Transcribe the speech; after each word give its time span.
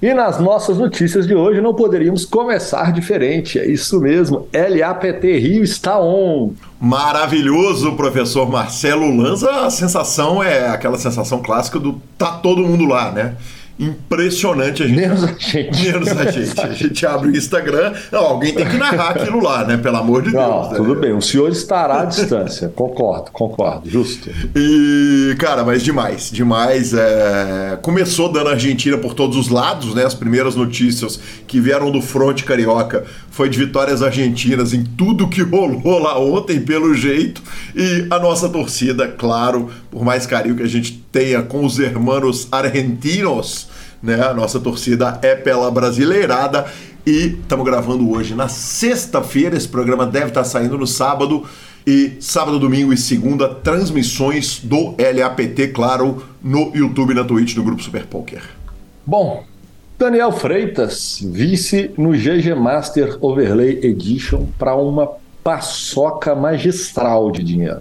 E 0.00 0.14
nas 0.14 0.38
nossas 0.38 0.78
notícias 0.78 1.26
de 1.26 1.34
hoje 1.34 1.60
não 1.60 1.74
poderíamos 1.74 2.24
começar 2.24 2.92
diferente. 2.92 3.58
É 3.58 3.66
isso 3.68 4.00
mesmo, 4.00 4.46
LAPT 4.52 5.38
Rio 5.38 5.64
está 5.64 6.00
on. 6.00 6.52
Maravilhoso, 6.80 7.96
professor 7.96 8.48
Marcelo 8.48 9.16
Lanza. 9.16 9.50
A 9.66 9.70
sensação 9.70 10.40
é 10.40 10.68
aquela 10.68 10.96
sensação 10.96 11.42
clássica 11.42 11.80
do 11.80 12.00
tá 12.16 12.30
todo 12.30 12.62
mundo 12.62 12.84
lá, 12.84 13.10
né? 13.10 13.34
Impressionante 13.78 14.82
a 14.82 14.86
gente. 14.86 14.96
Menos 14.98 15.22
a 15.22 15.34
gente. 15.38 15.82
Menos 15.82 16.08
a 16.08 16.30
gente. 16.30 16.60
A 16.60 16.72
gente 16.72 17.06
abre 17.06 17.30
o 17.30 17.36
Instagram. 17.36 17.92
Não, 18.10 18.20
alguém 18.20 18.52
tem 18.52 18.68
que 18.68 18.76
narrar 18.76 19.10
aquilo 19.10 19.40
lá, 19.40 19.64
né? 19.64 19.76
Pelo 19.76 19.96
amor 19.96 20.22
de 20.22 20.32
Não, 20.32 20.62
Deus. 20.62 20.76
Tudo 20.76 20.94
né? 20.96 21.00
bem, 21.00 21.12
o 21.12 21.22
senhor 21.22 21.50
estará 21.50 22.02
à 22.02 22.04
distância. 22.04 22.68
concordo, 22.74 23.30
concordo, 23.30 23.88
justo. 23.88 24.30
E, 24.56 25.36
cara, 25.38 25.64
mas 25.64 25.82
demais, 25.82 26.30
demais. 26.30 26.92
É... 26.92 27.78
Começou 27.80 28.32
dando 28.32 28.48
a 28.48 28.52
Argentina 28.52 28.98
por 28.98 29.14
todos 29.14 29.36
os 29.36 29.48
lados, 29.48 29.94
né? 29.94 30.04
As 30.04 30.14
primeiras 30.14 30.56
notícias 30.56 31.20
que 31.46 31.60
vieram 31.60 31.90
do 31.90 32.02
fronte 32.02 32.44
carioca 32.44 33.04
foi 33.30 33.48
de 33.48 33.58
vitórias 33.58 34.02
argentinas 34.02 34.74
em 34.74 34.82
tudo 34.82 35.28
que 35.28 35.42
rolou 35.42 36.00
lá 36.00 36.18
ontem, 36.18 36.60
pelo 36.60 36.92
jeito. 36.94 37.40
E 37.76 38.06
a 38.10 38.18
nossa 38.18 38.48
torcida, 38.48 39.06
claro, 39.06 39.70
por 39.90 40.04
mais 40.04 40.26
carinho 40.26 40.56
que 40.56 40.62
a 40.64 40.68
gente 40.68 41.04
tenha 41.12 41.42
com 41.42 41.64
os 41.64 41.78
hermanos 41.78 42.48
argentinos, 42.50 43.67
né? 44.02 44.22
A 44.22 44.34
nossa 44.34 44.60
torcida 44.60 45.18
é 45.22 45.34
pela 45.34 45.70
brasileirada. 45.70 46.66
E 47.06 47.38
estamos 47.40 47.64
gravando 47.64 48.10
hoje 48.10 48.34
na 48.34 48.48
sexta-feira. 48.48 49.56
Esse 49.56 49.68
programa 49.68 50.06
deve 50.06 50.26
estar 50.26 50.44
saindo 50.44 50.76
no 50.76 50.86
sábado. 50.86 51.44
E 51.86 52.18
sábado, 52.20 52.58
domingo 52.58 52.92
e 52.92 52.98
segunda, 52.98 53.48
transmissões 53.48 54.60
do 54.62 54.94
LAPT, 54.98 55.68
claro, 55.68 56.22
no 56.42 56.70
YouTube 56.76 57.14
na 57.14 57.24
Twitch 57.24 57.54
do 57.54 57.62
Grupo 57.62 57.82
Super 57.82 58.04
Poker. 58.04 58.42
Bom, 59.06 59.44
Daniel 59.98 60.30
Freitas, 60.32 61.18
vice 61.22 61.90
no 61.96 62.12
GG 62.12 62.54
Master 62.54 63.16
Overlay 63.22 63.80
Edition 63.82 64.46
para 64.58 64.76
uma 64.76 65.08
paçoca 65.48 66.34
magistral 66.34 67.30
de 67.30 67.42
dinheiro. 67.42 67.80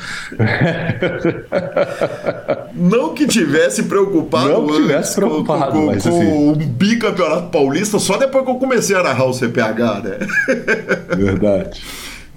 não 2.76 3.16
que 3.16 3.26
tivesse 3.26 3.84
preocupado 3.84 4.50
não 4.50 4.68
que 4.68 4.74
tivesse 4.74 5.16
preocupado, 5.16 5.72
com, 5.72 5.80
com, 5.80 5.86
mas, 5.88 6.04
com 6.04 6.10
assim... 6.10 6.52
o 6.52 6.56
bicampeonato 6.56 7.50
paulista 7.50 7.98
só 7.98 8.16
depois 8.18 8.46
que 8.46 8.52
eu 8.52 8.56
comecei 8.56 8.96
a 8.96 9.02
narrar 9.02 9.26
o 9.26 9.34
CPH, 9.34 10.04
né? 10.04 10.18
Verdade. 11.16 11.82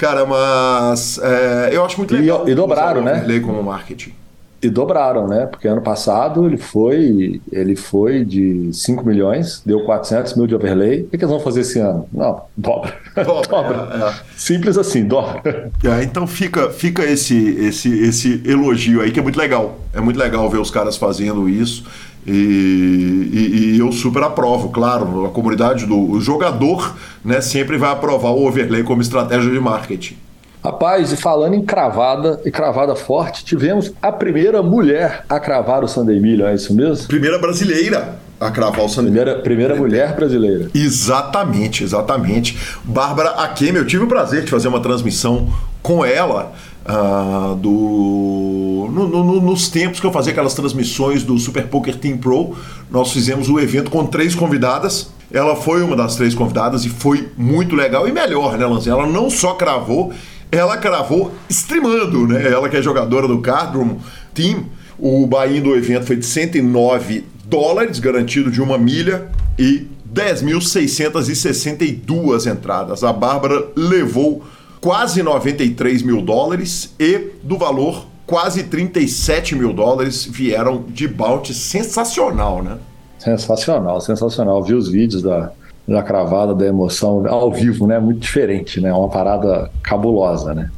Cara, 0.00 0.24
mas 0.24 1.18
é, 1.22 1.76
eu 1.76 1.84
acho 1.84 1.98
muito 1.98 2.14
legal. 2.14 2.48
E, 2.48 2.52
e 2.52 2.54
dobraram, 2.54 3.02
né? 3.02 3.22
Lei 3.26 3.38
como 3.38 3.62
marketing. 3.62 4.14
E 4.62 4.70
dobraram, 4.70 5.28
né? 5.28 5.44
Porque 5.44 5.68
ano 5.68 5.82
passado 5.82 6.46
ele 6.46 6.56
foi, 6.56 7.40
ele 7.52 7.76
foi 7.76 8.24
de 8.24 8.70
5 8.72 9.04
milhões, 9.06 9.62
deu 9.64 9.84
400 9.84 10.34
mil 10.36 10.46
de 10.46 10.54
overlay. 10.54 11.02
O 11.02 11.04
que, 11.04 11.18
que 11.18 11.24
eles 11.24 11.30
vão 11.30 11.40
fazer 11.40 11.60
esse 11.60 11.78
ano? 11.78 12.08
Não, 12.10 12.42
dobra. 12.56 12.94
Dobra. 13.14 13.48
dobra. 13.48 14.06
É, 14.06 14.08
é. 14.08 14.14
Simples 14.38 14.78
assim, 14.78 15.06
dobra. 15.06 15.70
É, 15.84 16.02
então 16.02 16.26
fica, 16.26 16.70
fica 16.70 17.04
esse, 17.04 17.36
esse, 17.58 18.02
esse 18.02 18.42
elogio 18.46 19.02
aí 19.02 19.10
que 19.10 19.20
é 19.20 19.22
muito 19.22 19.38
legal. 19.38 19.78
É 19.92 20.00
muito 20.00 20.18
legal 20.18 20.48
ver 20.48 20.58
os 20.58 20.70
caras 20.70 20.96
fazendo 20.96 21.46
isso. 21.46 21.84
E, 22.26 22.30
e, 22.32 23.74
e, 23.74 23.78
eu 23.78 23.90
super 23.92 24.22
aprovo, 24.22 24.68
claro, 24.68 25.24
a 25.24 25.30
comunidade 25.30 25.86
do 25.86 26.20
jogador 26.20 26.94
né, 27.24 27.40
sempre 27.40 27.78
vai 27.78 27.90
aprovar 27.90 28.30
o 28.30 28.46
overlay 28.46 28.82
como 28.82 29.00
estratégia 29.00 29.50
de 29.50 29.58
marketing. 29.58 30.16
Rapaz, 30.62 31.10
e 31.10 31.16
falando 31.16 31.54
em 31.54 31.64
cravada 31.64 32.38
e 32.44 32.50
cravada 32.50 32.94
forte, 32.94 33.44
tivemos 33.44 33.92
a 34.02 34.12
primeira 34.12 34.62
mulher 34.62 35.24
a 35.26 35.40
cravar 35.40 35.82
o 35.82 35.88
Sunday 35.88 36.20
Million, 36.20 36.48
é 36.48 36.54
isso 36.54 36.74
mesmo? 36.74 37.08
Primeira 37.08 37.38
brasileira 37.38 38.18
a 38.38 38.50
cravar 38.50 38.84
o 38.84 38.88
Sunday 38.88 39.10
Primeira, 39.10 39.42
primeira 39.42 39.76
mulher 39.76 40.14
brasileira. 40.14 40.70
Exatamente, 40.74 41.84
exatamente. 41.84 42.58
Bárbara 42.82 43.30
Akemi, 43.30 43.78
eu 43.78 43.86
tive 43.86 44.04
o 44.04 44.06
prazer 44.06 44.44
de 44.44 44.50
fazer 44.50 44.68
uma 44.68 44.80
transmissão 44.80 45.48
com 45.82 46.04
ela 46.04 46.52
uh, 46.86 47.54
do 47.56 48.88
no, 48.90 49.08
no, 49.08 49.40
nos 49.40 49.68
tempos 49.68 50.00
que 50.00 50.06
eu 50.06 50.12
fazia 50.12 50.32
aquelas 50.32 50.54
transmissões 50.54 51.22
do 51.22 51.38
Super 51.38 51.68
Poker 51.68 51.96
Team 51.96 52.18
Pro. 52.18 52.56
Nós 52.90 53.12
fizemos 53.12 53.48
o 53.48 53.60
evento 53.60 53.88
com 53.90 54.04
três 54.06 54.34
convidadas. 54.34 55.10
Ela 55.32 55.54
foi 55.54 55.80
uma 55.82 55.94
das 55.94 56.16
três 56.16 56.34
convidadas 56.34 56.84
e 56.84 56.88
foi 56.88 57.28
muito 57.36 57.76
legal 57.76 58.08
e 58.08 58.12
melhor, 58.12 58.58
né, 58.58 58.66
Lanzinha? 58.66 58.94
Ela 58.94 59.06
não 59.06 59.30
só 59.30 59.54
cravou, 59.54 60.12
ela 60.50 60.76
cravou 60.76 61.32
streamando, 61.48 62.26
né? 62.26 62.50
Ela 62.50 62.68
que 62.68 62.76
é 62.76 62.82
jogadora 62.82 63.28
do 63.28 63.38
Cardroom 63.38 63.98
Team. 64.34 64.64
O 64.98 65.24
buy 65.26 65.60
do 65.60 65.76
evento 65.76 66.06
foi 66.06 66.16
de 66.16 66.26
109 66.26 67.24
dólares, 67.44 68.00
garantido 68.00 68.50
de 68.50 68.60
uma 68.60 68.76
milha, 68.76 69.28
e 69.58 69.86
10.662 70.12 72.50
entradas. 72.50 73.04
A 73.04 73.12
Bárbara 73.12 73.68
levou 73.76 74.42
quase 74.80 75.22
93 75.22 76.02
mil 76.02 76.22
dólares 76.22 76.94
e 76.98 77.32
do 77.42 77.58
valor 77.58 78.06
quase 78.30 78.62
37 78.62 79.56
mil 79.56 79.72
dólares 79.72 80.24
vieram 80.24 80.84
de 80.88 81.08
bounty 81.08 81.52
sensacional, 81.52 82.62
né? 82.62 82.78
Sensacional, 83.18 84.00
sensacional. 84.00 84.62
Vi 84.62 84.72
os 84.72 84.88
vídeos 84.88 85.20
da, 85.20 85.50
da 85.86 86.00
cravada, 86.00 86.54
da 86.54 86.64
emoção 86.64 87.26
ao 87.26 87.52
vivo, 87.52 87.88
né? 87.88 87.98
Muito 87.98 88.20
diferente, 88.20 88.80
né? 88.80 88.92
Uma 88.92 89.08
parada 89.08 89.68
cabulosa, 89.82 90.54
né? 90.54 90.70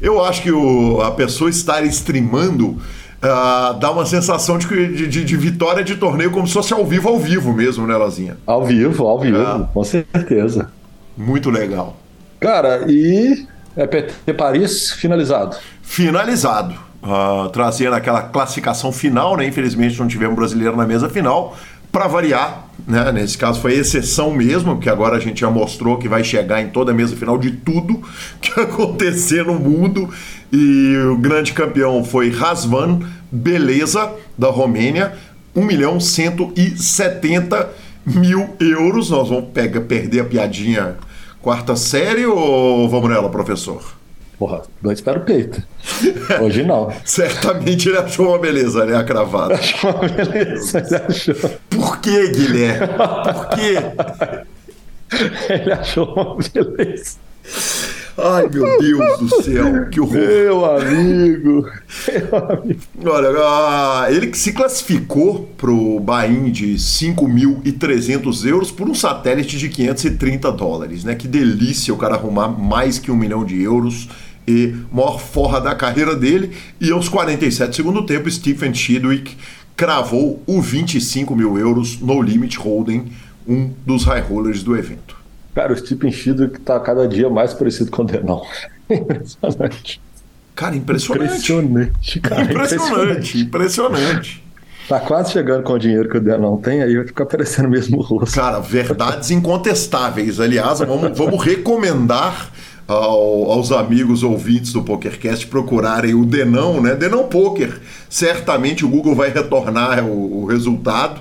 Eu 0.00 0.22
acho 0.22 0.42
que 0.42 0.52
o, 0.52 1.00
a 1.00 1.10
pessoa 1.10 1.48
estar 1.48 1.82
streamando 1.84 2.68
uh, 2.68 3.74
dá 3.78 3.90
uma 3.90 4.04
sensação 4.04 4.58
de, 4.58 5.08
de, 5.08 5.24
de, 5.24 5.36
vitória 5.36 5.82
de 5.82 5.96
torneio 5.96 6.30
como 6.30 6.46
se 6.46 6.52
fosse 6.52 6.74
ao 6.74 6.84
vivo, 6.84 7.08
ao 7.08 7.18
vivo 7.18 7.52
mesmo, 7.52 7.86
né, 7.86 7.96
Lazinha? 7.96 8.36
Ao 8.46 8.64
vivo, 8.64 9.06
ao 9.06 9.18
vivo, 9.18 9.38
é. 9.38 9.68
com 9.72 9.84
certeza. 9.84 10.70
Muito 11.16 11.50
legal. 11.50 11.96
Cara, 12.40 12.86
e 12.88 13.46
é 13.76 14.32
Paris 14.32 14.92
finalizado? 14.92 15.56
Finalizado. 15.82 16.74
Uh, 17.02 17.48
trazendo 17.50 17.94
aquela 17.94 18.22
classificação 18.22 18.92
final, 18.92 19.36
né? 19.36 19.46
Infelizmente 19.46 19.98
não 19.98 20.08
tivemos 20.08 20.36
brasileiro 20.36 20.76
na 20.76 20.86
mesa 20.86 21.08
final. 21.08 21.56
Para 21.92 22.06
variar, 22.06 22.68
né? 22.86 23.10
nesse 23.10 23.36
caso 23.36 23.60
foi 23.60 23.74
exceção 23.74 24.30
mesmo, 24.32 24.76
porque 24.76 24.88
agora 24.88 25.16
a 25.16 25.20
gente 25.20 25.40
já 25.40 25.50
mostrou 25.50 25.98
que 25.98 26.08
vai 26.08 26.22
chegar 26.22 26.62
em 26.62 26.68
toda 26.68 26.92
a 26.92 26.94
mesa 26.94 27.16
final 27.16 27.36
de 27.36 27.50
tudo 27.50 28.00
que 28.40 28.58
acontecer 28.60 29.44
no 29.44 29.54
mundo. 29.54 30.08
E 30.52 30.96
o 31.10 31.16
grande 31.16 31.52
campeão 31.52 32.04
foi 32.04 32.30
Razvan 32.30 33.00
Beleza, 33.30 34.12
da 34.36 34.48
Romênia, 34.48 35.12
1 35.54 35.64
milhão 35.64 36.00
170 36.00 37.68
mil 38.06 38.56
euros. 38.60 39.10
Nós 39.10 39.28
vamos 39.28 39.50
pegar, 39.50 39.80
perder 39.82 40.20
a 40.20 40.24
piadinha 40.24 40.96
quarta 41.42 41.76
série 41.76 42.26
ou 42.26 42.88
vamos 42.88 43.10
nela, 43.10 43.30
professor? 43.30 43.82
Porra, 44.38 44.62
dois 44.80 45.02
para 45.02 45.18
o 45.18 45.22
peito. 45.22 45.62
Hoje 46.40 46.62
não. 46.62 46.90
Certamente 47.04 47.88
ele 47.90 47.98
achou 47.98 48.28
uma 48.28 48.38
beleza, 48.38 48.86
né? 48.86 48.96
A 48.96 49.04
cravada. 49.04 49.54
Achou 49.54 49.90
uma 49.90 50.08
beleza, 50.08 50.78
ele 50.78 50.96
achou. 50.96 51.34
Por 51.68 52.00
que, 52.00 52.28
Guilherme? 52.28 52.88
Por 52.88 53.48
quê? 53.50 53.74
ele 55.52 55.72
achou 55.72 56.06
uma 56.14 56.36
beleza. 56.36 57.16
Ai, 58.16 58.48
meu 58.52 58.78
Deus 58.78 59.18
do 59.18 59.42
céu, 59.42 59.88
que 59.90 60.00
horror. 60.00 60.14
Meu 60.14 60.64
amigo. 60.64 61.68
Meu 62.08 62.50
amigo. 62.50 62.80
Olha, 63.06 63.30
uh, 63.30 64.12
ele 64.12 64.26
que 64.28 64.38
se 64.38 64.52
classificou 64.52 65.48
para 65.56 65.70
o 65.70 65.98
Bahia 66.00 66.50
de 66.50 66.74
5.300 66.74 68.46
euros 68.46 68.70
por 68.70 68.88
um 68.88 68.94
satélite 68.94 69.58
de 69.58 69.68
530 69.68 70.52
dólares, 70.52 71.04
né? 71.04 71.14
Que 71.14 71.28
delícia 71.28 71.92
o 71.92 71.96
cara 71.96 72.14
arrumar 72.14 72.48
mais 72.48 72.98
que 72.98 73.10
um 73.10 73.16
milhão 73.16 73.44
de 73.44 73.60
euros 73.60 74.08
e 74.46 74.74
maior 74.92 75.20
forra 75.20 75.60
da 75.60 75.74
carreira 75.74 76.14
dele. 76.14 76.52
E 76.80 76.90
aos 76.90 77.08
47 77.08 77.76
segundo 77.76 78.04
tempo, 78.04 78.30
Stephen 78.30 78.74
Chidwick 78.74 79.36
cravou 79.76 80.42
o 80.46 80.60
25 80.60 81.34
mil 81.34 81.58
euros 81.58 81.98
no 82.00 82.20
Limit 82.20 82.58
Holding, 82.58 83.06
um 83.46 83.70
dos 83.86 84.04
high 84.04 84.20
rollers 84.20 84.62
do 84.62 84.76
evento. 84.76 85.19
Cara, 85.54 85.72
o 85.72 85.76
Stephen 85.76 86.12
Chidwick 86.12 86.58
está 86.58 86.78
cada 86.80 87.06
dia 87.08 87.28
mais 87.28 87.52
parecido 87.52 87.90
com 87.90 88.02
o 88.02 88.04
Denão. 88.04 88.42
Impressionante. 88.90 90.00
Cara, 90.54 90.76
impressionante. 90.76 91.24
Impressionante, 91.24 92.20
cara. 92.20 92.42
Impressionante, 92.42 93.38
impressionante. 93.38 94.44
Tá 94.88 94.98
quase 94.98 95.32
chegando 95.32 95.62
com 95.62 95.74
o 95.74 95.78
dinheiro 95.78 96.08
que 96.08 96.18
o 96.18 96.20
Denão 96.20 96.56
tem, 96.56 96.82
aí 96.82 96.96
vai 96.96 97.06
ficar 97.06 97.24
parecendo 97.24 97.68
mesmo 97.68 97.98
o 97.98 98.02
rosto. 98.02 98.34
Cara, 98.34 98.58
verdades 98.58 99.30
incontestáveis. 99.30 100.40
Aliás, 100.40 100.80
vamos, 100.80 101.16
vamos 101.16 101.42
recomendar 101.44 102.50
ao, 102.88 103.52
aos 103.52 103.70
amigos 103.70 104.24
ouvintes 104.24 104.72
do 104.72 104.82
PokerCast 104.82 105.46
procurarem 105.46 106.12
o 106.12 106.26
Denão, 106.26 106.82
né? 106.82 106.94
Denão 106.96 107.28
Poker. 107.28 107.80
Certamente 108.08 108.84
o 108.84 108.88
Google 108.88 109.14
vai 109.14 109.30
retornar 109.30 110.04
o, 110.04 110.42
o 110.42 110.46
resultado. 110.46 111.20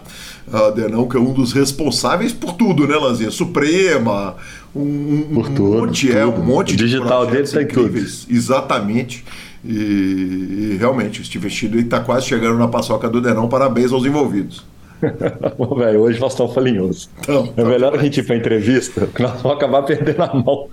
Uh, 0.51 0.72
Denão, 0.72 1.08
que 1.08 1.15
é 1.15 1.20
um 1.20 1.32
dos 1.32 1.53
responsáveis 1.53 2.34
por 2.34 2.53
tudo, 2.53 2.88
né, 2.88 2.96
Lanzinha? 2.96 3.29
Suprema, 3.29 4.36
um, 4.75 4.82
um, 4.82 5.34
por 5.36 5.50
tudo, 5.50 5.63
monte, 5.63 6.08
tudo. 6.08 6.18
é, 6.18 6.25
um 6.25 6.44
monte 6.44 6.74
o 6.74 6.77
de 6.77 6.86
digital 6.86 7.27
dele 7.27 7.48
tem 7.48 7.63
incríveis. 7.63 8.25
Tudo. 8.25 8.36
Exatamente. 8.36 9.24
E, 9.63 9.72
e, 9.72 10.77
realmente, 10.79 11.22
o 11.22 11.25
Steve 11.25 11.50
Stidley 11.50 11.84
está 11.84 12.00
quase 12.00 12.25
chegando 12.25 12.58
na 12.58 12.68
paçoca 12.68 13.08
do 13.08 13.22
Denão. 13.22 13.48
Parabéns 13.48 13.91
aos 13.91 14.06
envolvidos. 14.06 14.63
Bom, 15.58 15.75
velho, 15.75 16.01
hoje 16.01 16.20
nós 16.20 16.34
estamos 16.34 16.53
falinhosos. 16.53 17.10
Então, 17.22 17.53
é 17.56 17.63
melhor 17.63 17.96
a 17.96 18.01
gente 18.01 18.20
ir 18.20 18.24
para 18.24 18.36
entrevista, 18.36 19.08
que 19.08 19.22
nós 19.22 19.41
vamos 19.41 19.58
acabar 19.58 19.84
perdendo 19.84 20.22
a 20.22 20.34
mão. 20.34 20.68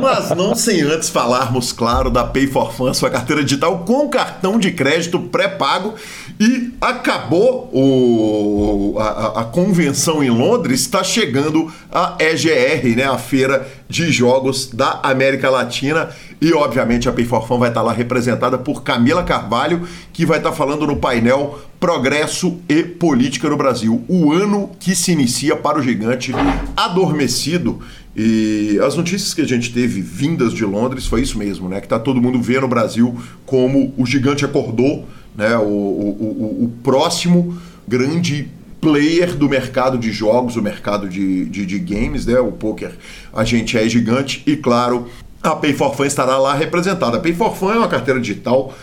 Mas 0.00 0.30
não 0.30 0.54
sem 0.54 0.82
antes 0.82 1.08
falarmos, 1.08 1.72
claro, 1.72 2.10
da 2.10 2.24
Pay 2.24 2.46
for 2.46 2.72
Fun, 2.72 2.92
sua 2.94 3.10
carteira 3.10 3.42
digital 3.42 3.80
com 3.80 4.08
cartão 4.08 4.58
de 4.58 4.70
crédito 4.70 5.18
pré-pago. 5.20 5.94
E 6.40 6.72
acabou 6.80 7.68
o, 7.72 8.96
a, 8.98 9.40
a, 9.40 9.44
convenção 9.44 10.22
em 10.22 10.30
Londres, 10.30 10.82
está 10.82 11.02
chegando 11.02 11.72
a 11.90 12.16
EGR, 12.20 12.96
né, 12.96 13.04
a 13.04 13.18
Feira 13.18 13.66
de 13.88 14.12
Jogos 14.12 14.70
da 14.72 15.00
América 15.02 15.50
Latina. 15.50 16.10
E, 16.40 16.52
obviamente, 16.52 17.08
a 17.08 17.12
Pay 17.12 17.24
for 17.24 17.46
Fun 17.46 17.58
vai 17.58 17.70
estar 17.70 17.82
lá 17.82 17.92
representada 17.92 18.56
por 18.56 18.84
Camila 18.84 19.24
Carvalho, 19.24 19.88
que 20.12 20.24
vai 20.24 20.38
estar 20.38 20.52
falando 20.52 20.86
no 20.86 20.96
painel 20.96 21.58
Progresso 21.80 22.58
e 22.68 22.82
Política 22.82 23.48
no 23.48 23.56
Brasil. 23.56 24.04
O 24.08 24.32
ano 24.32 24.70
que 24.80 24.96
se 24.96 25.12
inicia 25.12 25.54
para 25.54 25.78
o 25.78 25.82
gigante 25.82 26.32
adormecido. 26.76 27.80
E 28.16 28.80
as 28.84 28.96
notícias 28.96 29.32
que 29.32 29.42
a 29.42 29.46
gente 29.46 29.72
teve 29.72 30.00
vindas 30.00 30.52
de 30.52 30.64
Londres 30.64 31.06
foi 31.06 31.22
isso 31.22 31.38
mesmo, 31.38 31.68
né? 31.68 31.80
Que 31.80 31.86
tá 31.86 31.98
todo 31.98 32.20
mundo 32.20 32.42
vendo 32.42 32.64
o 32.64 32.68
Brasil 32.68 33.16
como 33.46 33.94
o 33.96 34.04
gigante 34.04 34.44
acordou, 34.44 35.06
né? 35.36 35.56
O, 35.56 35.62
o, 35.62 36.60
o, 36.60 36.64
o 36.64 36.72
próximo 36.82 37.56
grande 37.86 38.48
player 38.80 39.36
do 39.36 39.48
mercado 39.48 39.96
de 39.98 40.10
jogos, 40.10 40.56
o 40.56 40.62
mercado 40.62 41.08
de, 41.08 41.44
de, 41.44 41.64
de, 41.64 41.78
games, 41.78 42.26
né? 42.26 42.40
O 42.40 42.50
poker, 42.50 42.92
a 43.32 43.44
gente 43.44 43.78
é 43.78 43.88
gigante 43.88 44.42
e 44.44 44.56
claro, 44.56 45.08
a 45.40 45.54
Pay 45.54 45.74
for 45.74 45.94
Fun 45.94 46.06
estará 46.06 46.38
lá 46.38 46.54
representada. 46.54 47.18
A 47.18 47.20
Pay 47.20 47.34
for 47.34 47.54
Fun 47.54 47.70
é 47.70 47.78
uma 47.78 47.88
carteira 47.88 48.20
digital 48.20 48.74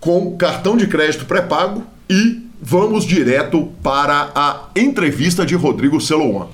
com 0.00 0.36
cartão 0.36 0.76
de 0.76 0.88
crédito 0.88 1.26
pré-pago 1.26 1.84
e 2.10 2.42
vamos 2.60 3.04
direto 3.04 3.68
para 3.84 4.32
a 4.34 4.64
entrevista 4.74 5.46
de 5.46 5.54
Rodrigo 5.54 6.00
Celoan. 6.00 6.48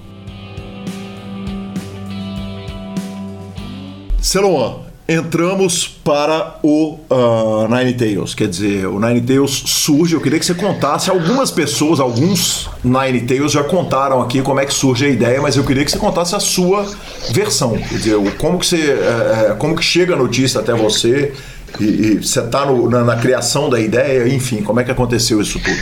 Celoan, 4.20 4.80
entramos 5.08 5.88
para 5.88 6.58
o 6.62 6.98
uh, 7.08 7.74
Nine 7.74 7.94
Tails. 7.94 8.34
Quer 8.34 8.48
dizer, 8.48 8.86
o 8.86 9.00
Nine 9.00 9.22
Tails 9.22 9.62
surge. 9.64 10.14
Eu 10.14 10.20
queria 10.20 10.38
que 10.38 10.44
você 10.44 10.52
contasse. 10.52 11.08
Algumas 11.08 11.50
pessoas, 11.50 12.00
alguns 12.00 12.68
Nine 12.84 13.22
Tails 13.22 13.52
já 13.52 13.64
contaram 13.64 14.20
aqui 14.20 14.42
como 14.42 14.60
é 14.60 14.66
que 14.66 14.74
surge 14.74 15.06
a 15.06 15.08
ideia, 15.08 15.40
mas 15.40 15.56
eu 15.56 15.64
queria 15.64 15.86
que 15.86 15.90
você 15.90 15.98
contasse 15.98 16.34
a 16.34 16.40
sua 16.40 16.86
versão. 17.30 17.78
Quer 17.78 17.94
dizer, 17.94 18.36
como 18.36 18.58
que, 18.58 18.66
você, 18.66 18.92
uh, 18.92 19.56
como 19.56 19.74
que 19.74 19.82
chega 19.82 20.12
a 20.12 20.18
notícia 20.18 20.60
até 20.60 20.74
você 20.74 21.32
e, 21.80 21.84
e 21.84 22.14
você 22.16 22.40
está 22.40 22.64
na, 22.66 23.04
na 23.04 23.16
criação 23.16 23.68
da 23.68 23.80
ideia, 23.80 24.28
enfim, 24.28 24.62
como 24.62 24.80
é 24.80 24.84
que 24.84 24.90
aconteceu 24.90 25.40
isso 25.40 25.58
tudo? 25.58 25.76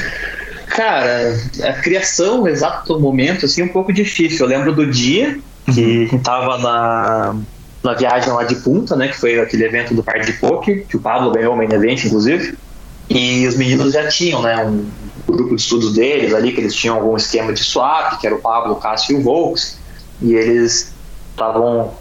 Cara, 0.66 1.38
a 1.62 1.72
criação, 1.74 2.42
o 2.42 2.48
exato 2.48 2.98
momento, 2.98 3.46
assim, 3.46 3.62
é 3.62 3.64
um 3.64 3.68
pouco 3.68 3.92
difícil. 3.92 4.44
Eu 4.44 4.48
lembro 4.48 4.74
do 4.74 4.86
dia 4.90 5.38
que 5.72 6.08
uhum. 6.12 6.18
tava 6.18 6.58
na 6.58 7.36
na 7.84 7.92
viagem 7.92 8.32
lá 8.32 8.44
de 8.44 8.56
Punta, 8.56 8.96
né, 8.96 9.08
que 9.08 9.18
foi 9.18 9.38
aquele 9.38 9.64
evento 9.64 9.94
do 9.94 10.02
parque 10.02 10.24
de 10.24 10.32
poker, 10.32 10.86
que 10.88 10.96
o 10.96 11.00
Pablo 11.00 11.30
ganhou 11.30 11.52
o 11.52 11.56
main 11.56 11.70
event, 11.70 12.02
inclusive. 12.04 12.56
E 13.10 13.46
os 13.46 13.56
meninos 13.56 13.92
já 13.92 14.08
tinham, 14.08 14.40
né, 14.40 14.64
um 14.64 14.86
grupo 15.28 15.54
de 15.54 15.60
estudos 15.60 15.92
deles 15.94 16.32
ali, 16.32 16.52
que 16.52 16.62
eles 16.62 16.74
tinham 16.74 16.96
algum 16.96 17.14
esquema 17.14 17.52
de 17.52 17.62
swap, 17.62 18.18
que 18.18 18.26
era 18.26 18.34
o 18.34 18.40
Pablo, 18.40 18.72
o 18.72 18.76
Cássio 18.76 19.18
e 19.18 19.20
o 19.20 19.22
Volks, 19.22 19.78
e 20.22 20.32
eles 20.32 20.94
estavam 21.30 21.92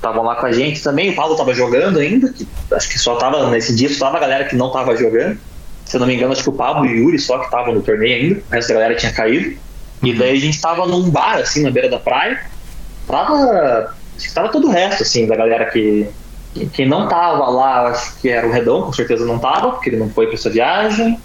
estavam 0.00 0.24
lá 0.24 0.34
com 0.36 0.46
a 0.46 0.52
gente 0.52 0.82
também. 0.82 1.10
O 1.10 1.14
Paulo 1.14 1.32
estava 1.32 1.52
jogando 1.52 1.98
ainda, 1.98 2.32
que 2.32 2.48
acho 2.72 2.88
que 2.88 2.98
só 2.98 3.14
estava 3.14 3.50
nesse 3.50 3.74
dia, 3.74 3.88
só 3.90 4.06
tava 4.06 4.16
a 4.16 4.20
galera 4.20 4.44
que 4.46 4.56
não 4.56 4.68
estava 4.68 4.96
jogando. 4.96 5.38
Se 5.84 5.96
eu 5.96 6.00
não 6.00 6.06
me 6.06 6.14
engano, 6.14 6.32
acho 6.32 6.42
que 6.42 6.48
o 6.48 6.52
Pablo 6.52 6.86
e 6.86 6.94
o 6.94 7.04
Yuri 7.04 7.18
só 7.18 7.38
que 7.38 7.44
estavam 7.44 7.74
no 7.74 7.82
torneio 7.82 8.16
ainda, 8.16 8.40
o 8.40 8.52
resto 8.52 8.68
da 8.68 8.74
galera 8.74 8.94
tinha 8.94 9.12
caído. 9.12 9.56
E 10.02 10.14
daí 10.14 10.36
a 10.36 10.40
gente 10.40 10.54
estava 10.54 10.86
num 10.86 11.10
bar, 11.10 11.38
assim, 11.38 11.62
na 11.62 11.70
beira 11.70 11.88
da 11.88 11.98
praia. 11.98 12.40
Tava 13.06 13.94
estava 14.16 14.48
todo 14.48 14.68
o 14.68 14.70
resto, 14.70 15.02
assim, 15.02 15.26
da 15.26 15.36
galera 15.36 15.66
que, 15.66 16.08
que, 16.72 16.84
não 16.84 17.08
tava 17.08 17.48
lá, 17.48 17.88
acho 17.88 18.18
que 18.20 18.28
era 18.28 18.46
o 18.46 18.52
Redão, 18.52 18.82
com 18.82 18.92
certeza 18.92 19.24
não 19.24 19.38
tava, 19.38 19.72
porque 19.72 19.90
ele 19.90 19.96
não 19.96 20.08
foi 20.10 20.26
para 20.26 20.34
essa 20.34 20.50
viagem. 20.50 21.18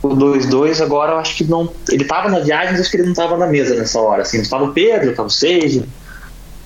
O 0.00 0.08
2-2 0.08 0.80
agora 0.80 1.12
eu 1.12 1.18
acho 1.18 1.36
que 1.36 1.44
não. 1.44 1.72
Ele 1.88 2.04
tava 2.04 2.28
na 2.28 2.38
viagem, 2.38 2.72
mas 2.72 2.80
acho 2.80 2.90
que 2.90 2.98
ele 2.98 3.08
não 3.08 3.14
tava 3.14 3.36
na 3.36 3.48
mesa 3.48 3.74
nessa 3.74 4.00
hora. 4.00 4.22
Assim, 4.22 4.40
estava 4.40 4.64
o 4.64 4.72
Pedro, 4.72 5.10
estava 5.10 5.26
o 5.26 5.30
Seiji, 5.30 5.84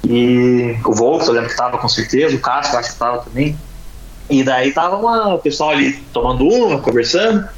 e 0.05 0.77
o 0.85 0.93
Volks, 0.93 1.29
eu 1.29 1.35
lembro 1.35 1.51
que 1.51 1.57
tava 1.57 1.79
com 1.79 1.89
certeza, 1.89 2.35
o 2.35 2.39
eu 2.39 2.79
acho 2.79 2.93
que 2.93 2.99
tava 2.99 3.19
também. 3.19 3.57
E 4.29 4.43
daí 4.43 4.73
tava 4.73 4.97
uma, 4.97 5.35
o 5.35 5.39
pessoal 5.39 5.71
ali 5.71 5.93
tomando 6.13 6.47
uma, 6.47 6.81
conversando 6.81 7.49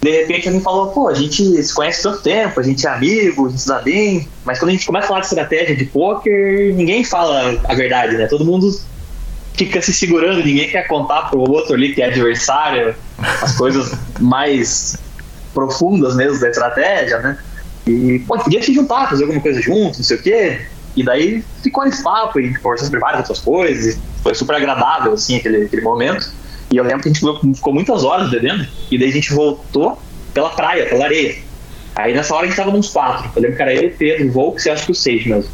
de 0.00 0.10
repente 0.20 0.46
alguém 0.46 0.62
falou, 0.62 0.88
pô, 0.88 1.08
a 1.08 1.14
gente 1.14 1.62
se 1.62 1.74
conhece 1.74 2.02
tanto 2.02 2.22
tempo, 2.22 2.60
a 2.60 2.62
gente 2.62 2.86
é 2.86 2.90
amigo, 2.90 3.46
a 3.46 3.50
gente 3.50 3.60
se 3.60 3.68
dá 3.68 3.80
bem, 3.80 4.28
mas 4.44 4.58
quando 4.58 4.70
a 4.70 4.72
gente 4.72 4.86
começa 4.86 5.06
a 5.06 5.08
falar 5.08 5.20
de 5.20 5.26
estratégia 5.26 5.76
de 5.76 5.84
poker, 5.86 6.74
ninguém 6.74 7.02
fala 7.02 7.60
a 7.64 7.74
verdade, 7.74 8.16
né? 8.16 8.26
Todo 8.26 8.44
mundo 8.44 8.80
fica 9.54 9.82
se 9.82 9.92
segurando, 9.92 10.44
ninguém 10.44 10.70
quer 10.70 10.86
contar 10.86 11.30
pro 11.30 11.40
outro 11.40 11.74
ali 11.74 11.92
que 11.92 12.00
é 12.00 12.06
adversário, 12.06 12.94
as 13.42 13.56
coisas 13.56 13.92
mais 14.20 14.96
profundas 15.52 16.14
mesmo 16.14 16.38
da 16.38 16.48
estratégia, 16.48 17.18
né? 17.18 17.38
E, 17.84 18.20
pô, 18.20 18.38
podia 18.38 18.62
se 18.62 18.72
juntar, 18.72 19.08
fazer 19.08 19.24
alguma 19.24 19.40
coisa 19.40 19.60
junto, 19.60 19.98
não 19.98 20.04
sei 20.04 20.16
o 20.16 20.22
quê. 20.22 20.60
E 20.98 21.04
daí 21.04 21.44
ficou 21.62 21.84
nesse 21.84 22.02
papo 22.02 22.40
e 22.40 22.52
conversando 22.56 22.86
sobre 22.86 22.98
várias 22.98 23.20
outras 23.20 23.38
coisas, 23.38 24.00
foi 24.20 24.34
super 24.34 24.56
agradável, 24.56 25.12
assim, 25.12 25.36
aquele, 25.36 25.66
aquele 25.66 25.82
momento. 25.82 26.28
E 26.72 26.76
eu 26.76 26.82
lembro 26.82 27.02
que 27.02 27.08
a 27.08 27.12
gente 27.12 27.54
ficou 27.54 27.72
muitas 27.72 28.02
horas 28.02 28.28
bebendo, 28.30 28.66
e 28.90 28.98
daí 28.98 29.08
a 29.08 29.12
gente 29.12 29.32
voltou 29.32 29.96
pela 30.34 30.50
praia, 30.50 30.86
pela 30.86 31.04
areia. 31.04 31.36
Aí 31.94 32.12
nessa 32.12 32.34
hora 32.34 32.46
a 32.46 32.48
gente 32.48 32.56
tava 32.56 32.70
uns 32.70 32.88
quatro. 32.88 33.30
Eu 33.36 33.42
lembro 33.42 33.56
que 33.56 33.62
era 33.62 33.72
eu, 33.72 33.92
Pedro, 33.96 34.26
o 34.26 34.32
Volks 34.32 34.66
e 34.66 34.70
acho 34.70 34.86
que 34.86 34.90
o 34.90 34.94
Seis 34.94 35.24
mesmo. 35.24 35.48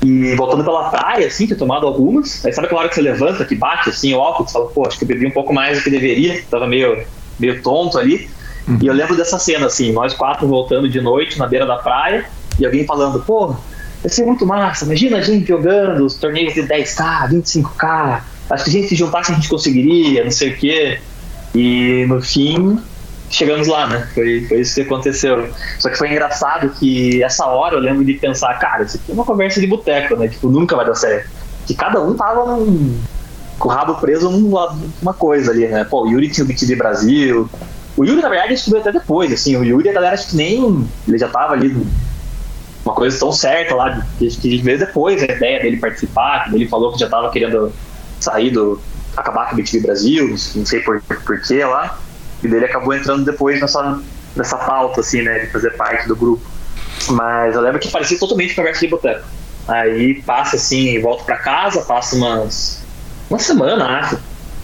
E 0.00 0.36
voltando 0.36 0.62
pela 0.62 0.90
praia, 0.90 1.26
assim, 1.26 1.46
tinha 1.46 1.58
tomado 1.58 1.88
algumas. 1.88 2.46
Aí 2.46 2.52
sabe 2.52 2.66
aquela 2.66 2.82
hora 2.82 2.88
que 2.88 2.94
você 2.94 3.02
levanta, 3.02 3.44
que 3.44 3.56
bate, 3.56 3.88
assim, 3.88 4.14
o 4.14 4.20
álcool, 4.20 4.46
você 4.46 4.52
fala, 4.52 4.66
pô, 4.66 4.86
acho 4.86 4.96
que 4.96 5.02
eu 5.02 5.08
bebi 5.08 5.26
um 5.26 5.32
pouco 5.32 5.52
mais 5.52 5.78
do 5.78 5.82
que 5.82 5.90
deveria, 5.90 6.40
tava 6.48 6.68
meio, 6.68 7.04
meio 7.36 7.60
tonto 7.62 7.98
ali. 7.98 8.30
Uhum. 8.68 8.78
E 8.80 8.86
eu 8.86 8.94
lembro 8.94 9.16
dessa 9.16 9.40
cena, 9.40 9.66
assim, 9.66 9.90
nós 9.92 10.14
quatro 10.14 10.46
voltando 10.46 10.88
de 10.88 11.00
noite 11.00 11.36
na 11.36 11.48
beira 11.48 11.66
da 11.66 11.78
praia, 11.78 12.26
e 12.60 12.64
alguém 12.64 12.86
falando, 12.86 13.20
pô, 13.24 13.56
vai 14.04 14.10
ser 14.10 14.26
muito 14.26 14.44
massa, 14.44 14.84
imagina 14.84 15.16
a 15.16 15.22
gente 15.22 15.48
jogando 15.48 16.04
os 16.04 16.14
torneios 16.16 16.52
de 16.52 16.62
10k, 16.62 17.30
25k, 17.30 18.20
acho 18.50 18.64
que 18.64 18.70
a 18.70 18.72
gente 18.72 18.88
se 18.88 18.94
juntasse 18.94 19.32
a 19.32 19.34
gente 19.34 19.48
conseguiria, 19.48 20.22
não 20.22 20.30
sei 20.30 20.50
o 20.50 20.56
quê. 20.58 21.00
E 21.54 22.04
no 22.06 22.20
fim, 22.20 22.78
chegamos 23.30 23.66
lá, 23.66 23.86
né? 23.86 24.06
Foi, 24.12 24.44
foi 24.46 24.60
isso 24.60 24.74
que 24.74 24.82
aconteceu. 24.82 25.48
Só 25.78 25.88
que 25.88 25.96
foi 25.96 26.10
engraçado 26.10 26.68
que 26.78 27.22
essa 27.22 27.46
hora 27.46 27.76
eu 27.76 27.80
lembro 27.80 28.04
de 28.04 28.12
pensar, 28.14 28.58
cara, 28.58 28.82
isso 28.82 28.96
aqui 28.96 29.10
é 29.10 29.14
uma 29.14 29.24
conversa 29.24 29.58
de 29.58 29.66
boteco, 29.66 30.16
né? 30.16 30.28
Tipo, 30.28 30.50
nunca 30.50 30.76
vai 30.76 30.84
dar 30.84 30.94
certo. 30.94 31.30
Que 31.66 31.74
cada 31.74 31.98
um 32.02 32.14
tava 32.14 32.44
num, 32.44 33.00
com 33.58 33.68
o 33.68 33.72
rabo 33.72 33.94
preso 33.94 34.28
numa 34.30 35.14
coisa 35.14 35.50
ali, 35.50 35.66
né? 35.66 35.84
Pô, 35.84 36.02
o 36.02 36.10
Yuri 36.10 36.28
tinha 36.28 36.44
o 36.44 36.46
BTV 36.48 36.76
Brasil. 36.76 37.48
O 37.96 38.04
Yuri, 38.04 38.20
na 38.20 38.28
verdade, 38.28 38.52
estudou 38.52 38.80
até 38.80 38.92
depois, 38.92 39.32
assim. 39.32 39.56
O 39.56 39.64
Yuri, 39.64 39.88
a 39.88 39.92
galera 39.94 40.12
acho 40.12 40.28
que 40.28 40.36
nem. 40.36 40.86
Ele 41.08 41.16
já 41.16 41.28
tava 41.28 41.54
ali 41.54 41.74
uma 42.84 42.94
coisa 42.94 43.18
tão 43.18 43.32
certa 43.32 43.74
lá, 43.74 44.06
que, 44.18 44.28
que 44.28 44.58
depois 44.58 45.22
a 45.22 45.26
ideia 45.26 45.62
dele 45.62 45.78
participar, 45.78 46.50
ele 46.52 46.68
falou 46.68 46.92
que 46.92 47.00
já 47.00 47.08
tava 47.08 47.30
querendo 47.30 47.72
sair 48.20 48.50
do. 48.50 48.80
acabar 49.16 49.48
com 49.48 49.54
o 49.54 49.56
BTV 49.56 49.80
Brasil, 49.80 50.36
não 50.54 50.66
sei 50.66 50.80
por, 50.80 51.00
por 51.02 51.40
que 51.40 51.64
lá. 51.64 51.98
E 52.42 52.48
dele 52.48 52.66
acabou 52.66 52.92
entrando 52.92 53.24
depois 53.24 53.58
nessa, 53.60 53.98
nessa 54.36 54.58
pauta, 54.58 55.00
assim, 55.00 55.22
né, 55.22 55.40
de 55.40 55.46
fazer 55.46 55.70
parte 55.70 56.06
do 56.06 56.14
grupo. 56.14 56.44
Mas 57.10 57.54
eu 57.54 57.62
lembro 57.62 57.80
que 57.80 57.90
parecia 57.90 58.18
totalmente 58.18 58.54
conversa 58.54 58.80
de 58.80 58.88
boteco. 58.88 59.24
Aí 59.66 60.22
passa 60.22 60.56
assim, 60.56 61.00
volto 61.00 61.24
para 61.24 61.36
casa, 61.36 61.80
passa 61.82 62.16
umas. 62.16 62.82
uma 63.30 63.38
semana, 63.38 64.00
acho. 64.00 64.18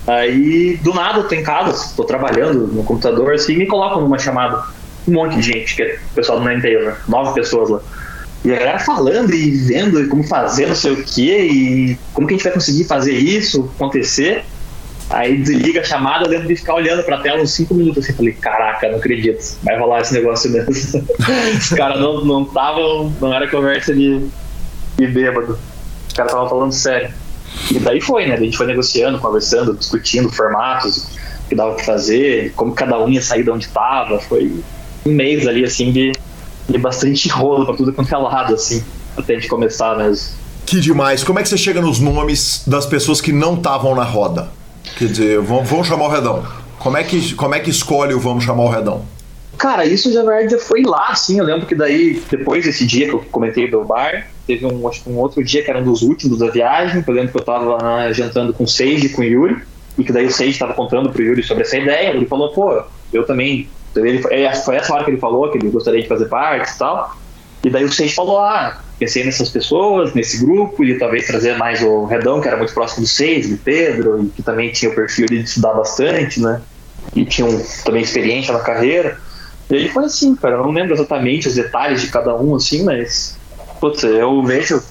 Aí 0.06 0.76
do 0.78 0.92
nada 0.92 1.20
eu 1.20 1.28
tô 1.28 1.34
em 1.34 1.42
casa, 1.42 1.94
tô 1.96 2.04
trabalhando 2.04 2.66
no 2.66 2.82
computador 2.82 3.32
assim, 3.34 3.56
me 3.56 3.66
colocam 3.66 4.00
numa 4.00 4.18
chamada. 4.18 4.62
Um 5.08 5.12
monte 5.12 5.36
de 5.36 5.42
gente, 5.42 5.74
que 5.74 5.82
é 5.82 5.98
o 6.10 6.14
pessoal 6.14 6.38
do 6.38 6.46
Ninetales, 6.46 6.84
né? 6.84 6.96
Nove 7.08 7.32
pessoas 7.32 7.70
lá. 7.70 7.80
E 8.44 8.52
a 8.52 8.58
galera 8.58 8.78
falando 8.78 9.34
e 9.34 9.50
vendo 9.50 10.08
como 10.08 10.22
fazer, 10.24 10.66
não 10.66 10.74
sei 10.74 10.92
o 10.92 11.04
que, 11.04 11.30
e 11.30 11.98
como 12.14 12.26
que 12.26 12.34
a 12.34 12.36
gente 12.36 12.44
vai 12.44 12.52
conseguir 12.54 12.84
fazer 12.84 13.12
isso 13.12 13.70
acontecer. 13.76 14.44
Aí 15.10 15.38
desliga 15.38 15.80
a 15.80 15.84
chamada, 15.84 16.24
eu 16.24 16.30
lembro 16.30 16.46
de 16.46 16.56
ficar 16.56 16.74
olhando 16.74 17.02
pra 17.02 17.18
tela 17.18 17.42
uns 17.42 17.52
5 17.52 17.74
minutos 17.74 18.04
assim. 18.04 18.12
Falei, 18.14 18.32
caraca, 18.32 18.88
não 18.88 18.98
acredito, 18.98 19.56
vai 19.62 19.76
rolar 19.76 20.00
esse 20.00 20.14
negócio 20.14 20.50
mesmo. 20.50 20.70
Os 21.58 21.68
caras 21.70 22.00
não 22.00 22.42
estavam, 22.44 23.10
não, 23.20 23.28
não 23.28 23.34
era 23.34 23.48
conversa 23.48 23.92
de, 23.92 24.24
de 24.96 25.06
bêbado. 25.08 25.58
Os 26.08 26.14
caras 26.14 26.30
estavam 26.30 26.48
falando 26.48 26.72
sério. 26.72 27.10
E 27.70 27.78
daí 27.80 28.00
foi, 28.00 28.26
né? 28.26 28.34
A 28.34 28.40
gente 28.40 28.56
foi 28.56 28.66
negociando, 28.66 29.18
conversando, 29.18 29.74
discutindo 29.74 30.30
formatos, 30.30 31.08
o 31.44 31.48
que 31.48 31.54
dava 31.56 31.74
pra 31.74 31.84
fazer, 31.84 32.52
como 32.54 32.72
cada 32.72 32.96
um 32.98 33.08
ia 33.08 33.20
sair 33.20 33.42
de 33.42 33.50
onde 33.50 33.68
tava. 33.68 34.20
Foi 34.20 34.62
um 35.04 35.10
mês 35.10 35.46
ali, 35.46 35.64
assim, 35.64 35.90
de 35.90 36.12
e 36.72 36.78
bastante 36.78 37.28
rolo 37.28 37.66
pra 37.66 37.74
tudo 37.74 37.92
quanto 37.92 38.14
é 38.14 38.18
lado, 38.18 38.54
assim, 38.54 38.82
até 39.16 39.34
a 39.34 39.36
gente 39.36 39.48
começar 39.48 39.96
mesmo. 39.96 40.34
Que 40.64 40.80
demais. 40.80 41.24
Como 41.24 41.38
é 41.38 41.42
que 41.42 41.48
você 41.48 41.58
chega 41.58 41.80
nos 41.80 41.98
nomes 41.98 42.62
das 42.66 42.86
pessoas 42.86 43.20
que 43.20 43.32
não 43.32 43.54
estavam 43.54 43.94
na 43.94 44.04
roda? 44.04 44.48
Quer 44.96 45.06
dizer, 45.06 45.40
vamos, 45.40 45.68
vamos 45.68 45.86
chamar 45.86 46.06
o 46.06 46.08
Redão. 46.08 46.46
Como 46.78 46.96
é, 46.96 47.04
que, 47.04 47.34
como 47.34 47.54
é 47.54 47.60
que 47.60 47.70
escolhe 47.70 48.14
o 48.14 48.20
vamos 48.20 48.44
chamar 48.44 48.62
o 48.62 48.68
Redão? 48.68 49.04
Cara, 49.58 49.84
isso 49.84 50.10
já, 50.12 50.22
já 50.48 50.58
foi 50.58 50.82
lá, 50.82 51.08
assim. 51.10 51.38
Eu 51.38 51.44
lembro 51.44 51.66
que 51.66 51.74
daí, 51.74 52.22
depois 52.30 52.64
desse 52.64 52.86
dia 52.86 53.06
que 53.06 53.14
eu 53.14 53.18
comentei 53.30 53.68
do 53.70 53.84
bar, 53.84 54.28
teve 54.46 54.64
um, 54.64 54.88
acho 54.88 55.02
um 55.06 55.18
outro 55.18 55.44
dia 55.44 55.62
que 55.62 55.70
era 55.70 55.80
um 55.80 55.84
dos 55.84 56.00
últimos 56.02 56.38
da 56.38 56.48
viagem. 56.48 57.04
Eu 57.06 57.12
lembro 57.12 57.32
que 57.32 57.38
eu 57.38 57.44
tava 57.44 58.10
jantando 58.12 58.54
com 58.54 58.64
o 58.64 58.68
Seiji 58.68 59.06
e 59.06 59.08
com 59.10 59.20
o 59.20 59.24
Yuri, 59.24 59.58
e 59.98 60.04
que 60.04 60.12
daí 60.12 60.24
o 60.24 60.30
Seiji 60.30 60.58
tava 60.58 60.72
contando 60.72 61.10
pro 61.10 61.22
Yuri 61.22 61.42
sobre 61.42 61.64
essa 61.64 61.76
ideia. 61.76 62.10
Ele 62.10 62.24
falou, 62.24 62.52
pô, 62.52 62.82
eu 63.12 63.26
também 63.26 63.68
ele, 63.96 64.22
é, 64.30 64.54
foi 64.54 64.76
essa 64.76 64.92
hora 64.94 65.04
que 65.04 65.10
ele 65.10 65.18
falou 65.18 65.50
que 65.50 65.58
ele 65.58 65.68
gostaria 65.70 66.02
de 66.02 66.08
fazer 66.08 66.26
parte 66.26 66.72
e 66.72 66.78
tal. 66.78 67.16
E 67.64 67.70
daí 67.70 67.84
o 67.84 67.92
Sage 67.92 68.14
falou: 68.14 68.38
Ah, 68.38 68.80
pensei 68.98 69.24
nessas 69.24 69.48
pessoas, 69.50 70.14
nesse 70.14 70.44
grupo, 70.44 70.84
e 70.84 70.98
talvez 70.98 71.26
trazer 71.26 71.56
mais 71.56 71.82
o 71.82 72.04
Redão, 72.04 72.40
que 72.40 72.48
era 72.48 72.56
muito 72.56 72.72
próximo 72.72 73.02
do 73.02 73.08
Sage, 73.08 73.48
do 73.48 73.58
Pedro, 73.58 74.24
e 74.24 74.28
que 74.28 74.42
também 74.42 74.70
tinha 74.72 74.90
o 74.90 74.94
perfil 74.94 75.26
de 75.26 75.40
estudar 75.40 75.74
bastante, 75.74 76.40
né? 76.40 76.60
E 77.14 77.24
tinha 77.24 77.46
um, 77.46 77.62
também 77.84 78.02
experiência 78.02 78.52
na 78.52 78.60
carreira. 78.60 79.18
E 79.68 79.74
ele 79.74 79.88
foi 79.88 80.04
assim, 80.04 80.34
cara, 80.34 80.56
eu 80.56 80.62
não 80.62 80.70
lembro 80.70 80.94
exatamente 80.94 81.48
os 81.48 81.54
detalhes 81.54 82.00
de 82.00 82.08
cada 82.08 82.34
um, 82.34 82.54
assim, 82.54 82.84
mas. 82.84 83.38
Putz, 83.80 84.02
eu 84.02 84.42
vejo 84.42 84.82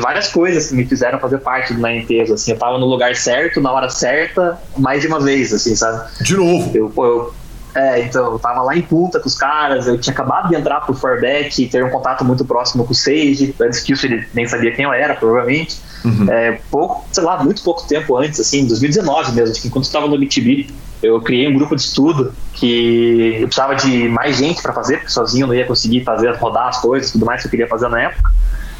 várias 0.00 0.28
coisas 0.28 0.68
que 0.68 0.74
me 0.74 0.84
fizeram 0.84 1.20
fazer 1.20 1.38
parte 1.38 1.72
do 1.72 1.80
Ninetales, 1.80 2.30
assim, 2.30 2.52
eu 2.52 2.58
tava 2.58 2.78
no 2.78 2.86
lugar 2.86 3.14
certo, 3.14 3.60
na 3.60 3.70
hora 3.70 3.88
certa, 3.88 4.58
mais 4.76 5.02
de 5.02 5.08
uma 5.08 5.20
vez, 5.20 5.52
assim, 5.52 5.76
sabe? 5.76 6.10
De 6.22 6.36
novo? 6.36 6.76
Eu, 6.76 6.88
pô, 6.88 7.06
eu 7.06 7.34
é, 7.74 8.02
então, 8.02 8.32
eu 8.32 8.38
tava 8.38 8.62
lá 8.62 8.76
em 8.76 8.82
Punta 8.82 9.18
com 9.18 9.26
os 9.26 9.36
caras, 9.36 9.88
eu 9.88 9.98
tinha 9.98 10.12
acabado 10.12 10.48
de 10.48 10.54
entrar 10.54 10.80
pro 10.82 10.94
Forbeck 10.94 11.62
e 11.62 11.68
ter 11.68 11.84
um 11.84 11.90
contato 11.90 12.24
muito 12.24 12.44
próximo 12.44 12.84
com 12.84 12.92
o 12.92 12.94
Sage, 12.94 13.54
antes 13.60 13.84
disso 13.84 14.06
ele 14.06 14.26
nem 14.32 14.46
sabia 14.46 14.72
quem 14.72 14.84
eu 14.84 14.92
era, 14.92 15.14
provavelmente. 15.14 15.78
Uhum. 16.04 16.30
É, 16.30 16.60
pouco, 16.70 17.04
sei 17.10 17.24
lá, 17.24 17.42
muito 17.42 17.62
pouco 17.62 17.86
tempo 17.88 18.16
antes, 18.16 18.38
assim, 18.38 18.66
2019 18.66 19.32
mesmo, 19.32 19.54
que 19.54 19.66
enquanto 19.66 19.86
eu 19.86 19.92
tava 19.92 20.06
no 20.06 20.18
BTB, 20.18 20.68
eu 21.02 21.20
criei 21.20 21.48
um 21.48 21.54
grupo 21.54 21.74
de 21.74 21.82
estudo 21.82 22.32
que 22.52 23.38
eu 23.40 23.48
precisava 23.48 23.74
de 23.74 24.08
mais 24.08 24.36
gente 24.36 24.62
para 24.62 24.72
fazer, 24.72 24.98
porque 24.98 25.10
sozinho 25.10 25.44
eu 25.44 25.48
não 25.48 25.54
ia 25.54 25.66
conseguir 25.66 26.04
fazer, 26.04 26.32
rodar 26.36 26.68
as 26.68 26.80
coisas, 26.80 27.10
tudo 27.10 27.26
mais 27.26 27.40
que 27.40 27.48
eu 27.48 27.50
queria 27.50 27.66
fazer 27.66 27.88
na 27.88 28.02
época. 28.02 28.30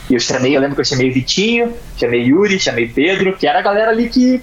E 0.09 0.15
eu 0.15 0.21
chamei, 0.21 0.57
eu 0.57 0.61
lembro 0.61 0.75
que 0.77 0.83
eu 0.83 0.85
chamei 0.85 1.11
Vitinho, 1.11 1.73
chamei 1.97 2.23
Yuri, 2.23 2.61
chamei 2.61 2.89
Pedro, 2.89 3.37
que 3.37 3.47
era 3.47 3.59
a 3.59 3.63
galera 3.63 3.91
ali 3.91 4.09
que 4.09 4.41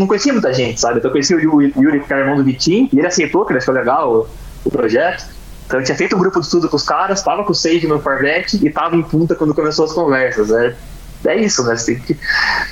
não 0.00 0.06
conhecia 0.06 0.32
muita 0.32 0.52
gente, 0.52 0.80
sabe? 0.80 0.98
Então 0.98 1.08
eu 1.08 1.12
conheci 1.12 1.34
o 1.34 1.60
Yuri, 1.60 2.00
que 2.00 2.12
era 2.12 2.22
irmão 2.22 2.36
do 2.36 2.44
Vitinho, 2.44 2.88
e 2.92 2.98
ele 2.98 3.06
aceitou, 3.06 3.44
que 3.44 3.52
ele 3.52 3.58
achou 3.58 3.74
legal 3.74 4.28
o, 4.64 4.70
projeto. 4.70 5.24
Então 5.66 5.80
eu 5.80 5.84
tinha 5.84 5.96
feito 5.96 6.16
um 6.16 6.18
grupo 6.18 6.40
de 6.40 6.46
estudo 6.46 6.68
com 6.68 6.76
os 6.76 6.82
caras, 6.82 7.22
tava 7.22 7.44
com 7.44 7.52
o 7.52 7.54
Sage 7.54 7.86
no 7.86 8.00
Corvette 8.00 8.64
e 8.64 8.70
tava 8.70 8.96
em 8.96 9.02
punta 9.02 9.34
quando 9.34 9.54
começou 9.54 9.84
as 9.84 9.92
conversas. 9.92 10.50
É, 10.50 10.74
é 11.26 11.36
isso, 11.36 11.64
né? 11.64 11.76
Você 11.76 11.94
tem 11.94 12.00
que, 12.02 12.18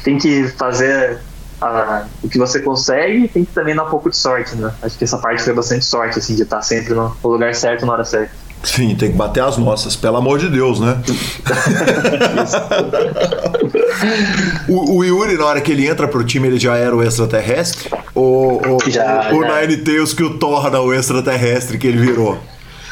tem 0.05 0.19
que 0.19 0.49
fazer 0.49 1.19
a, 1.61 2.07
o 2.23 2.29
que 2.29 2.39
você 2.39 2.61
consegue 2.61 3.29
tem 3.29 3.45
que 3.45 3.53
também 3.53 3.75
dar 3.75 3.85
um 3.85 3.91
pouco 3.91 4.11
de 4.11 4.17
sorte, 4.17 4.57
né? 4.57 4.73
Acho 4.83 4.99
que 4.99 5.05
essa 5.05 5.19
parte 5.19 5.43
foi 5.43 5.55
bastante 5.55 5.85
sorte, 5.85 6.19
assim, 6.19 6.35
de 6.35 6.43
estar 6.43 6.61
sempre 6.63 6.93
no 6.93 7.15
lugar 7.23 7.55
certo 7.55 7.87
na 7.87 7.93
hora 7.93 8.05
certa. 8.05 8.42
Sim, 8.63 8.95
tem 8.95 9.11
que 9.11 9.17
bater 9.17 9.43
as 9.43 9.59
nossas, 9.59 9.97
pelo 9.97 10.17
amor 10.17 10.39
de 10.39 10.49
Deus, 10.49 10.79
né? 10.79 11.03
o, 14.69 14.99
o, 14.99 15.05
Yuri, 15.05 15.37
na 15.37 15.47
hora 15.47 15.61
que 15.61 15.73
ele 15.73 15.87
entra 15.87 16.07
pro 16.07 16.25
time, 16.25 16.47
ele 16.47 16.59
já 16.59 16.77
era 16.77 16.95
o 16.95 17.03
extraterrestre? 17.03 17.91
Ou, 18.15 18.63
ou, 18.67 18.79
já, 18.89 19.31
ou 19.33 19.43
já. 19.43 19.61
Nine 19.61 19.79
Tails 19.79 20.15
que 20.15 20.23
o 20.23 20.39
torna 20.39 20.81
o 20.81 20.95
extraterrestre 20.95 21.77
que 21.77 21.89
ele 21.89 21.99
virou? 21.99 22.39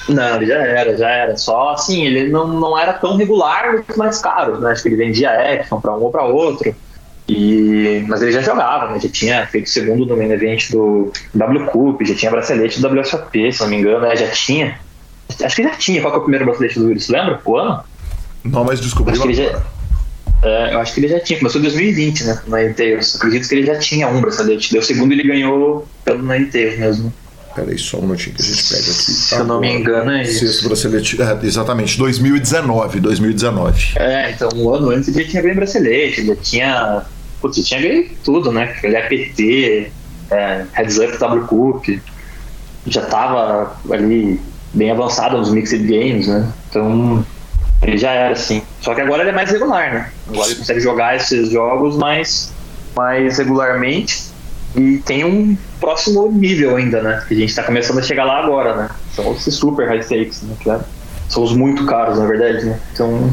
Não, 0.08 0.36
ele 0.36 0.46
já 0.46 0.56
era, 0.56 0.96
já 0.96 1.08
era. 1.08 1.36
Só 1.36 1.70
assim, 1.70 2.04
ele 2.04 2.28
não, 2.28 2.48
não 2.48 2.76
era 2.76 2.94
tão 2.94 3.16
regular 3.16 3.84
os 3.88 3.96
mais 3.96 4.20
caros, 4.20 4.60
né? 4.60 4.72
Acho 4.72 4.82
que 4.82 4.88
ele 4.88 4.96
vendia 4.96 5.30
action 5.30 5.80
para 5.80 5.96
um 5.96 6.02
ou 6.02 6.10
para 6.10 6.24
outro. 6.24 6.74
E, 7.28 8.04
mas 8.08 8.22
ele 8.22 8.32
já 8.32 8.40
jogava, 8.40 8.92
né? 8.92 8.98
Já 8.98 9.08
tinha 9.08 9.46
feito 9.46 9.70
segundo 9.70 10.04
no 10.04 10.16
main 10.16 10.32
event 10.32 10.70
do 10.70 11.12
W 11.32 11.66
Cup, 11.66 12.02
já 12.02 12.14
tinha 12.14 12.30
bracelete 12.30 12.80
do 12.80 12.88
WSOP, 12.88 13.52
se 13.52 13.60
não 13.60 13.68
me 13.68 13.76
engano, 13.76 14.00
né? 14.00 14.16
já 14.16 14.26
tinha. 14.28 14.76
Acho 15.44 15.56
que 15.56 15.62
já 15.62 15.70
tinha. 15.70 16.00
Qual 16.00 16.12
que 16.12 16.16
é 16.16 16.20
o 16.20 16.22
primeiro 16.22 16.44
bracelete 16.44 16.78
do 16.78 16.86
Willis? 16.86 17.08
Lembra? 17.08 17.40
O 17.44 17.56
ano? 17.56 17.82
Não, 18.44 18.64
mas 18.64 18.80
descobri. 18.80 19.12
Acho 19.12 19.22
que 19.22 19.28
ele 19.28 19.34
já, 19.34 19.62
é, 20.42 20.74
eu 20.74 20.80
acho 20.80 20.94
que 20.94 21.00
ele 21.00 21.08
já 21.08 21.20
tinha. 21.20 21.38
Começou 21.38 21.60
em 21.60 21.64
2020, 21.64 22.24
né? 22.24 22.40
Na 22.46 22.56
Tails. 22.74 23.16
Acredito 23.16 23.48
que 23.48 23.54
ele 23.54 23.66
já 23.66 23.78
tinha 23.78 24.08
um 24.08 24.20
bracelete. 24.20 24.72
Deu 24.72 24.80
o 24.80 24.84
segundo 24.84 25.12
ele 25.12 25.22
ganhou 25.22 25.86
pelo 26.04 26.22
Nine 26.22 26.46
Tails 26.46 26.78
mesmo. 26.78 27.12
Peraí, 27.54 27.76
só 27.78 27.98
um 27.98 28.02
minutinho 28.02 28.36
que 28.36 28.42
a 28.42 28.44
gente 28.44 28.62
pega 28.68 28.80
aqui. 28.80 28.90
Se 28.90 29.34
eu 29.34 29.44
não 29.44 29.60
me 29.60 29.72
engano, 29.72 30.10
é 30.12 30.22
isso. 30.22 30.46
Sexto 30.46 30.68
bracelete. 30.68 31.20
É, 31.20 31.46
exatamente, 31.46 31.98
2019. 31.98 33.00
2019. 33.00 33.92
É, 33.96 34.30
então 34.30 34.48
um 34.54 34.72
ano 34.72 34.90
antes 34.90 35.08
ele 35.08 35.24
já 35.24 35.30
tinha 35.30 35.42
ganho 35.42 35.56
bracelete, 35.56 36.20
ele 36.20 36.36
tinha. 36.36 37.02
Putz, 37.40 37.58
ele 37.58 37.66
tinha 37.66 37.80
ganho 37.80 38.10
tudo, 38.24 38.52
né? 38.52 38.76
Ele 38.82 38.96
é 38.96 39.02
PT, 39.02 39.90
é, 40.30 40.64
Heads 40.72 40.98
Up 40.98 41.18
W 41.18 41.42
Cup. 41.46 41.86
Já 42.86 43.02
tava 43.02 43.78
ali 43.90 44.40
bem 44.72 44.90
avançado 44.90 45.36
nos 45.38 45.50
Mixed 45.50 45.82
Games, 45.82 46.26
né? 46.26 46.50
Então 46.68 47.24
ele 47.82 47.96
já 47.96 48.10
era 48.10 48.32
assim. 48.32 48.62
Só 48.80 48.94
que 48.94 49.00
agora 49.00 49.22
ele 49.22 49.30
é 49.30 49.34
mais 49.34 49.50
regular, 49.50 49.92
né? 49.92 50.10
Agora 50.28 50.48
ele 50.48 50.56
consegue 50.56 50.80
jogar 50.80 51.16
esses 51.16 51.50
jogos 51.50 51.96
mais, 51.96 52.52
mais 52.94 53.38
regularmente 53.38 54.30
e 54.76 54.98
tem 54.98 55.24
um 55.24 55.56
próximo 55.80 56.30
nível 56.30 56.76
ainda, 56.76 57.02
né? 57.02 57.24
Que 57.26 57.34
a 57.34 57.36
gente 57.36 57.54
tá 57.54 57.62
começando 57.62 57.98
a 57.98 58.02
chegar 58.02 58.24
lá 58.24 58.38
agora, 58.38 58.76
né? 58.76 58.90
São 59.14 59.32
esses 59.32 59.54
super 59.54 59.88
high 59.88 60.02
stakes, 60.02 60.42
né? 60.42 60.54
Que 60.60 60.70
é, 60.70 60.78
são 61.28 61.42
os 61.42 61.52
muito 61.52 61.86
caros, 61.86 62.18
na 62.18 62.26
verdade, 62.26 62.64
né? 62.64 62.78
Então, 62.92 63.30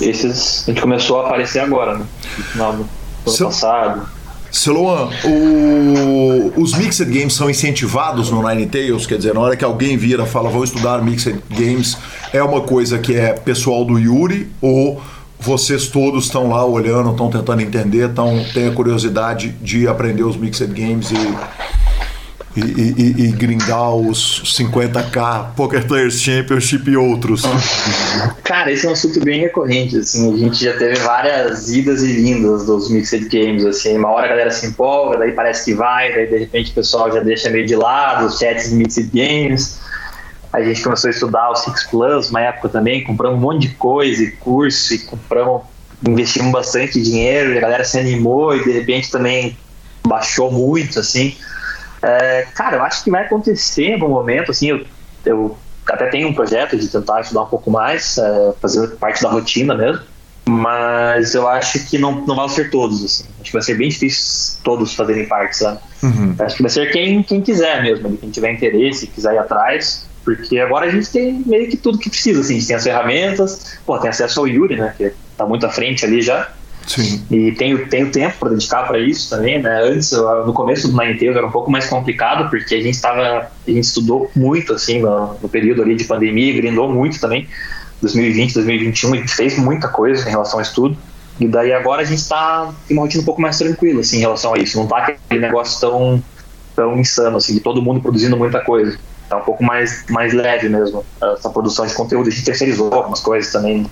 esses 0.00 0.64
a 0.66 0.72
gente 0.72 0.80
começou 0.80 1.20
a 1.20 1.26
aparecer 1.26 1.60
agora, 1.60 1.98
né? 1.98 2.06
No 2.38 2.44
final 2.44 2.72
do 2.72 2.88
ano 3.26 3.38
passado. 3.38 4.08
Celoan, 4.52 5.08
o... 5.24 6.52
os 6.60 6.74
Mixed 6.74 7.10
Games 7.10 7.32
são 7.32 7.48
incentivados 7.48 8.30
no 8.30 8.46
Nine 8.46 8.66
Tails? 8.66 9.06
Quer 9.06 9.16
dizer, 9.16 9.32
na 9.32 9.40
hora 9.40 9.56
que 9.56 9.64
alguém 9.64 9.96
vira 9.96 10.26
fala, 10.26 10.50
vou 10.50 10.62
estudar 10.62 11.02
Mixed 11.02 11.42
Games, 11.48 11.96
é 12.34 12.42
uma 12.42 12.60
coisa 12.60 12.98
que 12.98 13.14
é 13.14 13.32
pessoal 13.32 13.82
do 13.82 13.98
Yuri 13.98 14.50
ou 14.60 15.00
vocês 15.40 15.88
todos 15.88 16.26
estão 16.26 16.50
lá 16.50 16.64
olhando, 16.64 17.10
estão 17.10 17.30
tentando 17.30 17.62
entender, 17.62 18.10
estão, 18.10 18.44
têm 18.52 18.68
a 18.68 18.72
curiosidade 18.72 19.48
de 19.60 19.88
aprender 19.88 20.22
os 20.22 20.36
Mixed 20.36 20.68
Games 20.72 21.10
e 21.10 21.81
e, 22.56 22.60
e, 22.60 23.28
e, 23.28 23.32
gringar 23.32 23.94
os 23.94 24.42
50k 24.44 25.54
Poker 25.56 25.86
Players 25.86 26.20
Championship 26.20 26.90
e 26.90 26.96
outros? 26.96 27.42
Cara, 28.44 28.70
esse 28.70 28.86
é 28.86 28.90
um 28.90 28.92
assunto 28.92 29.20
bem 29.20 29.40
recorrente, 29.40 29.96
assim, 29.96 30.34
a 30.34 30.36
gente 30.36 30.62
já 30.62 30.76
teve 30.76 30.96
várias 31.00 31.70
idas 31.70 32.02
e 32.02 32.12
vindas 32.12 32.66
dos 32.66 32.90
Mixed 32.90 33.28
Games, 33.28 33.64
assim, 33.64 33.96
uma 33.96 34.10
hora 34.10 34.26
a 34.26 34.28
galera 34.28 34.50
se 34.50 34.66
empolga, 34.66 35.18
daí 35.18 35.32
parece 35.32 35.64
que 35.64 35.74
vai, 35.74 36.12
daí 36.12 36.26
de 36.26 36.38
repente 36.38 36.72
o 36.72 36.74
pessoal 36.74 37.10
já 37.10 37.20
deixa 37.20 37.48
meio 37.48 37.66
de 37.66 37.74
lado 37.74 38.26
os 38.26 38.38
chats 38.38 38.68
de 38.68 38.76
Mixed 38.76 39.10
Games, 39.12 39.80
a 40.52 40.62
gente 40.62 40.82
começou 40.82 41.08
a 41.08 41.10
estudar 41.10 41.50
o 41.50 41.56
Six 41.56 41.84
Plus 41.84 42.28
uma 42.28 42.42
época 42.42 42.68
também, 42.68 43.02
compramos 43.02 43.38
um 43.38 43.40
monte 43.40 43.68
de 43.68 43.74
coisa 43.74 44.22
e 44.22 44.30
curso, 44.32 44.92
e 44.92 44.98
compramos, 44.98 45.62
investimos 46.06 46.52
bastante 46.52 47.00
dinheiro, 47.00 47.56
a 47.56 47.60
galera 47.60 47.84
se 47.84 47.98
animou 47.98 48.54
e 48.54 48.62
de 48.62 48.72
repente 48.72 49.10
também 49.10 49.56
baixou 50.06 50.50
muito, 50.50 50.98
assim, 50.98 51.34
é, 52.02 52.46
cara, 52.54 52.76
eu 52.76 52.82
acho 52.82 53.04
que 53.04 53.10
vai 53.10 53.24
acontecer 53.24 53.96
no 53.96 54.08
momento, 54.08 54.50
assim, 54.50 54.68
eu, 54.68 54.84
eu 55.24 55.56
até 55.86 56.06
tenho 56.06 56.28
um 56.28 56.34
projeto 56.34 56.76
de 56.76 56.88
tentar 56.88 57.20
estudar 57.20 57.42
um 57.42 57.46
pouco 57.46 57.70
mais, 57.70 58.18
é, 58.18 58.52
fazer 58.60 58.88
parte 58.96 59.22
da 59.22 59.30
rotina 59.30 59.74
mesmo, 59.74 60.02
mas 60.48 61.34
eu 61.34 61.48
acho 61.48 61.88
que 61.88 61.98
não, 61.98 62.26
não 62.26 62.34
vão 62.34 62.48
ser 62.48 62.70
todos, 62.70 63.04
assim. 63.04 63.24
Acho 63.40 63.50
que 63.50 63.52
vai 63.52 63.62
ser 63.62 63.76
bem 63.76 63.88
difícil 63.88 64.58
todos 64.64 64.94
fazerem 64.94 65.26
parte, 65.26 65.56
sabe? 65.56 65.78
Uhum. 66.02 66.34
Acho 66.38 66.56
que 66.56 66.62
vai 66.62 66.70
ser 66.70 66.90
quem, 66.90 67.22
quem 67.22 67.40
quiser 67.40 67.82
mesmo, 67.82 68.16
quem 68.16 68.30
tiver 68.30 68.52
interesse, 68.52 69.06
quiser 69.06 69.34
ir 69.34 69.38
atrás, 69.38 70.04
porque 70.24 70.58
agora 70.58 70.86
a 70.86 70.90
gente 70.90 71.10
tem 71.10 71.42
meio 71.46 71.68
que 71.68 71.76
tudo 71.76 71.98
que 71.98 72.10
precisa, 72.10 72.40
assim, 72.40 72.54
a 72.54 72.58
gente 72.58 72.66
tem 72.66 72.76
as 72.76 72.82
ferramentas, 72.82 73.78
pô, 73.86 73.98
tem 73.98 74.10
acesso 74.10 74.40
ao 74.40 74.48
Yuri, 74.48 74.76
né, 74.76 74.94
que 74.96 75.12
tá 75.36 75.46
muito 75.46 75.64
à 75.66 75.70
frente 75.70 76.04
ali 76.04 76.20
já, 76.20 76.50
Sim. 76.86 77.24
E 77.30 77.52
tenho, 77.52 77.88
tenho 77.88 78.10
tempo 78.10 78.36
para 78.38 78.50
dedicar 78.50 78.86
para 78.86 78.98
isso 78.98 79.30
também, 79.30 79.62
né? 79.62 79.82
Antes, 79.82 80.12
no 80.12 80.52
começo 80.52 80.88
do 80.88 80.96
Ninetales 80.96 81.36
era 81.36 81.46
um 81.46 81.50
pouco 81.50 81.70
mais 81.70 81.88
complicado, 81.88 82.50
porque 82.50 82.74
a 82.74 82.82
gente 82.82 82.94
estava, 82.94 83.50
a 83.66 83.70
gente 83.70 83.84
estudou 83.84 84.30
muito, 84.34 84.72
assim, 84.72 85.00
no, 85.00 85.34
no 85.40 85.48
período 85.48 85.82
ali 85.82 85.94
de 85.94 86.04
pandemia, 86.04 86.52
grindou 86.54 86.90
muito 86.92 87.20
também, 87.20 87.48
2020, 88.00 88.54
2021, 88.54 89.12
a 89.12 89.16
gente 89.16 89.32
fez 89.32 89.58
muita 89.58 89.88
coisa 89.88 90.26
em 90.26 90.30
relação 90.30 90.58
ao 90.58 90.62
estudo. 90.62 90.96
E 91.40 91.48
daí 91.48 91.72
agora 91.72 92.02
a 92.02 92.04
gente 92.04 92.18
está 92.18 92.70
em 92.90 92.94
uma 92.94 93.02
rotina 93.02 93.22
um 93.22 93.26
pouco 93.26 93.40
mais 93.40 93.56
tranquila, 93.58 94.00
assim, 94.00 94.18
em 94.18 94.20
relação 94.20 94.54
a 94.54 94.58
isso. 94.58 94.76
Não 94.76 94.86
tá 94.86 94.98
aquele 94.98 95.40
negócio 95.40 95.80
tão, 95.80 96.22
tão 96.76 96.98
insano, 96.98 97.36
assim, 97.36 97.54
de 97.54 97.60
todo 97.60 97.80
mundo 97.80 98.00
produzindo 98.00 98.36
muita 98.36 98.60
coisa. 98.60 98.98
Tá 99.28 99.38
um 99.38 99.42
pouco 99.42 99.64
mais, 99.64 100.04
mais 100.10 100.34
leve 100.34 100.68
mesmo, 100.68 101.04
essa 101.22 101.48
produção 101.48 101.86
de 101.86 101.94
conteúdo. 101.94 102.28
A 102.28 102.30
gente 102.30 102.44
terceirizou 102.44 102.92
algumas 102.92 103.20
coisas 103.20 103.50
também. 103.50 103.86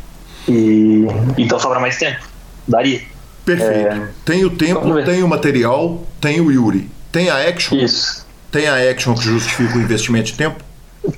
E 0.48 1.06
então 1.38 1.58
sobra 1.58 1.80
mais 1.80 1.96
tempo 1.96 2.29
daria. 2.66 3.02
Perfeito. 3.44 3.88
É... 3.88 4.08
Tem 4.24 4.44
o 4.44 4.50
tempo, 4.50 5.02
tem 5.04 5.22
o 5.22 5.28
material, 5.28 6.06
tem 6.20 6.40
o 6.40 6.50
Yuri. 6.50 6.90
Tem 7.10 7.28
a 7.28 7.48
action? 7.48 7.78
Isso. 7.78 8.26
Tem 8.50 8.68
a 8.68 8.90
action 8.90 9.14
que 9.14 9.24
justifica 9.24 9.76
o 9.76 9.80
investimento 9.80 10.26
de 10.26 10.34
tempo? 10.34 10.62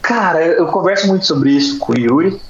Cara, 0.01 0.45
eu 0.45 0.67
converso 0.67 1.09
muito 1.09 1.27
sobre 1.27 1.51
isso 1.51 1.79
com 1.79 1.93
o 1.93 1.99
Yuri. 1.99 2.41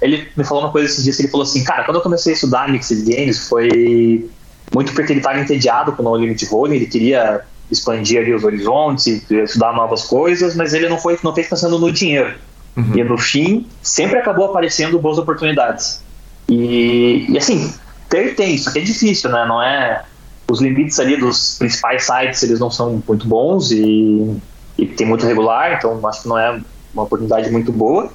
Ele 0.00 0.28
me 0.36 0.44
falou 0.44 0.64
uma 0.64 0.72
coisa 0.72 0.88
esses 0.88 1.04
dias, 1.04 1.18
ele 1.20 1.28
falou 1.28 1.44
assim, 1.44 1.62
cara, 1.62 1.84
quando 1.84 1.96
eu 1.96 2.02
comecei 2.02 2.32
a 2.32 2.34
estudar 2.34 2.68
Mixed 2.68 3.02
Games 3.04 3.48
foi 3.48 4.28
muito 4.74 4.92
porque 4.92 5.12
ele 5.12 5.20
estava 5.20 5.38
entediado 5.38 5.92
com 5.92 6.02
o 6.02 6.04
No 6.04 6.16
Limit 6.16 6.44
Rolling, 6.46 6.76
ele 6.76 6.86
queria 6.86 7.42
expandir 7.70 8.20
ali 8.20 8.34
os 8.34 8.42
horizontes, 8.42 9.06
estudar 9.30 9.72
novas 9.74 10.04
coisas, 10.04 10.54
mas 10.56 10.74
ele 10.74 10.88
não 10.88 10.98
foi 10.98 11.18
não 11.22 11.34
fez 11.34 11.48
pensando 11.48 11.78
no 11.78 11.90
dinheiro. 11.92 12.34
Uhum. 12.76 12.96
E 12.96 13.04
no 13.04 13.18
fim, 13.18 13.66
sempre 13.82 14.18
acabou 14.18 14.46
aparecendo 14.46 14.98
boas 14.98 15.18
oportunidades. 15.18 16.02
E, 16.48 17.26
e 17.28 17.38
assim, 17.38 17.72
ter 18.12 18.36
tem, 18.36 18.58
só 18.58 18.70
que 18.70 18.78
é 18.78 18.82
difícil, 18.82 19.30
né? 19.30 19.44
Não 19.46 19.60
é. 19.62 20.04
Os 20.50 20.60
limites 20.60 21.00
ali 21.00 21.16
dos 21.16 21.56
principais 21.58 22.04
sites 22.04 22.42
eles 22.42 22.60
não 22.60 22.70
são 22.70 23.02
muito 23.08 23.26
bons 23.26 23.70
e, 23.70 24.36
e 24.76 24.86
tem 24.86 25.06
muito 25.06 25.24
regular, 25.24 25.78
então 25.78 26.06
acho 26.06 26.22
que 26.22 26.28
não 26.28 26.38
é 26.38 26.60
uma 26.92 27.04
oportunidade 27.04 27.50
muito 27.50 27.72
boa. 27.72 28.12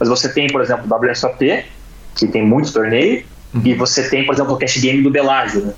Mas 0.00 0.08
você 0.08 0.28
tem, 0.28 0.48
por 0.48 0.60
exemplo, 0.60 0.86
o 0.90 1.10
WSOP, 1.10 1.64
que 2.16 2.26
tem 2.26 2.44
muitos 2.44 2.72
torneios, 2.72 3.24
uhum. 3.54 3.62
e 3.64 3.74
você 3.74 4.08
tem, 4.08 4.26
por 4.26 4.34
exemplo, 4.34 4.54
o 4.54 4.58
Cash 4.58 4.78
Game 4.78 5.02
do 5.02 5.10
Belágio, 5.10 5.66
né? 5.66 5.74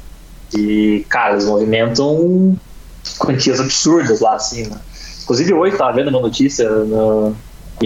Que, 0.50 1.04
cara, 1.08 1.34
eles 1.34 1.44
movimentam 1.44 2.58
quantias 3.18 3.60
absurdas 3.60 4.20
lá, 4.20 4.34
assim, 4.36 4.66
né? 4.66 4.80
Inclusive 5.22 5.52
hoje 5.52 5.74
estava 5.74 5.92
vendo 5.92 6.08
uma 6.08 6.20
notícia 6.20 6.68
no, 6.68 7.36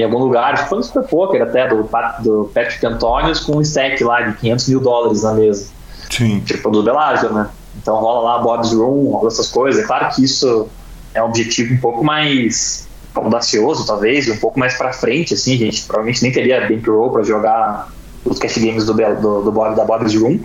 em 0.01 0.03
algum 0.03 0.19
lugar, 0.19 0.69
foi 0.69 0.79
no 0.79 0.85
Super 0.85 1.05
Poker 1.05 1.43
até, 1.43 1.69
do, 1.69 1.89
do 2.21 2.51
Patrick 2.53 2.85
Antonius 2.85 3.41
com 3.41 3.59
um 3.59 3.61
stack 3.61 4.03
lá 4.03 4.23
de 4.23 4.37
500 4.39 4.69
mil 4.69 4.81
dólares 4.81 5.23
na 5.23 5.35
mesa. 5.35 5.69
Sim. 6.11 6.41
Tipo 6.41 6.71
do 6.71 6.83
Bellagio, 6.83 7.33
né? 7.33 7.49
Então 7.77 7.97
rola 7.97 8.33
lá 8.33 8.43
Bob's 8.43 8.73
Room, 8.73 9.11
rola 9.11 9.29
essas 9.29 9.49
coisas. 9.49 9.83
É 9.83 9.87
claro 9.87 10.09
que 10.15 10.25
isso 10.25 10.69
é 11.15 11.23
um 11.23 11.27
objetivo 11.27 11.75
um 11.75 11.79
pouco 11.79 12.05
mais 12.05 12.89
audacioso, 13.15 13.87
talvez, 13.87 14.29
um 14.29 14.37
pouco 14.37 14.59
mais 14.59 14.75
para 14.75 14.93
frente, 14.93 15.35
assim, 15.35 15.57
gente 15.57 15.85
provavelmente 15.85 16.23
nem 16.23 16.33
teria 16.33 16.67
bankroll 16.67 17.11
para 17.11 17.23
jogar 17.23 17.89
os 18.25 18.39
cash 18.39 18.59
games 18.59 18.85
do, 18.85 18.93
do, 18.93 19.43
do 19.43 19.53
Bob, 19.53 19.77
da 19.77 19.85
Bob's 19.85 20.15
Room, 20.15 20.41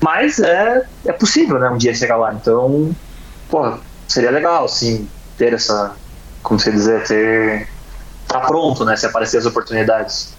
mas 0.00 0.38
é, 0.38 0.84
é 1.06 1.12
possível, 1.12 1.58
né, 1.58 1.68
um 1.70 1.76
dia 1.76 1.92
chegar 1.94 2.16
lá, 2.16 2.32
então, 2.32 2.94
pô, 3.50 3.72
seria 4.06 4.30
legal, 4.30 4.66
assim, 4.66 5.08
ter 5.36 5.52
essa, 5.52 5.96
como 6.42 6.60
você 6.60 6.70
dizer, 6.70 7.04
ter 7.04 7.68
tá 8.34 8.40
pronto, 8.40 8.84
né, 8.84 8.96
se 8.96 9.06
aparecer 9.06 9.38
as 9.38 9.46
oportunidades. 9.46 10.34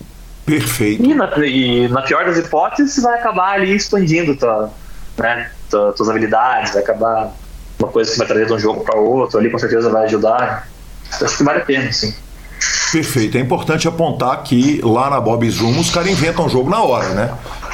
Perfeito. 0.46 1.04
E 1.04 1.14
na, 1.14 1.46
e 1.46 1.88
na 1.88 2.02
pior 2.02 2.26
das 2.26 2.38
hipóteses, 2.38 3.02
vai 3.02 3.20
acabar 3.20 3.54
ali 3.54 3.74
expandindo 3.74 4.36
tua, 4.36 4.70
né, 5.18 5.50
tua, 5.70 5.94
tuas 5.94 6.10
habilidades, 6.10 6.74
vai 6.74 6.84
acabar 6.84 7.32
uma 7.80 7.88
coisa 7.90 8.12
que 8.12 8.18
vai 8.18 8.28
trazer 8.28 8.46
de 8.46 8.54
um 8.54 8.60
jogo 8.60 8.84
para 8.84 9.00
outro, 9.00 9.40
ali 9.40 9.50
com 9.50 9.58
certeza 9.58 9.90
vai 9.90 10.06
ajudar. 10.06 10.68
Acho 11.10 11.38
que 11.38 11.44
vale 11.44 11.62
a 11.62 11.66
pena, 11.66 11.92
sim. 11.92 12.14
Perfeito. 12.92 13.38
É 13.38 13.42
importante 13.42 13.88
apontar 13.88 14.42
que 14.44 14.80
lá 14.82 15.10
na 15.10 15.20
Bob 15.20 15.50
Zoom 15.50 15.80
os 15.80 15.90
caras 15.90 16.10
inventam 16.10 16.48
jogo 16.48 16.70
na 16.70 16.82
hora, 16.82 17.10
né? 17.10 17.34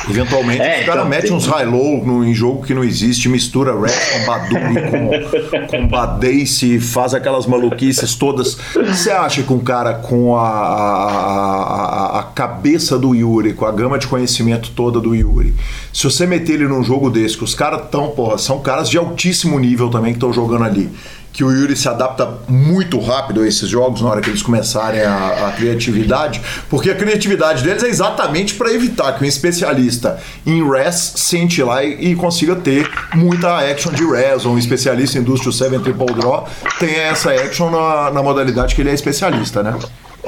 Eventualmente 0.09 0.61
é, 0.61 0.79
os 0.79 0.85
caras 0.85 1.01
então, 1.01 1.09
metem 1.09 1.27
tem... 1.27 1.37
uns 1.37 1.45
high-low 1.45 2.25
em 2.25 2.33
jogo 2.33 2.63
que 2.63 2.73
não 2.73 2.83
existe, 2.83 3.29
mistura 3.29 3.79
rap 3.79 3.93
com 3.93 4.25
Badumi, 4.25 4.81
com, 4.89 5.67
com 5.69 5.87
Badace, 5.87 6.79
faz 6.79 7.13
aquelas 7.13 7.45
maluquices 7.45 8.15
todas. 8.15 8.57
Você 8.73 9.11
acha 9.11 9.43
que 9.43 9.53
um 9.53 9.59
cara 9.59 9.93
com 9.93 10.35
a, 10.35 10.49
a, 10.49 12.19
a, 12.19 12.23
cabeça 12.23 12.97
do 12.97 13.13
Yuri, 13.13 13.53
com 13.53 13.65
a 13.65 13.71
gama 13.71 13.99
de 13.99 14.07
conhecimento 14.07 14.71
toda 14.71 14.99
do 14.99 15.13
Yuri, 15.13 15.53
se 15.93 16.03
você 16.03 16.25
meter 16.25 16.53
ele 16.53 16.67
num 16.67 16.83
jogo 16.83 17.09
desse, 17.09 17.37
que 17.37 17.43
os 17.43 17.53
caras 17.53 17.83
tão, 17.91 18.09
porra, 18.09 18.39
são 18.39 18.59
caras 18.59 18.89
de 18.89 18.97
altíssimo 18.97 19.59
nível 19.59 19.89
também 19.89 20.13
que 20.13 20.17
estão 20.17 20.33
jogando 20.33 20.63
ali 20.63 20.89
que 21.33 21.43
o 21.43 21.51
Yuri 21.51 21.75
se 21.75 21.87
adapta 21.87 22.39
muito 22.47 22.99
rápido 22.99 23.41
a 23.41 23.47
esses 23.47 23.69
jogos 23.69 24.01
na 24.01 24.09
hora 24.09 24.21
que 24.21 24.29
eles 24.29 24.41
começarem 24.41 25.01
a, 25.01 25.47
a 25.47 25.51
criatividade, 25.53 26.41
porque 26.69 26.89
a 26.89 26.95
criatividade 26.95 27.63
deles 27.63 27.83
é 27.83 27.87
exatamente 27.87 28.55
para 28.55 28.71
evitar 28.71 29.13
que 29.13 29.23
um 29.23 29.27
especialista 29.27 30.19
em 30.45 30.67
res 30.69 31.13
sente 31.15 31.63
lá 31.63 31.83
e, 31.83 32.11
e, 32.11 32.15
consiga 32.15 32.55
ter 32.55 32.89
muita 33.15 33.59
action 33.59 33.91
de 33.93 34.05
res, 34.05 34.45
ou 34.45 34.53
um 34.53 34.57
especialista 34.57 35.17
em 35.17 35.21
Industrial 35.21 35.53
7 35.53 35.79
Triple 35.79 36.13
Draw 36.13 36.47
tenha 36.79 37.03
essa 37.03 37.31
action 37.31 37.69
na, 37.69 38.11
na 38.11 38.23
modalidade 38.23 38.75
que 38.75 38.81
ele 38.81 38.89
é 38.89 38.93
especialista, 38.93 39.63
né? 39.63 39.77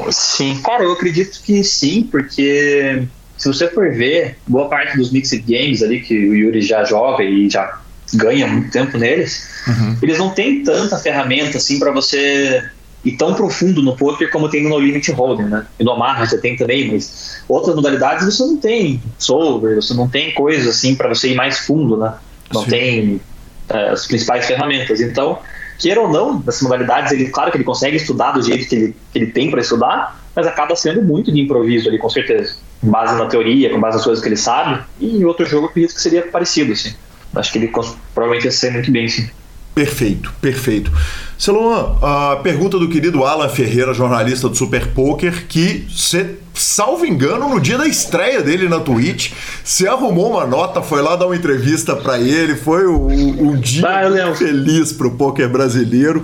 Sim, 0.09 0.59
cara, 0.63 0.83
eu 0.83 0.93
acredito 0.93 1.41
que 1.43 1.63
sim, 1.63 2.07
porque 2.09 3.03
se 3.37 3.47
você 3.47 3.67
for 3.67 3.91
ver, 3.91 4.37
boa 4.47 4.69
parte 4.69 4.97
dos 4.97 5.11
mixed 5.11 5.43
games 5.47 5.83
ali 5.83 5.99
que 5.99 6.13
o 6.29 6.33
Yuri 6.33 6.61
já 6.61 6.83
joga 6.83 7.23
e 7.23 7.49
já 7.49 7.79
ganha 8.13 8.47
muito 8.47 8.71
tempo 8.71 8.97
neles, 8.97 9.47
uhum. 9.67 9.97
eles 10.01 10.17
não 10.17 10.29
têm 10.29 10.63
tanta 10.63 10.97
ferramenta 10.97 11.57
assim 11.57 11.79
para 11.79 11.91
você 11.91 12.63
ir 13.03 13.17
tão 13.17 13.33
profundo 13.33 13.81
no 13.81 13.95
poker 13.97 14.31
como 14.31 14.49
tem 14.49 14.63
no 14.63 14.69
No 14.69 14.79
Limit 14.79 15.11
Hold'em, 15.11 15.47
né? 15.47 15.65
E 15.79 15.83
no 15.83 15.91
Omaha 15.91 16.25
você 16.25 16.37
tem 16.37 16.55
também, 16.55 16.91
mas 16.91 17.43
outras 17.47 17.75
modalidades 17.75 18.25
você 18.25 18.43
não 18.43 18.57
tem 18.57 19.01
solver, 19.17 19.75
você 19.75 19.93
não 19.93 20.07
tem 20.07 20.33
coisas 20.33 20.67
assim 20.67 20.95
para 20.95 21.09
você 21.09 21.29
ir 21.29 21.35
mais 21.35 21.59
fundo, 21.59 21.97
né? 21.97 22.13
Não 22.53 22.63
Sim. 22.63 22.69
tem 22.69 23.21
é, 23.69 23.89
as 23.89 24.07
principais 24.07 24.45
ferramentas. 24.45 25.01
Então, 25.01 25.39
queira 25.77 26.01
ou 26.01 26.09
não, 26.09 26.39
nessas 26.39 26.61
modalidades, 26.61 27.11
ele, 27.11 27.25
claro 27.27 27.51
que 27.51 27.57
ele 27.57 27.63
consegue 27.63 27.97
estudar 27.97 28.31
do 28.31 28.41
jeito 28.41 28.67
que 28.67 28.75
ele, 28.75 28.95
que 29.11 29.19
ele 29.19 29.27
tem 29.27 29.51
para 29.51 29.59
estudar, 29.59 30.21
mas 30.35 30.47
acaba 30.47 30.75
sendo 30.75 31.01
muito 31.01 31.31
de 31.31 31.41
improviso 31.41 31.89
ali, 31.89 31.97
com 31.97 32.09
certeza. 32.09 32.55
Com 32.79 32.89
base 32.89 33.15
na 33.15 33.25
teoria, 33.25 33.69
com 33.69 33.79
base 33.79 33.97
nas 33.97 34.03
coisas 34.03 34.21
que 34.21 34.29
ele 34.29 34.37
sabe, 34.37 34.81
e 34.99 35.17
em 35.17 35.25
outro 35.25 35.45
jogo 35.45 35.65
eu 35.65 35.69
acredito 35.69 35.95
que 35.95 36.01
seria 36.01 36.21
parecido, 36.23 36.71
assim. 36.71 36.93
Acho 37.35 37.51
que 37.51 37.57
ele 37.57 37.71
provavelmente 38.13 38.45
ia 38.45 38.51
ser 38.51 38.71
muito 38.71 38.91
bem, 38.91 39.07
sim. 39.07 39.29
Perfeito, 39.73 40.31
perfeito. 40.39 40.91
Celuan, 41.35 41.97
a 42.01 42.35
pergunta 42.43 42.77
do 42.77 42.87
querido 42.87 43.23
Alan 43.23 43.49
Ferreira, 43.49 43.91
jornalista 43.91 44.47
do 44.47 44.55
Super 44.55 44.87
Poker, 44.89 45.47
que 45.47 45.87
você, 45.89 46.35
salvo 46.53 47.05
engano, 47.07 47.49
no 47.49 47.59
dia 47.59 47.77
da 47.77 47.87
estreia 47.87 48.41
dele 48.43 48.69
na 48.69 48.79
Twitch, 48.79 49.31
você 49.63 49.87
arrumou 49.87 50.31
uma 50.31 50.45
nota, 50.45 50.83
foi 50.83 51.01
lá 51.01 51.15
dar 51.15 51.25
uma 51.25 51.35
entrevista 51.35 51.95
para 51.95 52.19
ele, 52.19 52.55
foi 52.55 52.87
um, 52.87 53.49
um 53.49 53.59
dia 53.59 53.83
ah, 53.87 54.35
feliz 54.35 54.93
pro 54.93 55.09
poker 55.11 55.49
brasileiro. 55.49 56.23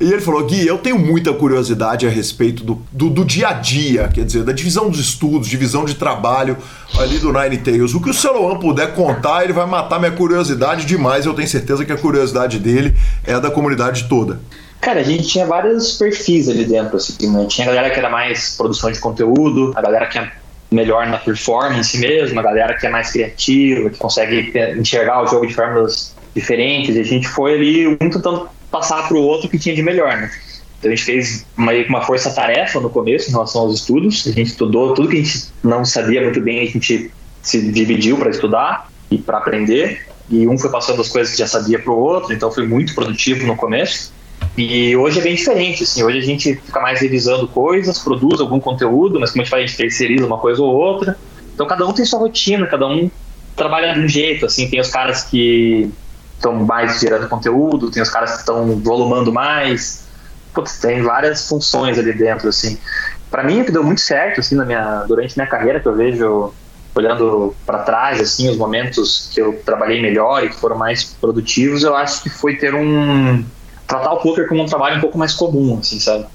E 0.00 0.12
ele 0.12 0.20
falou: 0.20 0.44
Gui, 0.46 0.66
eu 0.66 0.78
tenho 0.78 0.98
muita 0.98 1.32
curiosidade 1.32 2.06
a 2.06 2.10
respeito 2.10 2.62
do, 2.62 2.80
do, 2.92 3.10
do, 3.10 3.24
dia 3.24 3.48
a 3.48 3.52
dia, 3.52 4.08
quer 4.08 4.24
dizer, 4.24 4.44
da 4.44 4.52
divisão 4.52 4.88
dos 4.88 5.00
estudos, 5.00 5.48
divisão 5.48 5.84
de 5.84 5.94
trabalho 5.94 6.56
ali 6.98 7.18
do 7.18 7.32
Nine 7.32 7.58
Tails. 7.58 7.94
O 7.94 8.00
que 8.00 8.10
o 8.10 8.14
Celoan 8.14 8.58
puder 8.58 8.94
contar, 8.94 9.42
ele 9.42 9.52
vai 9.52 9.66
matar 9.66 9.98
minha 9.98 10.12
curiosidade 10.12 10.86
demais. 10.86 11.26
Eu 11.26 11.34
tenho 11.34 11.48
certeza 11.48 11.84
que 11.84 11.92
a 11.92 11.96
curiosidade 11.96 12.58
dele 12.58 12.94
é 13.26 13.38
da 13.40 13.50
comunidade 13.50 14.08
toda. 14.08 14.40
Cara, 14.80 15.00
a 15.00 15.02
gente 15.02 15.26
tinha 15.26 15.44
vários 15.44 15.96
perfis 15.96 16.48
ali 16.48 16.64
dentro, 16.64 16.96
assim, 16.96 17.28
né? 17.32 17.46
Tinha 17.48 17.66
a 17.68 17.74
galera 17.74 17.92
que 17.92 17.98
era 17.98 18.08
mais 18.08 18.56
produção 18.56 18.92
de 18.92 19.00
conteúdo, 19.00 19.72
a 19.74 19.82
galera 19.82 20.06
que 20.06 20.18
é 20.18 20.30
melhor 20.70 21.08
na 21.08 21.16
performance 21.16 21.98
mesmo, 21.98 22.38
a 22.38 22.42
galera 22.42 22.74
que 22.74 22.86
é 22.86 22.90
mais 22.90 23.10
criativa, 23.10 23.90
que 23.90 23.98
consegue 23.98 24.52
enxergar 24.78 25.24
o 25.24 25.26
jogo 25.26 25.46
de 25.46 25.54
formas 25.54 26.14
diferentes. 26.34 26.94
E 26.94 27.00
a 27.00 27.04
gente 27.04 27.26
foi 27.26 27.54
ali 27.54 27.88
um 27.88 27.96
tentando 27.96 28.48
passar 28.70 29.08
para 29.08 29.16
o 29.16 29.22
outro 29.22 29.48
que 29.48 29.58
tinha 29.58 29.74
de 29.74 29.82
melhor, 29.82 30.16
né? 30.16 30.30
Então 30.78 30.90
a 30.90 30.94
gente 30.94 31.04
fez 31.04 31.46
uma, 31.56 31.72
uma 31.88 32.02
força-tarefa 32.02 32.80
no 32.80 32.88
começo 32.88 33.28
em 33.28 33.32
relação 33.32 33.62
aos 33.62 33.74
estudos. 33.74 34.26
A 34.26 34.30
gente 34.30 34.48
estudou 34.48 34.94
tudo 34.94 35.08
que 35.08 35.16
a 35.16 35.22
gente 35.22 35.48
não 35.62 35.84
sabia 35.84 36.22
muito 36.22 36.40
bem, 36.40 36.60
a 36.60 36.66
gente 36.66 37.10
se 37.42 37.70
dividiu 37.72 38.16
para 38.16 38.30
estudar 38.30 38.90
e 39.10 39.18
para 39.18 39.38
aprender. 39.38 40.06
E 40.30 40.46
um 40.46 40.58
foi 40.58 40.70
passando 40.70 41.00
as 41.00 41.08
coisas 41.08 41.32
que 41.32 41.38
já 41.38 41.46
sabia 41.46 41.78
para 41.78 41.92
o 41.92 41.98
outro, 41.98 42.32
então 42.32 42.50
foi 42.52 42.66
muito 42.66 42.94
produtivo 42.94 43.46
no 43.46 43.56
começo. 43.56 44.12
E 44.56 44.96
hoje 44.96 45.18
é 45.20 45.22
bem 45.22 45.34
diferente, 45.34 45.84
assim, 45.84 46.02
hoje 46.02 46.18
a 46.18 46.22
gente 46.22 46.54
fica 46.56 46.80
mais 46.80 47.00
revisando 47.00 47.48
coisas, 47.48 47.98
produz 47.98 48.40
algum 48.40 48.60
conteúdo, 48.60 49.18
mas 49.18 49.30
como 49.30 49.42
a 49.42 49.44
gente 49.44 49.50
fala, 49.50 49.62
a 49.62 49.66
gente 49.66 49.76
terceiriza 49.76 50.26
uma 50.26 50.38
coisa 50.38 50.62
ou 50.62 50.74
outra. 50.74 51.16
Então 51.54 51.66
cada 51.66 51.86
um 51.86 51.92
tem 51.92 52.04
sua 52.04 52.18
rotina, 52.18 52.66
cada 52.66 52.86
um 52.86 53.10
trabalha 53.56 53.94
de 53.94 54.00
um 54.00 54.08
jeito, 54.08 54.46
assim, 54.46 54.68
tem 54.68 54.80
os 54.80 54.88
caras 54.88 55.24
que 55.24 55.90
estão 56.38 56.54
mais 56.54 57.00
gerando 57.00 57.28
conteúdo, 57.28 57.90
tem 57.90 58.02
os 58.02 58.08
caras 58.08 58.32
que 58.32 58.38
estão 58.38 58.76
volumando 58.76 59.32
mais. 59.32 60.06
Putz, 60.54 60.78
tem 60.78 61.02
várias 61.02 61.46
funções 61.46 61.98
ali 61.98 62.12
dentro, 62.12 62.48
assim. 62.48 62.78
Para 63.30 63.42
mim, 63.44 63.60
o 63.60 63.64
que 63.64 63.72
deu 63.72 63.84
muito 63.84 64.00
certo, 64.00 64.40
assim, 64.40 64.54
na 64.54 64.64
minha, 64.64 65.04
durante 65.06 65.36
minha 65.36 65.48
carreira, 65.48 65.80
que 65.80 65.86
eu 65.86 65.94
vejo 65.94 66.54
olhando 66.94 67.54
para 67.66 67.80
trás, 67.80 68.20
assim, 68.20 68.48
os 68.48 68.56
momentos 68.56 69.30
que 69.32 69.40
eu 69.40 69.60
trabalhei 69.64 70.00
melhor 70.00 70.42
e 70.44 70.48
que 70.48 70.56
foram 70.56 70.76
mais 70.76 71.04
produtivos, 71.04 71.82
eu 71.82 71.94
acho 71.94 72.22
que 72.22 72.30
foi 72.30 72.56
ter 72.56 72.74
um 72.74 73.44
tratar 73.86 74.12
o 74.12 74.18
poker 74.18 74.48
como 74.48 74.62
um 74.62 74.66
trabalho 74.66 74.98
um 74.98 75.00
pouco 75.00 75.16
mais 75.16 75.34
comum, 75.34 75.78
assim, 75.80 75.98
sabe? 76.00 76.26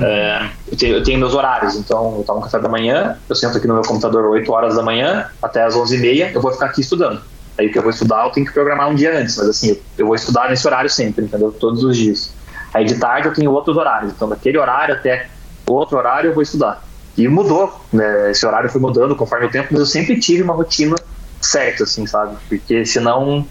É, 0.00 0.48
eu, 0.70 0.78
tenho, 0.78 0.96
eu, 0.96 1.02
tenho, 1.02 1.18
meus 1.18 1.34
horários, 1.34 1.74
então 1.76 2.18
eu 2.18 2.24
tomo 2.24 2.40
café 2.40 2.58
da 2.58 2.68
manhã, 2.68 3.18
eu 3.28 3.34
sento 3.34 3.58
aqui 3.58 3.66
no 3.66 3.74
meu 3.74 3.82
computador 3.82 4.24
8 4.30 4.50
horas 4.52 4.76
da 4.76 4.82
manhã 4.82 5.26
até 5.42 5.62
as 5.64 5.74
11h30, 5.74 6.32
eu 6.34 6.40
vou 6.40 6.52
ficar 6.52 6.66
aqui 6.66 6.80
estudando. 6.80 7.20
Aí 7.58 7.66
o 7.66 7.72
que 7.72 7.78
eu 7.78 7.82
vou 7.82 7.90
estudar 7.90 8.24
eu 8.24 8.30
tenho 8.30 8.46
que 8.46 8.52
programar 8.52 8.88
um 8.88 8.94
dia 8.94 9.18
antes, 9.18 9.36
mas 9.36 9.48
assim, 9.48 9.78
eu 9.96 10.06
vou 10.06 10.14
estudar 10.14 10.48
nesse 10.48 10.66
horário 10.66 10.88
sempre, 10.88 11.24
entendeu? 11.24 11.50
Todos 11.50 11.82
os 11.82 11.96
dias. 11.96 12.32
Aí 12.72 12.84
de 12.84 12.94
tarde 12.94 13.28
eu 13.28 13.34
tenho 13.34 13.50
outros 13.50 13.76
horários, 13.76 14.12
então 14.12 14.28
daquele 14.28 14.58
horário 14.58 14.94
até 14.94 15.28
outro 15.66 15.98
horário 15.98 16.30
eu 16.30 16.34
vou 16.34 16.42
estudar. 16.42 16.84
E 17.16 17.26
mudou, 17.26 17.84
né? 17.92 18.30
Esse 18.30 18.46
horário 18.46 18.70
foi 18.70 18.80
mudando 18.80 19.16
conforme 19.16 19.46
o 19.46 19.50
tempo, 19.50 19.68
mas 19.72 19.80
eu 19.80 19.86
sempre 19.86 20.20
tive 20.20 20.42
uma 20.42 20.54
rotina 20.54 20.94
certa, 21.40 21.82
assim, 21.82 22.06
sabe? 22.06 22.36
Porque 22.48 22.84
senão, 22.86 23.44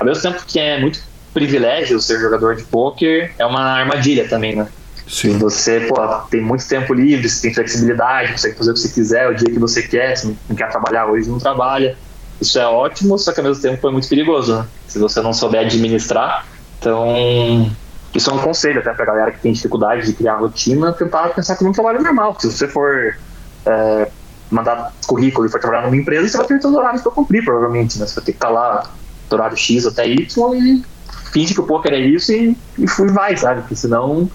ao 0.00 0.06
mesmo 0.06 0.22
tempo 0.22 0.42
que 0.46 0.58
é 0.58 0.80
muito 0.80 1.00
privilégio 1.34 2.00
ser 2.00 2.20
jogador 2.20 2.56
de 2.56 2.64
poker, 2.64 3.32
é 3.38 3.44
uma 3.44 3.60
armadilha 3.60 4.26
também, 4.28 4.56
né? 4.56 4.66
Sim. 5.06 5.36
Você, 5.38 5.80
pô, 5.80 5.96
tem 6.30 6.40
muito 6.40 6.66
tempo 6.66 6.94
livre, 6.94 7.28
você 7.28 7.42
tem 7.42 7.54
flexibilidade, 7.54 8.32
consegue 8.32 8.56
fazer 8.56 8.70
o 8.70 8.74
que 8.74 8.80
você 8.80 8.88
quiser, 8.88 9.28
o 9.28 9.34
dia 9.34 9.50
que 9.50 9.58
você 9.58 9.82
quer, 9.82 10.16
se 10.16 10.34
não 10.48 10.56
quer 10.56 10.70
trabalhar 10.70 11.06
hoje, 11.06 11.28
não 11.28 11.38
trabalha. 11.38 11.98
Isso 12.42 12.58
é 12.58 12.66
ótimo, 12.66 13.16
só 13.16 13.32
que 13.32 13.38
ao 13.38 13.46
mesmo 13.46 13.62
tempo 13.62 13.86
é 13.86 13.90
muito 13.92 14.08
perigoso, 14.08 14.56
né? 14.56 14.66
Se 14.88 14.98
você 14.98 15.20
não 15.20 15.32
souber 15.32 15.60
administrar. 15.60 16.44
Então, 16.80 17.70
isso 18.12 18.28
é 18.30 18.34
um 18.34 18.38
conselho 18.38 18.80
até 18.80 18.92
pra 18.92 19.04
galera 19.04 19.30
que 19.30 19.38
tem 19.38 19.52
dificuldade 19.52 20.06
de 20.06 20.12
criar 20.12 20.38
rotina, 20.38 20.92
tentar 20.92 21.28
pensar 21.28 21.54
como 21.54 21.70
um 21.70 21.72
trabalho 21.72 22.02
normal. 22.02 22.36
Se 22.40 22.50
você 22.50 22.66
for 22.66 23.16
é, 23.64 24.08
mandar 24.50 24.92
currículo 25.06 25.46
e 25.46 25.48
for 25.48 25.60
trabalhar 25.60 25.84
numa 25.86 25.96
empresa, 25.96 26.28
você 26.28 26.36
vai 26.36 26.46
ter 26.46 26.60
seus 26.60 26.74
horários 26.74 27.00
para 27.00 27.12
cumprir, 27.12 27.44
provavelmente, 27.44 27.96
né? 27.96 28.06
Você 28.08 28.16
vai 28.16 28.24
ter 28.24 28.32
que 28.32 28.38
estar 28.38 28.50
lá 28.50 28.90
do 29.30 29.34
horário 29.34 29.56
X 29.56 29.86
até 29.86 30.04
Y 30.08 30.54
e 30.56 30.84
finge 31.32 31.54
que 31.54 31.60
o 31.60 31.64
poker 31.64 31.92
é 31.92 32.00
isso 32.00 32.32
e, 32.32 32.58
e 32.76 32.86
vai, 33.12 33.36
sabe? 33.36 33.60
Porque 33.60 33.76
senão 33.76 34.28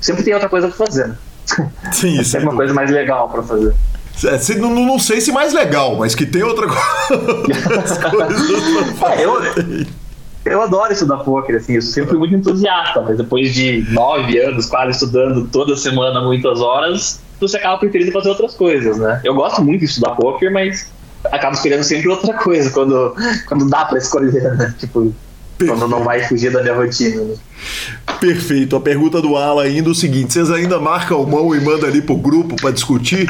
sempre 0.00 0.24
tem 0.24 0.34
outra 0.34 0.48
coisa 0.48 0.66
pra 0.66 0.86
fazer, 0.86 1.06
né? 1.06 1.16
Sim, 1.92 2.18
isso. 2.20 2.36
é 2.36 2.40
uma 2.40 2.56
coisa 2.56 2.74
mais 2.74 2.90
legal 2.90 3.28
para 3.28 3.44
fazer. 3.44 3.76
É, 4.24 4.54
não, 4.56 4.70
não, 4.70 4.98
sei 4.98 5.20
se 5.20 5.30
mais 5.30 5.52
legal, 5.52 5.96
mas 5.96 6.14
que 6.14 6.26
tem 6.26 6.42
outra 6.42 6.66
coisa. 6.68 6.82
é, 9.16 9.24
eu, 9.24 9.40
eu 10.44 10.62
adoro 10.62 10.92
estudar 10.92 11.18
poker, 11.18 11.56
assim, 11.56 11.74
eu 11.74 11.82
sempre 11.82 12.10
fui 12.10 12.18
muito 12.18 12.34
entusiasta, 12.34 13.00
mas 13.00 13.16
depois 13.16 13.54
de 13.54 13.86
nove 13.90 14.38
anos 14.40 14.66
quase 14.66 14.92
estudando 14.92 15.46
toda 15.48 15.76
semana 15.76 16.20
muitas 16.20 16.60
horas, 16.60 17.20
você 17.40 17.56
acaba 17.56 17.78
preferindo 17.78 18.12
fazer 18.12 18.30
outras 18.30 18.54
coisas, 18.54 18.98
né? 18.98 19.20
Eu 19.22 19.34
gosto 19.34 19.62
muito 19.62 19.80
de 19.80 19.86
estudar 19.86 20.10
poker, 20.16 20.52
mas 20.52 20.90
acabo 21.24 21.54
escolhendo 21.54 21.84
sempre 21.84 22.08
outra 22.08 22.34
coisa 22.34 22.70
quando, 22.70 23.14
quando 23.46 23.68
dá 23.68 23.84
para 23.84 23.98
escolher, 23.98 24.56
né? 24.56 24.74
Tipo, 24.78 25.14
Perfeito. 25.56 25.78
quando 25.78 25.90
não 25.90 26.04
vai 26.04 26.22
fugir 26.22 26.50
da 26.50 26.62
minha 26.62 26.74
rotina. 26.74 27.22
Né? 27.22 27.34
Perfeito. 28.20 28.76
A 28.76 28.80
pergunta 28.80 29.20
do 29.20 29.36
Ala 29.36 29.64
ainda 29.64 29.88
é 29.88 29.92
o 29.92 29.94
seguinte: 29.94 30.32
vocês 30.32 30.50
ainda 30.50 30.78
marcam 30.78 31.24
mão 31.24 31.54
e 31.54 31.60
mandam 31.60 31.88
ali 31.88 32.00
pro 32.00 32.16
grupo 32.16 32.56
para 32.56 32.70
discutir? 32.70 33.28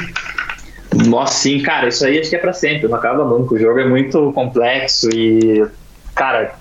Nossa, 0.94 1.34
sim, 1.34 1.60
cara, 1.60 1.88
isso 1.88 2.04
aí 2.04 2.18
acho 2.18 2.30
que 2.30 2.36
é 2.36 2.38
pra 2.38 2.52
sempre, 2.52 2.88
não 2.88 2.96
acaba 2.96 3.24
nunca. 3.24 3.54
O 3.54 3.58
jogo 3.58 3.78
é 3.78 3.86
muito 3.86 4.32
complexo 4.32 5.08
e, 5.10 5.66
cara, 6.14 6.54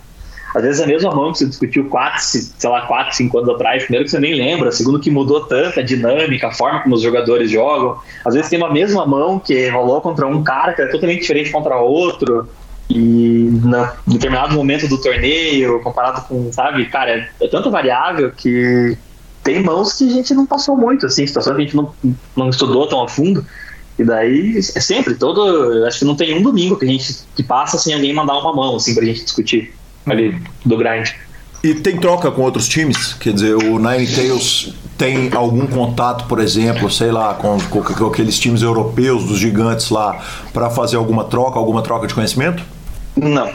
às 0.55 0.63
vezes 0.63 0.81
a 0.81 0.87
mesma 0.87 1.13
mão 1.13 1.31
que 1.31 1.39
você 1.39 1.45
discutiu 1.45 1.87
quatro, 1.87 2.21
sei 2.21 2.69
lá, 2.69 2.81
quatro, 2.87 3.15
cinco 3.15 3.37
anos 3.37 3.49
atrás, 3.55 3.83
primeiro 3.83 4.05
que 4.05 4.11
você 4.11 4.19
nem 4.19 4.33
lembra, 4.33 4.71
segundo 4.71 4.99
que 4.99 5.11
mudou 5.11 5.41
tanto 5.41 5.79
a 5.79 5.83
dinâmica, 5.83 6.47
a 6.47 6.51
forma 6.51 6.81
como 6.81 6.95
os 6.95 7.01
jogadores 7.01 7.51
jogam. 7.51 7.97
Às 8.25 8.33
vezes 8.33 8.49
tem 8.49 8.57
uma 8.57 8.71
mesma 8.71 9.05
mão 9.05 9.39
que 9.39 9.69
rolou 9.69 10.01
contra 10.01 10.25
um 10.25 10.43
cara 10.43 10.73
que 10.73 10.81
é 10.81 10.87
totalmente 10.87 11.21
diferente 11.21 11.51
contra 11.51 11.77
outro. 11.77 12.49
E 12.89 13.49
em 13.49 14.11
determinado 14.11 14.55
momento 14.55 14.87
do 14.87 14.99
torneio, 15.01 15.81
comparado 15.81 16.21
com, 16.21 16.51
sabe, 16.53 16.85
cara, 16.85 17.11
é, 17.11 17.29
é 17.41 17.47
tanto 17.49 17.69
variável 17.69 18.31
que 18.31 18.97
tem 19.43 19.61
mãos 19.61 19.93
que 19.93 20.09
a 20.09 20.11
gente 20.11 20.33
não 20.33 20.45
passou 20.45 20.75
muito, 20.75 21.05
assim, 21.05 21.27
situações 21.27 21.55
que 21.55 21.61
a 21.61 21.65
gente 21.65 21.75
não, 21.75 21.93
não 22.35 22.49
estudou 22.49 22.87
tão 22.87 23.03
a 23.03 23.07
fundo. 23.07 23.45
E 23.97 24.03
daí, 24.03 24.57
é 24.57 24.62
sempre, 24.62 25.15
todo. 25.15 25.86
Acho 25.86 25.99
que 25.99 26.05
não 26.05 26.15
tem 26.15 26.38
um 26.38 26.41
domingo 26.41 26.75
que 26.75 26.86
a 26.86 26.88
gente 26.88 27.15
que 27.36 27.41
passa 27.41 27.77
sem 27.77 27.93
alguém 27.93 28.13
mandar 28.13 28.38
uma 28.38 28.53
mão, 28.53 28.75
assim, 28.75 28.93
pra 28.93 29.03
gente 29.03 29.23
discutir 29.23 29.73
ali 30.05 30.39
do 30.63 30.77
grind. 30.77 31.10
E 31.63 31.73
tem 31.73 31.97
troca 31.97 32.29
com 32.29 32.43
outros 32.43 32.67
times? 32.67 33.13
Quer 33.13 33.33
dizer, 33.33 33.55
o 33.55 33.79
Nine 33.79 34.07
Tails 34.07 34.73
tem 34.97 35.31
algum 35.33 35.65
contato, 35.65 36.25
por 36.27 36.39
exemplo, 36.39 36.89
sei 36.89 37.12
lá, 37.12 37.33
com, 37.33 37.57
com, 37.69 37.81
com 37.81 38.05
aqueles 38.05 38.38
times 38.38 38.62
europeus 38.62 39.25
dos 39.25 39.39
gigantes 39.39 39.89
lá, 39.89 40.23
para 40.53 40.69
fazer 40.69 40.97
alguma 40.97 41.23
troca, 41.23 41.57
alguma 41.57 41.81
troca 41.81 42.05
de 42.05 42.13
conhecimento? 42.13 42.63
Não. 43.15 43.51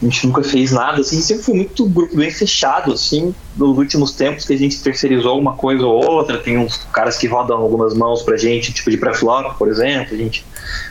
A 0.00 0.04
gente 0.04 0.26
nunca 0.26 0.42
fez 0.42 0.72
nada, 0.72 1.00
assim, 1.00 1.20
sempre 1.20 1.42
foi 1.42 1.54
muito 1.54 1.86
grupo 1.86 2.16
bem 2.16 2.30
fechado, 2.30 2.92
assim, 2.92 3.34
nos 3.54 3.76
últimos 3.76 4.12
tempos 4.12 4.46
que 4.46 4.54
a 4.54 4.56
gente 4.56 4.80
terceirizou 4.82 5.38
uma 5.38 5.52
coisa 5.52 5.84
ou 5.84 6.02
outra, 6.02 6.38
tem 6.38 6.56
uns 6.56 6.78
caras 6.90 7.18
que 7.18 7.26
rodam 7.26 7.58
algumas 7.58 7.92
mãos 7.92 8.22
pra 8.22 8.36
gente, 8.38 8.72
tipo 8.72 8.90
de 8.90 8.96
pré-flop, 8.96 9.58
por 9.58 9.68
exemplo, 9.68 10.14
a 10.14 10.16
gente 10.16 10.44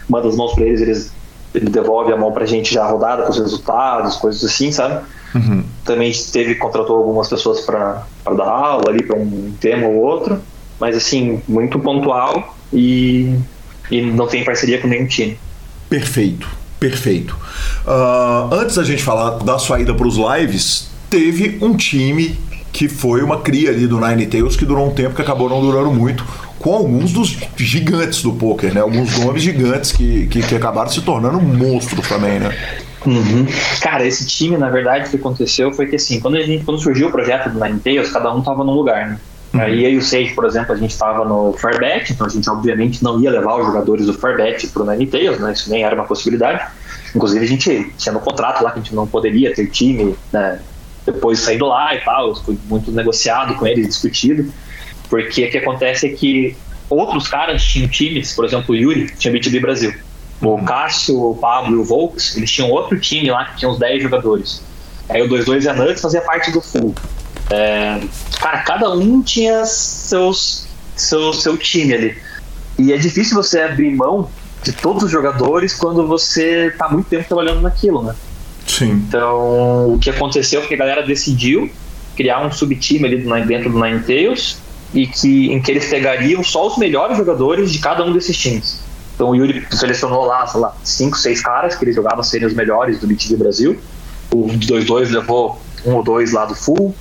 manda 0.07 0.27
as 0.27 0.35
mãos 0.35 0.53
pra 0.53 0.63
eles, 0.63 0.81
eles 0.81 1.11
ele 1.53 1.69
devolve 1.69 2.11
a 2.11 2.17
mão 2.17 2.31
pra 2.31 2.45
gente 2.45 2.73
já 2.73 2.85
rodada 2.85 3.23
com 3.23 3.31
os 3.31 3.39
resultados, 3.39 4.17
coisas 4.17 4.43
assim, 4.43 4.71
sabe? 4.71 5.03
Uhum. 5.33 5.63
Também 5.83 6.11
teve, 6.31 6.55
contratou 6.55 6.97
algumas 6.97 7.27
pessoas 7.27 7.61
para 7.61 8.05
dar 8.25 8.47
aula 8.47 8.89
ali 8.89 9.03
para 9.03 9.17
um 9.17 9.53
tema 9.59 9.87
ou 9.87 9.95
outro, 9.95 10.39
mas 10.79 10.95
assim, 10.95 11.41
muito 11.47 11.79
pontual 11.79 12.55
e, 12.71 13.35
e 13.89 14.01
não 14.01 14.27
tem 14.27 14.43
parceria 14.43 14.79
com 14.79 14.87
nenhum 14.87 15.07
time. 15.07 15.39
Perfeito, 15.89 16.47
perfeito. 16.79 17.35
Uh, 17.85 18.53
antes 18.53 18.75
da 18.75 18.83
gente 18.83 19.03
falar 19.03 19.39
da 19.39 19.59
sua 19.59 19.79
ida 19.79 19.93
para 19.93 20.07
os 20.07 20.15
lives, 20.15 20.89
teve 21.09 21.57
um 21.61 21.75
time 21.75 22.39
que 22.71 22.87
foi 22.87 23.21
uma 23.21 23.39
cria 23.41 23.71
ali 23.71 23.87
do 23.87 23.99
Nine 23.99 24.27
Tails 24.27 24.55
que 24.55 24.65
durou 24.65 24.87
um 24.87 24.93
tempo 24.93 25.15
que 25.15 25.21
acabou 25.21 25.49
não 25.49 25.59
durando 25.59 25.91
muito, 25.91 26.23
com 26.59 26.73
alguns 26.75 27.11
dos 27.11 27.37
gigantes 27.55 28.21
do 28.21 28.33
poker, 28.33 28.73
né? 28.73 28.81
Alguns 28.81 29.17
nomes 29.19 29.41
gigantes 29.41 29.91
que, 29.91 30.27
que, 30.27 30.41
que 30.41 30.55
acabaram 30.55 30.89
se 30.89 31.01
tornando 31.01 31.41
monstros 31.41 32.07
também, 32.07 32.39
né? 32.39 32.55
Uhum. 33.05 33.45
Cara, 33.81 34.05
esse 34.05 34.25
time, 34.25 34.57
na 34.57 34.69
verdade, 34.69 35.07
o 35.07 35.09
que 35.09 35.15
aconteceu 35.15 35.71
foi 35.71 35.87
que 35.87 35.95
assim, 35.95 36.19
quando, 36.19 36.35
a 36.35 36.41
gente, 36.41 36.65
quando 36.65 36.79
surgiu 36.79 37.07
o 37.07 37.11
projeto 37.11 37.49
do 37.49 37.63
Nine 37.63 37.79
Tails, 37.79 38.11
cada 38.11 38.33
um 38.33 38.41
tava 38.41 38.63
num 38.63 38.73
lugar, 38.73 39.07
né? 39.07 39.19
Uhum. 39.59 39.65
Aí 39.65 39.83
eu 39.83 39.91
e 39.91 39.97
o 39.97 40.01
Sage, 40.01 40.33
por 40.33 40.45
exemplo, 40.45 40.73
a 40.73 40.77
gente 40.77 40.91
estava 40.91 41.25
no 41.25 41.53
Fairbet, 41.53 42.13
então 42.13 42.25
a 42.25 42.29
gente 42.29 42.49
obviamente 42.49 43.03
não 43.03 43.21
ia 43.21 43.29
levar 43.29 43.59
os 43.59 43.65
jogadores 43.65 44.05
do 44.05 44.13
Fairbet 44.13 44.67
pro 44.67 44.89
Nine 44.89 45.05
Tails, 45.05 45.39
né? 45.39 45.51
Isso 45.51 45.69
nem 45.69 45.83
era 45.83 45.95
uma 45.95 46.05
possibilidade. 46.05 46.65
Inclusive 47.15 47.43
a 47.43 47.47
gente 47.47 47.93
tinha 47.97 48.13
no 48.13 48.19
contrato 48.19 48.63
lá 48.63 48.71
que 48.71 48.79
a 48.79 48.81
gente 48.81 48.95
não 48.95 49.05
poderia 49.05 49.53
ter 49.53 49.67
time, 49.67 50.15
né? 50.31 50.59
Depois 51.05 51.39
saindo 51.39 51.65
lá 51.65 51.93
e 51.95 51.99
tal, 51.99 52.35
foi 52.35 52.57
muito 52.65 52.91
negociado 52.91 53.55
com 53.55 53.67
eles, 53.67 53.87
discutido. 53.87 54.51
Porque 55.09 55.45
o 55.45 55.51
que 55.51 55.57
acontece 55.57 56.07
é 56.07 56.09
que 56.09 56.55
outros 56.89 57.27
caras 57.27 57.63
tinham 57.63 57.87
times, 57.89 58.33
por 58.33 58.45
exemplo, 58.45 58.73
o 58.73 58.77
Yuri 58.77 59.11
tinha 59.17 59.31
BTB 59.31 59.59
Brasil. 59.59 59.93
O 60.41 60.49
uhum. 60.49 60.63
Cássio, 60.63 61.31
o 61.31 61.35
Pablo 61.35 61.75
e 61.75 61.79
o 61.79 61.83
Volks, 61.83 62.37
eles 62.37 62.49
tinham 62.49 62.69
outro 62.69 62.97
time 62.99 63.29
lá 63.29 63.45
que 63.45 63.57
tinha 63.57 63.69
uns 63.69 63.79
10 63.79 64.03
jogadores. 64.03 64.63
Aí 65.09 65.21
o 65.21 65.27
22 65.27 65.65
e 65.65 65.69
a 65.69 65.73
Nuts 65.73 66.01
fazia 66.01 66.21
parte 66.21 66.51
do 66.51 66.61
full. 66.61 66.93
É, 67.49 67.99
cara, 68.39 68.59
cada 68.59 68.91
um 68.91 69.21
tinha 69.21 69.65
seus, 69.65 70.67
seu, 70.95 71.33
seu 71.33 71.57
time 71.57 71.93
ali. 71.93 72.17
E 72.77 72.93
é 72.93 72.97
difícil 72.97 73.35
você 73.35 73.61
abrir 73.61 73.95
mão 73.95 74.29
de 74.63 74.71
todos 74.71 75.03
os 75.03 75.11
jogadores 75.11 75.73
quando 75.73 76.05
você 76.07 76.73
tá 76.77 76.89
muito 76.89 77.07
tempo 77.07 77.27
trabalhando 77.27 77.61
naquilo, 77.61 78.03
né? 78.03 78.15
Sim. 78.67 78.91
Então, 78.91 79.93
o 79.93 79.99
que 79.99 80.09
aconteceu 80.09 80.61
foi 80.61 80.67
que 80.67 80.75
a 80.75 80.77
galera 80.77 81.05
decidiu 81.05 81.69
criar 82.15 82.45
um 82.45 82.51
subtime 82.51 83.05
ali 83.05 83.45
dentro 83.45 83.69
do 83.71 83.79
Ninetales 83.79 84.57
e 84.93 85.07
que, 85.07 85.51
em 85.51 85.61
que 85.61 85.71
eles 85.71 85.87
pegariam 85.89 86.43
só 86.43 86.67
os 86.67 86.77
melhores 86.77 87.17
jogadores 87.17 87.71
de 87.71 87.79
cada 87.79 88.03
um 88.03 88.11
desses 88.11 88.37
times. 88.37 88.79
Então 89.15 89.29
o 89.31 89.35
Yuri 89.35 89.65
selecionou 89.71 90.25
lá, 90.25 90.45
sei 90.47 90.59
lá, 90.61 90.75
cinco, 90.83 91.17
seis 91.17 91.41
caras 91.41 91.75
que 91.75 91.83
ele 91.83 91.91
jogava 91.91 92.23
serem 92.23 92.47
os 92.47 92.53
melhores 92.53 92.99
do 92.99 93.07
BTV 93.07 93.35
Brasil. 93.35 93.79
O 94.31 94.47
2-2 94.47 95.11
levou 95.11 95.61
um 95.85 95.95
ou 95.95 96.03
dois 96.03 96.31
lá 96.31 96.45
do 96.45 96.55
Full. 96.55 96.95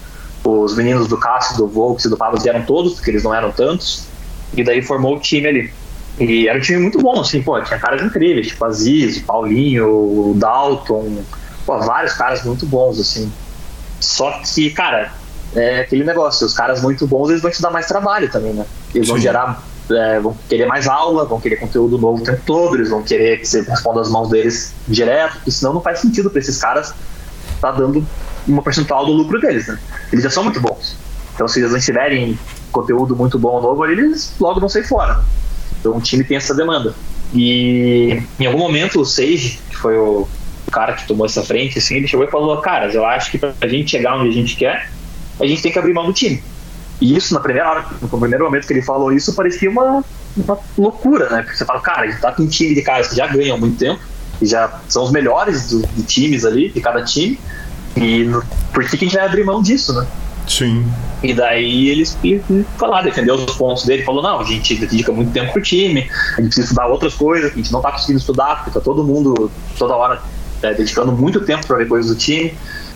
Os 0.49 0.75
meninos 0.77 1.09
do 1.09 1.17
Cássio, 1.19 1.57
do 1.57 1.67
Volks 1.67 2.05
e 2.05 2.09
do 2.09 2.17
Pablo 2.17 2.41
vieram 2.41 2.63
todos, 2.63 2.95
porque 2.95 3.11
eles 3.11 3.23
não 3.23 3.35
eram 3.35 3.51
tantos. 3.51 4.05
E 4.55 4.65
daí 4.65 4.81
formou 4.81 5.17
o 5.17 5.21
time 5.21 5.49
ali. 5.49 5.73
E 6.19 6.49
era 6.49 6.59
um 6.59 6.61
time 6.61 6.81
muito 6.81 7.01
bom, 7.01 7.21
assim, 7.21 7.43
pô, 7.43 7.61
tinha 7.63 7.79
caras 7.79 8.03
incríveis, 8.03 8.49
tipo 8.49 8.65
Aziz, 8.65 9.21
Paulinho, 9.21 10.35
Dalton, 10.37 11.23
pô, 11.65 11.79
vários 11.79 12.15
caras 12.15 12.43
muito 12.43 12.67
bons, 12.67 12.99
assim. 12.99 13.31
Só 14.01 14.41
que, 14.43 14.71
cara, 14.71 15.13
é 15.55 15.81
aquele 15.81 16.05
negócio, 16.05 16.47
os 16.47 16.55
caras 16.55 16.83
muito 16.83 17.07
bons, 17.07 17.31
eles 17.31 17.43
vão 17.43 17.51
te 17.51 17.63
dar 17.63 17.71
mais 17.71 17.87
trabalho 17.87 18.31
também, 18.31 18.53
né? 18.53 18.67
Eles 18.95 19.07
Sim. 19.07 19.13
vão 19.13 19.21
gerar, 19.21 19.63
é, 19.91 20.19
vão 20.19 20.37
querer 20.49 20.67
mais 20.67 20.89
aula, 20.89 21.25
vão 21.25 21.41
querer 21.41 21.57
conteúdo 21.57 21.99
novo 21.99 22.21
o 22.21 22.25
tempo 22.25 22.43
todo, 22.45 22.75
eles 22.75 22.91
vão 22.91 23.03
querer 23.03 23.39
que 23.39 23.47
você 23.47 23.63
responda 23.63 24.01
as 24.01 24.11
mãos 24.11 24.29
deles 24.29 24.75
direto, 24.89 25.35
porque 25.35 25.53
senão 25.53 25.75
não 25.75 25.81
faz 25.81 26.01
sentido 26.01 26.31
para 26.31 26.41
esses 26.41 26.59
caras 26.59 26.93
estar 27.55 27.73
tá 27.73 27.79
dando 27.79 28.05
uma 28.49 28.63
percentual 28.63 29.07
do 29.07 29.13
lucro 29.13 29.41
deles, 29.41 29.69
né? 29.69 29.79
Eles 30.13 30.25
já 30.25 30.31
são 30.31 30.45
muito 30.45 30.61
bons. 30.61 30.97
Então, 31.35 31.47
se 31.47 31.61
eles 31.61 31.71
não 31.71 31.79
tiverem 31.79 32.39
conteúdo 32.73 33.15
muito 33.15 33.39
bom 33.39 33.61
novo, 33.61 33.87
eles 33.87 34.35
logo 34.41 34.59
vão 34.59 34.69
sair 34.69 34.85
fora. 34.85 35.23
Então, 35.79 35.97
o 35.97 36.01
time 36.01 36.25
tem 36.25 36.37
essa 36.37 36.55
demanda. 36.55 36.95
E 37.35 38.23
em 38.41 38.47
algum 38.47 38.59
momento, 38.59 39.01
o 39.01 39.05
Sage, 39.05 39.61
que 39.69 39.77
foi 39.77 39.97
o 39.97 40.27
cara 40.71 40.95
que 40.95 41.07
tomou 41.07 41.27
essa 41.27 41.43
frente, 41.43 41.79
assim, 41.79 41.97
ele 41.97 42.09
chegou 42.09 42.27
e 42.27 42.31
falou: 42.31 42.57
Cara, 42.61 42.93
eu 42.93 43.05
acho 43.05 43.31
que 43.31 43.39
pra 43.39 43.69
gente 43.69 43.91
chegar 43.91 44.17
onde 44.17 44.31
a 44.31 44.33
gente 44.33 44.57
quer, 44.57 44.91
a 45.39 45.47
gente 45.47 45.63
tem 45.63 45.71
que 45.71 45.79
abrir 45.79 45.93
mão 45.93 46.07
do 46.07 46.13
time. 46.13 46.43
E 47.01 47.17
isso, 47.17 47.33
na 47.33 47.41
primeira 47.41 47.71
hora, 47.71 47.87
no 48.01 48.09
primeiro 48.09 48.45
momento 48.45 48.67
que 48.67 48.73
ele 48.73 48.83
falou 48.83 49.13
isso, 49.13 49.35
parecia 49.35 49.71
uma, 49.71 50.05
uma 50.37 50.59
loucura, 50.77 51.29
né? 51.31 51.43
Porque 51.43 51.57
você 51.57 51.65
fala, 51.65 51.81
cara, 51.81 52.03
a 52.03 52.07
gente 52.07 52.21
tá 52.21 52.33
com 52.33 52.43
um 52.43 52.49
time 52.49 52.75
de 52.75 52.83
caras 52.83 53.09
que 53.09 53.17
já 53.17 53.27
ganham 53.29 53.57
há 53.57 53.61
muito 53.61 53.79
tempo, 53.79 54.01
e 54.41 54.47
já 54.47 54.81
são 54.89 55.05
os 55.05 55.13
melhores 55.13 55.69
do, 55.69 55.87
de 55.87 56.03
times 56.03 56.45
ali, 56.45 56.71
de 56.71 56.81
cada 56.81 57.05
time, 57.05 57.39
e 57.99 58.25
no, 58.25 58.43
por 58.73 58.85
que, 58.85 58.97
que 58.97 59.05
a 59.05 59.09
gente 59.09 59.17
vai 59.17 59.27
abrir 59.27 59.45
mão 59.45 59.63
disso, 59.63 59.93
né? 59.93 60.07
Sim. 60.47 60.87
E 61.23 61.35
daí 61.35 61.89
eles 61.89 62.17
falaram, 62.79 63.05
defendeu 63.05 63.35
os 63.35 63.57
pontos 63.57 63.85
dele, 63.85 64.05
falou, 64.05 64.23
não, 64.23 64.41
a 64.41 64.45
gente 64.45 64.75
dedica 64.77 65.13
muito 65.13 65.33
tempo 65.33 65.53
pro 65.53 65.63
time, 65.63 66.09
a 66.37 66.41
gente 66.41 66.47
precisa 66.47 66.67
estudar 66.67 66.87
outras 66.87 67.15
coisas, 67.15 67.53
a 67.53 67.55
gente 67.55 67.73
não 67.73 67.81
tá 67.81 67.93
conseguindo 67.93 68.19
estudar, 68.19 68.57
porque 68.57 68.71
tá 68.71 68.81
todo 68.81 69.05
mundo, 69.05 69.51
toda 69.79 69.95
hora, 69.95 70.23
é, 70.63 70.73
dedicando 70.73 71.13
muito 71.13 71.41
tempo 71.41 71.67
para 71.67 71.77
ver 71.77 71.89
coisas 71.89 72.11
do 72.11 72.17
time 72.17 72.55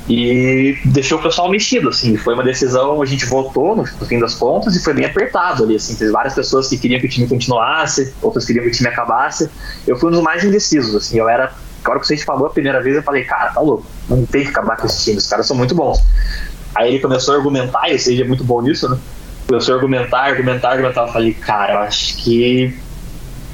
e 0.08 0.78
deixou 0.86 1.18
o 1.18 1.22
pessoal 1.22 1.48
mexido, 1.48 1.88
assim, 1.88 2.16
foi 2.16 2.34
uma 2.34 2.42
decisão, 2.42 3.00
a 3.00 3.06
gente 3.06 3.24
votou 3.24 3.76
no, 3.76 3.82
no, 3.82 4.06
fim 4.06 4.18
das 4.18 4.34
contas 4.34 4.74
e 4.74 4.82
foi 4.82 4.94
bem 4.94 5.04
apertado 5.04 5.62
ali, 5.62 5.76
assim, 5.76 5.94
teve 5.94 6.10
várias 6.10 6.34
pessoas 6.34 6.68
que 6.68 6.76
queriam 6.76 7.00
que 7.00 7.06
o 7.06 7.08
time 7.08 7.28
continuasse, 7.28 8.12
outras 8.20 8.44
queriam 8.44 8.64
que 8.64 8.70
o 8.70 8.72
time 8.72 8.88
acabasse, 8.88 9.48
eu 9.86 9.96
fui 9.96 10.08
um 10.08 10.12
dos 10.12 10.22
mais 10.22 10.42
indecisos, 10.42 10.94
assim, 10.94 11.18
eu 11.18 11.28
era, 11.28 11.52
a 11.84 11.90
hora 11.90 12.00
que 12.00 12.06
você 12.06 12.16
falou 12.18 12.46
a 12.46 12.50
primeira 12.50 12.82
vez, 12.82 12.96
eu 12.96 13.02
falei, 13.02 13.24
cara, 13.24 13.52
tá 13.52 13.60
louco, 13.60 13.86
não 14.16 14.26
tem 14.26 14.42
que 14.42 14.50
acabar 14.50 14.76
com 14.76 14.86
esse 14.86 15.04
time, 15.04 15.18
os 15.18 15.26
caras 15.26 15.46
são 15.46 15.56
muito 15.56 15.74
bons. 15.74 15.98
Aí 16.74 16.88
ele 16.88 17.00
começou 17.00 17.34
a 17.34 17.36
argumentar, 17.38 17.88
e 17.90 17.98
Seja 17.98 18.24
é 18.24 18.26
muito 18.26 18.44
bom 18.44 18.62
nisso, 18.62 18.88
né, 18.88 18.98
começou 19.46 19.74
a 19.74 19.76
argumentar, 19.76 20.20
argumentar, 20.20 20.70
argumentar, 20.70 21.02
eu 21.02 21.12
falei, 21.12 21.34
cara, 21.34 21.74
eu 21.74 21.78
acho 21.80 22.16
que 22.16 22.74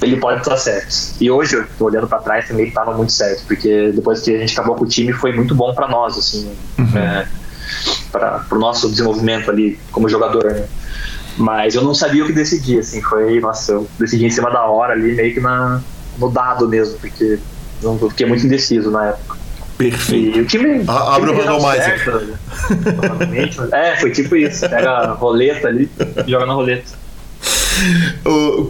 ele 0.01 0.17
pode 0.17 0.41
estar 0.41 0.57
certo. 0.57 1.15
E 1.21 1.31
hoje, 1.31 1.57
eu 1.57 1.67
tô 1.77 1.87
olhando 1.87 2.07
para 2.07 2.19
trás, 2.19 2.47
também 2.47 2.69
estava 2.69 2.95
muito 2.95 3.13
certo, 3.13 3.45
porque 3.47 3.91
depois 3.93 4.21
que 4.21 4.35
a 4.35 4.39
gente 4.39 4.53
acabou 4.53 4.77
com 4.77 4.85
o 4.85 4.89
time, 4.89 5.13
foi 5.13 5.33
muito 5.33 5.55
bom 5.55 5.75
para 5.75 5.89
nós, 5.89 6.17
assim, 6.17 6.53
uhum. 6.79 6.99
é, 6.99 7.27
para 8.13 8.45
o 8.53 8.59
nosso 8.59 8.89
desenvolvimento 8.89 9.51
ali 9.51 9.79
como 9.91 10.09
jogador, 10.09 10.45
né? 10.45 10.67
Mas 11.37 11.75
eu 11.75 11.83
não 11.83 11.95
sabia 11.95 12.25
o 12.25 12.27
que 12.27 12.33
decidir, 12.33 12.81
assim, 12.81 13.01
foi, 13.03 13.41
nossa, 13.41 13.73
eu 13.73 13.89
decidi 13.99 14.27
em 14.27 14.31
cima 14.31 14.51
da 14.51 14.65
hora 14.67 14.93
ali, 14.93 15.15
meio 15.15 15.35
que 15.35 15.41
na, 15.41 15.81
no 16.17 16.31
dado 16.31 16.69
mesmo, 16.69 16.99
porque 16.99 17.39
eu 17.83 18.11
fiquei 18.11 18.27
muito 18.27 18.45
indeciso 18.45 18.91
na 18.91 19.07
época. 19.07 19.38
Perfeito. 19.79 20.39
E 20.39 20.41
o 20.41 20.47
time. 20.47 20.85
A, 20.87 21.15
abre 21.15 21.31
o 21.31 21.37
randomizer. 21.37 22.05
é, 23.73 23.97
foi 23.97 24.11
tipo 24.11 24.37
isso. 24.37 24.69
Pega 24.69 24.91
a 24.91 25.13
roleta 25.13 25.69
ali 25.69 25.89
e 26.27 26.31
joga 26.31 26.45
na 26.45 26.53
roleta 26.53 26.99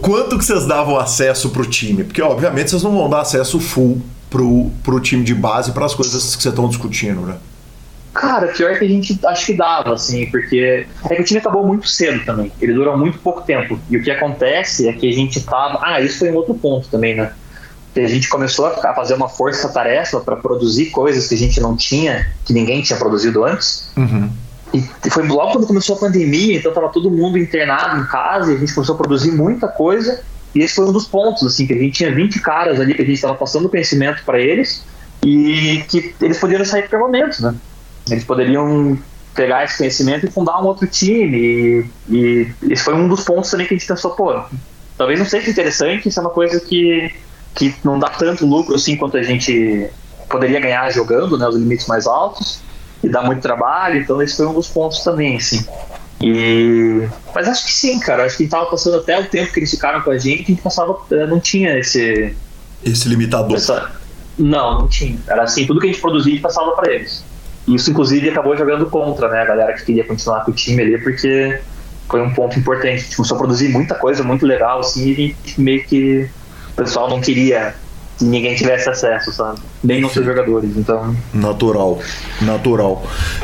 quanto 0.01 0.37
que 0.37 0.45
vocês 0.45 0.65
davam 0.65 0.97
acesso 0.97 1.49
pro 1.49 1.65
time? 1.65 2.03
Porque, 2.03 2.21
obviamente, 2.21 2.69
vocês 2.69 2.83
não 2.83 2.91
vão 2.91 3.09
dar 3.09 3.21
acesso 3.21 3.59
full 3.59 4.01
pro, 4.29 4.71
pro 4.83 4.99
time 4.99 5.23
de 5.23 5.33
base 5.33 5.71
para 5.71 5.85
as 5.85 5.95
coisas 5.95 6.35
que 6.35 6.41
vocês 6.41 6.53
estão 6.53 6.67
discutindo, 6.67 7.21
né? 7.21 7.37
Cara, 8.13 8.47
pior 8.47 8.77
que 8.77 8.85
a 8.85 8.87
gente 8.87 9.17
acho 9.23 9.45
que 9.45 9.53
dava, 9.53 9.93
assim, 9.93 10.25
porque 10.29 10.85
é 11.09 11.15
que 11.15 11.21
o 11.21 11.23
time 11.23 11.39
acabou 11.39 11.65
muito 11.65 11.87
cedo 11.87 12.23
também. 12.25 12.51
Ele 12.59 12.73
durou 12.73 12.97
muito 12.97 13.19
pouco 13.19 13.41
tempo. 13.41 13.79
E 13.89 13.97
o 13.97 14.03
que 14.03 14.11
acontece 14.11 14.87
é 14.87 14.93
que 14.93 15.07
a 15.07 15.13
gente 15.13 15.41
tava. 15.41 15.79
Ah, 15.81 16.01
isso 16.01 16.19
foi 16.19 16.31
um 16.31 16.35
outro 16.35 16.55
ponto 16.55 16.87
também, 16.89 17.15
né? 17.15 17.31
Que 17.93 17.99
a 17.99 18.07
gente 18.07 18.29
começou 18.29 18.67
a 18.67 18.93
fazer 18.93 19.15
uma 19.15 19.27
força-tarefa 19.27 20.19
para 20.19 20.35
produzir 20.35 20.87
coisas 20.87 21.27
que 21.27 21.35
a 21.35 21.37
gente 21.37 21.59
não 21.59 21.75
tinha, 21.75 22.31
que 22.45 22.53
ninguém 22.53 22.81
tinha 22.81 22.97
produzido 22.97 23.43
antes. 23.43 23.89
Uhum. 23.97 24.29
E 24.73 25.09
foi 25.09 25.27
logo 25.27 25.53
quando 25.53 25.67
começou 25.67 25.95
a 25.95 25.99
pandemia, 25.99 26.57
então 26.57 26.69
estava 26.69 26.89
todo 26.89 27.09
mundo 27.09 27.37
internado 27.37 27.99
em 27.99 28.05
casa 28.05 28.51
e 28.51 28.55
a 28.55 28.59
gente 28.59 28.73
começou 28.73 28.93
a 28.93 28.97
produzir 28.97 29.31
muita 29.31 29.67
coisa. 29.67 30.21
E 30.53 30.61
esse 30.61 30.75
foi 30.75 30.85
um 30.85 30.91
dos 30.91 31.07
pontos, 31.07 31.43
assim, 31.43 31.65
que 31.65 31.73
a 31.73 31.77
gente 31.77 31.93
tinha 31.93 32.13
20 32.13 32.39
caras 32.39 32.79
ali 32.79 32.93
que 32.93 33.01
a 33.01 33.05
gente 33.05 33.15
estava 33.15 33.35
passando 33.35 33.69
conhecimento 33.69 34.23
para 34.23 34.39
eles 34.39 34.83
e 35.23 35.83
que 35.87 36.13
eles 36.21 36.37
poderiam 36.37 36.65
sair 36.65 36.87
por 36.87 36.99
momento, 36.99 37.41
né? 37.41 37.55
Eles 38.09 38.23
poderiam 38.23 38.97
pegar 39.35 39.63
esse 39.63 39.77
conhecimento 39.77 40.25
e 40.25 40.31
fundar 40.31 40.61
um 40.61 40.65
outro 40.65 40.87
time. 40.87 41.37
E, 41.37 41.85
e 42.09 42.53
esse 42.69 42.83
foi 42.83 42.93
um 42.93 43.07
dos 43.07 43.23
pontos 43.23 43.49
também 43.49 43.67
que 43.67 43.73
a 43.73 43.77
gente 43.77 43.87
pensou, 43.87 44.11
pô, 44.11 44.41
talvez 44.97 45.19
não 45.19 45.25
seja 45.25 45.49
interessante, 45.49 46.09
isso 46.09 46.19
é 46.19 46.21
uma 46.21 46.29
coisa 46.29 46.59
que, 46.59 47.11
que 47.55 47.75
não 47.83 47.99
dá 47.99 48.09
tanto 48.09 48.45
lucro 48.45 48.75
assim 48.75 48.95
quanto 48.95 49.17
a 49.17 49.23
gente 49.23 49.89
poderia 50.29 50.59
ganhar 50.59 50.89
jogando, 50.91 51.37
né, 51.37 51.47
os 51.47 51.55
limites 51.55 51.87
mais 51.87 52.05
altos, 52.05 52.61
e 53.03 53.09
dá 53.09 53.21
muito 53.21 53.41
trabalho, 53.41 53.99
então 54.01 54.21
esse 54.21 54.37
foi 54.37 54.45
um 54.45 54.53
dos 54.53 54.67
pontos 54.67 54.99
também, 54.99 55.37
assim. 55.37 55.65
E... 56.21 57.07
Mas 57.33 57.47
acho 57.47 57.65
que 57.65 57.71
sim, 57.71 57.99
cara. 57.99 58.25
Acho 58.25 58.35
que 58.35 58.43
a 58.43 58.45
gente 58.45 58.51
tava 58.51 58.65
passando 58.65 58.97
até 58.97 59.19
o 59.19 59.25
tempo 59.25 59.53
que 59.53 59.59
eles 59.59 59.71
ficaram 59.71 60.01
com 60.01 60.11
a 60.11 60.17
gente, 60.17 60.43
a 60.43 60.45
gente 60.47 60.61
passava. 60.61 60.97
Eh, 61.11 61.25
não 61.27 61.39
tinha 61.39 61.79
esse. 61.79 62.35
Esse 62.83 63.07
limitador. 63.07 63.55
Essa... 63.55 63.91
Não, 64.37 64.79
não 64.79 64.87
tinha. 64.87 65.17
Era 65.27 65.43
assim, 65.43 65.65
tudo 65.65 65.79
que 65.79 65.87
a 65.87 65.91
gente 65.91 66.01
produzia 66.01 66.33
a 66.33 66.35
gente 66.35 66.43
passava 66.43 66.71
para 66.71 66.93
eles. 66.93 67.23
Isso, 67.67 67.91
inclusive, 67.91 68.29
acabou 68.29 68.57
jogando 68.57 68.85
contra, 68.87 69.29
né? 69.29 69.41
A 69.41 69.45
galera 69.45 69.73
que 69.73 69.85
queria 69.85 70.03
continuar 70.03 70.43
com 70.43 70.51
o 70.51 70.53
time 70.53 70.81
ali, 70.81 70.97
porque 70.97 71.61
foi 72.09 72.21
um 72.21 72.33
ponto 72.33 72.57
importante. 72.57 72.87
A 72.87 72.97
gente 72.97 73.15
começou 73.15 73.35
a 73.35 73.37
produzir 73.37 73.69
muita 73.69 73.95
coisa 73.95 74.23
muito 74.23 74.45
legal, 74.45 74.79
assim, 74.79 75.07
e 75.07 75.11
a 75.11 75.15
gente 75.15 75.61
meio 75.61 75.85
que. 75.85 76.29
O 76.79 76.83
pessoal 76.83 77.09
não 77.09 77.19
queria 77.19 77.75
que 78.17 78.23
ninguém 78.23 78.55
tivesse 78.55 78.89
acesso, 78.89 79.33
sabe? 79.33 79.59
Nem 79.83 80.03
os 80.05 80.13
seus 80.13 80.25
jogadores, 80.25 80.77
então... 80.77 81.13
Natural, 81.33 81.99
natural. 82.39 83.03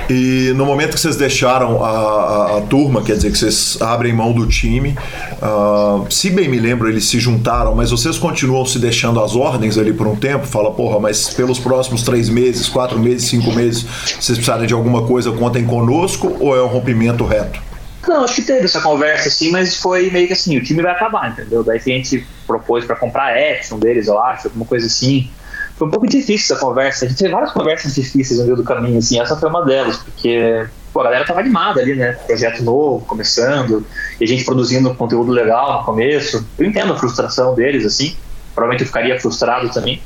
E 0.10 0.54
no 0.56 0.65
momento 0.65 0.93
que 0.93 1.00
vocês 1.02 1.17
deixaram 1.17 1.84
a, 1.84 1.89
a, 1.89 2.58
a 2.58 2.62
turma, 2.62 3.02
quer 3.02 3.17
dizer 3.17 3.32
que 3.34 3.38
vocês 3.38 3.78
abrem 3.82 4.13
mão 4.13 4.32
do 4.32 4.48
time, 4.48 4.98
uh, 5.41 6.06
se 6.10 6.30
bem 6.30 6.48
me 6.48 6.58
lembro, 6.58 6.88
eles 6.88 7.10
se 7.10 7.19
juntaram, 7.19 7.76
mas 7.76 7.91
vocês 7.91 8.17
continuam 8.17 8.65
se 8.65 8.80
deixando 8.80 9.21
as 9.21 9.36
ordens 9.36 9.78
ali 9.78 9.91
por 9.91 10.08
um 10.08 10.15
tempo? 10.15 10.48
Fala, 10.48 10.71
porra, 10.71 10.98
mas 10.98 11.30
pelos 11.30 11.60
próximos 11.60 12.04
três 12.04 12.30
meses, 12.30 12.69
quatro 12.69 12.98
meses, 12.98 13.28
cinco 13.28 13.52
meses, 13.52 13.86
vocês 14.17 14.38
precisarem 14.38 14.65
de 14.65 14.74
alguma 14.74 15.04
coisa, 15.06 15.30
contem 15.34 15.65
conosco, 15.65 16.38
ou 16.39 16.56
é 16.56 16.63
um 16.63 16.67
rompimento 16.67 17.26
reto? 17.26 17.74
Não, 18.07 18.23
acho 18.23 18.35
que 18.35 18.41
teve 18.43 18.65
essa 18.65 18.81
conversa 18.81 19.29
assim, 19.29 19.51
mas 19.51 19.75
foi 19.75 20.09
meio 20.11 20.27
que 20.27 20.33
assim, 20.33 20.57
o 20.57 20.63
time 20.63 20.81
vai 20.81 20.91
acabar, 20.91 21.31
entendeu? 21.31 21.63
Daí 21.63 21.77
a 21.77 21.81
gente 21.81 22.25
propôs 22.45 22.85
para 22.85 22.95
comprar 22.95 23.33
a 23.33 23.53
Action 23.53 23.79
deles, 23.79 24.07
eu 24.07 24.21
acho, 24.21 24.47
alguma 24.47 24.65
coisa 24.65 24.85
assim. 24.85 25.29
Foi 25.75 25.87
um 25.87 25.91
pouco 25.91 26.07
difícil 26.07 26.55
essa 26.55 26.63
conversa. 26.63 27.05
A 27.05 27.07
gente 27.09 27.17
teve 27.17 27.31
várias 27.31 27.51
conversas 27.51 27.95
difíceis 27.95 28.39
no 28.39 28.45
meio 28.45 28.55
do 28.55 28.63
caminho, 28.63 28.99
assim, 28.99 29.19
essa 29.19 29.35
foi 29.35 29.49
uma 29.49 29.65
delas, 29.65 29.97
porque 29.97 30.65
pô, 30.93 31.01
a 31.01 31.05
galera 31.05 31.25
tava 31.25 31.39
animada 31.39 31.81
ali, 31.81 31.95
né? 31.95 32.13
Projeto 32.13 32.63
novo, 32.63 33.05
começando, 33.05 33.85
e 34.19 34.23
a 34.23 34.27
gente 34.27 34.45
produzindo 34.45 34.93
conteúdo 34.95 35.31
legal 35.31 35.79
no 35.79 35.85
começo. 35.85 36.47
Eu 36.57 36.65
entendo 36.65 36.93
a 36.93 36.97
frustração 36.97 37.55
deles, 37.55 37.85
assim. 37.85 38.15
Provavelmente 38.53 38.81
eu 38.81 38.87
ficaria 38.87 39.19
frustrado 39.19 39.69
também. 39.69 40.01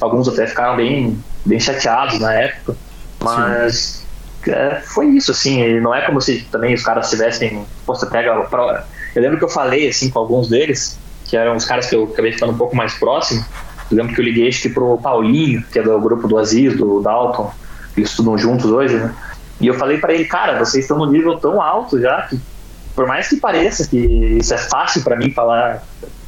Alguns 0.00 0.28
até 0.28 0.46
ficaram 0.46 0.76
bem, 0.76 1.18
bem 1.46 1.58
chateados 1.58 2.18
na 2.18 2.34
época. 2.34 2.76
Mas. 3.22 3.74
Sim 3.76 4.03
é, 4.50 4.80
foi 4.80 5.06
isso, 5.08 5.30
assim, 5.30 5.80
não 5.80 5.94
é 5.94 6.02
como 6.02 6.20
se 6.20 6.42
também 6.50 6.74
os 6.74 6.82
caras 6.82 7.10
tivessem. 7.10 7.64
Você 7.86 8.06
pega. 8.06 8.30
Eu 9.14 9.22
lembro 9.22 9.38
que 9.38 9.44
eu 9.44 9.48
falei, 9.48 9.88
assim, 9.88 10.10
com 10.10 10.18
alguns 10.18 10.48
deles, 10.48 10.98
que 11.24 11.36
eram 11.36 11.56
os 11.56 11.64
caras 11.64 11.86
que 11.86 11.94
eu 11.94 12.04
acabei 12.04 12.32
ficando 12.32 12.52
um 12.52 12.56
pouco 12.56 12.76
mais 12.76 12.94
próximo. 12.94 13.44
Eu 13.90 13.96
lembro 13.96 14.14
que 14.14 14.20
eu 14.20 14.24
liguei 14.24 14.48
acho 14.48 14.62
que 14.62 14.68
pro 14.68 14.98
Paulinho, 14.98 15.62
que 15.72 15.78
é 15.78 15.82
do 15.82 15.98
grupo 16.00 16.26
do 16.26 16.38
Aziz, 16.38 16.76
do 16.76 17.00
Dalton, 17.00 17.52
eles 17.96 18.10
estudam 18.10 18.36
juntos 18.36 18.70
hoje, 18.70 18.96
né? 18.96 19.14
E 19.60 19.66
eu 19.66 19.74
falei 19.74 19.98
para 19.98 20.12
ele, 20.12 20.24
cara, 20.24 20.58
vocês 20.58 20.84
estão 20.84 20.98
num 20.98 21.10
nível 21.10 21.38
tão 21.38 21.62
alto 21.62 22.00
já 22.00 22.22
que, 22.22 22.38
por 22.94 23.06
mais 23.06 23.28
que 23.28 23.36
pareça 23.36 23.86
que 23.86 23.98
isso 23.98 24.52
é 24.52 24.58
fácil 24.58 25.02
para 25.02 25.16
mim 25.16 25.30
falar, 25.30 25.82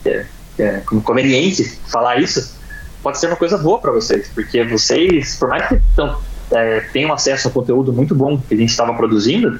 é, 0.04 0.26
é 0.58 0.82
conveniente 1.02 1.64
falar 1.90 2.20
isso, 2.20 2.56
pode 3.02 3.18
ser 3.18 3.26
uma 3.26 3.36
coisa 3.36 3.58
boa 3.58 3.80
para 3.80 3.90
vocês, 3.90 4.30
porque 4.34 4.62
vocês, 4.64 5.36
por 5.36 5.48
mais 5.48 5.66
que 5.68 5.74
estão 5.74 6.18
é, 6.50 6.80
tenham 6.92 7.12
acesso 7.12 7.48
a 7.48 7.50
conteúdo 7.50 7.92
muito 7.92 8.14
bom 8.14 8.38
que 8.38 8.54
a 8.54 8.56
gente 8.56 8.70
estava 8.70 8.94
produzindo, 8.94 9.58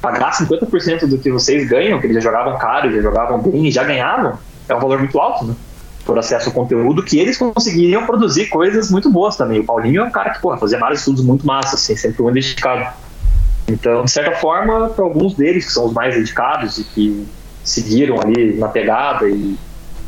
pagar 0.00 0.32
50% 0.32 1.06
do 1.06 1.18
que 1.18 1.30
vocês 1.30 1.68
ganham, 1.68 2.00
que 2.00 2.06
eles 2.06 2.16
já 2.16 2.30
jogavam 2.30 2.58
caro, 2.58 2.90
já 2.92 3.00
jogavam 3.00 3.40
bem 3.40 3.66
e 3.66 3.70
já 3.70 3.84
ganhavam, 3.84 4.38
é 4.68 4.74
um 4.74 4.80
valor 4.80 4.98
muito 4.98 5.18
alto, 5.18 5.44
né? 5.44 5.54
Por 6.04 6.18
acesso 6.18 6.48
ao 6.48 6.54
conteúdo, 6.54 7.02
que 7.02 7.18
eles 7.18 7.36
conseguiriam 7.36 8.06
produzir 8.06 8.46
coisas 8.46 8.90
muito 8.90 9.10
boas 9.10 9.36
também. 9.36 9.60
O 9.60 9.64
Paulinho 9.64 10.02
é 10.02 10.04
um 10.04 10.10
cara 10.10 10.30
que, 10.30 10.40
porra, 10.40 10.56
fazia 10.56 10.78
vários 10.78 11.00
estudos 11.00 11.22
muito 11.22 11.46
massa, 11.46 11.74
assim, 11.74 11.96
sempre 11.96 12.22
muito 12.22 12.34
dedicado. 12.34 12.94
Então, 13.66 14.04
de 14.04 14.10
certa 14.10 14.32
forma, 14.36 14.88
para 14.88 15.04
alguns 15.04 15.34
deles, 15.34 15.66
que 15.66 15.72
são 15.72 15.86
os 15.86 15.92
mais 15.92 16.14
dedicados 16.14 16.78
e 16.78 16.84
que 16.84 17.26
seguiram 17.62 18.18
ali 18.20 18.56
na 18.56 18.68
pegada 18.68 19.28
e, 19.28 19.58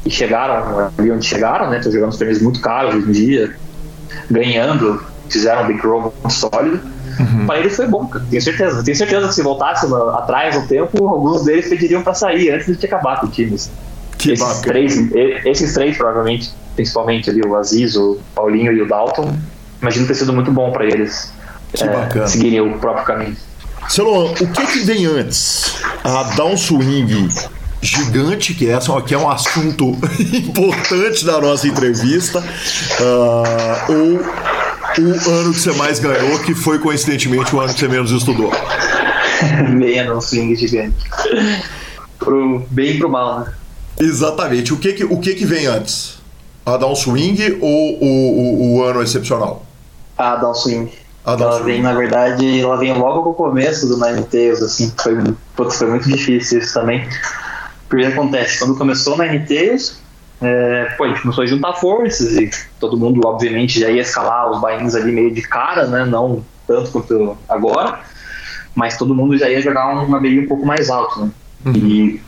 e 0.07 0.11
chegaram 0.11 0.91
ali 0.97 1.13
onde 1.13 1.27
chegaram, 1.27 1.69
né? 1.69 1.77
Estão 1.77 1.93
jogando 1.93 2.11
os 2.11 2.17
torneios 2.17 2.41
muito 2.41 2.61
caros 2.63 2.95
hoje 2.95 3.09
em 3.09 3.13
dia, 3.13 3.57
ganhando 4.31 5.05
fizeram 5.33 5.69
um 5.69 5.77
Roll 5.79 6.15
sólido. 6.29 6.81
Uhum. 7.19 7.47
Para 7.47 7.59
eles 7.59 7.77
foi 7.77 7.87
bom, 7.87 8.07
cara. 8.07 8.25
Tenho 8.31 8.43
certeza. 8.43 8.83
Tenho 8.83 8.97
certeza 8.97 9.29
que 9.29 9.35
se 9.35 9.43
voltasse 9.43 9.87
atrás 10.15 10.57
no 10.57 10.67
tempo, 10.67 11.07
alguns 11.07 11.45
deles 11.45 11.69
pediriam 11.69 12.03
para 12.03 12.15
sair 12.15 12.51
antes 12.51 12.79
de 12.79 12.87
acabar 12.87 13.21
com 13.21 13.27
o 13.27 13.31
time. 13.31 13.55
Assim. 13.55 13.71
Que 14.17 14.33
esses, 14.33 14.61
três, 14.61 15.11
esses 15.47 15.73
três, 15.73 15.97
provavelmente, 15.97 16.51
principalmente 16.77 17.31
ali, 17.31 17.41
o 17.43 17.57
Aziz, 17.57 17.97
o 17.97 18.19
Paulinho 18.35 18.73
e 18.73 18.83
o 18.83 18.87
Dalton, 18.87 19.35
imagino 19.81 20.07
ter 20.07 20.15
sido 20.15 20.33
muito 20.33 20.53
bom 20.53 20.71
para 20.73 20.85
eles 20.85 21.33
é, 21.75 22.27
seguirem 22.27 22.61
o 22.61 22.79
próprio 22.79 23.05
caminho. 23.07 23.37
Celon, 23.89 24.31
o 24.31 24.35
que, 24.35 24.67
que 24.67 24.81
vem 24.81 25.07
antes? 25.07 25.75
A 26.05 26.25
downswing 26.35 27.29
gigante, 27.83 28.55
que 28.55 28.69
essa 28.69 28.97
aqui 28.97 29.15
é 29.15 29.19
um 29.19 29.29
assunto 29.29 29.97
importante 30.33 31.25
da 31.25 31.41
nossa 31.41 31.67
entrevista, 31.67 32.41
uh, 32.41 33.93
ou 33.93 34.21
o 35.01 35.31
ano 35.31 35.53
que 35.53 35.61
você 35.61 35.73
mais 35.73 35.99
ganhou, 35.99 36.39
que 36.41 36.55
foi 36.55 36.79
coincidentemente 36.79 37.55
o 37.55 37.61
ano 37.61 37.73
que 37.73 37.81
você 37.81 37.89
menos 37.89 38.11
estudou? 38.11 38.53
menos 39.71 40.27
swing 40.27 40.55
gigante. 40.55 40.97
Pro 42.19 42.65
bem 42.71 42.97
e 42.97 42.99
pro 42.99 43.09
mal, 43.09 43.41
né? 43.41 43.55
Exatamente. 43.99 44.73
O 44.73 44.79
que 44.79 44.93
que, 44.93 45.05
o 45.05 45.19
que, 45.19 45.35
que 45.35 45.45
vem 45.45 45.67
antes? 45.67 46.19
A 46.65 46.77
downswing 46.77 47.59
ou 47.61 47.99
o, 48.01 48.07
o, 48.07 48.77
o 48.77 48.85
ano 48.85 49.03
excepcional? 49.03 49.65
A 50.17 50.37
downswing. 50.37 50.91
A 51.25 51.33
ela 51.33 51.53
swing. 51.53 51.65
vem, 51.65 51.83
na 51.83 51.93
verdade, 51.93 52.61
ela 52.61 52.77
vem 52.77 52.95
logo 52.95 53.29
no 53.29 53.35
começo 53.35 53.87
do 53.87 53.99
Nine 53.99 54.25
Tails, 54.25 54.63
assim, 54.63 54.93
foi, 55.03 55.17
putz, 55.55 55.77
foi 55.77 55.89
muito 55.89 56.09
difícil 56.09 56.59
isso 56.59 56.75
também. 56.75 57.07
Porque 57.89 58.07
acontece, 58.07 58.59
quando 58.59 58.77
começou 58.77 59.15
o 59.15 59.23
Nine 59.23 59.47
Tails, 59.47 60.01
é, 60.41 60.95
pô, 60.97 61.05
a 61.05 61.09
gente 61.09 61.23
começou 61.23 61.45
a 61.45 61.47
juntar 61.47 61.75
forças 61.75 62.37
e 62.37 62.51
todo 62.79 62.97
mundo, 62.97 63.21
obviamente, 63.25 63.81
já 63.81 63.91
ia 63.91 64.03
escalar 64.03 64.51
os 64.51 64.61
bainhos 64.61 64.95
ali 64.95 65.13
meio 65.13 65.33
de 65.33 65.43
cara, 65.43 65.87
né? 65.87 66.05
Não 66.05 66.45
tanto 66.67 66.91
quanto 66.91 67.37
agora, 67.49 68.01
mas 68.75 68.97
todo 68.97 69.15
mundo 69.15 69.37
já 69.37 69.49
ia 69.49 69.61
jogar 69.61 69.89
um 69.95 70.15
ABI 70.15 70.41
um 70.41 70.49
pouco 70.49 70.65
mais 70.65 70.89
alto, 70.89 71.21
né? 71.21 71.31
Uhum. 71.67 71.73
E 71.75 72.21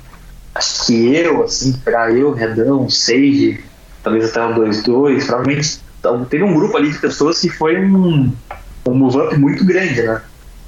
acho 0.54 0.86
que 0.86 1.14
eu, 1.14 1.44
assim, 1.44 1.72
pra 1.84 2.10
eu, 2.10 2.32
Redão, 2.32 2.90
Sage, 2.90 3.64
talvez 4.02 4.30
até 4.30 4.44
o 4.44 4.54
2-2, 4.54 5.26
provavelmente 5.26 5.80
então, 6.02 6.24
teve 6.24 6.42
um 6.42 6.52
grupo 6.52 6.76
ali 6.76 6.90
de 6.90 6.98
pessoas 6.98 7.40
que 7.40 7.48
foi 7.48 7.78
um, 7.80 8.32
um 8.88 8.94
move-up 8.94 9.38
muito 9.38 9.64
grande, 9.64 10.02
né? 10.02 10.20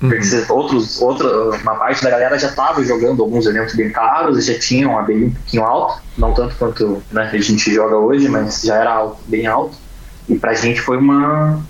Uhum. 0.04 0.56
Outros, 0.56 1.00
outra, 1.00 1.50
uma 1.56 1.76
parte 1.76 2.02
da 2.02 2.10
galera 2.10 2.38
já 2.38 2.48
estava 2.48 2.84
jogando 2.84 3.22
alguns 3.22 3.46
eventos 3.46 3.74
bem 3.74 3.90
caros, 3.90 4.44
já 4.44 4.58
tinham 4.58 4.98
a 4.98 5.00
ABI 5.00 5.24
um 5.24 5.30
pouquinho 5.30 5.64
alto, 5.64 6.02
não 6.18 6.34
tanto 6.34 6.54
quanto 6.56 7.02
né, 7.10 7.30
a 7.32 7.38
gente 7.38 7.72
joga 7.72 7.96
hoje, 7.96 8.28
mas 8.28 8.62
já 8.62 8.76
era 8.76 8.92
alto, 8.92 9.18
bem 9.26 9.46
alto. 9.46 9.76
E 10.28 10.38
pra 10.38 10.54
gente 10.54 10.80
foi 10.80 10.98
uma. 10.98 11.62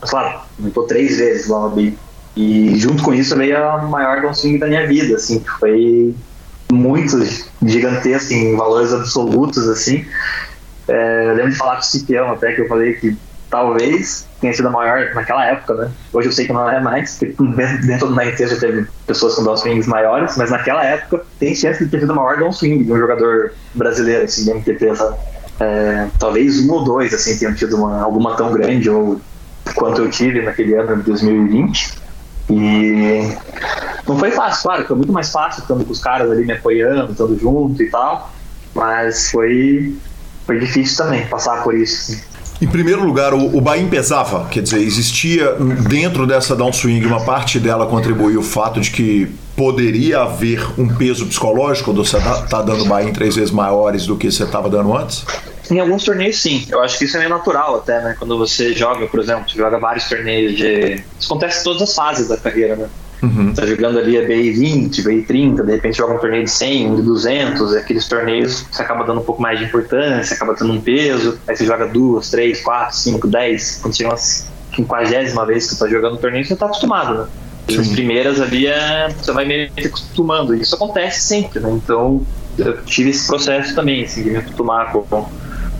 Claro, 0.00 0.40
aumentou 0.58 0.86
três 0.86 1.18
vezes 1.18 1.48
lá 1.48 1.60
no 1.60 1.66
ABI. 1.66 1.98
E 2.34 2.78
junto 2.78 3.02
com 3.02 3.12
isso 3.12 3.36
veio 3.36 3.62
a 3.62 3.82
maior 3.82 4.22
downswing 4.22 4.58
da 4.58 4.66
minha 4.66 4.86
vida, 4.86 5.16
assim, 5.16 5.44
foi 5.60 6.14
muito 6.72 7.18
gigantesco 7.62 8.32
em 8.32 8.56
valores 8.56 8.92
absolutos, 8.92 9.68
assim. 9.68 10.04
É, 10.88 11.28
eu 11.30 11.34
lembro 11.34 11.52
de 11.52 11.58
falar 11.58 11.74
com 11.74 11.82
o 11.82 11.84
Cipião 11.84 12.32
até, 12.32 12.52
que 12.52 12.62
eu 12.62 12.68
falei 12.68 12.94
que 12.94 13.16
talvez 13.52 14.26
tenha 14.40 14.52
sido 14.54 14.68
a 14.68 14.70
maior 14.70 15.14
naquela 15.14 15.44
época, 15.44 15.74
né? 15.74 15.90
Hoje 16.10 16.28
eu 16.28 16.32
sei 16.32 16.46
que 16.46 16.54
não 16.54 16.68
é 16.70 16.80
mais, 16.80 17.18
dentro 17.18 18.08
do 18.08 18.16
Nine 18.16 18.34
já 18.34 18.58
teve 18.58 18.86
pessoas 19.06 19.34
com 19.34 19.44
downswings 19.44 19.86
maiores, 19.86 20.38
mas 20.38 20.50
naquela 20.50 20.82
época 20.82 21.22
tem 21.38 21.54
chance 21.54 21.84
de 21.84 21.90
ter 21.90 22.00
sido 22.00 22.12
a 22.12 22.14
maior 22.14 22.38
downswing 22.38 22.82
de 22.82 22.90
um 22.90 22.96
jogador 22.96 23.52
brasileiro, 23.74 24.24
assim, 24.24 24.44
de 24.44 24.50
MTP, 24.52 24.96
sabe? 24.96 25.18
É, 25.60 26.08
talvez 26.18 26.60
um 26.60 26.72
ou 26.72 26.82
dois, 26.82 27.12
assim, 27.12 27.38
tenham 27.38 27.54
tido 27.54 27.76
uma, 27.76 28.02
alguma 28.02 28.34
tão 28.36 28.50
grande, 28.52 28.88
ou 28.88 29.20
quanto 29.74 30.00
eu 30.00 30.10
tive 30.10 30.40
naquele 30.40 30.74
ano 30.74 30.96
de 30.96 31.02
2020. 31.02 32.00
E 32.48 33.36
não 34.08 34.18
foi 34.18 34.30
fácil, 34.30 34.62
claro, 34.62 34.86
foi 34.86 34.96
muito 34.96 35.12
mais 35.12 35.30
fácil 35.30 35.60
estando 35.60 35.84
com 35.84 35.92
os 35.92 36.00
caras 36.00 36.30
ali 36.30 36.46
me 36.46 36.54
apoiando, 36.54 37.12
estando 37.12 37.38
junto 37.38 37.82
e 37.82 37.90
tal, 37.90 38.32
mas 38.74 39.30
foi, 39.30 39.94
foi 40.46 40.58
difícil 40.58 41.04
também 41.04 41.26
passar 41.26 41.62
por 41.62 41.74
isso. 41.74 42.12
Assim. 42.12 42.31
Em 42.62 42.66
primeiro 42.68 43.04
lugar, 43.04 43.34
o, 43.34 43.56
o 43.56 43.60
Bahia 43.60 43.84
pesava, 43.88 44.46
quer 44.48 44.62
dizer, 44.62 44.78
existia 44.78 45.56
dentro 45.88 46.28
dessa 46.28 46.54
downswing, 46.54 47.04
uma 47.04 47.24
parte 47.24 47.58
dela 47.58 47.86
contribuiu 47.86 48.38
o 48.38 48.42
fato 48.42 48.80
de 48.80 48.92
que 48.92 49.34
poderia 49.56 50.20
haver 50.20 50.64
um 50.78 50.88
peso 50.88 51.26
psicológico 51.26 51.86
quando 51.86 52.04
você 52.04 52.18
está 52.18 52.42
tá 52.42 52.62
dando 52.62 52.84
Bahia 52.84 53.08
em 53.08 53.12
três 53.12 53.34
vezes 53.34 53.50
maiores 53.50 54.06
do 54.06 54.16
que 54.16 54.30
você 54.30 54.44
estava 54.44 54.70
dando 54.70 54.96
antes? 54.96 55.24
Em 55.68 55.80
alguns 55.80 56.04
torneios, 56.04 56.40
sim. 56.40 56.64
Eu 56.70 56.80
acho 56.80 56.98
que 56.98 57.04
isso 57.04 57.16
é 57.16 57.18
meio 57.18 57.30
natural 57.30 57.78
até, 57.78 58.00
né? 58.00 58.14
Quando 58.16 58.38
você 58.38 58.72
joga, 58.72 59.08
por 59.08 59.18
exemplo, 59.18 59.44
joga 59.48 59.80
vários 59.80 60.08
torneios 60.08 60.56
de. 60.56 61.02
Isso 61.18 61.32
acontece 61.32 61.62
em 61.62 61.64
todas 61.64 61.82
as 61.82 61.92
fases 61.92 62.28
da 62.28 62.36
carreira, 62.36 62.76
né? 62.76 62.88
Uhum. 63.22 63.54
Tá 63.54 63.64
jogando 63.64 64.00
ali 64.00 64.18
a 64.18 64.26
BI 64.26 64.50
20, 64.50 65.02
BI 65.02 65.22
30, 65.22 65.62
de 65.62 65.72
repente 65.72 65.98
joga 65.98 66.14
um 66.14 66.18
torneio 66.18 66.42
de 66.42 66.50
100, 66.50 66.90
um 66.90 66.96
de 66.96 67.02
200, 67.02 67.74
aqueles 67.74 68.08
torneios 68.08 68.66
você 68.68 68.82
acaba 68.82 69.04
dando 69.04 69.20
um 69.20 69.24
pouco 69.24 69.40
mais 69.40 69.60
de 69.60 69.66
importância, 69.66 70.34
acaba 70.34 70.54
tendo 70.54 70.72
um 70.72 70.80
peso, 70.80 71.38
aí 71.46 71.56
você 71.56 71.64
joga 71.64 71.86
duas, 71.86 72.30
três, 72.30 72.60
quatro, 72.60 72.96
cinco, 72.96 73.28
dez, 73.28 73.78
quando 73.80 73.96
chega 73.96 74.10
uma 74.10 74.18
quinquagésima 74.72 75.46
vez 75.46 75.68
que 75.68 75.74
você 75.74 75.84
tá 75.84 75.90
jogando 75.90 76.14
um 76.14 76.18
torneio, 76.18 76.44
você 76.44 76.56
tá 76.56 76.66
acostumado, 76.66 77.14
né? 77.14 77.26
E 77.68 77.78
as 77.78 77.88
primeiras 77.88 78.40
ali 78.40 78.66
é, 78.66 79.08
você 79.08 79.30
vai 79.30 79.44
meio 79.44 79.70
que 79.70 79.86
acostumando, 79.86 80.52
e 80.52 80.60
isso 80.60 80.74
acontece 80.74 81.20
sempre, 81.20 81.60
né? 81.60 81.70
Então 81.70 82.22
eu 82.58 82.82
tive 82.82 83.10
esse 83.10 83.26
processo 83.28 83.72
também, 83.72 84.02
assim, 84.02 84.24
de 84.24 84.30
me 84.30 84.38
acostumar 84.38 84.90
com, 84.90 85.02
com 85.02 85.30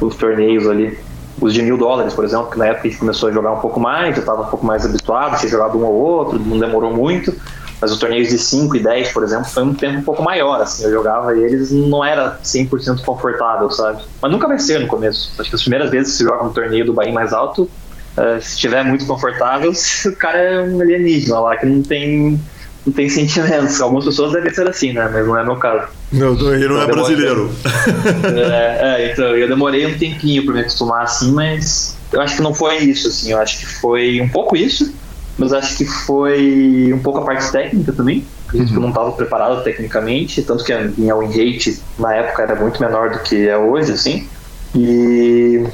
os 0.01 0.15
torneios 0.15 0.69
ali 0.69 0.97
os 1.41 1.55
de 1.55 1.63
mil 1.63 1.77
dólares, 1.77 2.15
por 2.15 2.25
exemplo, 2.25 2.51
que 2.51 2.59
na 2.59 2.67
época 2.67 2.87
a 2.87 2.91
gente 2.91 3.01
começou 3.01 3.29
a 3.29 3.33
jogar 3.33 3.53
um 3.53 3.61
pouco 3.61 3.81
mais, 3.81 4.17
eu 4.17 4.21
estava 4.21 4.43
um 4.43 4.47
pouco 4.47 4.65
mais 4.65 4.85
habituado, 4.85 5.39
tinha 5.39 5.51
jogado 5.51 5.79
um 5.79 5.85
ou 5.85 5.95
outro, 5.95 6.39
não 6.39 6.59
demorou 6.59 6.95
muito, 6.95 7.35
mas 7.81 7.91
os 7.91 7.99
torneios 7.99 8.29
de 8.29 8.39
5 8.39 8.77
e 8.77 8.81
10, 8.81 9.13
por 9.13 9.25
exemplo, 9.25 9.47
foi 9.47 9.65
um 9.65 9.75
tempo 9.75 9.99
um 9.99 10.03
pouco 10.03 10.23
maior, 10.23 10.61
assim, 10.61 10.85
eu 10.85 10.93
jogava 10.93 11.37
e 11.37 11.43
eles 11.43 11.73
não 11.73 12.05
era 12.05 12.39
100% 12.43 13.03
confortável, 13.05 13.69
sabe? 13.71 14.03
Mas 14.21 14.31
nunca 14.31 14.47
vai 14.47 14.59
ser 14.61 14.79
no 14.79 14.87
começo. 14.87 15.33
Acho 15.37 15.51
que 15.51 15.57
as 15.57 15.63
primeiras 15.63 15.91
vezes 15.91 16.13
que 16.13 16.19
você 16.19 16.25
joga 16.25 16.45
um 16.45 16.53
torneio 16.53 16.85
do 16.85 16.93
Bahia 16.93 17.13
mais 17.13 17.33
alto, 17.33 17.63
uh, 17.63 18.41
se 18.41 18.55
estiver 18.55 18.85
muito 18.85 19.05
confortável, 19.05 19.73
o 20.07 20.17
cara 20.17 20.39
é 20.39 20.63
um 20.63 20.81
alienígena 20.81 21.41
lá, 21.41 21.57
que 21.57 21.67
não 21.67 21.83
tem 21.83 22.41
não 22.87 22.93
tem 22.93 23.09
sentimentos. 23.09 23.81
Algumas 23.81 24.05
pessoas 24.05 24.33
devem 24.33 24.53
ser 24.53 24.69
assim, 24.69 24.93
né? 24.93 25.09
Mas 25.13 25.27
não 25.27 25.39
é 25.39 25.45
meu 25.45 25.57
caso. 25.57 25.89
Não, 26.13 26.33
ele 26.53 26.69
não 26.69 26.77
então, 26.77 26.83
é 26.83 26.87
brasileiro. 26.87 27.51
é, 28.37 29.03
é, 29.03 29.13
então, 29.13 29.37
eu 29.37 29.49
demorei 29.49 29.87
um 29.87 29.97
tempinho 29.97 30.45
para 30.45 30.55
me 30.55 30.61
acostumar 30.61 31.05
assim, 31.05 31.33
mas 31.33 31.97
eu 32.13 32.21
acho 32.21 32.37
que 32.37 32.43
não 32.43 32.55
foi 32.55 32.79
isso, 32.79 33.09
assim. 33.09 33.33
Eu 33.33 33.39
acho 33.39 33.59
que 33.59 33.67
foi 33.67 34.21
um 34.21 34.29
pouco 34.29 34.57
isso, 34.57 34.93
mas 35.39 35.53
acho 35.53 35.77
que 35.77 35.85
foi 35.85 36.93
um 36.93 36.99
pouco 36.99 37.21
a 37.21 37.25
parte 37.25 37.51
técnica 37.51 37.93
também. 37.93 38.25
Uhum. 38.53 38.67
eu 38.71 38.81
não 38.81 38.89
estava 38.91 39.11
preparado 39.13 39.65
tecnicamente, 39.65 40.43
tanto 40.43 40.63
que 40.63 40.75
a 40.75 40.83
minha 40.99 41.17
win 41.17 41.29
rate 41.29 41.81
na 41.99 42.15
época 42.15 42.43
era 42.43 42.55
muito 42.55 42.83
menor 42.83 43.09
do 43.09 43.21
que 43.21 43.49
é 43.49 43.57
hoje, 43.57 43.93
assim. 43.93 44.29
E 44.75 45.65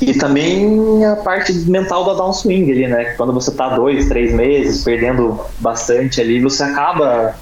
e 0.00 0.14
também 0.14 1.04
a 1.04 1.16
parte 1.16 1.52
mental 1.68 2.04
da 2.04 2.14
downswing 2.14 2.70
ali, 2.70 2.86
né? 2.86 3.04
Quando 3.16 3.32
você 3.32 3.50
tá 3.50 3.70
dois, 3.70 4.08
três 4.08 4.32
meses 4.32 4.84
perdendo 4.84 5.40
bastante 5.58 6.20
ali, 6.20 6.40
você 6.40 6.62
acaba, 6.62 7.34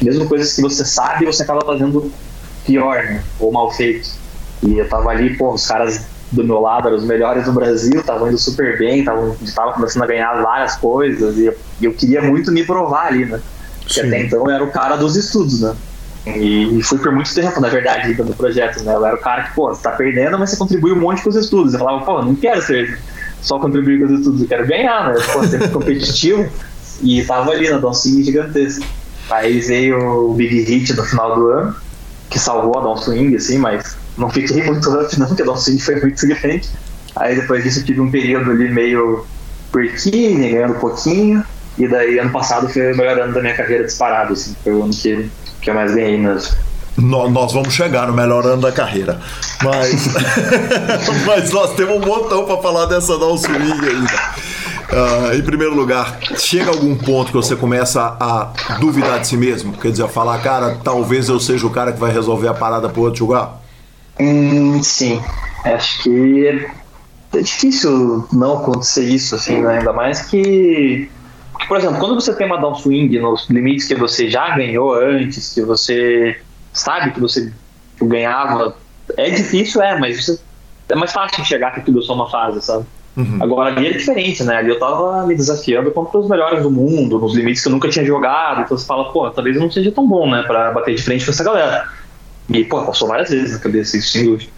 mesmo 0.00 0.28
coisas 0.28 0.54
que 0.54 0.60
você 0.60 0.84
sabe, 0.84 1.24
você 1.24 1.42
acaba 1.42 1.64
fazendo 1.64 2.12
pior, 2.66 3.02
né? 3.02 3.22
Ou 3.40 3.50
mal 3.50 3.70
feito. 3.70 4.10
E 4.62 4.78
eu 4.78 4.88
tava 4.88 5.10
ali, 5.10 5.36
pô, 5.36 5.52
os 5.54 5.66
caras 5.66 6.02
do 6.30 6.44
meu 6.44 6.60
lado 6.60 6.88
eram 6.88 6.96
os 6.96 7.04
melhores 7.04 7.44
do 7.44 7.52
Brasil, 7.52 8.00
estavam 8.00 8.28
indo 8.28 8.38
super 8.38 8.78
bem, 8.78 9.00
estavam 9.00 9.36
tava 9.54 9.72
começando 9.72 10.02
a 10.02 10.06
ganhar 10.06 10.42
várias 10.42 10.76
coisas, 10.76 11.36
e 11.36 11.46
eu, 11.46 11.54
eu 11.80 11.92
queria 11.92 12.22
muito 12.22 12.52
me 12.52 12.64
provar 12.64 13.06
ali, 13.06 13.24
né? 13.24 13.40
Porque 13.80 14.00
Sim. 14.00 14.06
até 14.06 14.22
então 14.22 14.44
eu 14.44 14.50
era 14.50 14.64
o 14.64 14.70
cara 14.70 14.96
dos 14.96 15.16
estudos, 15.16 15.62
né? 15.62 15.74
E, 16.26 16.80
fui 16.84 16.98
por 16.98 17.10
muito 17.10 17.34
tempo, 17.34 17.60
na 17.60 17.68
verdade, 17.68 18.14
no 18.22 18.34
projeto, 18.34 18.82
né? 18.84 18.94
Eu 18.94 19.04
era 19.04 19.16
o 19.16 19.20
cara 19.20 19.44
que, 19.44 19.54
pô, 19.54 19.68
você 19.68 19.82
tá 19.82 19.90
perdendo, 19.90 20.38
mas 20.38 20.50
você 20.50 20.56
contribui 20.56 20.92
um 20.92 21.00
monte 21.00 21.22
com 21.22 21.30
os 21.30 21.36
estudos. 21.36 21.72
Eu 21.72 21.80
falava, 21.80 22.04
pô, 22.04 22.22
não 22.22 22.34
quero 22.34 22.62
ser 22.62 22.98
só 23.40 23.58
contribuir 23.58 23.98
com 23.98 24.06
os 24.06 24.20
estudos, 24.20 24.42
eu 24.42 24.48
quero 24.48 24.66
ganhar, 24.66 25.12
né? 25.12 25.20
Pô, 25.32 25.42
ser 25.44 25.70
competitivo. 25.70 26.48
E 27.02 27.24
tava 27.24 27.50
ali 27.50 27.68
na 27.68 27.78
Downswing 27.78 28.22
gigantesca. 28.22 28.86
Aí 29.30 29.60
veio 29.60 30.30
o 30.30 30.34
Big 30.34 30.60
Hit 30.62 30.94
no 30.94 31.04
final 31.04 31.34
do 31.34 31.48
ano, 31.48 31.76
que 32.30 32.38
salvou 32.38 32.78
a 32.78 32.82
Downswing, 32.82 33.34
assim, 33.34 33.58
mas 33.58 33.96
não 34.16 34.30
fiquei 34.30 34.62
muito 34.64 34.88
up 34.90 35.18
não, 35.18 35.26
porque 35.26 35.42
a 35.42 35.44
Downswing 35.44 35.78
foi 35.80 36.00
muito 36.00 36.24
grande. 36.26 36.68
Aí 37.16 37.34
depois 37.34 37.64
disso 37.64 37.80
eu 37.80 37.84
tive 37.84 38.00
um 38.00 38.10
período 38.10 38.50
ali 38.50 38.70
meio 38.70 39.26
perquinho, 39.72 40.38
ganhando 40.38 40.74
um 40.74 40.78
pouquinho. 40.78 41.44
E 41.76 41.88
daí 41.88 42.18
ano 42.18 42.30
passado 42.30 42.68
foi 42.68 42.92
o 42.92 42.96
melhor 42.96 43.18
ano 43.18 43.32
da 43.32 43.40
minha 43.40 43.54
carreira 43.54 43.84
disparado, 43.84 44.34
assim. 44.34 44.54
Foi 44.62 44.72
o 44.72 44.82
ano 44.82 44.92
que 44.92 45.30
que 45.62 45.70
eu 45.70 45.74
mais 45.74 45.94
ganhei 45.94 46.18
mesmo. 46.18 46.54
Nós 46.98 47.52
vamos 47.52 47.72
chegar 47.72 48.06
no 48.06 48.12
melhor 48.12 48.44
ano 48.44 48.60
da 48.60 48.70
carreira. 48.70 49.18
Mas, 49.62 50.08
mas 51.24 51.50
nós 51.50 51.74
temos 51.74 51.96
um 51.96 52.00
montão 52.00 52.44
para 52.44 52.58
falar 52.58 52.84
dessa 52.84 53.16
nossa 53.16 53.46
swing 53.48 53.88
ainda. 53.88 54.52
Uh, 54.92 55.34
em 55.38 55.42
primeiro 55.42 55.74
lugar, 55.74 56.18
chega 56.36 56.68
algum 56.68 56.94
ponto 56.94 57.28
que 57.28 57.36
você 57.36 57.56
começa 57.56 58.14
a 58.20 58.52
duvidar 58.78 59.20
de 59.20 59.28
si 59.28 59.38
mesmo? 59.38 59.72
Quer 59.72 59.90
dizer, 59.90 60.04
a 60.04 60.08
falar, 60.08 60.38
cara, 60.42 60.76
talvez 60.84 61.30
eu 61.30 61.40
seja 61.40 61.66
o 61.66 61.70
cara 61.70 61.92
que 61.92 61.98
vai 61.98 62.12
resolver 62.12 62.48
a 62.48 62.54
parada 62.54 62.90
pro 62.90 63.02
outro 63.02 63.20
jogar? 63.20 63.62
Hum, 64.20 64.82
sim. 64.82 65.18
Acho 65.64 66.02
que 66.02 66.46
é, 66.46 67.38
é 67.38 67.40
difícil 67.40 68.28
não 68.30 68.58
acontecer 68.58 69.04
isso, 69.04 69.34
assim, 69.34 69.62
né? 69.62 69.78
Ainda 69.78 69.94
mais 69.94 70.20
que 70.22 71.08
por 71.68 71.76
exemplo, 71.76 71.98
quando 71.98 72.14
você 72.14 72.34
tem 72.34 72.46
uma 72.46 72.58
downswing 72.58 73.08
nos 73.18 73.48
limites 73.48 73.86
que 73.86 73.94
você 73.94 74.28
já 74.28 74.56
ganhou 74.56 74.94
antes, 74.94 75.54
que 75.54 75.62
você 75.62 76.40
sabe 76.72 77.12
que 77.12 77.20
você 77.20 77.52
ganhava, 78.00 78.76
é 79.16 79.30
difícil, 79.30 79.82
é, 79.82 79.98
mas 79.98 80.24
você, 80.24 80.38
é 80.88 80.94
mais 80.94 81.12
fácil 81.12 81.44
chegar 81.44 81.72
que 81.72 81.82
tudo 81.82 82.00
é 82.00 82.02
só 82.02 82.14
uma 82.14 82.30
fase, 82.30 82.62
sabe? 82.62 82.86
Uhum. 83.16 83.38
Agora 83.40 83.70
ali 83.70 83.88
é 83.88 83.92
diferente, 83.92 84.42
né? 84.42 84.56
Ali 84.56 84.70
eu 84.70 84.78
tava 84.78 85.26
me 85.26 85.34
desafiando 85.34 85.90
contra 85.90 86.18
os 86.18 86.28
melhores 86.28 86.62
do 86.62 86.70
mundo, 86.70 87.18
nos 87.18 87.34
limites 87.34 87.62
que 87.62 87.68
eu 87.68 87.72
nunca 87.72 87.88
tinha 87.88 88.04
jogado, 88.04 88.62
então 88.62 88.76
você 88.76 88.86
fala, 88.86 89.12
pô, 89.12 89.28
talvez 89.30 89.56
eu 89.56 89.62
não 89.62 89.70
seja 89.70 89.92
tão 89.92 90.08
bom, 90.08 90.30
né, 90.30 90.42
pra 90.42 90.72
bater 90.72 90.94
de 90.94 91.02
frente 91.02 91.24
com 91.24 91.30
essa 91.30 91.44
galera. 91.44 91.88
E, 92.48 92.64
pô, 92.64 92.82
passou 92.82 93.08
várias 93.08 93.30
vezes 93.30 93.52
na 93.52 93.58
cabeça 93.58 93.96
isso, 93.96 94.12
sem 94.12 94.24
dúvida. 94.24 94.50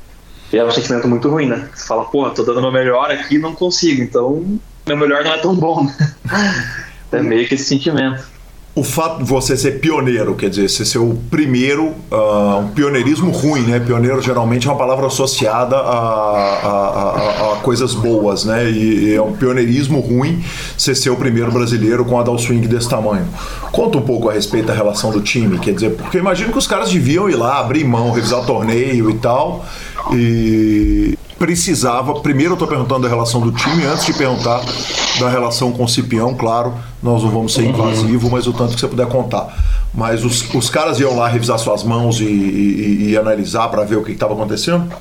E 0.52 0.57
é 0.57 0.64
um 0.64 0.70
sentimento 0.70 1.09
muito 1.09 1.28
ruim, 1.28 1.46
né? 1.46 1.68
Você 1.74 1.86
fala, 1.86 2.05
pô, 2.05 2.30
tô 2.30 2.44
dando 2.44 2.62
meu 2.62 2.72
melhor 2.72 3.11
aqui 3.11 3.36
e 3.36 3.38
não 3.38 3.55
consigo, 3.55 4.02
então 4.02 4.59
meu 4.86 4.96
melhor 4.96 5.24
não 5.24 5.32
é 5.32 5.38
tão 5.38 5.55
bom, 5.55 5.84
né? 5.84 6.14
É 7.16 7.22
meio 7.22 7.46
que 7.46 7.54
esse 7.54 7.64
sentimento. 7.64 8.34
O 8.76 8.82
fato 8.82 9.18
de 9.18 9.24
você 9.24 9.56
ser 9.56 9.78
pioneiro, 9.78 10.34
quer 10.34 10.50
dizer, 10.50 10.68
você 10.68 10.84
ser 10.84 10.98
o 10.98 11.16
primeiro, 11.30 11.94
uh, 12.10 12.58
um 12.58 12.68
pioneirismo 12.70 13.30
ruim, 13.30 13.60
né? 13.60 13.78
Pioneiro 13.78 14.20
geralmente 14.20 14.66
é 14.66 14.70
uma 14.70 14.76
palavra 14.76 15.06
associada 15.06 15.76
a, 15.76 15.80
a, 15.80 16.70
a, 16.70 17.52
a 17.52 17.56
coisas 17.58 17.94
boas, 17.94 18.44
né? 18.44 18.68
E, 18.68 19.10
e, 19.10 19.14
é 19.14 19.22
um 19.22 19.32
pioneirismo 19.32 20.00
ruim 20.00 20.42
você 20.76 20.92
ser 20.92 21.10
o 21.10 21.16
primeiro 21.16 21.52
brasileiro 21.52 22.04
com 22.04 22.18
a 22.18 22.24
down 22.24 22.36
swing 22.36 22.66
desse 22.66 22.88
tamanho. 22.88 23.28
Conta 23.70 23.98
um 23.98 24.02
pouco 24.02 24.28
a 24.28 24.32
respeito 24.32 24.66
da 24.66 24.74
relação 24.74 25.12
do 25.12 25.20
time, 25.20 25.56
quer 25.60 25.74
dizer, 25.74 25.90
porque 25.90 26.18
imagino 26.18 26.50
que 26.50 26.58
os 26.58 26.66
caras 26.66 26.90
deviam 26.90 27.30
ir 27.30 27.36
lá, 27.36 27.60
abrir 27.60 27.84
mão, 27.84 28.10
revisar 28.10 28.40
o 28.40 28.44
torneio 28.44 29.08
e 29.08 29.14
tal. 29.14 29.64
E 30.12 31.16
precisava. 31.39 32.20
Primeiro 32.20 32.53
eu 32.53 32.55
estou 32.55 32.68
perguntando 32.68 33.03
da 33.03 33.09
relação 33.09 33.41
do 33.41 33.53
time, 33.53 33.85
antes 33.85 34.07
de 34.07 34.14
perguntar 34.14 34.62
da 35.18 35.28
relação 35.28 35.72
com 35.72 35.85
o 35.85 35.89
Cipião, 35.89 36.35
claro, 36.35 36.74
nós 37.03 37.22
não 37.22 37.30
vamos 37.30 37.55
ser 37.55 37.62
uhum. 37.62 37.70
invasivo, 37.70 38.30
mas 38.30 38.47
o 38.47 38.53
tanto 38.53 38.74
que 38.74 38.80
você 38.80 38.89
puder 38.89 39.07
contar. 39.07 39.55
Mas 39.93 40.24
os, 40.24 40.53
os 40.55 40.70
caras 40.70 40.99
iam 40.99 41.16
lá 41.16 41.28
revisar 41.28 41.59
suas 41.59 41.85
mãos 41.85 42.20
e, 42.20 42.24
e, 42.24 43.11
e 43.11 43.16
analisar 43.16 43.68
para 43.68 43.85
ver 43.85 43.97
o 43.97 44.05
que 44.05 44.12
estava 44.12 44.35
acontecendo? 44.35 44.93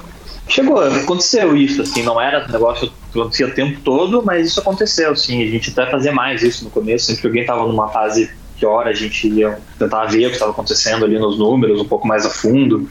Chegou, 0.47 0.79
aconteceu 0.83 1.55
isso, 1.55 1.81
assim, 1.81 2.03
não 2.03 2.19
era 2.19 2.45
um 2.45 2.51
negócio 2.51 2.91
que 3.11 3.19
acontecia 3.19 3.47
o 3.47 3.51
tempo 3.51 3.79
todo, 3.79 4.21
mas 4.25 4.47
isso 4.47 4.59
aconteceu, 4.59 5.11
assim, 5.11 5.41
a 5.41 5.47
gente 5.47 5.71
até 5.71 5.89
fazia 5.89 6.11
mais 6.11 6.43
isso 6.43 6.65
no 6.65 6.69
começo, 6.69 7.05
sempre 7.05 7.21
que 7.21 7.27
alguém 7.27 7.41
estava 7.41 7.65
numa 7.65 7.87
fase 7.87 8.29
pior, 8.59 8.85
a 8.87 8.93
gente 8.93 9.27
ia 9.27 9.57
tentar 9.79 10.05
ver 10.05 10.25
o 10.25 10.29
que 10.29 10.35
estava 10.35 10.51
acontecendo 10.51 11.05
ali 11.05 11.17
nos 11.17 11.39
números, 11.39 11.79
um 11.79 11.85
pouco 11.85 12.05
mais 12.05 12.25
a 12.25 12.29
fundo, 12.29 12.89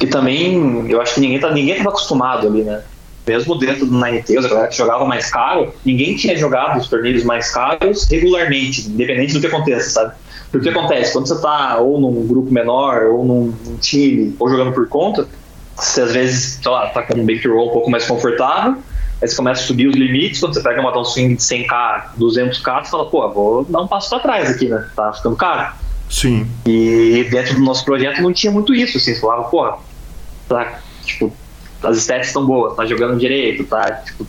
e 0.00 0.06
também, 0.06 0.90
eu 0.90 1.00
acho 1.00 1.14
que 1.14 1.20
ninguém 1.20 1.38
tá, 1.38 1.50
ninguém 1.50 1.72
estava 1.72 1.90
acostumado 1.90 2.46
ali, 2.46 2.62
né? 2.62 2.82
Mesmo 3.26 3.56
dentro 3.56 3.86
do 3.86 3.92
Nine 3.92 4.18
a 4.18 4.48
galera 4.48 4.66
que 4.66 4.76
jogava 4.76 5.04
mais 5.04 5.30
caro, 5.30 5.72
ninguém 5.84 6.16
tinha 6.16 6.36
jogado 6.36 6.80
os 6.80 6.88
torneios 6.88 7.22
mais 7.22 7.52
caros 7.52 8.08
regularmente, 8.10 8.88
independente 8.88 9.32
do 9.32 9.40
que 9.40 9.46
aconteça, 9.46 9.90
sabe? 9.90 10.14
Porque 10.50 10.68
o 10.68 10.72
que 10.72 10.76
acontece? 10.76 11.12
Quando 11.12 11.28
você 11.28 11.40
tá 11.40 11.78
ou 11.78 12.00
num 12.00 12.26
grupo 12.26 12.52
menor, 12.52 13.04
ou 13.04 13.24
num, 13.24 13.54
time, 13.80 14.34
ou 14.40 14.50
jogando 14.50 14.72
por 14.72 14.88
conta, 14.88 15.28
você 15.76 16.02
às 16.02 16.12
vezes, 16.12 16.58
sei 16.60 16.70
lá, 16.70 16.88
tá 16.88 17.02
com 17.02 17.14
um 17.14 17.24
bankroll 17.24 17.68
um 17.68 17.72
pouco 17.72 17.90
mais 17.90 18.04
confortável, 18.06 18.76
aí 19.20 19.28
você 19.28 19.36
começa 19.36 19.62
a 19.62 19.66
subir 19.66 19.86
os 19.86 19.94
limites, 19.94 20.40
quando 20.40 20.54
você 20.54 20.60
pega 20.60 20.80
uma 20.80 20.90
downswing 20.90 21.36
de 21.36 21.42
100k, 21.42 22.16
200k, 22.18 22.84
você 22.84 22.90
fala, 22.90 23.06
pô, 23.06 23.30
vou 23.30 23.64
dar 23.64 23.82
um 23.82 23.86
passo 23.86 24.10
para 24.10 24.18
trás 24.18 24.50
aqui, 24.50 24.68
né? 24.68 24.84
Tá 24.96 25.12
ficando 25.12 25.36
caro. 25.36 25.72
Sim. 26.12 26.46
E 26.66 27.26
dentro 27.30 27.54
do 27.54 27.62
nosso 27.62 27.84
projeto 27.86 28.20
não 28.20 28.32
tinha 28.34 28.52
muito 28.52 28.74
isso, 28.74 28.98
assim, 28.98 29.14
você 29.14 29.20
falava, 29.20 29.44
pô, 29.44 29.72
tá, 30.46 30.78
tipo, 31.04 31.32
as 31.82 31.96
stats 31.96 32.26
estão 32.28 32.44
boas, 32.44 32.76
tá 32.76 32.84
jogando 32.84 33.18
direito, 33.18 33.64
tá, 33.64 33.90
tipo, 34.04 34.26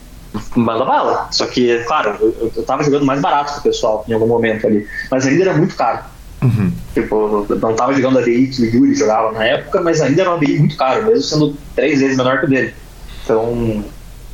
manda 0.56 0.84
bala. 0.84 1.28
Só 1.30 1.46
que, 1.46 1.78
claro, 1.84 2.16
eu, 2.20 2.52
eu 2.56 2.62
tava 2.64 2.82
jogando 2.82 3.04
mais 3.04 3.20
barato 3.20 3.52
que 3.52 3.58
o 3.60 3.62
pessoal 3.62 4.02
em 4.08 4.14
algum 4.14 4.26
momento 4.26 4.66
ali, 4.66 4.88
mas 5.10 5.26
ainda 5.26 5.42
era 5.42 5.54
muito 5.54 5.76
caro. 5.76 6.02
Uhum. 6.42 6.72
Tipo, 6.94 7.46
não 7.54 7.74
tava 7.74 7.94
jogando 7.94 8.18
a 8.18 8.22
DI 8.22 8.48
que 8.48 8.62
o 8.62 8.64
Yuri 8.64 8.94
jogava 8.94 9.32
na 9.32 9.44
época, 9.44 9.82
mas 9.82 10.00
ainda 10.00 10.22
era 10.22 10.30
uma 10.30 10.38
DI 10.38 10.58
muito 10.58 10.76
caro, 10.76 11.04
mesmo 11.04 11.22
sendo 11.22 11.56
três 11.76 12.00
vezes 12.00 12.16
menor 12.16 12.40
que 12.40 12.46
o 12.46 12.48
dele. 12.48 12.74
Então, 13.22 13.84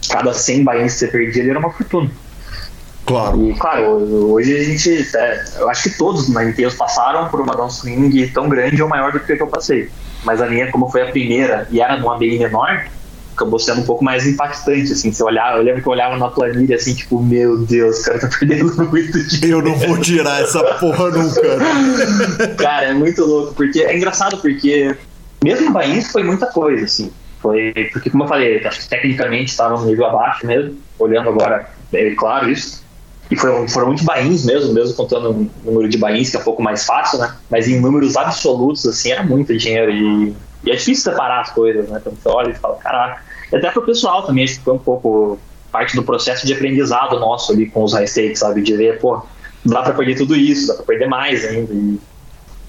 cada 0.08 0.32
100 0.32 0.64
bains 0.64 0.92
que 0.92 0.98
você 1.00 1.08
perdia 1.08 1.50
era 1.50 1.58
uma 1.58 1.70
fortuna. 1.72 2.10
Claro. 3.10 3.50
E, 3.50 3.54
claro, 3.54 3.86
hoje 4.30 4.56
a 4.56 4.62
gente. 4.62 5.16
É, 5.16 5.44
eu 5.58 5.68
acho 5.68 5.82
que 5.82 5.98
todos 5.98 6.28
na 6.28 6.44
Inteus 6.44 6.74
passaram 6.74 7.28
por 7.28 7.40
uma 7.40 7.56
downswing 7.56 8.28
tão 8.28 8.48
grande 8.48 8.80
ou 8.80 8.88
maior 8.88 9.10
do 9.10 9.18
que, 9.18 9.34
que 9.34 9.42
eu 9.42 9.48
passei. 9.48 9.90
Mas 10.24 10.40
a 10.40 10.46
minha, 10.46 10.70
como 10.70 10.88
foi 10.88 11.02
a 11.02 11.10
primeira 11.10 11.66
e 11.72 11.80
era 11.80 11.96
numa 11.96 12.16
BI 12.16 12.38
menor, 12.38 12.86
acabou 13.34 13.58
sendo 13.58 13.80
um 13.80 13.84
pouco 13.84 14.04
mais 14.04 14.24
impactante, 14.28 14.92
assim, 14.92 15.10
se 15.10 15.22
olhar, 15.24 15.56
eu 15.56 15.62
lembro 15.64 15.82
que 15.82 15.88
eu 15.88 15.92
olhava 15.92 16.16
na 16.18 16.28
planilha 16.28 16.76
assim, 16.76 16.94
tipo, 16.94 17.20
meu 17.20 17.58
Deus, 17.58 17.98
o 17.98 18.04
cara 18.04 18.20
tá 18.20 18.28
perdendo 18.28 18.76
muito 18.88 19.26
dinheiro. 19.26 19.58
Eu 19.58 19.62
não 19.62 19.74
vou 19.74 19.98
tirar 19.98 20.42
essa 20.42 20.62
porra 20.74 21.10
nunca. 21.10 21.40
cara, 22.62 22.86
é 22.86 22.94
muito 22.94 23.24
louco, 23.24 23.54
porque 23.54 23.80
é 23.80 23.96
engraçado 23.96 24.36
porque 24.36 24.94
mesmo 25.42 25.66
em 25.66 25.72
Bahia 25.72 26.00
foi 26.02 26.22
muita 26.22 26.46
coisa, 26.46 26.84
assim. 26.84 27.10
Foi, 27.40 27.72
porque 27.92 28.10
como 28.10 28.22
eu 28.22 28.28
falei, 28.28 28.64
acho 28.64 28.82
que 28.82 28.88
tecnicamente 28.88 29.50
estava 29.50 29.76
no 29.80 29.86
nível 29.86 30.06
abaixo 30.06 30.46
mesmo, 30.46 30.76
olhando 30.96 31.30
agora, 31.30 31.68
é 31.92 32.10
claro 32.10 32.48
isso. 32.48 32.79
E 33.30 33.36
foram, 33.36 33.68
foram 33.68 33.86
muitos 33.88 34.04
bains 34.04 34.44
mesmo, 34.44 34.72
mesmo 34.72 34.94
contando 34.94 35.30
o 35.30 35.50
número 35.64 35.88
de 35.88 35.96
bains, 35.96 36.30
que 36.30 36.36
é 36.36 36.40
um 36.40 36.42
pouco 36.42 36.62
mais 36.62 36.84
fácil, 36.84 37.18
né? 37.18 37.36
Mas 37.48 37.68
em 37.68 37.80
números 37.80 38.16
absolutos, 38.16 38.84
assim, 38.86 39.12
era 39.12 39.22
muito 39.22 39.56
dinheiro. 39.56 39.90
E, 39.92 40.34
e 40.64 40.70
é 40.70 40.74
difícil 40.74 41.12
separar 41.12 41.42
as 41.42 41.50
coisas, 41.50 41.88
né? 41.88 42.00
Quando 42.02 42.16
você 42.20 42.28
olha 42.28 42.50
e 42.50 42.54
fala, 42.54 42.76
caraca. 42.76 43.22
E 43.52 43.56
até 43.56 43.70
pro 43.70 43.82
pessoal 43.82 44.26
também, 44.26 44.44
acho 44.44 44.58
que 44.58 44.64
foi 44.64 44.74
um 44.74 44.78
pouco 44.78 45.38
parte 45.70 45.94
do 45.94 46.02
processo 46.02 46.44
de 46.44 46.52
aprendizado 46.52 47.20
nosso 47.20 47.52
ali 47.52 47.70
com 47.70 47.84
os 47.84 47.92
high 47.92 48.06
stakes, 48.06 48.40
sabe? 48.40 48.62
De 48.62 48.76
ver, 48.76 48.98
pô, 48.98 49.22
dá 49.64 49.82
para 49.82 49.94
perder 49.94 50.16
tudo 50.16 50.34
isso, 50.34 50.66
dá 50.66 50.74
para 50.74 50.84
perder 50.84 51.06
mais 51.06 51.44
ainda. 51.44 51.72
E 51.72 52.00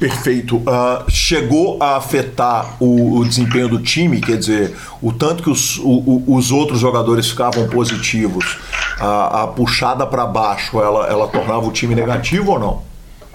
Perfeito. 0.02 0.58
Uh, 0.58 1.08
chegou 1.12 1.78
a 1.80 1.96
afetar 1.96 2.76
o, 2.80 3.20
o, 3.20 3.24
desempenho 3.24 3.70
do 3.70 3.80
time, 3.80 4.20
quer 4.20 4.36
dizer, 4.36 4.76
o 5.00 5.14
tanto 5.14 5.44
que 5.44 5.50
os, 5.52 5.78
o, 5.78 6.24
os 6.28 6.52
outros 6.52 6.80
jogadores 6.80 7.30
ficavam 7.30 7.70
positivos, 7.70 8.58
a, 9.00 9.44
a 9.44 9.48
puxada 9.48 10.08
para 10.08 10.26
baixo, 10.26 10.82
ela, 10.82 11.06
ela 11.08 11.28
tornava 11.28 11.68
o 11.68 11.72
time 11.72 11.94
negativo 11.94 12.54
ou 12.54 12.60
não? 12.60 12.84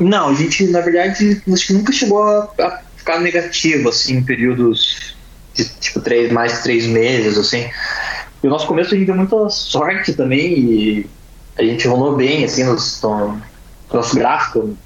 Não, 0.00 0.30
a 0.30 0.34
gente, 0.34 0.66
na 0.66 0.80
verdade, 0.80 1.40
acho 1.52 1.68
que 1.68 1.72
nunca 1.72 1.92
chegou 1.92 2.24
a, 2.24 2.50
a 2.58 2.80
ficar 2.96 3.20
negativo, 3.20 3.88
assim, 3.88 4.16
em 4.16 4.22
períodos 4.24 5.14
de 5.54 5.66
tipo 5.66 6.00
três, 6.00 6.32
mais 6.32 6.52
de 6.52 6.62
três 6.64 6.84
meses, 6.84 7.38
assim. 7.38 7.70
E 8.42 8.46
o 8.48 8.50
nosso 8.50 8.66
começo 8.66 8.92
a 8.92 8.96
gente 8.98 9.06
deu 9.06 9.14
muita 9.14 9.48
sorte 9.50 10.14
também 10.14 10.58
e 10.58 11.06
a 11.56 11.62
gente 11.62 11.86
rolou 11.86 12.16
bem, 12.16 12.44
assim, 12.44 12.64
no, 12.64 12.74
no 12.74 13.40
nosso 13.92 14.16
gráfico 14.16 14.76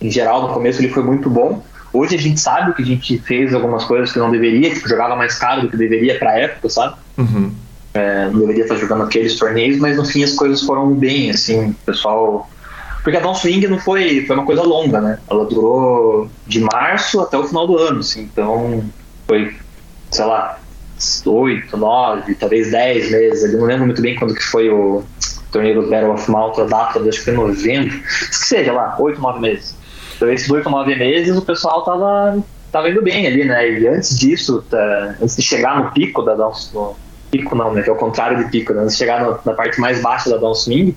em 0.00 0.10
geral, 0.10 0.42
no 0.42 0.54
começo 0.54 0.80
ele 0.80 0.90
foi 0.90 1.02
muito 1.02 1.28
bom. 1.28 1.62
Hoje 1.92 2.14
a 2.14 2.18
gente 2.18 2.38
sabe 2.38 2.74
que 2.74 2.82
a 2.82 2.84
gente 2.84 3.18
fez 3.18 3.54
algumas 3.54 3.84
coisas 3.84 4.12
que 4.12 4.18
não 4.18 4.30
deveria, 4.30 4.72
tipo, 4.72 4.88
jogava 4.88 5.16
mais 5.16 5.36
caro 5.38 5.62
do 5.62 5.68
que 5.68 5.76
deveria 5.76 6.18
pra 6.18 6.38
época, 6.38 6.68
sabe? 6.68 6.96
Uhum. 7.16 7.52
É, 7.94 8.26
não 8.26 8.40
deveria 8.40 8.62
estar 8.62 8.76
jogando 8.76 9.04
aqueles 9.04 9.36
torneios, 9.36 9.78
mas 9.78 9.96
no 9.96 10.04
fim 10.04 10.22
as 10.22 10.34
coisas 10.34 10.62
foram 10.62 10.92
bem, 10.92 11.30
assim, 11.30 11.70
o 11.70 11.74
pessoal. 11.86 12.48
Porque 13.02 13.16
a 13.16 13.34
Swing 13.34 13.66
não 13.68 13.78
foi, 13.78 14.24
foi 14.26 14.36
uma 14.36 14.44
coisa 14.44 14.62
longa, 14.62 15.00
né? 15.00 15.18
Ela 15.28 15.46
durou 15.46 16.30
de 16.46 16.60
março 16.60 17.20
até 17.20 17.38
o 17.38 17.44
final 17.44 17.66
do 17.66 17.78
ano, 17.78 18.00
assim, 18.00 18.22
então 18.22 18.84
foi, 19.26 19.56
sei 20.10 20.24
lá, 20.26 20.58
oito, 21.26 21.76
nove, 21.76 22.34
talvez 22.34 22.70
dez 22.70 23.10
meses. 23.10 23.52
Eu 23.52 23.60
não 23.60 23.66
lembro 23.66 23.86
muito 23.86 24.02
bem 24.02 24.14
quando 24.14 24.34
que 24.34 24.44
foi 24.44 24.68
o 24.68 25.02
torneio 25.50 25.82
do 25.82 25.88
Battle 25.88 26.12
of 26.12 26.30
Malta, 26.30 26.62
a 26.62 26.66
data, 26.66 27.00
acho 27.00 27.18
que 27.18 27.24
foi 27.24 27.34
novembro. 27.34 27.98
Que 27.98 28.36
seja 28.36 28.72
lá, 28.72 28.96
oito, 28.98 29.20
nove 29.20 29.40
meses. 29.40 29.74
Então, 30.18 30.32
esses 30.32 30.50
oito, 30.50 30.68
nove 30.68 30.96
meses, 30.96 31.36
o 31.36 31.42
pessoal 31.42 31.84
tava, 31.84 32.42
tava 32.72 32.90
indo 32.90 33.00
bem 33.00 33.24
ali, 33.24 33.44
né? 33.44 33.70
E 33.70 33.86
antes 33.86 34.18
disso, 34.18 34.64
tá, 34.68 35.14
antes 35.22 35.36
de 35.36 35.42
chegar 35.42 35.80
no 35.80 35.92
pico 35.92 36.22
da 36.22 36.34
no 36.34 36.96
pico 37.30 37.54
não, 37.54 37.72
né? 37.72 37.82
Que 37.82 37.88
é 37.88 37.92
o 37.92 37.96
contrário 37.96 38.36
de 38.36 38.50
pico, 38.50 38.74
né? 38.74 38.82
Antes 38.82 38.94
de 38.94 38.98
chegar 38.98 39.22
no, 39.22 39.38
na 39.44 39.52
parte 39.52 39.80
mais 39.80 40.02
baixa 40.02 40.28
da 40.28 40.36
Dance 40.36 40.64
Swing, 40.64 40.96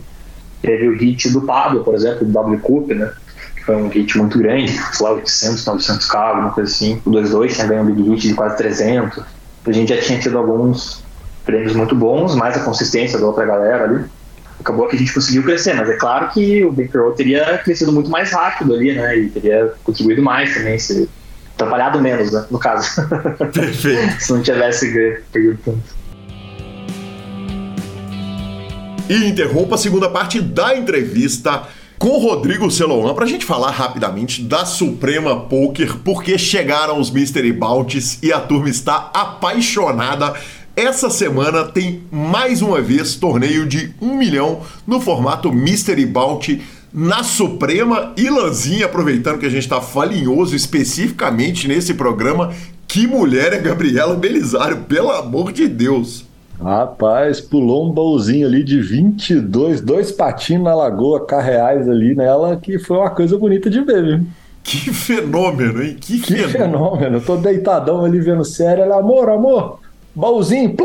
teve 0.64 0.88
o 0.88 0.98
hit 0.98 1.30
do 1.30 1.42
Pablo, 1.42 1.84
por 1.84 1.94
exemplo, 1.94 2.26
do 2.26 2.32
W 2.32 2.60
Cup, 2.62 2.90
né? 2.90 3.14
Que 3.56 3.64
foi 3.64 3.76
um 3.76 3.90
hit 3.90 4.18
muito 4.18 4.40
grande, 4.40 4.72
sei 4.72 5.06
lá, 5.06 5.14
800, 5.14 5.66
900 5.68 6.08
k 6.08 6.18
alguma 6.18 6.50
coisa 6.50 6.72
assim. 6.72 7.00
O 7.06 7.12
2-2 7.12 7.54
tinha 7.54 7.68
ganho 7.68 7.84
um 7.84 7.94
big 7.94 8.10
hit 8.10 8.28
de 8.28 8.34
quase 8.34 8.58
300. 8.58 9.24
A 9.68 9.72
gente 9.72 9.94
já 9.94 10.02
tinha 10.02 10.20
tido 10.20 10.40
alguns 10.40 11.04
prêmios 11.46 11.76
muito 11.76 11.96
bons, 11.96 12.34
mais 12.34 12.58
a 12.58 12.64
consistência 12.64 13.20
da 13.20 13.28
outra 13.28 13.46
galera 13.46 13.84
ali 13.84 14.04
acabou 14.62 14.88
que 14.88 14.96
a 14.96 15.00
gente 15.00 15.14
conseguiu 15.14 15.44
crescer, 15.44 15.74
mas 15.74 15.90
é 15.90 15.98
claro 15.98 16.30
que 16.30 16.64
o 16.64 16.72
Big 16.72 16.90
Pro 16.90 17.12
teria 17.12 17.58
crescido 17.58 17.92
muito 17.92 18.10
mais 18.10 18.32
rápido 18.32 18.74
ali, 18.74 18.94
né? 18.94 19.18
E 19.18 19.30
teria 19.30 19.74
contribuído 19.84 20.22
mais 20.22 20.54
também, 20.54 20.80
se 20.80 21.10
atrapalhado 21.56 22.00
menos, 22.00 22.32
né? 22.32 22.46
No 22.50 22.60
caso. 22.60 22.90
Perfeito. 23.54 24.22
se 24.22 24.32
não 24.32 24.42
tivesse 24.42 25.22
perdido 25.32 25.60
tanto. 25.64 26.02
E 29.10 29.28
interrompa 29.28 29.76
a 29.76 29.78
segunda 29.78 30.10
parte 30.10 30.40
da 30.40 30.78
entrevista 30.78 31.68
com 32.00 32.18
Rodrigo 32.18 32.72
Celoan 32.72 33.14
para 33.14 33.26
a 33.26 33.28
gente 33.28 33.46
falar 33.46 33.70
rapidamente 33.70 34.42
da 34.42 34.66
Suprema 34.66 35.42
Poker, 35.42 35.98
porque 35.98 36.38
chegaram 36.38 37.00
os 37.00 37.12
Mystery 37.12 37.52
Bounties 37.54 38.18
e 38.24 38.34
a 38.34 38.40
turma 38.40 38.70
está 38.70 39.12
apaixonada 39.14 40.34
essa 40.76 41.10
semana 41.10 41.66
tem 41.66 42.04
mais 42.12 42.62
uma 42.62 42.82
vez 42.82 43.16
torneio 43.16 43.68
de 43.68 43.94
um 44.02 44.16
milhão 44.16 44.62
no 44.88 45.02
formato 45.02 45.52
Mystery 45.52 46.06
Bounty 46.06 46.62
na 46.94 47.24
Suprema 47.24 48.14
e 48.18 48.30
Lanzinha, 48.30 48.86
aproveitando 48.86 49.40
que 49.40 49.46
a 49.46 49.50
gente 49.50 49.64
está 49.64 49.82
falinhoso 49.82 50.56
especificamente 50.56 51.68
nesse 51.68 51.94
programa. 51.94 52.54
Que 52.88 53.08
mulher 53.08 53.54
é 53.54 53.60
Gabriela 53.60 54.16
Belisário, 54.16 54.84
pelo 54.84 55.12
amor 55.12 55.52
de 55.52 55.68
Deus! 55.68 56.26
Rapaz, 56.62 57.42
pulou 57.42 57.90
um 57.90 57.92
baúzinho 57.92 58.46
ali 58.46 58.64
de 58.64 58.80
22, 58.80 59.82
dois 59.82 60.12
patinhos 60.12 60.64
na 60.64 60.76
lagoa, 60.76 61.26
carreais 61.26 61.90
ali 61.90 62.14
nela, 62.14 62.56
que 62.56 62.78
foi 62.78 62.98
uma 62.98 63.10
coisa 63.10 63.38
bonita 63.38 63.70
de 63.70 63.82
ver, 63.82 64.04
viu? 64.04 64.28
Que 64.64 64.94
fenômeno, 64.94 65.82
hein? 65.82 65.98
Que, 66.00 66.20
que 66.20 66.34
fenômeno. 66.34 66.52
fenômeno. 66.52 67.22
Tô 67.22 67.36
deitadão 67.36 68.06
ali 68.06 68.20
vendo 68.20 68.46
sério. 68.46 68.84
Ela, 68.84 69.00
amor, 69.00 69.28
amor, 69.30 69.80
baúzinho, 70.16 70.76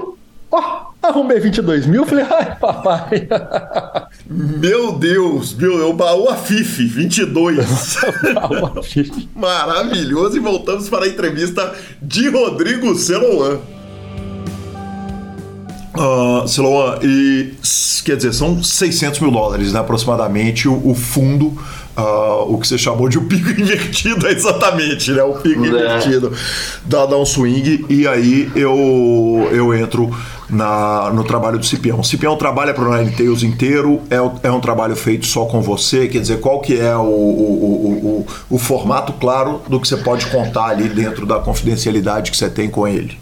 ó, 0.51 0.87
arrumei 1.03 1.41
22 1.41 1.87
mil, 1.87 2.07
falei, 2.07 2.25
ai, 2.29 2.57
papai. 2.59 3.29
Meu 4.29 4.93
Deus, 4.99 5.55
meu, 5.55 5.81
é 5.81 5.85
o 5.85 5.93
baú 5.93 6.29
Afif, 6.29 6.85
22. 6.85 7.97
baú 8.35 8.79
Afif. 8.79 9.29
Maravilhoso, 9.37 10.37
e 10.37 10.41
voltamos 10.41 10.89
para 10.89 11.05
a 11.05 11.09
entrevista 11.09 11.75
de 12.03 12.29
Rodrigo 12.29 12.95
Celoan. 12.97 13.61
Uh, 15.97 16.47
Celoan, 16.47 16.99
e 17.03 17.55
quer 18.05 18.17
dizer, 18.17 18.33
são 18.35 18.63
600 18.63 19.21
mil 19.21 19.31
dólares, 19.31 19.73
né, 19.73 19.81
aproximadamente, 19.81 20.69
o, 20.69 20.91
o 20.91 20.95
fundo 20.95 21.57
Uh, 21.97 22.53
o 22.53 22.59
que 22.59 22.69
você 22.69 22.77
chamou 22.77 23.09
de 23.09 23.17
o 23.17 23.23
pico 23.23 23.49
invertido, 23.59 24.29
exatamente, 24.29 25.13
né? 25.13 25.23
O 25.23 25.35
pico 25.35 25.65
é. 25.65 25.69
invertido 25.69 26.31
da 26.85 27.07
Downswing. 27.07 27.87
E 27.89 28.07
aí 28.07 28.51
eu, 28.55 29.49
eu 29.51 29.75
entro 29.75 30.15
na, 30.49 31.11
no 31.11 31.25
trabalho 31.25 31.59
do 31.59 31.67
Cipião. 31.67 32.01
O 32.01 32.05
Cipião 32.05 32.37
trabalha 32.37 32.73
para 32.75 32.85
o 32.85 32.97
Nine 32.97 33.13
Tails 33.13 33.43
inteiro, 33.43 34.01
é, 34.11 34.47
é 34.47 34.51
um 34.51 34.61
trabalho 34.61 34.95
feito 34.95 35.27
só 35.27 35.45
com 35.47 35.61
você, 35.61 36.07
quer 36.07 36.21
dizer, 36.21 36.41
qual 36.41 36.61
que 36.61 36.79
é 36.79 36.95
o, 36.97 37.01
o, 37.01 37.07
o, 37.11 38.27
o, 38.51 38.57
o 38.57 38.59
formato 38.59 39.13
claro 39.15 39.63
do 39.69 39.81
que 39.81 39.89
você 39.89 39.97
pode 39.97 40.27
contar 40.27 40.67
ali 40.67 40.89
dentro 40.89 41.27
da 41.27 41.39
confidencialidade 41.39 42.31
que 42.31 42.37
você 42.37 42.49
tem 42.49 42.69
com 42.69 42.87
ele? 42.87 43.19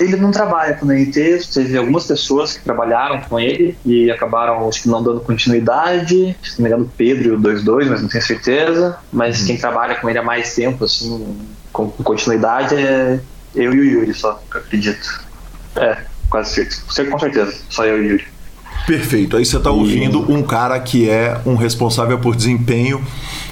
Ele 0.00 0.16
não 0.16 0.30
trabalha 0.30 0.74
com 0.74 0.86
o 0.86 0.92
NT, 0.92 1.40
teve 1.52 1.76
algumas 1.76 2.06
pessoas 2.06 2.56
que 2.56 2.64
trabalharam 2.64 3.20
com 3.20 3.38
ele 3.38 3.76
e 3.84 4.10
acabaram, 4.10 4.66
acho 4.66 4.82
que 4.82 4.88
não 4.88 5.02
dando 5.02 5.20
continuidade. 5.20 6.34
Se 6.42 6.58
não 6.58 6.62
me 6.62 6.68
engano, 6.68 6.84
o 6.84 6.88
Pedro 6.96 7.28
e 7.28 7.32
o 7.32 7.38
22, 7.38 7.88
mas 7.88 8.00
não 8.00 8.08
tenho 8.08 8.24
certeza. 8.24 8.98
Mas 9.12 9.40
uhum. 9.40 9.46
quem 9.48 9.58
trabalha 9.58 9.96
com 9.96 10.08
ele 10.08 10.18
há 10.18 10.22
mais 10.22 10.54
tempo, 10.54 10.84
assim, 10.84 11.36
com, 11.70 11.90
continuidade, 11.90 12.74
é 12.74 13.20
eu 13.54 13.74
e 13.74 13.80
o 13.80 13.84
Yuri 13.84 14.14
só, 14.14 14.42
acredito. 14.50 15.22
É, 15.76 15.98
quase 16.30 16.54
certeza. 16.54 17.10
Com 17.10 17.18
certeza, 17.18 17.54
só 17.68 17.84
eu 17.84 17.98
e 17.98 18.00
o 18.00 18.10
Yuri. 18.12 18.24
Perfeito. 18.86 19.36
Aí 19.36 19.44
você 19.44 19.56
está 19.56 19.70
ouvindo 19.70 20.32
um 20.32 20.42
cara 20.42 20.80
que 20.80 21.08
é 21.08 21.38
um 21.44 21.54
responsável 21.54 22.18
por 22.18 22.34
desempenho 22.34 23.04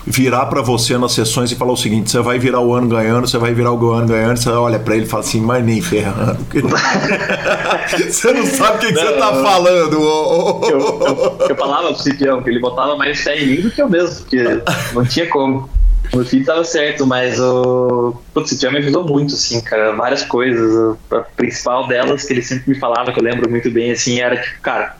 virar 0.08 0.46
para 0.46 0.62
você 0.62 0.96
nas 0.96 1.12
sessões 1.12 1.52
e 1.52 1.54
falar 1.54 1.72
o 1.72 1.76
seguinte: 1.76 2.10
você 2.10 2.20
vai 2.20 2.38
virar 2.38 2.60
o 2.60 2.74
ano 2.74 2.88
ganhando, 2.88 3.26
você 3.26 3.38
vai 3.38 3.52
virar 3.52 3.72
o 3.72 3.90
ano 3.92 4.08
ganhando, 4.08 4.36
você 4.36 4.48
olha 4.50 4.78
para 4.78 4.96
ele 4.96 5.04
e 5.04 5.08
fala 5.08 5.22
assim, 5.22 5.40
mas 5.40 5.64
nem 5.64 5.80
ferrando. 5.80 6.38
você 8.10 8.32
não 8.32 8.46
sabe 8.46 8.76
o 8.76 8.80
que, 8.80 8.92
que 8.92 9.00
você 9.00 9.12
tá 9.12 9.32
falando. 9.42 9.94
Eu, 9.94 10.60
eu, 10.68 11.46
eu 11.48 11.56
falava 11.56 11.92
pro 11.92 12.02
Cipião 12.02 12.42
que 12.42 12.50
ele 12.50 12.60
botava 12.60 12.96
mais 12.96 13.20
fé 13.20 13.38
em 13.38 13.46
mim 13.46 13.60
do 13.62 13.70
que 13.70 13.80
eu 13.80 13.88
mesmo, 13.88 14.16
porque 14.16 14.62
não 14.94 15.04
tinha 15.04 15.26
como. 15.28 15.68
No 16.14 16.24
fim 16.24 16.42
tava 16.42 16.64
certo, 16.64 17.06
mas 17.06 17.38
o. 17.38 18.16
Putz, 18.32 18.50
Cipião 18.50 18.72
me 18.72 18.78
ajudou 18.78 19.04
muito, 19.04 19.34
assim, 19.34 19.60
cara. 19.60 19.92
Várias 19.92 20.22
coisas. 20.22 20.96
A 21.10 21.20
principal 21.36 21.86
delas 21.86 22.24
que 22.24 22.32
ele 22.32 22.42
sempre 22.42 22.70
me 22.70 22.78
falava, 22.78 23.12
que 23.12 23.18
eu 23.18 23.24
lembro 23.24 23.50
muito 23.50 23.70
bem, 23.70 23.90
assim, 23.90 24.20
era 24.20 24.36
tipo, 24.36 24.60
cara 24.62 24.96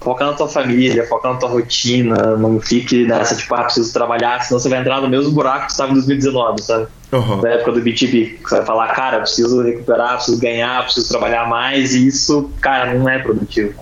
foca 0.00 0.24
na 0.24 0.32
tua 0.34 0.48
família, 0.48 1.06
foca 1.06 1.28
na 1.28 1.36
tua 1.36 1.48
rotina, 1.48 2.36
não 2.36 2.60
fique 2.60 3.04
nessa, 3.04 3.34
tipo, 3.34 3.54
ah, 3.54 3.64
preciso 3.64 3.92
trabalhar, 3.92 4.40
senão 4.42 4.60
você 4.60 4.68
vai 4.68 4.80
entrar 4.80 5.00
no 5.00 5.08
mesmo 5.08 5.32
buraco 5.32 5.66
que 5.66 5.72
estava 5.72 5.90
em 5.90 5.94
2019, 5.94 6.62
sabe? 6.62 6.86
Uhum. 7.12 7.40
Na 7.40 7.50
época 7.50 7.72
do 7.72 7.80
BTB, 7.80 8.38
você 8.42 8.56
vai 8.56 8.64
falar, 8.64 8.88
cara, 8.88 9.20
preciso 9.20 9.62
recuperar, 9.62 10.16
preciso 10.16 10.40
ganhar, 10.40 10.84
preciso 10.84 11.08
trabalhar 11.08 11.48
mais, 11.48 11.94
e 11.94 12.06
isso, 12.06 12.50
cara, 12.60 12.94
não 12.94 13.08
é 13.08 13.18
produtivo. 13.18 13.74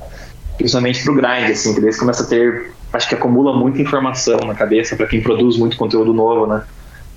principalmente 0.57 1.03
pro 1.03 1.15
grind, 1.15 1.51
assim, 1.51 1.75
que 1.75 1.81
daí 1.81 1.93
você 1.93 1.99
começa 1.99 2.23
a 2.23 2.27
ter, 2.27 2.73
acho 2.93 3.09
que 3.09 3.15
acumula 3.15 3.57
muita 3.57 3.83
informação 3.83 4.39
na 4.41 4.55
cabeça 4.55 4.97
para 4.97 5.07
quem 5.07 5.21
produz 5.21 5.57
muito 5.59 5.77
conteúdo 5.77 6.12
novo, 6.12 6.47
né? 6.47 6.62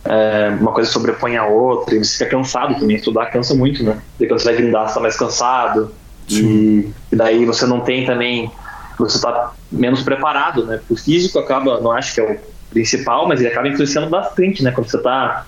É, 0.06 0.56
uma 0.60 0.72
coisa 0.72 0.90
sobrepõe 0.90 1.36
a 1.36 1.46
outra, 1.46 1.96
e 1.96 2.04
você 2.04 2.18
fica 2.18 2.30
cansado 2.30 2.80
também, 2.80 2.96
estudar 2.96 3.28
cansa 3.28 3.54
muito, 3.54 3.84
né? 3.84 3.98
Daí 4.18 4.28
quando 4.28 4.40
você 4.40 4.46
vai 4.46 4.56
grindar, 4.56 4.88
você 4.88 4.94
tá 4.96 5.00
mais 5.02 5.18
cansado, 5.18 5.92
e, 6.30 6.90
e, 7.12 7.16
daí 7.16 7.46
você 7.46 7.66
não 7.66 7.82
tem 7.82 8.06
também, 8.06 8.52
você 8.98 9.22
tá 9.22 9.54
menos 9.72 10.02
preparado, 10.02 10.66
né? 10.66 10.80
O 10.90 10.96
físico 10.96 11.40
acaba, 11.40 11.80
não 11.80 11.92
acho 11.92 12.14
que 12.14 12.22
é 12.22 12.24
o 12.24 12.38
principal, 12.70 13.28
mas 13.28 13.40
ele 13.40 13.50
acaba 13.50 13.68
influenciando 13.68 14.10
bastante, 14.10 14.64
né? 14.64 14.72
Quando 14.72 14.90
você 14.90 14.98
tá 15.02 15.46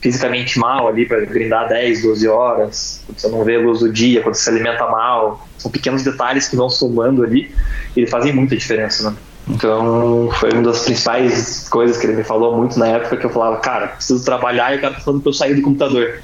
fisicamente 0.00 0.58
mal 0.58 0.88
ali 0.88 1.06
para 1.06 1.24
grindar 1.24 1.68
10, 1.68 2.02
12 2.02 2.28
horas, 2.28 3.02
quando 3.06 3.18
você 3.18 3.28
não 3.28 3.44
vê 3.44 3.56
a 3.56 3.60
luz 3.60 3.80
do 3.80 3.92
dia, 3.92 4.22
quando 4.22 4.34
você 4.34 4.44
se 4.44 4.50
alimenta 4.50 4.86
mal, 4.86 5.46
são 5.56 5.70
pequenos 5.70 6.02
detalhes 6.04 6.48
que 6.48 6.56
vão 6.56 6.70
somando 6.70 7.24
ali 7.24 7.52
e 7.96 8.06
fazem 8.06 8.32
muita 8.32 8.56
diferença, 8.56 9.10
né? 9.10 9.16
Então, 9.48 10.28
foi 10.34 10.52
uma 10.52 10.62
das 10.62 10.84
principais 10.84 11.68
coisas 11.68 11.96
que 11.96 12.06
ele 12.06 12.16
me 12.16 12.24
falou 12.24 12.56
muito 12.56 12.78
na 12.78 12.86
época 12.86 13.16
que 13.16 13.24
eu 13.24 13.30
falava, 13.30 13.56
cara, 13.56 13.88
preciso 13.88 14.24
trabalhar 14.24 14.74
e 14.74 14.78
o 14.78 14.80
cara 14.80 14.94
tá 14.94 15.00
falando 15.00 15.22
pra 15.22 15.30
eu 15.30 15.34
sair 15.34 15.54
do 15.54 15.62
computador. 15.62 16.20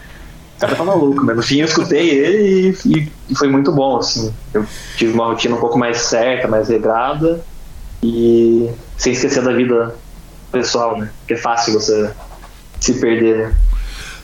O 0.57 0.61
cara 0.61 0.77
tá 0.77 0.85
maluco, 0.85 1.25
mas 1.25 1.37
no 1.37 1.43
fim 1.43 1.59
eu 1.59 1.67
escutei 1.67 2.11
ele 2.11 2.79
e, 2.85 3.13
e, 3.29 3.35
foi 3.35 3.49
muito 3.49 3.73
bom, 3.73 3.99
assim. 3.99 4.33
Eu 4.53 4.65
tive 4.97 5.13
uma 5.13 5.27
rotina 5.27 5.57
um 5.57 5.61
pouco 5.61 5.79
mais 5.79 5.99
certa, 5.99 6.47
mais 6.47 6.69
regrada 6.69 7.45
e 8.03 8.71
sem 8.97 9.13
esquecer 9.13 9.43
da 9.43 9.53
vida 9.53 9.95
pessoal, 10.53 10.97
né? 10.99 11.11
Que 11.27 11.35
é 11.35 11.37
fácil 11.37 11.73
você 11.73 12.11
se 12.81 12.95
perder, 12.95 13.37
né? 13.37 13.55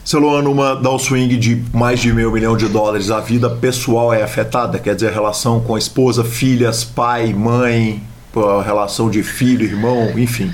Celuano, 0.04 0.48
numa 0.48 0.74
downswing 0.74 1.38
de 1.38 1.62
mais 1.74 2.00
de 2.00 2.12
meio 2.12 2.32
milhão 2.32 2.56
de 2.56 2.68
dólares, 2.68 3.10
a 3.10 3.20
vida 3.20 3.50
pessoal 3.50 4.12
é 4.12 4.22
afetada? 4.22 4.78
Quer 4.78 4.94
dizer, 4.94 5.08
a 5.08 5.12
relação 5.12 5.60
com 5.60 5.74
a 5.74 5.78
esposa, 5.78 6.24
filhas, 6.24 6.84
pai, 6.84 7.34
mãe, 7.34 8.02
relação 8.64 9.10
de 9.10 9.22
filho, 9.22 9.64
irmão, 9.64 10.10
enfim. 10.18 10.52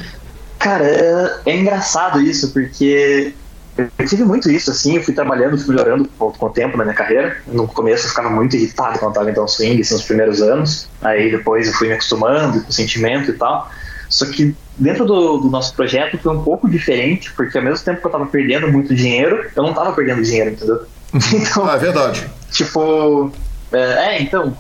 Cara, 0.59 0.85
é, 0.85 1.41
é 1.47 1.57
engraçado 1.57 2.21
isso, 2.21 2.53
porque 2.53 3.35
eu 3.77 4.07
tive 4.07 4.25
muito 4.25 4.51
isso, 4.51 4.71
assim, 4.71 4.97
eu 4.97 5.03
fui 5.03 5.13
trabalhando, 5.13 5.59
fui 5.59 5.75
melhorando 5.75 6.09
com, 6.19 6.47
o 6.47 6.51
tempo 6.51 6.77
na 6.79 6.85
minha 6.85 6.97
carreira. 6.97 7.37
No 7.47 7.69
começo 7.69 8.07
eu 8.07 8.11
ficava 8.11 8.31
muito 8.31 8.57
irritado 8.57 8.99
quando 8.99 9.13
estava 9.13 9.31
em 9.31 9.35
downswing, 9.35 9.81
assim, 9.81 9.95
nos 9.95 10.03
primeiros 10.05 10.41
anos. 10.41 10.89
Aí 11.03 11.31
depois 11.31 11.67
eu 11.67 11.75
fui 11.75 11.89
me 11.89 11.95
acostumando 11.95 12.63
com 12.63 12.71
o 12.71 12.73
sentimento 12.73 13.31
e 13.31 13.35
tal. 13.35 13.71
Só 14.09 14.25
que 14.27 14.55
dentro 14.79 15.05
do, 15.05 15.39
do, 15.39 15.51
nosso 15.51 15.75
projeto 15.75 16.17
foi 16.19 16.33
um 16.35 16.43
pouco 16.43 16.71
diferente, 16.71 17.33
porque 17.33 17.59
ao 17.59 17.65
mesmo 17.65 17.85
tempo 17.85 18.01
que 18.01 18.07
eu 18.07 18.11
tava 18.11 18.27
perdendo 18.27 18.71
muito 18.71 18.95
dinheiro, 18.95 19.51
eu 19.55 19.63
não 19.63 19.75
tava 19.75 19.93
perdendo 19.93 20.23
dinheiro, 20.23 20.51
entendeu? 20.51 20.87
Então, 21.35 21.69
ah, 21.69 21.75
é 21.75 21.79
verdade. 21.79 22.27
Tipo, 22.51 23.33
é, 23.73 23.79
é, 23.79 24.23
então, 24.23 24.57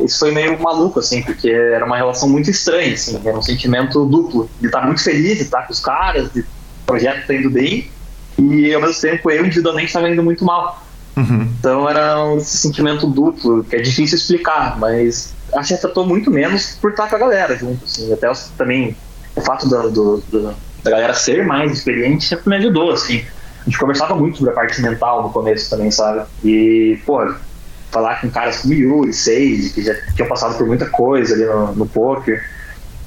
isso 0.00 0.18
foi 0.18 0.30
meio 0.30 0.58
maluco, 0.60 0.98
assim, 0.98 1.22
porque 1.22 1.48
era 1.50 1.84
uma 1.84 1.96
relação 1.96 2.28
muito 2.28 2.50
estranha, 2.50 2.94
assim, 2.94 3.20
era 3.24 3.36
um 3.36 3.42
sentimento 3.42 4.04
duplo, 4.06 4.48
de 4.60 4.66
estar 4.66 4.84
muito 4.84 5.02
feliz, 5.02 5.36
de 5.36 5.44
estar 5.44 5.66
com 5.66 5.72
os 5.72 5.80
caras, 5.80 6.32
de 6.32 6.40
o 6.40 6.84
projeto 6.84 7.26
tá 7.26 7.34
indo 7.34 7.50
bem, 7.50 7.90
e 8.38 8.74
ao 8.74 8.80
mesmo 8.80 9.00
tempo 9.00 9.30
eu 9.30 9.44
individualmente 9.44 9.88
estava 9.88 10.08
indo 10.08 10.22
muito 10.22 10.44
mal. 10.44 10.82
Uhum. 11.16 11.48
Então 11.58 11.88
era 11.88 12.34
esse 12.36 12.58
sentimento 12.58 13.06
duplo, 13.06 13.62
que 13.64 13.76
é 13.76 13.80
difícil 13.80 14.16
explicar, 14.16 14.78
mas 14.78 15.34
acho 15.54 15.68
que 15.68 15.74
afetou 15.74 16.06
muito 16.06 16.30
menos 16.30 16.78
por 16.80 16.90
estar 16.90 17.08
com 17.08 17.16
a 17.16 17.18
galera 17.18 17.56
junto, 17.56 17.84
assim. 17.84 18.12
Até 18.12 18.30
também 18.56 18.96
o 19.36 19.40
fato 19.40 19.68
do, 19.68 19.90
do, 19.90 20.16
do, 20.30 20.54
da 20.82 20.90
galera 20.90 21.14
ser 21.14 21.44
mais 21.44 21.72
experiente 21.72 22.26
sempre 22.26 22.48
me 22.48 22.56
ajudou, 22.56 22.92
assim. 22.92 23.24
A 23.60 23.64
gente 23.64 23.78
conversava 23.78 24.14
muito 24.14 24.38
sobre 24.38 24.52
a 24.52 24.54
parte 24.54 24.80
mental 24.80 25.22
no 25.22 25.30
começo 25.30 25.70
também, 25.70 25.90
sabe? 25.90 26.26
E, 26.42 26.98
pô, 27.06 27.32
falar 27.90 28.20
com 28.20 28.30
caras 28.30 28.62
como 28.62 28.74
Yuri, 28.74 29.12
Sage, 29.12 29.70
que 29.74 29.82
já 29.82 29.94
tinham 30.14 30.28
passado 30.28 30.56
por 30.56 30.66
muita 30.66 30.86
coisa 30.86 31.34
ali 31.34 31.44
no, 31.44 31.74
no 31.74 31.86
poker, 31.86 32.42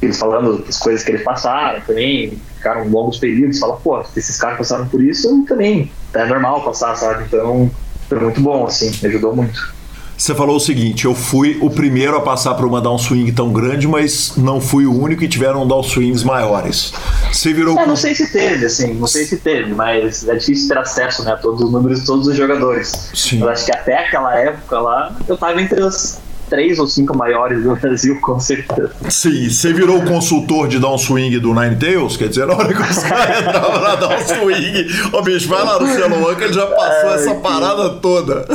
eles 0.05 0.17
falando 0.17 0.63
as 0.67 0.77
coisas 0.79 1.03
que 1.03 1.11
eles 1.11 1.23
passaram 1.23 1.81
também, 1.81 2.39
ficaram 2.55 2.87
longos 2.87 3.17
períodos, 3.17 3.59
fala, 3.59 3.77
pô, 3.77 4.03
se 4.03 4.19
esses 4.19 4.37
caras 4.37 4.57
passaram 4.57 4.87
por 4.87 5.03
isso, 5.03 5.43
também 5.47 5.91
é 6.13 6.25
normal 6.25 6.63
passar, 6.63 6.95
sabe? 6.95 7.23
Então, 7.25 7.69
foi 8.07 8.19
muito 8.19 8.41
bom, 8.41 8.65
assim, 8.65 8.91
me 9.01 9.09
ajudou 9.09 9.35
muito. 9.35 9.75
Você 10.17 10.33
falou 10.33 10.55
o 10.55 10.59
seguinte: 10.59 11.05
eu 11.05 11.13
fui 11.13 11.57
o 11.61 11.69
primeiro 11.69 12.15
a 12.15 12.21
passar 12.21 12.53
por 12.53 12.65
uma 12.65 12.79
downswing 12.79 13.33
tão 13.33 13.51
grande, 13.51 13.87
mas 13.87 14.33
não 14.37 14.61
fui 14.61 14.85
o 14.85 14.97
único 14.97 15.23
e 15.23 15.27
tiveram 15.27 15.67
downswings 15.67 16.23
maiores. 16.23 16.93
Você 17.31 17.53
virou. 17.53 17.77
É, 17.77 17.85
não 17.85 17.97
sei 17.97 18.15
se 18.15 18.31
teve, 18.31 18.65
assim, 18.65 18.93
não 18.93 19.07
sei 19.07 19.25
se 19.25 19.37
teve, 19.37 19.73
mas 19.73 20.27
é 20.27 20.35
difícil 20.35 20.69
ter 20.69 20.77
acesso 20.77 21.23
né, 21.23 21.33
a 21.33 21.37
todos 21.37 21.61
os 21.61 21.71
números 21.71 21.99
de 21.99 22.05
todos 22.05 22.27
os 22.27 22.35
jogadores. 22.35 23.11
Sim. 23.13 23.41
Eu 23.41 23.49
acho 23.49 23.65
que 23.65 23.71
até 23.71 24.05
aquela 24.07 24.33
época 24.39 24.79
lá, 24.79 25.15
eu 25.27 25.35
tava 25.35 25.61
entre 25.61 25.81
os 25.81 26.19
três 26.49 26.79
ou 26.79 26.87
cinco 26.87 27.15
maiores 27.17 27.63
do 27.63 27.75
Brasil, 27.75 28.19
com 28.21 28.39
certeza. 28.39 28.91
Sim, 29.09 29.49
você 29.49 29.73
virou 29.73 29.99
o 29.99 30.05
consultor 30.05 30.67
de 30.67 30.79
downswing 30.79 31.39
do 31.39 31.53
Nine 31.53 31.75
Tails? 31.75 32.17
Quer 32.17 32.29
dizer, 32.29 32.47
na 32.47 32.55
hora 32.55 32.73
que 32.73 32.81
os 32.81 32.97
caras 33.03 33.39
entravam 33.41 33.81
na 33.81 33.95
downswing, 33.95 34.87
ô 35.13 35.21
bicho, 35.21 35.47
vai 35.47 35.63
lá 35.63 35.79
no 35.79 35.87
Cielo 35.87 36.35
que 36.35 36.43
ele 36.43 36.53
já 36.53 36.65
passou 36.67 37.09
é, 37.11 37.15
essa 37.15 37.35
parada 37.35 37.89
toda. 37.95 38.45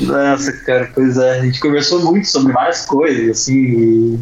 Nossa, 0.00 0.52
cara, 0.64 0.90
pois 0.94 1.18
é. 1.18 1.38
A 1.38 1.44
gente 1.44 1.60
conversou 1.60 2.02
muito 2.02 2.26
sobre 2.26 2.52
várias 2.52 2.86
coisas, 2.86 3.28
assim. 3.28 3.54
E... 3.54 4.18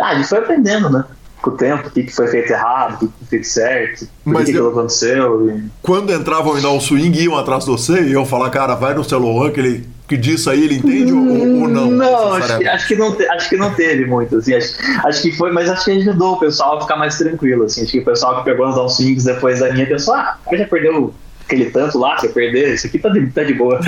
Ah, 0.00 0.08
a 0.08 0.14
gente 0.16 0.28
foi 0.28 0.38
aprendendo, 0.38 0.90
né? 0.90 1.04
Com 1.40 1.50
o 1.50 1.56
tempo, 1.56 1.88
o 1.88 1.90
que, 1.90 2.02
que 2.04 2.14
foi 2.14 2.28
feito 2.28 2.50
errado, 2.52 2.94
o 2.94 2.98
que, 2.98 3.06
que 3.06 3.12
foi 3.18 3.26
feito 3.28 3.46
certo, 3.46 4.08
o 4.26 4.34
que, 4.34 4.52
que 4.52 4.58
aconteceu. 4.58 5.50
E... 5.50 5.64
Quando 5.80 6.12
entravam 6.12 6.58
em 6.58 6.60
dar 6.60 6.70
o 6.70 6.80
swing, 6.80 7.18
iam 7.18 7.36
atrás 7.38 7.64
de 7.64 7.70
você 7.70 8.02
e 8.02 8.10
iam 8.10 8.26
falar, 8.26 8.50
cara, 8.50 8.74
vai 8.74 8.92
no 8.92 9.02
celular 9.02 9.50
que 9.50 9.58
ele 9.58 9.88
que 10.10 10.16
disso 10.16 10.50
aí 10.50 10.64
ele 10.64 10.74
entende 10.74 11.12
ou, 11.12 11.20
ou 11.20 11.68
não? 11.68 11.88
Não, 11.88 12.32
acho 12.32 12.58
que, 12.58 12.66
acho 12.66 12.88
que, 12.88 12.96
não, 12.96 13.16
acho 13.30 13.48
que 13.48 13.56
não 13.56 13.72
teve 13.72 14.06
muito, 14.06 14.38
assim, 14.38 14.54
acho, 14.54 14.74
acho 15.06 15.22
que 15.22 15.30
foi, 15.30 15.52
mas 15.52 15.70
acho 15.70 15.84
que 15.84 15.92
ajudou 15.92 16.32
o 16.32 16.40
pessoal 16.40 16.78
a 16.78 16.80
ficar 16.80 16.96
mais 16.96 17.16
tranquilo, 17.16 17.62
assim, 17.62 17.84
acho 17.84 17.92
que 17.92 18.00
o 18.00 18.04
pessoal 18.04 18.38
que 18.38 18.44
pegou 18.50 18.66
os 18.66 18.96
swings 18.96 19.22
depois 19.22 19.60
da 19.60 19.72
minha 19.72 19.86
pensou, 19.86 20.14
ah, 20.14 20.36
já 20.52 20.66
perdeu 20.66 21.14
aquele 21.44 21.66
tanto 21.66 21.96
lá, 21.96 22.18
se 22.18 22.26
eu 22.26 22.32
perder, 22.32 22.74
isso 22.74 22.88
aqui 22.88 22.98
tá 22.98 23.08
de, 23.08 23.24
tá 23.28 23.44
de 23.44 23.54
boa. 23.54 23.78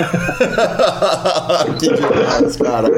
que 1.77 1.89
demais, 1.89 2.55
cara. 2.55 2.89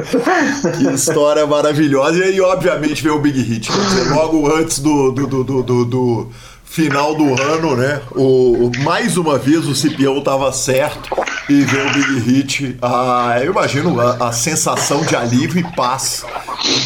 Que 0.76 0.94
história 0.94 1.44
maravilhosa. 1.46 2.18
E 2.18 2.22
aí, 2.22 2.40
obviamente, 2.40 3.02
veio 3.02 3.14
o 3.14 3.20
Big 3.20 3.40
Hit. 3.40 3.70
Logo 4.12 4.52
antes 4.52 4.80
do, 4.80 5.12
do, 5.12 5.26
do, 5.26 5.62
do, 5.62 5.84
do 5.84 6.30
final 6.66 7.14
do 7.14 7.40
ano, 7.40 7.76
né? 7.76 8.02
O, 8.12 8.70
mais 8.80 9.16
uma 9.16 9.38
vez 9.38 9.66
o 9.66 9.74
Cipião 9.74 10.18
estava 10.18 10.52
certo 10.52 11.08
e 11.48 11.62
veio 11.62 11.88
o 11.88 11.92
Big 11.92 12.18
Hit. 12.20 12.76
Ah, 12.82 13.38
eu 13.42 13.52
imagino 13.52 13.98
a, 14.00 14.28
a 14.28 14.32
sensação 14.32 15.02
de 15.02 15.16
alívio 15.16 15.60
e 15.60 15.76
paz 15.76 16.24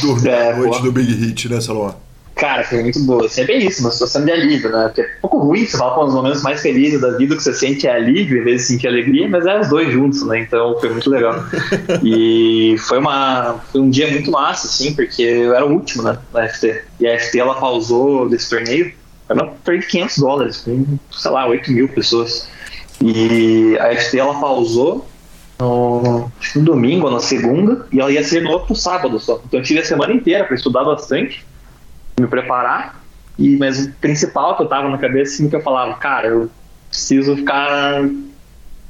dormir 0.01 0.29
é, 0.29 0.55
noite 0.55 0.83
do 0.83 0.93
Big 0.93 1.13
Hit, 1.13 1.49
né, 1.49 1.61
Salomão? 1.61 1.97
Cara, 2.41 2.65
foi 2.65 2.83
muito 2.83 2.99
boa. 3.01 3.27
Assim, 3.27 3.43
é 3.43 3.45
bem 3.45 3.67
isso, 3.67 3.83
uma 3.83 3.91
situação 3.91 4.25
de 4.25 4.33
alívio, 4.33 4.71
né? 4.71 4.85
Porque 4.85 5.03
é 5.03 5.05
um 5.05 5.21
pouco 5.21 5.39
ruim 5.41 5.67
você 5.67 5.77
falar 5.77 5.95
com 5.95 6.05
os 6.07 6.15
momentos 6.15 6.43
mais 6.43 6.63
felizes 6.63 6.99
da 6.99 7.11
vida 7.11 7.37
que 7.37 7.43
você 7.43 7.53
sente 7.53 7.87
é 7.87 7.95
alívio 7.95 8.41
em 8.41 8.45
vez 8.45 8.63
de 8.63 8.69
sentir 8.69 8.89
alegria, 8.89 9.29
mas 9.29 9.45
é 9.45 9.61
os 9.61 9.69
dois 9.69 9.93
juntos, 9.93 10.27
né? 10.27 10.41
Então 10.41 10.79
foi 10.81 10.89
muito 10.89 11.11
legal. 11.11 11.35
e 12.03 12.77
foi, 12.79 12.99
uma, 12.99 13.61
foi 13.71 13.83
um 13.83 13.91
dia 13.91 14.11
muito 14.11 14.31
massa, 14.31 14.69
assim, 14.69 14.95
porque 14.95 15.23
eu 15.23 15.55
era 15.55 15.67
o 15.67 15.71
último, 15.71 16.03
né? 16.03 16.17
Na 16.33 16.49
FT. 16.49 16.83
E 16.99 17.07
a 17.07 17.19
FT 17.19 17.39
ela 17.39 17.57
pausou 17.57 18.27
desse 18.27 18.49
torneio. 18.49 18.91
Torneio 19.35 19.83
de 19.83 19.87
500 19.87 20.19
dólares, 20.19 20.67
sei 21.11 21.31
lá, 21.31 21.47
8 21.47 21.71
mil 21.71 21.89
pessoas. 21.89 22.49
E 23.01 23.79
a 23.79 23.95
FT 23.97 24.19
ela 24.19 24.39
pausou 24.41 25.07
no, 25.59 26.31
no 26.55 26.63
domingo 26.63 27.07
ou 27.07 27.13
na 27.13 27.21
segunda, 27.21 27.87
e 27.93 28.01
ela 28.01 28.11
ia 28.11 28.25
ser 28.25 28.43
no 28.43 28.51
outro 28.51 28.75
sábado 28.75 29.19
só. 29.19 29.41
Então 29.47 29.61
eu 29.61 29.65
tive 29.65 29.81
a 29.81 29.85
semana 29.85 30.13
inteira 30.13 30.45
para 30.45 30.55
estudar 30.55 30.85
bastante 30.85 31.45
me 32.21 32.27
preparar. 32.27 33.03
E, 33.39 33.57
mas 33.57 33.87
o 33.87 33.93
principal 33.95 34.57
que 34.57 34.63
eu 34.63 34.69
tava 34.69 34.89
na 34.89 34.99
cabeça, 34.99 35.35
assim, 35.35 35.49
que 35.49 35.57
eu 35.57 35.63
falava, 35.63 35.95
cara, 35.95 36.29
eu 36.29 36.51
preciso 36.89 37.37
ficar. 37.37 38.05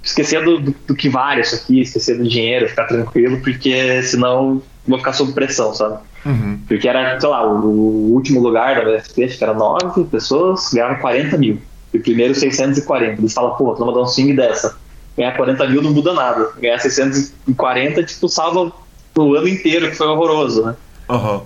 esquecer 0.02 0.44
do, 0.44 0.58
do, 0.58 0.74
do 0.88 0.94
que 0.94 1.08
vale 1.08 1.42
isso 1.42 1.54
aqui, 1.54 1.80
esquecer 1.80 2.18
do 2.18 2.28
dinheiro, 2.28 2.68
ficar 2.68 2.86
tranquilo, 2.86 3.40
porque 3.40 4.02
senão 4.02 4.62
vou 4.90 4.98
ficar 4.98 5.12
sob 5.12 5.32
pressão, 5.32 5.74
sabe? 5.74 5.98
Uhum. 6.24 6.60
Porque 6.68 6.88
era, 6.88 7.18
sei 7.18 7.28
lá, 7.28 7.46
o, 7.46 7.64
o, 7.64 8.12
último 8.12 8.40
lugar 8.40 8.74
da 8.74 8.98
BFT, 8.98 9.24
acho 9.24 9.38
que 9.38 9.44
era 9.44 9.54
nove 9.54 10.04
pessoas, 10.04 10.70
ganharam 10.72 10.96
40 10.96 11.38
mil. 11.38 11.60
E 11.92 11.98
o 11.98 12.02
primeiro 12.02 12.34
640. 12.34 13.20
Eles 13.20 13.32
falam, 13.32 13.56
pô, 13.56 13.74
vamos 13.74 13.94
dar 13.94 14.02
um 14.02 14.06
swing 14.06 14.34
dessa. 14.34 14.76
Ganhar 15.16 15.36
40 15.36 15.66
mil 15.68 15.82
não 15.82 15.92
muda 15.92 16.12
nada. 16.12 16.50
Ganhar 16.60 16.78
640, 16.78 18.02
tipo, 18.04 18.28
salva 18.28 18.72
o 19.16 19.34
ano 19.34 19.48
inteiro, 19.48 19.90
que 19.90 19.96
foi 19.96 20.06
horroroso, 20.06 20.64
né? 20.64 20.76
Uhum. 21.08 21.42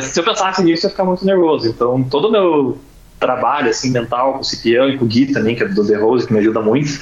Se 0.00 0.20
eu 0.20 0.24
pensasse 0.24 0.62
nisso, 0.62 0.86
eu 0.86 0.88
ia 0.88 0.90
ficar 0.90 1.04
muito 1.04 1.24
nervoso. 1.24 1.68
Então, 1.68 2.02
todo 2.04 2.28
o 2.28 2.32
meu 2.32 2.78
trabalho, 3.18 3.70
assim, 3.70 3.90
mental, 3.90 4.34
com 4.34 4.40
o 4.40 4.44
Cipião 4.44 4.88
e 4.88 4.98
com 4.98 5.04
o 5.04 5.08
Gui 5.08 5.32
também, 5.32 5.56
que 5.56 5.62
é 5.62 5.68
do 5.68 5.86
The 5.86 5.96
Rose, 5.96 6.26
que 6.26 6.32
me 6.32 6.40
ajuda 6.40 6.60
muito, 6.60 7.00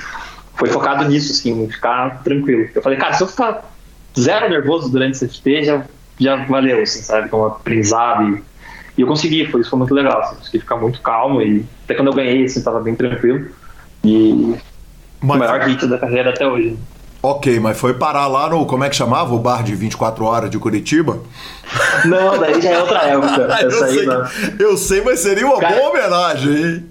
foi 0.55 0.69
focado 0.69 1.05
nisso, 1.09 1.33
assim, 1.33 1.69
ficar 1.69 2.23
tranquilo. 2.23 2.69
Eu 2.75 2.83
falei, 2.83 2.99
cara, 2.99 3.15
se 3.15 3.23
eu 3.23 3.27
ficar 3.27 3.74
zero 4.19 4.49
nervoso 4.49 4.91
durante 4.91 5.13
esse 5.13 5.29
FP, 5.29 5.65
já, 5.65 5.85
já 6.19 6.37
valeu, 6.45 6.83
assim, 6.83 7.03
sabe? 7.03 7.29
Como 7.29 7.47
aprendizado. 7.47 8.29
E, 8.29 8.43
e 8.99 9.01
eu 9.03 9.07
consegui, 9.07 9.47
foi, 9.47 9.61
isso 9.61 9.71
foi 9.71 9.79
muito 9.79 9.95
legal. 9.95 10.21
Assim, 10.21 10.37
consegui 10.37 10.61
ficar 10.61 10.77
muito 10.77 11.01
calmo 11.01 11.43
e 11.43 11.65
até 11.85 11.95
quando 11.95 12.09
eu 12.09 12.15
ganhei, 12.15 12.45
assim, 12.45 12.63
tava 12.63 12.81
bem 12.81 12.95
tranquilo. 12.95 13.47
E 14.03 14.55
Mas... 15.21 15.37
o 15.37 15.39
maior 15.39 15.61
hit 15.63 15.87
da 15.87 15.99
carreira 15.99 16.31
até 16.31 16.47
hoje. 16.47 16.77
Ok, 17.23 17.59
mas 17.59 17.81
foi 17.81 17.95
parar 17.95 18.27
lá 18.27 18.51
no. 18.51 18.67
Como 18.67 18.85
é 18.85 18.91
que 18.91 18.95
chamava? 18.95 19.33
O 19.35 19.39
bar 19.39 19.63
de 19.63 19.75
24 19.75 20.23
horas 20.27 20.51
de 20.51 20.59
Curitiba? 20.59 21.21
Não, 22.05 22.39
daí 22.39 22.61
já 22.61 22.73
é 22.73 22.79
outra 22.79 22.99
época. 22.99 23.49
eu, 23.65 23.71
sei, 23.71 24.05
não. 24.05 24.29
eu 24.59 24.77
sei, 24.77 25.01
mas 25.01 25.21
seria 25.21 25.47
uma 25.47 25.59
Cara, 25.59 25.75
boa 25.75 25.89
homenagem, 25.89 26.53
hein? 26.53 26.85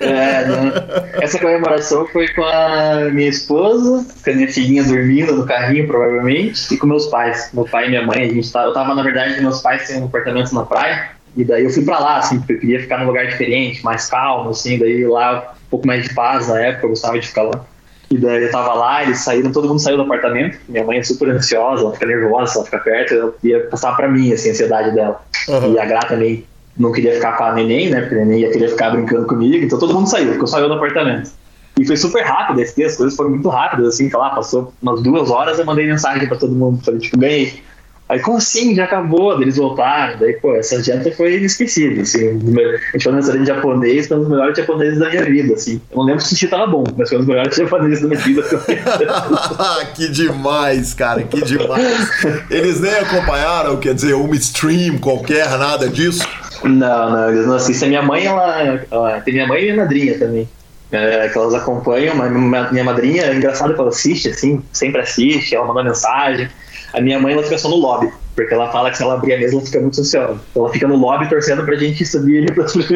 É, 0.00 0.44
né? 0.46 0.72
Essa 1.20 1.38
comemoração 1.38 2.06
foi 2.06 2.28
com 2.28 2.44
a 2.44 3.08
minha 3.12 3.28
esposa, 3.28 4.06
com 4.24 4.30
a 4.30 4.34
minha 4.34 4.48
filhinha 4.48 4.84
dormindo 4.84 5.34
no 5.34 5.46
carrinho, 5.46 5.86
provavelmente, 5.86 6.72
e 6.72 6.76
com 6.76 6.86
meus 6.86 7.06
pais. 7.06 7.50
Meu 7.52 7.64
pai 7.64 7.86
e 7.86 7.88
minha 7.90 8.06
mãe, 8.06 8.22
a 8.22 8.28
gente 8.28 8.50
tá, 8.52 8.64
eu 8.64 8.72
tava, 8.72 8.94
na 8.94 9.02
verdade, 9.02 9.40
meus 9.40 9.60
pais 9.60 9.88
têm 9.88 10.00
um 10.00 10.06
apartamento 10.06 10.54
na 10.54 10.64
praia, 10.64 11.10
e 11.36 11.44
daí 11.44 11.64
eu 11.64 11.70
fui 11.70 11.84
pra 11.84 11.98
lá, 11.98 12.18
assim, 12.18 12.38
porque 12.38 12.54
eu 12.54 12.60
queria 12.60 12.80
ficar 12.80 12.98
num 12.98 13.06
lugar 13.06 13.26
diferente, 13.26 13.84
mais 13.84 14.08
calmo, 14.08 14.50
assim, 14.50 14.78
daí 14.78 15.06
lá 15.06 15.54
um 15.66 15.70
pouco 15.70 15.86
mais 15.86 16.04
de 16.04 16.14
paz 16.14 16.48
na 16.48 16.60
época, 16.60 16.86
eu 16.86 16.90
gostava 16.90 17.18
de 17.18 17.26
ficar 17.26 17.42
lá. 17.42 17.64
E 18.10 18.16
daí 18.16 18.44
eu 18.44 18.50
tava 18.50 18.72
lá, 18.72 19.02
eles 19.02 19.18
saíram, 19.18 19.52
todo 19.52 19.68
mundo 19.68 19.80
saiu 19.80 19.98
do 19.98 20.02
apartamento. 20.04 20.58
Minha 20.66 20.82
mãe 20.82 20.98
é 20.98 21.02
super 21.02 21.28
ansiosa, 21.28 21.82
ela 21.82 21.92
fica 21.92 22.06
nervosa, 22.06 22.54
ela 22.54 22.64
fica 22.64 22.78
perto, 22.78 23.12
eu 23.12 23.34
ia 23.44 23.60
passar 23.66 23.94
pra 23.94 24.08
mim, 24.08 24.32
assim, 24.32 24.48
a 24.48 24.52
ansiedade 24.52 24.94
dela. 24.94 25.20
Uhum. 25.46 25.74
E 25.74 25.78
a 25.78 25.84
Gra 25.84 26.00
também 26.00 26.44
não 26.78 26.92
queria 26.92 27.14
ficar 27.14 27.36
com 27.36 27.44
a 27.44 27.54
neném, 27.54 27.90
né? 27.90 28.00
Porque 28.02 28.14
a 28.14 28.18
neném 28.18 28.40
ia 28.40 28.50
querer 28.50 28.68
ficar 28.68 28.90
brincando 28.90 29.26
comigo, 29.26 29.64
então 29.64 29.78
todo 29.78 29.94
mundo 29.94 30.08
saiu, 30.08 30.32
ficou 30.32 30.46
saiu 30.46 30.68
do 30.68 30.74
apartamento. 30.74 31.30
E 31.78 31.86
foi 31.86 31.96
super 31.96 32.22
rápido 32.24 32.60
esse 32.60 32.74
dia, 32.74 32.86
as 32.86 32.96
coisas 32.96 33.16
foram 33.16 33.30
muito 33.30 33.48
rápidas, 33.48 33.94
assim, 33.94 34.10
lá, 34.12 34.30
passou 34.30 34.72
umas 34.82 35.00
duas 35.00 35.30
horas, 35.30 35.58
eu 35.58 35.64
mandei 35.64 35.86
mensagem 35.86 36.26
pra 36.26 36.36
todo 36.36 36.54
mundo, 36.54 36.84
falei, 36.84 37.00
tipo, 37.00 37.18
ganhei. 37.18 37.62
Aí, 38.08 38.20
como 38.20 38.38
assim? 38.38 38.74
Já 38.74 38.84
acabou? 38.84 39.40
Eles 39.40 39.58
voltaram. 39.58 40.18
Daí, 40.18 40.32
pô, 40.40 40.54
essa 40.56 40.82
janta 40.82 41.12
foi 41.12 41.36
inesquecível, 41.36 42.02
assim. 42.02 42.26
A 42.26 42.32
gente 42.32 43.02
foi 43.02 43.12
no 43.12 43.18
restaurante 43.18 43.46
japonês, 43.46 44.08
foi 44.08 44.16
um 44.16 44.20
dos 44.20 44.30
melhores 44.30 44.56
japoneses 44.56 44.98
da 44.98 45.10
minha 45.10 45.24
vida, 45.26 45.54
assim. 45.54 45.78
Eu 45.90 45.98
não 45.98 46.04
lembro 46.04 46.20
se 46.22 46.28
o 46.28 46.30
sushi 46.30 46.48
tava 46.48 46.66
bom, 46.66 46.84
mas 46.96 47.10
foi 47.10 47.18
um 47.18 47.20
dos 47.20 47.28
melhores 47.28 47.54
japoneses 47.54 48.00
da 48.00 48.08
minha 48.08 48.20
vida. 48.20 48.42
que 49.94 50.08
demais, 50.08 50.94
cara, 50.94 51.22
que 51.22 51.42
demais. 51.42 52.10
Eles 52.50 52.80
nem 52.80 52.94
acompanharam, 52.94 53.76
quer 53.76 53.92
dizer, 53.92 54.14
uma 54.14 54.34
stream 54.36 54.96
qualquer, 54.96 55.46
nada 55.58 55.86
disso? 55.86 56.26
Não, 56.64 57.10
não, 57.10 57.30
eles 57.30 57.46
não 57.46 57.54
assistem. 57.54 57.90
Minha 57.90 58.02
mãe, 58.02 58.26
ela, 58.26 58.80
ela 58.90 59.20
tem 59.20 59.34
minha 59.34 59.46
mãe 59.46 59.60
e 59.60 59.64
minha 59.64 59.76
madrinha 59.76 60.18
também. 60.18 60.48
É, 60.90 61.28
que 61.28 61.36
elas 61.36 61.52
acompanham, 61.52 62.14
mas 62.16 62.32
minha 62.72 62.84
madrinha, 62.84 63.24
é 63.24 63.34
engraçado 63.34 63.74
que 63.74 63.80
ela 63.80 63.90
assiste, 63.90 64.30
assim, 64.30 64.62
sempre 64.72 65.02
assiste, 65.02 65.54
ela 65.54 65.66
manda 65.66 65.84
mensagem. 65.84 66.48
A 66.94 67.00
minha 67.00 67.20
mãe, 67.20 67.34
ela 67.34 67.42
fica 67.42 67.58
só 67.58 67.68
no 67.68 67.76
lobby, 67.76 68.10
porque 68.34 68.54
ela 68.54 68.72
fala 68.72 68.90
que 68.90 68.96
se 68.96 69.02
ela 69.02 69.14
abrir 69.14 69.34
a 69.34 69.38
mesa, 69.38 69.54
ela 69.54 69.64
fica 69.64 69.80
muito 69.80 70.00
ansiosa. 70.00 70.40
Então 70.50 70.64
ela 70.64 70.72
fica 70.72 70.88
no 70.88 70.96
lobby 70.96 71.28
torcendo 71.28 71.62
pra 71.64 71.76
gente 71.76 72.06
subir 72.06 72.46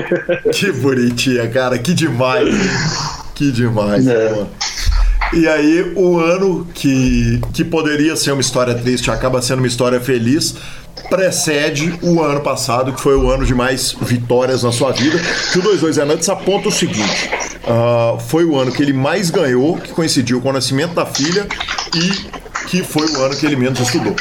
Que 0.52 0.72
bonitinha, 0.72 1.46
cara, 1.48 1.78
que 1.78 1.92
demais. 1.92 2.54
Que 3.34 3.52
demais, 3.52 4.06
é. 4.06 4.46
E 5.34 5.48
aí, 5.48 5.92
o 5.96 6.18
ano 6.18 6.66
que, 6.74 7.40
que 7.54 7.64
poderia 7.64 8.14
ser 8.16 8.32
uma 8.32 8.42
história 8.42 8.74
triste 8.74 9.10
acaba 9.10 9.40
sendo 9.40 9.58
uma 9.58 9.66
história 9.66 9.98
feliz, 9.98 10.54
precede 11.08 11.98
o 12.02 12.22
ano 12.22 12.40
passado, 12.40 12.92
que 12.92 13.00
foi 13.00 13.16
o 13.16 13.30
ano 13.30 13.44
de 13.44 13.54
mais 13.54 13.92
vitórias 14.00 14.62
na 14.62 14.72
sua 14.72 14.92
vida. 14.92 15.18
Que 15.52 15.58
o 15.58 15.62
22 15.62 15.98
Anantes 15.98 16.28
aponta 16.28 16.68
o 16.68 16.72
seguinte: 16.72 17.30
uh, 17.64 18.18
foi 18.20 18.44
o 18.44 18.58
ano 18.58 18.72
que 18.72 18.82
ele 18.82 18.92
mais 18.92 19.30
ganhou, 19.30 19.76
que 19.76 19.92
coincidiu 19.92 20.40
com 20.40 20.50
o 20.50 20.52
nascimento 20.52 20.94
da 20.94 21.06
filha 21.06 21.46
e 21.94 22.68
que 22.68 22.82
foi 22.82 23.06
o 23.08 23.22
ano 23.22 23.36
que 23.36 23.44
ele 23.46 23.56
menos 23.56 23.80
estudou. 23.80 24.14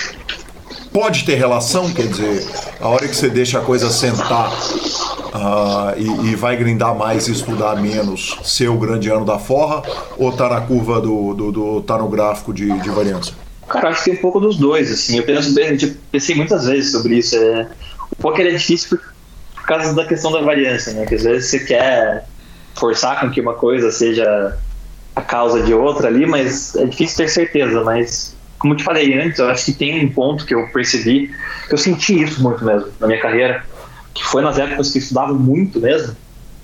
Pode 0.92 1.24
ter 1.24 1.36
relação, 1.36 1.90
quer 1.94 2.08
dizer, 2.08 2.46
a 2.82 2.90
hora 2.90 3.08
que 3.08 3.16
você 3.16 3.30
deixa 3.30 3.60
a 3.60 3.62
coisa 3.62 3.90
sentar 3.90 4.52
uh, 4.52 5.98
e, 5.98 6.32
e, 6.32 6.36
vai 6.36 6.58
grindar 6.58 6.94
mais 6.94 7.30
e 7.30 7.32
estudar 7.32 7.82
menos, 7.82 8.38
ser 8.44 8.70
o 8.70 8.78
grande 8.78 9.10
ano 9.10 9.24
da 9.24 9.40
forra, 9.40 9.82
ou 10.18 10.34
tá 10.34 10.50
na 10.50 10.60
curva 10.60 11.00
do. 11.00 11.34
do, 11.34 11.52
do 11.52 11.82
tá 11.82 11.98
no 11.98 12.10
gráfico 12.10 12.54
de, 12.54 12.78
de 12.80 12.90
variância? 12.90 13.34
Cara, 13.72 13.90
acho 13.90 14.04
que 14.04 14.10
tem 14.10 14.20
um 14.20 14.22
pouco 14.22 14.40
dos 14.40 14.58
dois, 14.58 14.92
assim. 14.92 15.18
Eu 15.18 15.24
penso, 15.24 15.58
eu 15.58 15.94
pensei 16.12 16.36
muitas 16.36 16.66
vezes 16.66 16.92
sobre 16.92 17.18
isso. 17.18 17.36
É, 17.36 17.68
o 18.12 18.16
poker 18.18 18.46
é 18.46 18.52
difícil 18.52 18.98
por, 18.98 19.14
por 19.56 19.66
causa 19.66 19.94
da 19.94 20.06
questão 20.06 20.32
da 20.32 20.42
variância, 20.42 20.94
né? 20.94 21.06
Que 21.06 21.16
às 21.16 21.24
vezes 21.24 21.50
você 21.50 21.60
quer 21.60 22.26
forçar 22.76 23.22
com 23.22 23.30
que 23.30 23.40
uma 23.40 23.54
coisa 23.54 23.92
seja 23.92 24.58
a 25.16 25.22
causa 25.22 25.62
de 25.64 25.74
outra 25.74 26.08
ali, 26.08 26.26
mas 26.26 26.76
é 26.76 26.86
difícil 26.86 27.18
ter 27.18 27.30
certeza. 27.30 27.84
Mas 27.84 28.36
como 28.60 28.74
eu 28.74 28.78
te 28.78 28.84
falei 28.84 29.20
antes, 29.20 29.40
eu 29.40 29.50
acho 29.50 29.66
que 29.66 29.74
tem 29.74 30.06
um 30.06 30.12
ponto 30.12 30.46
que 30.46 30.54
eu 30.54 30.68
percebi, 30.70 31.34
que 31.68 31.74
eu 31.74 31.78
senti 31.78 32.22
isso 32.22 32.44
muito 32.44 32.64
mesmo 32.66 32.90
na 33.00 33.08
minha 33.08 33.22
carreira, 33.22 33.66
que 34.14 34.24
foi 34.24 34.42
nas 34.42 34.58
épocas 34.58 34.92
que 34.92 34.98
eu 34.98 35.02
estudava 35.02 35.34
muito 35.34 35.80
mesmo, 35.80 36.16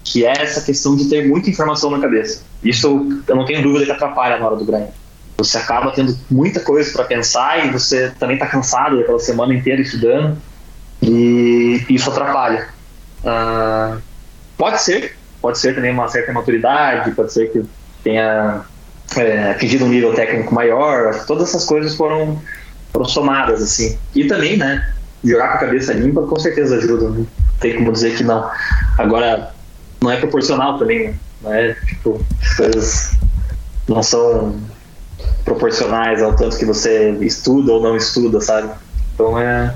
que 0.03 0.25
é 0.25 0.33
essa 0.41 0.61
questão 0.61 0.95
de 0.95 1.05
ter 1.05 1.27
muita 1.27 1.49
informação 1.49 1.89
na 1.89 1.99
cabeça. 1.99 2.43
Isso 2.63 3.23
eu 3.27 3.35
não 3.35 3.45
tenho 3.45 3.61
dúvida 3.61 3.85
que 3.85 3.91
atrapalha 3.91 4.37
na 4.37 4.47
hora 4.47 4.55
do 4.57 4.65
grind. 4.65 4.89
Você 5.37 5.57
acaba 5.57 5.91
tendo 5.91 6.17
muita 6.29 6.59
coisa 6.59 6.91
para 6.91 7.05
pensar 7.05 7.65
e 7.65 7.71
você 7.71 8.11
também 8.19 8.35
está 8.35 8.47
cansado 8.47 8.97
daquela 8.97 9.19
semana 9.19 9.53
inteira 9.53 9.81
estudando 9.81 10.37
e 11.01 11.85
isso 11.89 12.09
atrapalha. 12.09 12.67
Uh, 13.23 14.01
pode 14.57 14.81
ser, 14.81 15.15
pode 15.41 15.59
ser 15.59 15.75
também 15.75 15.91
uma 15.91 16.07
certa 16.07 16.31
maturidade, 16.31 17.11
pode 17.11 17.31
ser 17.31 17.51
que 17.51 17.63
tenha 18.03 18.65
é, 19.15 19.51
atingido 19.51 19.85
um 19.85 19.89
nível 19.89 20.13
técnico 20.13 20.53
maior, 20.53 21.25
todas 21.25 21.49
essas 21.49 21.65
coisas 21.65 21.95
foram, 21.95 22.41
foram 22.91 23.05
somadas, 23.05 23.61
assim. 23.61 23.97
E 24.15 24.25
também, 24.25 24.57
né, 24.57 24.91
jogar 25.23 25.49
com 25.49 25.53
a 25.55 25.59
cabeça 25.59 25.93
limpa 25.93 26.23
com 26.23 26.39
certeza 26.39 26.77
ajuda, 26.77 27.09
não 27.09 27.27
tem 27.59 27.75
como 27.75 27.91
dizer 27.91 28.15
que 28.15 28.23
não. 28.23 28.49
Agora, 28.97 29.53
não 30.01 30.11
é 30.11 30.17
proporcional 30.17 30.77
também, 30.77 31.09
né? 31.09 31.15
Não 31.41 31.53
é, 31.53 31.73
tipo, 31.73 32.25
coisas 32.55 33.11
não 33.87 34.01
são 34.01 34.55
proporcionais 35.43 36.21
ao 36.21 36.35
tanto 36.35 36.57
que 36.57 36.65
você 36.65 37.11
estuda 37.21 37.73
ou 37.73 37.81
não 37.81 37.95
estuda, 37.95 38.41
sabe? 38.41 38.69
Então 39.13 39.39
é, 39.39 39.73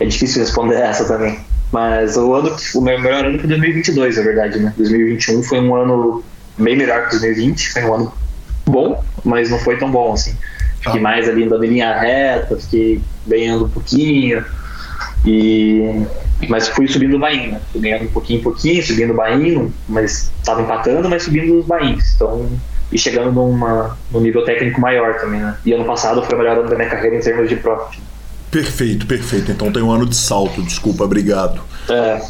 é 0.00 0.04
difícil 0.04 0.42
responder 0.42 0.76
essa 0.76 1.04
também. 1.04 1.38
Mas 1.72 2.16
o 2.16 2.34
ano, 2.34 2.56
o 2.74 2.80
meu 2.80 3.00
melhor 3.00 3.24
ano 3.24 3.38
foi 3.38 3.48
2022, 3.48 4.16
na 4.16 4.22
verdade, 4.22 4.58
né? 4.58 4.74
2021 4.76 5.42
foi 5.42 5.60
um 5.60 5.74
ano 5.74 6.24
bem 6.56 6.76
melhor 6.76 7.04
que 7.04 7.18
2020, 7.18 7.72
foi 7.72 7.84
um 7.84 7.94
ano 7.94 8.12
bom, 8.66 9.04
mas 9.24 9.50
não 9.50 9.58
foi 9.58 9.76
tão 9.76 9.90
bom 9.90 10.12
assim. 10.12 10.34
Fiquei 10.80 11.00
mais 11.00 11.28
ali 11.28 11.44
andando 11.44 11.64
em 11.64 11.68
linha 11.68 11.98
reta, 11.98 12.56
fiquei 12.56 13.02
ganhando 13.26 13.66
um 13.66 13.68
pouquinho. 13.68 14.44
E 15.26 16.06
mas 16.48 16.68
fui 16.68 16.86
subindo 16.86 17.16
o 17.16 17.18
bainho, 17.18 17.52
né? 17.52 17.60
Fui 17.72 17.80
ganhando 17.80 18.04
um 18.04 18.08
pouquinho 18.08 18.40
em 18.40 18.42
pouquinho, 18.42 18.82
subindo 18.82 19.12
bainho, 19.12 19.72
mas 19.88 20.30
estava 20.38 20.62
empatando, 20.62 21.08
mas 21.08 21.24
subindo 21.24 21.58
os 21.58 21.66
bainhos. 21.66 22.14
Então, 22.14 22.48
e 22.90 22.98
chegando 22.98 23.32
numa, 23.32 23.96
num 24.10 24.20
nível 24.20 24.44
técnico 24.44 24.80
maior 24.80 25.14
também, 25.20 25.40
né? 25.40 25.56
E 25.64 25.72
ano 25.72 25.84
passado 25.84 26.22
foi 26.22 26.34
o 26.34 26.38
melhor 26.38 26.58
ano 26.58 26.68
da 26.68 26.76
minha 26.76 26.88
carreira 26.88 27.16
em 27.16 27.20
termos 27.20 27.48
de 27.48 27.56
profit. 27.56 28.00
Perfeito, 28.50 29.06
perfeito. 29.06 29.50
Então 29.50 29.70
tem 29.70 29.82
um 29.82 29.90
ano 29.90 30.06
de 30.06 30.16
salto, 30.16 30.62
desculpa, 30.62 31.04
obrigado. 31.04 31.60
É. 31.88 32.22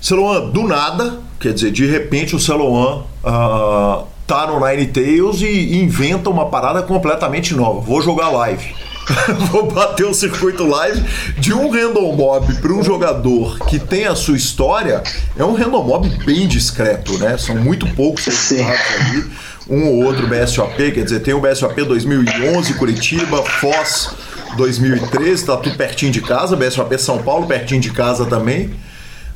Celoan, 0.00 0.48
do 0.48 0.66
nada, 0.66 1.18
quer 1.38 1.52
dizer, 1.52 1.70
de 1.70 1.86
repente 1.86 2.34
o 2.34 2.40
Celoan 2.40 3.02
uh, 3.22 4.06
tá 4.26 4.46
no 4.46 4.66
Nine 4.66 4.86
Tails 4.86 5.42
e 5.42 5.76
inventa 5.76 6.30
uma 6.30 6.46
parada 6.46 6.82
completamente 6.82 7.54
nova. 7.54 7.80
Vou 7.80 8.00
jogar 8.00 8.30
live. 8.30 8.74
Vou 9.50 9.70
bater 9.70 10.06
o 10.06 10.14
circuito 10.14 10.64
live 10.66 11.02
de 11.38 11.52
um 11.52 11.70
random 11.70 12.12
mob 12.14 12.54
para 12.54 12.72
um 12.72 12.82
jogador 12.82 13.58
que 13.66 13.78
tem 13.78 14.06
a 14.06 14.14
sua 14.14 14.36
história. 14.36 15.02
É 15.36 15.44
um 15.44 15.54
random 15.54 15.82
mob 15.82 16.08
bem 16.24 16.46
discreto, 16.46 17.18
né? 17.18 17.36
São 17.36 17.56
muito 17.56 17.86
poucos 17.94 18.52
ali. 18.52 19.30
Um 19.70 19.86
ou 19.86 20.04
outro 20.04 20.26
BSOP, 20.26 20.90
quer 20.90 21.04
dizer, 21.04 21.20
tem 21.20 21.32
o 21.32 21.40
BSOP 21.40 21.80
2011 21.84 22.74
Curitiba, 22.74 23.40
Foz 23.44 24.10
2013, 24.56 25.44
tá 25.44 25.56
tudo 25.56 25.76
pertinho 25.76 26.10
de 26.10 26.20
casa. 26.20 26.56
BSOP 26.56 26.98
São 26.98 27.18
Paulo, 27.18 27.46
pertinho 27.46 27.80
de 27.80 27.92
casa 27.92 28.26
também. 28.26 28.70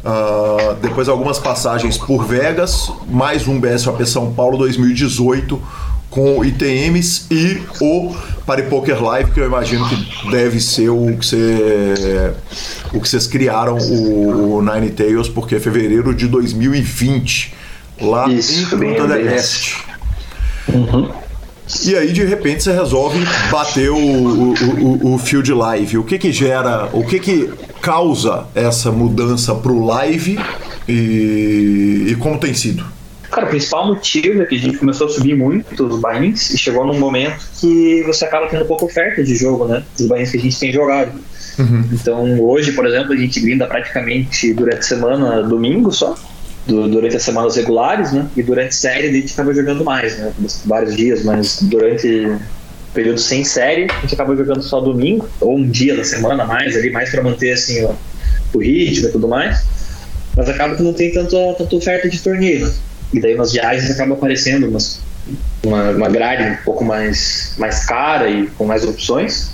Uh, 0.04 0.74
depois 0.82 1.08
algumas 1.08 1.38
passagens 1.38 1.96
por 1.96 2.26
Vegas, 2.26 2.92
mais 3.08 3.46
um 3.46 3.60
BSOP 3.60 4.04
São 4.04 4.34
Paulo 4.34 4.58
2018 4.58 5.62
com 6.10 6.44
ITMs 6.44 7.26
e 7.30 7.62
o 7.80 8.14
Party 8.46 8.64
Poker 8.64 9.02
Live, 9.02 9.30
que 9.30 9.40
eu 9.40 9.46
imagino 9.46 9.88
que 9.88 10.30
deve 10.30 10.60
ser 10.60 10.88
o 10.88 11.16
que, 11.16 11.36
o 12.92 13.00
que 13.00 13.08
vocês 13.08 13.26
criaram, 13.26 13.78
o, 13.78 14.56
o 14.56 14.62
Nine 14.62 14.90
Tails, 14.90 15.28
porque 15.28 15.56
é 15.56 15.60
fevereiro 15.60 16.14
de 16.14 16.28
2020, 16.28 17.54
lá 18.00 18.28
Isso, 18.28 18.74
em 18.74 18.78
Punta 18.78 19.08
del 19.08 19.28
Este. 19.28 19.93
Uhum. 20.68 21.10
E 21.86 21.96
aí, 21.96 22.12
de 22.12 22.24
repente, 22.24 22.62
você 22.62 22.72
resolve 22.72 23.18
bater 23.50 23.90
o, 23.90 23.96
o, 23.96 24.54
o, 24.54 25.14
o 25.14 25.18
field 25.18 25.50
live. 25.52 25.98
O 25.98 26.04
que 26.04 26.18
que 26.18 26.30
gera, 26.30 26.90
o 26.92 27.04
que 27.04 27.18
que 27.18 27.50
causa 27.80 28.46
essa 28.54 28.92
mudança 28.92 29.54
para 29.54 29.72
o 29.72 29.84
live 29.84 30.38
e, 30.86 32.06
e, 32.08 32.16
como 32.16 32.38
tem 32.38 32.52
sido? 32.52 32.84
Cara, 33.30 33.46
o 33.46 33.48
principal 33.48 33.86
motivo 33.86 34.42
é 34.42 34.46
que 34.46 34.54
a 34.54 34.58
gente 34.58 34.76
começou 34.76 35.06
a 35.06 35.10
subir 35.10 35.34
muito 35.34 35.86
os 35.86 36.00
bains 36.00 36.50
e 36.50 36.58
chegou 36.58 36.86
num 36.86 36.98
momento 36.98 37.44
que 37.58 38.02
você 38.06 38.26
acaba 38.26 38.46
tendo 38.46 38.64
pouca 38.66 38.84
oferta 38.84 39.24
de 39.24 39.34
jogo, 39.34 39.66
né? 39.66 39.82
Dos 39.96 40.06
bains 40.06 40.30
que 40.30 40.36
a 40.36 40.40
gente 40.40 40.58
tem 40.58 40.72
jogado. 40.72 41.18
Uhum. 41.58 41.84
Então, 41.92 42.40
hoje, 42.40 42.72
por 42.72 42.86
exemplo, 42.86 43.12
a 43.12 43.16
gente 43.16 43.40
brinda 43.40 43.66
praticamente 43.66 44.52
durante 44.52 44.80
a 44.80 44.82
semana, 44.82 45.42
domingo 45.42 45.90
só 45.90 46.14
do, 46.66 46.88
durante 46.88 47.16
as 47.16 47.22
semanas 47.22 47.56
regulares, 47.56 48.12
né? 48.12 48.26
E 48.36 48.42
durante 48.42 48.74
série 48.74 49.08
a 49.08 49.12
gente 49.12 49.26
estava 49.26 49.52
jogando 49.52 49.84
mais, 49.84 50.18
né? 50.18 50.32
Vários 50.64 50.96
dias, 50.96 51.22
mas 51.24 51.58
durante 51.62 52.36
período 52.94 53.18
sem 53.18 53.44
série, 53.44 53.88
a 53.90 54.00
gente 54.00 54.14
acaba 54.14 54.36
jogando 54.36 54.62
só 54.62 54.80
domingo, 54.80 55.28
ou 55.40 55.56
um 55.56 55.68
dia 55.68 55.96
da 55.96 56.04
semana 56.04 56.44
mais 56.44 56.76
ali, 56.76 56.90
mais 56.90 57.10
para 57.10 57.22
manter 57.22 57.52
assim 57.52 57.84
o, 57.84 57.94
o 58.54 58.58
ritmo 58.58 59.08
e 59.08 59.12
tudo 59.12 59.28
mais. 59.28 59.66
Mas 60.36 60.48
acaba 60.48 60.74
que 60.76 60.82
não 60.82 60.92
tem 60.92 61.12
tanto, 61.12 61.36
tanta 61.58 61.76
oferta 61.76 62.08
de 62.08 62.20
torneio. 62.20 62.72
E 63.12 63.20
daí 63.20 63.34
nas 63.34 63.52
viagens 63.52 63.90
acaba 63.90 64.14
aparecendo 64.14 64.68
umas, 64.68 65.00
uma, 65.62 65.90
uma 65.90 66.08
grade 66.08 66.44
um 66.44 66.64
pouco 66.64 66.84
mais, 66.84 67.54
mais 67.58 67.84
cara 67.84 68.28
e 68.28 68.46
com 68.48 68.64
mais 68.64 68.84
opções. 68.84 69.50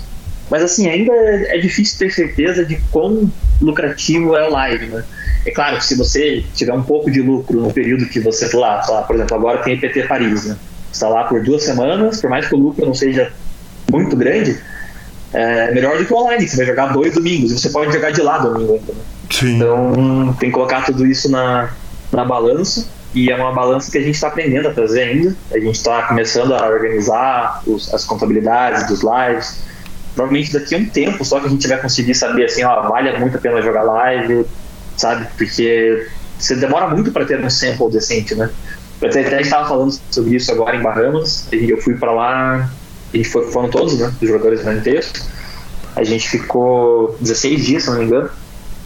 Mas 0.51 0.61
assim, 0.61 0.87
ainda 0.89 1.13
é, 1.13 1.55
é 1.55 1.59
difícil 1.59 1.97
ter 1.97 2.11
certeza 2.11 2.65
de 2.65 2.75
quão 2.91 3.31
lucrativo 3.61 4.35
é 4.35 4.47
o 4.47 4.51
live, 4.51 4.87
né? 4.87 5.03
É 5.45 5.51
claro 5.51 5.77
que 5.77 5.85
se 5.85 5.95
você 5.95 6.43
tiver 6.53 6.73
um 6.73 6.83
pouco 6.83 7.09
de 7.09 7.21
lucro 7.21 7.59
no 7.59 7.73
período 7.73 8.05
que 8.05 8.19
você 8.19 8.45
está 8.45 8.57
lá, 8.59 8.85
lá, 8.87 9.01
por 9.03 9.15
exemplo, 9.15 9.37
agora 9.37 9.63
tem 9.63 9.73
IPT 9.73 10.03
Paris, 10.03 10.45
né? 10.45 10.57
está 10.91 11.07
lá 11.07 11.23
por 11.23 11.41
duas 11.41 11.63
semanas, 11.63 12.21
por 12.21 12.29
mais 12.29 12.47
que 12.47 12.53
o 12.53 12.57
lucro 12.57 12.85
não 12.85 12.93
seja 12.93 13.31
muito 13.89 14.15
grande, 14.15 14.59
é 15.33 15.71
melhor 15.71 15.97
do 15.97 16.05
que 16.05 16.13
o 16.13 16.17
online, 16.17 16.47
você 16.47 16.57
vai 16.57 16.65
jogar 16.65 16.87
dois 16.87 17.13
domingos, 17.13 17.51
e 17.51 17.59
você 17.59 17.69
pode 17.69 17.93
jogar 17.93 18.11
de 18.11 18.21
lá 18.21 18.37
domingo 18.37 18.73
ainda. 18.73 18.93
Né? 18.93 18.99
Então 19.55 20.35
tem 20.39 20.49
que 20.49 20.53
colocar 20.53 20.85
tudo 20.85 21.05
isso 21.05 21.31
na, 21.31 21.69
na 22.11 22.25
balança, 22.25 22.85
e 23.13 23.31
é 23.31 23.35
uma 23.35 23.51
balança 23.51 23.91
que 23.91 23.97
a 23.97 24.01
gente 24.01 24.15
está 24.15 24.27
aprendendo 24.27 24.67
a 24.69 24.73
fazer 24.73 25.03
ainda. 25.03 25.35
A 25.51 25.59
gente 25.59 25.75
está 25.75 26.03
começando 26.03 26.53
a 26.53 26.65
organizar 26.65 27.61
os, 27.67 27.93
as 27.93 28.05
contabilidades 28.05 28.87
dos 28.87 29.01
lives. 29.01 29.59
Provavelmente 30.15 30.53
daqui 30.53 30.75
a 30.75 30.77
um 30.77 30.85
tempo 30.85 31.23
só 31.23 31.39
que 31.39 31.47
a 31.47 31.49
gente 31.49 31.67
vai 31.67 31.79
conseguir 31.79 32.13
saber 32.15 32.45
assim, 32.45 32.63
ó, 32.63 32.89
vale 32.89 33.17
muito 33.17 33.37
a 33.37 33.39
pena 33.39 33.61
jogar 33.61 33.83
live, 33.83 34.45
sabe? 34.97 35.27
Porque 35.37 36.07
você 36.37 36.55
demora 36.55 36.87
muito 36.89 37.11
para 37.11 37.25
ter 37.25 37.43
um 37.43 37.49
sample 37.49 37.89
decente, 37.91 38.35
né? 38.35 38.49
Eu 39.01 39.09
até 39.09 39.41
estava 39.41 39.67
falando 39.67 39.97
sobre 40.11 40.35
isso 40.35 40.51
agora 40.51 40.75
em 40.75 40.81
Bahamas. 40.81 41.47
Eu 41.51 41.81
fui 41.81 41.95
para 41.95 42.11
lá, 42.11 42.69
gente 43.13 43.29
foi, 43.29 43.51
foram 43.51 43.69
todos, 43.69 43.99
né? 43.99 44.13
Os 44.21 44.27
jogadores 44.27 44.65
inteiros. 44.65 45.11
A 45.95 46.03
gente 46.03 46.29
ficou 46.29 47.17
16 47.19 47.65
dias, 47.65 47.83
se 47.83 47.89
não 47.89 47.97
me 47.97 48.05
engano. 48.05 48.29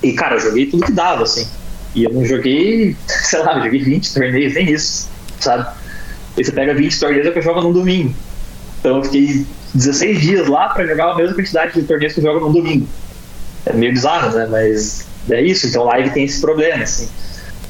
E, 0.01 0.13
cara, 0.13 0.35
eu 0.35 0.39
joguei 0.39 0.65
tudo 0.67 0.85
que 0.85 0.91
dava, 0.91 1.23
assim. 1.23 1.47
E 1.93 2.03
eu 2.03 2.11
não 2.11 2.25
joguei, 2.25 2.95
sei 3.07 3.39
lá, 3.39 3.57
eu 3.57 3.63
joguei 3.65 3.83
20 3.83 4.13
torneios, 4.13 4.53
nem 4.53 4.71
isso, 4.71 5.09
sabe? 5.39 5.67
E 6.37 6.43
você 6.43 6.51
pega 6.51 6.73
20 6.73 6.99
torneios 6.99 7.29
que 7.31 7.39
eu 7.39 7.43
jogo 7.43 7.61
num 7.61 7.71
domingo. 7.71 8.13
Então 8.79 8.97
eu 8.97 9.03
fiquei 9.03 9.45
16 9.75 10.21
dias 10.21 10.47
lá 10.47 10.69
para 10.69 10.85
jogar 10.87 11.11
a 11.11 11.15
mesma 11.15 11.35
quantidade 11.35 11.73
de 11.73 11.83
torneios 11.83 12.13
que 12.13 12.21
jogo 12.21 12.39
num 12.39 12.51
domingo. 12.51 12.87
É 13.65 13.73
meio 13.73 13.93
bizarro, 13.93 14.35
né? 14.35 14.47
Mas 14.49 15.05
é 15.29 15.41
isso. 15.41 15.67
Então 15.67 15.83
live 15.83 16.09
tem 16.09 16.23
esse 16.23 16.41
problema, 16.41 16.83
assim 16.83 17.07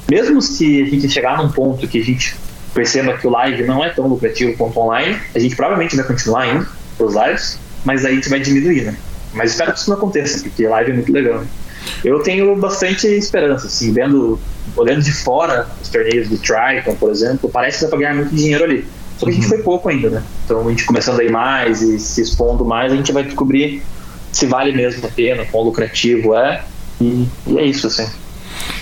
mesmo 0.09 0.41
se 0.41 0.81
a 0.81 0.85
gente 0.85 1.09
chegar 1.09 1.37
num 1.37 1.49
ponto 1.49 1.87
que 1.87 1.99
a 1.99 2.03
gente 2.03 2.35
perceba 2.73 3.17
que 3.17 3.25
o 3.25 3.29
live 3.29 3.63
não 3.63 3.83
é 3.83 3.89
tão 3.89 4.07
lucrativo 4.07 4.55
quanto 4.57 4.79
online, 4.79 5.17
a 5.33 5.39
gente 5.39 5.55
provavelmente 5.55 5.95
vai 5.95 6.05
continuar 6.05 6.47
indo 6.47 6.67
para 6.97 7.07
os 7.07 7.15
lives, 7.15 7.59
mas 7.83 8.05
aí 8.05 8.13
a 8.13 8.15
gente 8.15 8.29
vai 8.29 8.39
diminuir, 8.39 8.83
né? 8.83 8.95
Mas 9.33 9.51
espero 9.51 9.73
que 9.73 9.79
isso 9.79 9.89
não 9.89 9.97
aconteça, 9.97 10.43
porque 10.43 10.67
live 10.67 10.91
é 10.91 10.93
muito 10.93 11.11
legal. 11.11 11.43
Eu 12.03 12.21
tenho 12.21 12.55
bastante 12.55 13.07
esperança, 13.07 13.67
assim, 13.67 13.91
vendo, 13.93 14.39
olhando 14.75 15.01
de 15.01 15.11
fora 15.11 15.67
os 15.81 15.89
torneios 15.89 16.27
do 16.27 16.37
Triton, 16.37 16.95
por 16.95 17.11
exemplo, 17.11 17.49
parece 17.49 17.79
que 17.79 17.83
dá 17.85 17.89
para 17.89 17.99
ganhar 17.99 18.15
muito 18.15 18.35
dinheiro 18.35 18.63
ali. 18.63 18.85
Só 19.17 19.25
que 19.25 19.31
a 19.31 19.33
gente 19.33 19.43
uhum. 19.43 19.49
foi 19.49 19.57
pouco 19.59 19.89
ainda, 19.89 20.09
né? 20.09 20.23
Então 20.43 20.67
a 20.67 20.69
gente 20.69 20.85
começando 20.85 21.19
a 21.19 21.23
ir 21.23 21.31
mais 21.31 21.81
e 21.81 21.99
se 21.99 22.21
expondo 22.21 22.65
mais, 22.65 22.91
a 22.91 22.95
gente 22.95 23.11
vai 23.11 23.23
descobrir 23.23 23.81
se 24.35 24.45
vale 24.45 24.73
mesmo 24.73 25.05
a 25.07 25.09
pena, 25.09 25.45
quão 25.45 25.63
lucrativo 25.63 26.35
é. 26.35 26.63
E, 26.99 27.25
e 27.47 27.57
é 27.57 27.65
isso, 27.65 27.87
assim. 27.87 28.07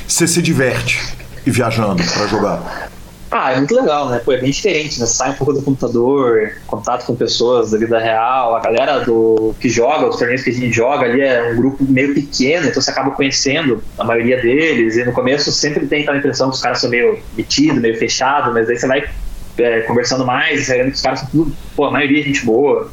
Você 0.07 0.27
se 0.27 0.41
diverte 0.41 0.99
e 1.45 1.51
viajando 1.51 2.03
para 2.03 2.27
jogar? 2.27 2.89
Ah, 3.29 3.51
é 3.51 3.57
muito 3.57 3.73
legal, 3.73 4.09
né? 4.09 4.19
Pô, 4.23 4.31
é 4.31 4.37
bem 4.37 4.51
diferente, 4.51 4.99
né? 4.99 5.07
Sai 5.07 5.31
um 5.31 5.33
pouco 5.33 5.53
do 5.53 5.61
computador, 5.63 6.51
contato 6.67 7.05
com 7.05 7.15
pessoas 7.15 7.71
da 7.71 7.79
vida 7.79 7.99
real. 7.99 8.55
A 8.55 8.59
galera 8.59 8.99
do 8.99 9.55
que 9.59 9.69
joga, 9.69 10.07
os 10.07 10.17
torneios 10.17 10.43
que 10.43 10.51
a 10.51 10.53
gente 10.53 10.71
joga 10.71 11.05
ali 11.05 11.21
é 11.21 11.51
um 11.51 11.55
grupo 11.55 11.83
meio 11.83 12.13
pequeno, 12.13 12.67
então 12.67 12.79
você 12.79 12.91
acaba 12.91 13.09
conhecendo 13.11 13.83
a 13.97 14.03
maioria 14.03 14.39
deles. 14.39 14.97
E 14.97 15.03
no 15.03 15.11
começo 15.11 15.51
sempre 15.51 15.87
tem 15.87 16.03
aquela 16.03 16.17
impressão 16.17 16.49
que 16.49 16.55
os 16.55 16.61
caras 16.61 16.79
são 16.79 16.91
meio 16.91 17.19
metidos, 17.35 17.81
meio 17.81 17.97
fechados, 17.97 18.53
mas 18.53 18.69
aí 18.69 18.77
você 18.77 18.87
vai 18.87 19.09
é, 19.57 19.81
conversando 19.81 20.25
mais, 20.25 20.67
vendo 20.67 20.89
que 20.89 20.95
os 20.95 21.01
caras 21.01 21.19
são 21.19 21.29
tudo, 21.29 21.55
pô, 21.75 21.85
a 21.85 21.91
maioria 21.91 22.21
é 22.21 22.23
gente 22.23 22.45
boa. 22.45 22.89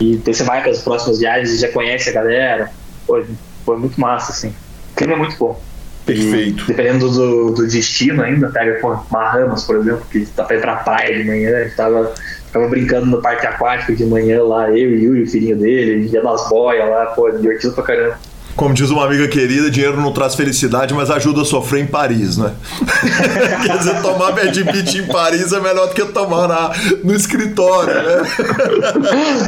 E 0.00 0.16
daí 0.16 0.34
você 0.34 0.42
vai 0.42 0.60
para 0.60 0.70
as 0.70 0.82
próximas 0.82 1.18
viagens 1.18 1.50
e 1.50 1.58
já 1.58 1.68
conhece 1.68 2.10
a 2.10 2.12
galera. 2.12 2.70
Pô, 3.06 3.18
é 3.18 3.76
muito 3.76 4.00
massa, 4.00 4.32
assim. 4.32 4.54
O 4.92 4.96
clima 4.96 5.14
é 5.14 5.16
muito 5.16 5.36
bom. 5.36 5.60
Perfeito. 6.04 6.64
E, 6.64 6.66
dependendo 6.66 7.10
do, 7.10 7.50
do 7.52 7.66
destino 7.66 8.22
ainda, 8.22 8.50
pega 8.50 8.78
pô, 8.80 8.94
Bahamas, 9.10 9.64
por 9.64 9.76
exemplo, 9.76 10.06
que 10.10 10.26
tá 10.26 10.44
pra 10.44 10.56
ir 10.56 10.60
pra 10.60 10.76
praia 10.76 11.16
de 11.16 11.24
manhã, 11.24 11.56
a 11.56 11.64
gente 11.64 11.76
tava, 11.76 12.12
tava 12.52 12.68
brincando 12.68 13.06
no 13.06 13.22
parque 13.22 13.46
aquático 13.46 13.94
de 13.94 14.04
manhã 14.04 14.42
lá, 14.42 14.68
eu 14.70 14.90
e 14.90 14.96
o 14.96 15.00
Yuri, 15.00 15.22
o 15.22 15.30
filhinho 15.30 15.56
dele, 15.56 16.08
ia 16.12 16.22
nas 16.22 16.48
boias 16.48 16.88
lá, 16.88 17.06
pô, 17.06 17.30
divertido 17.30 17.72
pra 17.72 17.84
caramba. 17.84 18.18
Como 18.56 18.72
diz 18.72 18.90
uma 18.90 19.04
amiga 19.04 19.26
querida, 19.26 19.70
dinheiro 19.70 20.00
não 20.00 20.12
traz 20.12 20.34
felicidade, 20.34 20.94
mas 20.94 21.10
ajuda 21.10 21.42
a 21.42 21.44
sofrer 21.44 21.82
em 21.82 21.86
Paris, 21.86 22.36
né? 22.36 22.54
Quer 23.66 23.78
dizer, 23.78 24.00
tomar 24.00 24.32
bad 24.32 24.64
beat 24.64 24.94
em 24.94 25.06
Paris 25.06 25.52
é 25.52 25.60
melhor 25.60 25.88
do 25.88 25.94
que 25.94 26.04
tomar 26.06 26.46
na, 26.46 26.72
no 27.02 27.14
escritório, 27.14 27.94
né? 27.94 28.22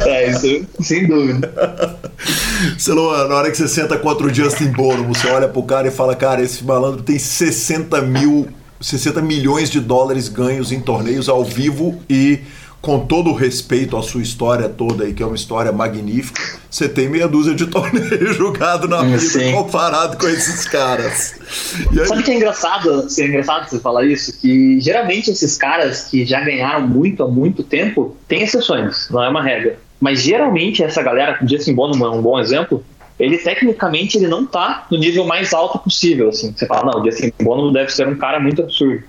É, 0.05 0.31
isso 0.31 0.65
sem 0.81 1.07
dúvida. 1.07 1.51
Celoa, 2.77 3.27
na 3.27 3.35
hora 3.35 3.51
que 3.51 3.57
você 3.57 3.67
senta 3.67 3.97
contra 3.97 4.27
o 4.27 4.33
Justin 4.33 4.71
Bono, 4.71 5.03
você 5.05 5.27
olha 5.27 5.47
pro 5.47 5.63
cara 5.63 5.87
e 5.87 5.91
fala, 5.91 6.15
cara, 6.15 6.41
esse 6.41 6.63
malandro 6.63 7.01
tem 7.01 7.17
60 7.17 8.01
mil, 8.01 8.47
60 8.81 9.21
milhões 9.21 9.69
de 9.69 9.79
dólares 9.79 10.27
ganhos 10.27 10.71
em 10.71 10.79
torneios 10.79 11.29
ao 11.29 11.43
vivo 11.43 12.01
e 12.09 12.39
com 12.81 13.05
todo 13.05 13.31
o 13.31 13.33
respeito 13.33 13.97
à 13.97 14.03
sua 14.03 14.21
história 14.21 14.69
toda 14.69 15.03
aí, 15.03 15.13
que 15.13 15.21
é 15.21 15.25
uma 15.25 15.35
história 15.35 15.71
magnífica, 15.71 16.41
você 16.69 16.87
tem 16.87 17.09
meia 17.09 17.27
dúzia 17.27 17.53
de 17.53 17.65
torneios 17.67 18.35
jogados 18.35 18.89
na 18.89 19.03
vida 19.03 19.19
Sim. 19.19 19.51
comparado 19.51 20.17
com 20.17 20.27
esses 20.27 20.65
caras. 20.65 21.35
Aí... 21.91 22.05
Sabe 22.05 22.23
que 22.23 22.31
é 22.31 22.35
engraçado, 22.35 23.07
é 23.17 23.25
engraçado 23.25 23.69
você 23.69 23.79
falar 23.79 24.05
isso? 24.05 24.39
Que 24.39 24.79
geralmente 24.79 25.31
esses 25.31 25.57
caras 25.57 26.03
que 26.03 26.25
já 26.25 26.41
ganharam 26.41 26.87
muito 26.87 27.23
há 27.23 27.27
muito 27.27 27.63
tempo 27.63 28.15
têm 28.27 28.43
exceções, 28.43 29.09
não 29.09 29.23
é 29.23 29.29
uma 29.29 29.43
regra. 29.43 29.79
Mas 29.99 30.21
geralmente 30.21 30.83
essa 30.83 31.01
galera, 31.01 31.39
o 31.41 31.49
Justin 31.49 31.73
Bono 31.73 32.05
é 32.05 32.09
um 32.09 32.21
bom 32.21 32.39
exemplo, 32.39 32.85
ele 33.19 33.37
tecnicamente 33.37 34.17
ele 34.17 34.27
não 34.27 34.45
tá 34.45 34.85
no 34.91 34.97
nível 34.97 35.25
mais 35.25 35.53
alto 35.53 35.79
possível, 35.79 36.29
assim. 36.29 36.53
Você 36.55 36.67
fala, 36.67 36.91
não, 36.91 37.01
o 37.01 37.05
Justin 37.05 37.33
Bono 37.41 37.73
deve 37.73 37.91
ser 37.91 38.07
um 38.07 38.15
cara 38.15 38.39
muito 38.39 38.61
absurdo. 38.61 39.03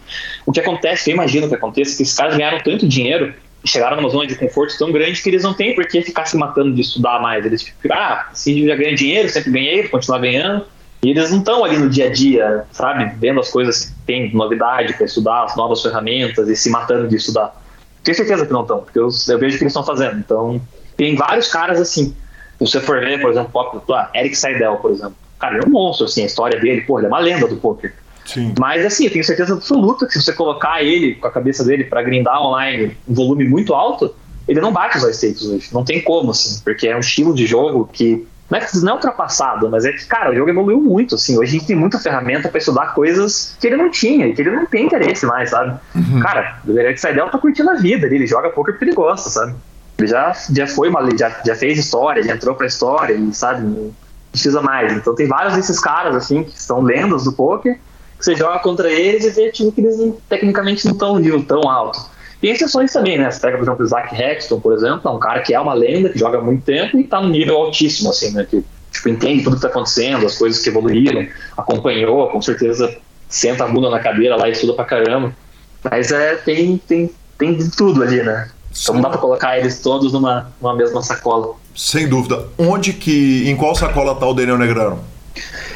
O 0.46 0.52
que 0.52 0.60
acontece, 0.60 1.10
eu 1.10 1.14
imagino 1.14 1.46
que 1.46 1.54
aconteça, 1.54 1.94
que 1.94 2.02
esses 2.02 2.16
caras 2.16 2.36
ganharam 2.36 2.58
tanto 2.60 2.88
dinheiro 2.88 3.34
chegaram 3.64 3.96
numa 3.96 4.08
zona 4.08 4.26
de 4.26 4.34
conforto 4.34 4.76
tão 4.78 4.92
grande 4.92 5.20
que 5.20 5.28
eles 5.28 5.42
não 5.42 5.54
têm 5.54 5.74
por 5.74 5.86
que 5.86 6.02
ficar 6.02 6.26
se 6.26 6.36
matando 6.36 6.72
de 6.74 6.80
estudar 6.80 7.20
mais. 7.20 7.44
Eles 7.44 7.62
ficam, 7.62 7.96
ah, 7.96 8.28
se 8.32 8.66
já 8.66 8.76
ganha 8.76 8.94
dinheiro, 8.94 9.28
sempre 9.28 9.50
ganhei, 9.50 9.82
vou 9.82 9.90
continuar 9.92 10.18
ganhando. 10.18 10.64
E 11.02 11.10
eles 11.10 11.30
não 11.30 11.38
estão 11.38 11.64
ali 11.64 11.78
no 11.78 11.88
dia 11.88 12.06
a 12.06 12.12
dia, 12.12 12.64
sabe, 12.72 13.12
vendo 13.18 13.38
as 13.38 13.50
coisas 13.50 13.86
que 13.86 13.92
tem 14.04 14.34
novidade 14.34 14.94
para 14.94 15.06
estudar, 15.06 15.44
as 15.44 15.56
novas 15.56 15.80
ferramentas 15.80 16.48
e 16.48 16.56
se 16.56 16.70
matando 16.70 17.06
de 17.06 17.16
estudar. 17.16 17.54
Tenho 18.02 18.16
certeza 18.16 18.44
que 18.44 18.52
não 18.52 18.62
estão, 18.62 18.80
porque 18.80 18.98
eu, 18.98 19.08
eu 19.28 19.38
vejo 19.38 19.54
o 19.54 19.58
que 19.58 19.64
eles 19.64 19.72
estão 19.72 19.84
fazendo. 19.84 20.18
Então, 20.18 20.60
tem 20.96 21.14
vários 21.14 21.48
caras 21.48 21.80
assim. 21.80 22.16
Se 22.58 22.66
você 22.66 22.80
for 22.80 22.98
ver, 22.98 23.20
por 23.20 23.30
exemplo, 23.30 23.84
ah, 23.94 24.10
Eric 24.14 24.34
Seidel, 24.34 24.76
por 24.76 24.90
exemplo. 24.90 25.14
Cara, 25.38 25.54
ele 25.54 25.64
é 25.64 25.68
um 25.68 25.70
monstro, 25.70 26.06
assim, 26.06 26.24
a 26.24 26.26
história 26.26 26.58
dele, 26.58 26.80
pô, 26.80 26.98
ele 26.98 27.06
é 27.06 27.08
uma 27.08 27.20
lenda 27.20 27.46
do 27.46 27.56
poker. 27.56 27.94
Sim. 28.28 28.54
Mas 28.58 28.84
assim, 28.84 29.06
eu 29.06 29.10
tenho 29.10 29.24
certeza 29.24 29.54
absoluta 29.54 30.06
que 30.06 30.12
se 30.12 30.22
você 30.22 30.34
colocar 30.34 30.82
ele 30.82 31.14
com 31.14 31.26
a 31.26 31.30
cabeça 31.30 31.64
dele 31.64 31.84
para 31.84 32.02
grindar 32.02 32.40
online 32.42 32.94
um 33.08 33.14
volume 33.14 33.48
muito 33.48 33.72
alto, 33.72 34.14
ele 34.46 34.60
não 34.60 34.70
bate 34.70 34.98
os 34.98 35.16
stakes 35.16 35.46
hoje. 35.46 35.68
Não 35.72 35.82
tem 35.82 36.02
como, 36.02 36.30
assim, 36.30 36.60
porque 36.62 36.86
é 36.86 36.94
um 36.94 37.00
estilo 37.00 37.34
de 37.34 37.46
jogo 37.46 37.88
que 37.90 38.26
não 38.50 38.58
é, 38.58 38.66
não 38.82 38.90
é 38.90 38.94
ultrapassado, 38.94 39.68
mas 39.70 39.86
é 39.86 39.92
que, 39.92 40.04
cara, 40.06 40.30
o 40.30 40.34
jogo 40.34 40.50
evoluiu 40.50 40.80
muito, 40.80 41.14
assim. 41.14 41.38
Hoje 41.38 41.56
a 41.56 41.58
gente 41.58 41.66
tem 41.66 41.76
muita 41.76 41.98
ferramenta 41.98 42.50
para 42.50 42.58
estudar 42.58 42.94
coisas 42.94 43.56
que 43.58 43.66
ele 43.66 43.76
não 43.76 43.90
tinha 43.90 44.26
e 44.26 44.34
que 44.34 44.42
ele 44.42 44.50
não 44.50 44.66
tem 44.66 44.84
interesse 44.84 45.24
mais, 45.24 45.50
sabe? 45.50 45.78
Uhum. 45.94 46.20
Cara, 46.20 46.58
o 46.66 46.72
Derek 46.72 47.00
Seidel 47.00 47.30
tá 47.30 47.38
curtindo 47.38 47.70
a 47.70 47.74
vida, 47.74 48.06
ele 48.06 48.26
joga 48.26 48.50
poker 48.50 48.74
porque 48.74 48.84
ele 48.84 48.94
gosta, 48.94 49.30
sabe? 49.30 49.54
Ele 49.98 50.06
já, 50.06 50.34
já 50.54 50.66
foi 50.66 50.90
uma, 50.90 51.08
já, 51.16 51.40
já 51.44 51.54
fez 51.54 51.78
história, 51.78 52.22
já 52.22 52.34
entrou 52.34 52.54
pra 52.54 52.66
história, 52.66 53.14
e, 53.14 53.34
sabe? 53.34 53.62
Não 53.62 53.90
precisa 54.30 54.60
mais. 54.60 54.92
Então 54.92 55.14
tem 55.14 55.26
vários 55.26 55.54
desses 55.54 55.80
caras, 55.80 56.14
assim, 56.14 56.44
que 56.44 56.60
são 56.60 56.82
lendas 56.82 57.24
do 57.24 57.32
poker 57.32 57.78
você 58.18 58.34
joga 58.34 58.58
contra 58.58 58.90
eles 58.90 59.24
e 59.24 59.30
vê 59.30 59.50
tipo, 59.50 59.72
que 59.72 59.80
eles 59.80 60.14
tecnicamente 60.28 60.84
não 60.84 60.92
estão 60.92 61.18
nível 61.18 61.42
tão 61.44 61.68
alto. 61.68 61.98
Tem 62.40 62.50
exceções 62.50 62.92
também, 62.92 63.18
né? 63.18 63.30
Você 63.30 63.40
pega, 63.40 63.56
por 63.56 63.64
exemplo, 63.64 63.84
o 63.84 63.88
Zach 63.88 64.14
Hexton, 64.14 64.60
por 64.60 64.72
exemplo, 64.72 65.00
é 65.04 65.10
um 65.10 65.18
cara 65.18 65.40
que 65.40 65.54
é 65.54 65.60
uma 65.60 65.74
lenda, 65.74 66.08
que 66.08 66.18
joga 66.18 66.40
muito 66.40 66.64
tempo 66.64 66.96
e 66.96 67.02
está 67.02 67.20
no 67.20 67.28
nível 67.28 67.56
altíssimo, 67.56 68.10
assim, 68.10 68.30
né? 68.32 68.46
Que 68.48 68.64
tipo, 68.92 69.08
entende 69.08 69.42
tudo 69.42 69.52
que 69.52 69.58
está 69.58 69.68
acontecendo, 69.68 70.26
as 70.26 70.38
coisas 70.38 70.62
que 70.62 70.68
evoluíram, 70.68 71.26
acompanhou, 71.56 72.28
com 72.28 72.40
certeza 72.40 72.96
senta 73.28 73.64
a 73.64 73.68
bunda 73.68 73.90
na 73.90 74.00
cadeira 74.00 74.36
lá 74.36 74.48
e 74.48 74.52
estuda 74.52 74.72
pra 74.72 74.84
caramba. 74.84 75.34
Mas 75.90 76.12
é, 76.12 76.36
tem, 76.36 76.78
tem, 76.78 77.10
tem 77.36 77.54
de 77.54 77.70
tudo 77.70 78.02
ali, 78.02 78.22
né? 78.22 78.50
Então 78.70 78.94
não 78.94 79.02
dá 79.02 79.10
pra 79.10 79.18
colocar 79.18 79.58
eles 79.58 79.80
todos 79.80 80.12
numa, 80.12 80.52
numa 80.60 80.74
mesma 80.74 81.02
sacola. 81.02 81.54
Sem 81.74 82.08
dúvida. 82.08 82.46
Onde 82.58 82.92
que. 82.92 83.48
Em 83.48 83.56
qual 83.56 83.74
sacola 83.74 84.14
tá 84.14 84.26
o 84.26 84.34
Daniel 84.34 84.58
Negrano? 84.58 85.00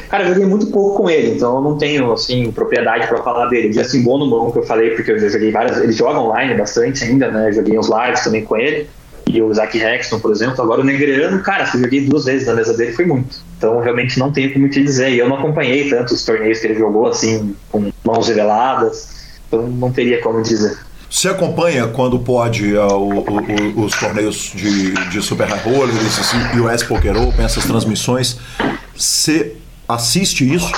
Cara, 0.09 0.23
eu 0.23 0.29
joguei 0.29 0.45
muito 0.45 0.67
pouco 0.67 0.97
com 0.97 1.09
ele, 1.09 1.35
então 1.35 1.55
eu 1.55 1.61
não 1.61 1.77
tenho, 1.77 2.11
assim, 2.11 2.51
propriedade 2.51 3.07
para 3.07 3.21
falar 3.23 3.47
dele. 3.47 3.79
Assim, 3.79 4.03
bom 4.03 4.17
no 4.17 4.27
mão 4.27 4.51
que 4.51 4.59
eu 4.59 4.63
falei, 4.63 4.91
porque 4.91 5.11
eu 5.11 5.19
já 5.19 5.29
joguei 5.29 5.51
várias. 5.51 5.77
Ele 5.77 5.91
joga 5.91 6.19
online 6.19 6.55
bastante 6.55 7.03
ainda, 7.03 7.31
né? 7.31 7.51
joguei 7.51 7.77
uns 7.77 7.89
lives 7.89 8.23
também 8.23 8.43
com 8.43 8.55
ele. 8.55 8.87
e 9.25 9.41
o 9.41 9.53
Zach 9.53 9.75
Hexton, 9.77 10.19
por 10.19 10.31
exemplo. 10.31 10.61
Agora 10.61 10.81
o 10.81 10.83
Negreano, 10.83 11.41
cara, 11.41 11.65
se 11.65 11.77
eu 11.77 11.81
joguei 11.81 12.01
duas 12.01 12.25
vezes 12.25 12.47
na 12.47 12.53
mesa 12.53 12.75
dele 12.75 12.91
foi 12.91 13.05
muito. 13.05 13.37
Então 13.57 13.79
realmente 13.79 14.19
não 14.19 14.31
tenho 14.31 14.53
como 14.53 14.69
te 14.69 14.83
dizer. 14.83 15.11
E 15.11 15.19
eu 15.19 15.27
não 15.27 15.37
acompanhei 15.37 15.89
tanto 15.89 16.13
os 16.13 16.23
torneios 16.23 16.59
que 16.59 16.67
ele 16.67 16.75
jogou, 16.75 17.07
assim, 17.07 17.55
com 17.71 17.91
mãos 18.03 18.27
reveladas. 18.27 19.39
Então 19.47 19.67
não 19.67 19.91
teria 19.91 20.21
como 20.21 20.41
dizer. 20.41 20.77
Você 21.13 21.29
acompanha 21.29 21.87
quando 21.87 22.17
pode 22.17 22.75
uh, 22.75 22.87
o, 22.87 23.19
o, 23.19 23.85
os 23.85 23.95
torneios 23.95 24.51
de, 24.55 24.93
de 25.11 25.21
Super 25.21 25.47
High 25.47 25.59
Rollers, 25.59 26.19
assim, 26.19 26.37
US 26.59 26.81
Poker 26.81 27.15
Open, 27.15 27.45
essas 27.45 27.65
transmissões? 27.65 28.35
Você 28.95 29.57
assiste 29.87 30.51
isso? 30.51 30.71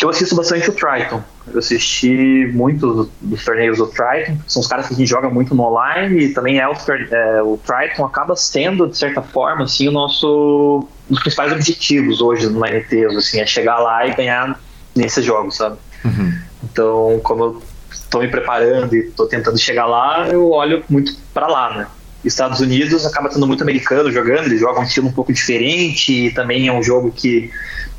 Eu 0.00 0.10
assisto 0.10 0.34
bastante 0.34 0.68
o 0.68 0.72
Triton. 0.72 1.22
Eu 1.52 1.58
assisti 1.58 2.50
muito 2.52 3.10
dos 3.20 3.44
torneios 3.44 3.78
do 3.78 3.86
Triton. 3.86 4.36
São 4.46 4.60
os 4.60 4.68
caras 4.68 4.88
que 4.88 4.94
a 4.94 4.96
gente 4.96 5.08
joga 5.08 5.30
muito 5.30 5.54
no 5.54 5.62
online 5.62 6.24
e 6.24 6.34
também 6.34 6.58
é 6.58 6.68
o, 6.68 6.72
é, 6.72 7.42
o 7.42 7.58
Triton 7.58 8.04
acaba 8.04 8.36
sendo, 8.36 8.86
de 8.88 8.96
certa 8.98 9.22
forma, 9.22 9.64
assim, 9.64 9.88
o 9.88 9.92
nosso 9.92 10.86
um 11.08 11.14
dos 11.14 11.22
principais 11.22 11.52
objetivos 11.52 12.20
hoje 12.20 12.48
no 12.48 12.60
NTs, 12.60 13.16
assim, 13.16 13.40
é 13.40 13.46
chegar 13.46 13.78
lá 13.78 14.06
e 14.06 14.14
ganhar 14.14 14.60
nesses 14.94 15.24
jogos, 15.24 15.56
sabe? 15.56 15.76
Uhum. 16.04 16.38
Então, 16.64 17.20
como 17.22 17.44
eu 17.44 17.62
estou 17.90 18.20
me 18.20 18.28
preparando 18.28 18.94
e 18.94 19.06
estou 19.06 19.26
tentando 19.26 19.56
chegar 19.56 19.86
lá, 19.86 20.28
eu 20.28 20.50
olho 20.50 20.82
muito 20.88 21.16
para 21.32 21.46
lá, 21.46 21.76
né? 21.76 21.86
Estados 22.24 22.60
Unidos 22.60 23.06
acaba 23.06 23.28
tendo 23.28 23.46
muito 23.46 23.62
americano 23.62 24.10
jogando, 24.10 24.46
eles 24.46 24.60
jogam 24.60 24.82
um 24.82 24.84
estilo 24.84 25.08
um 25.08 25.12
pouco 25.12 25.32
diferente 25.32 26.26
e 26.26 26.30
também 26.32 26.66
é 26.66 26.72
um 26.72 26.82
jogo 26.82 27.12
que 27.12 27.50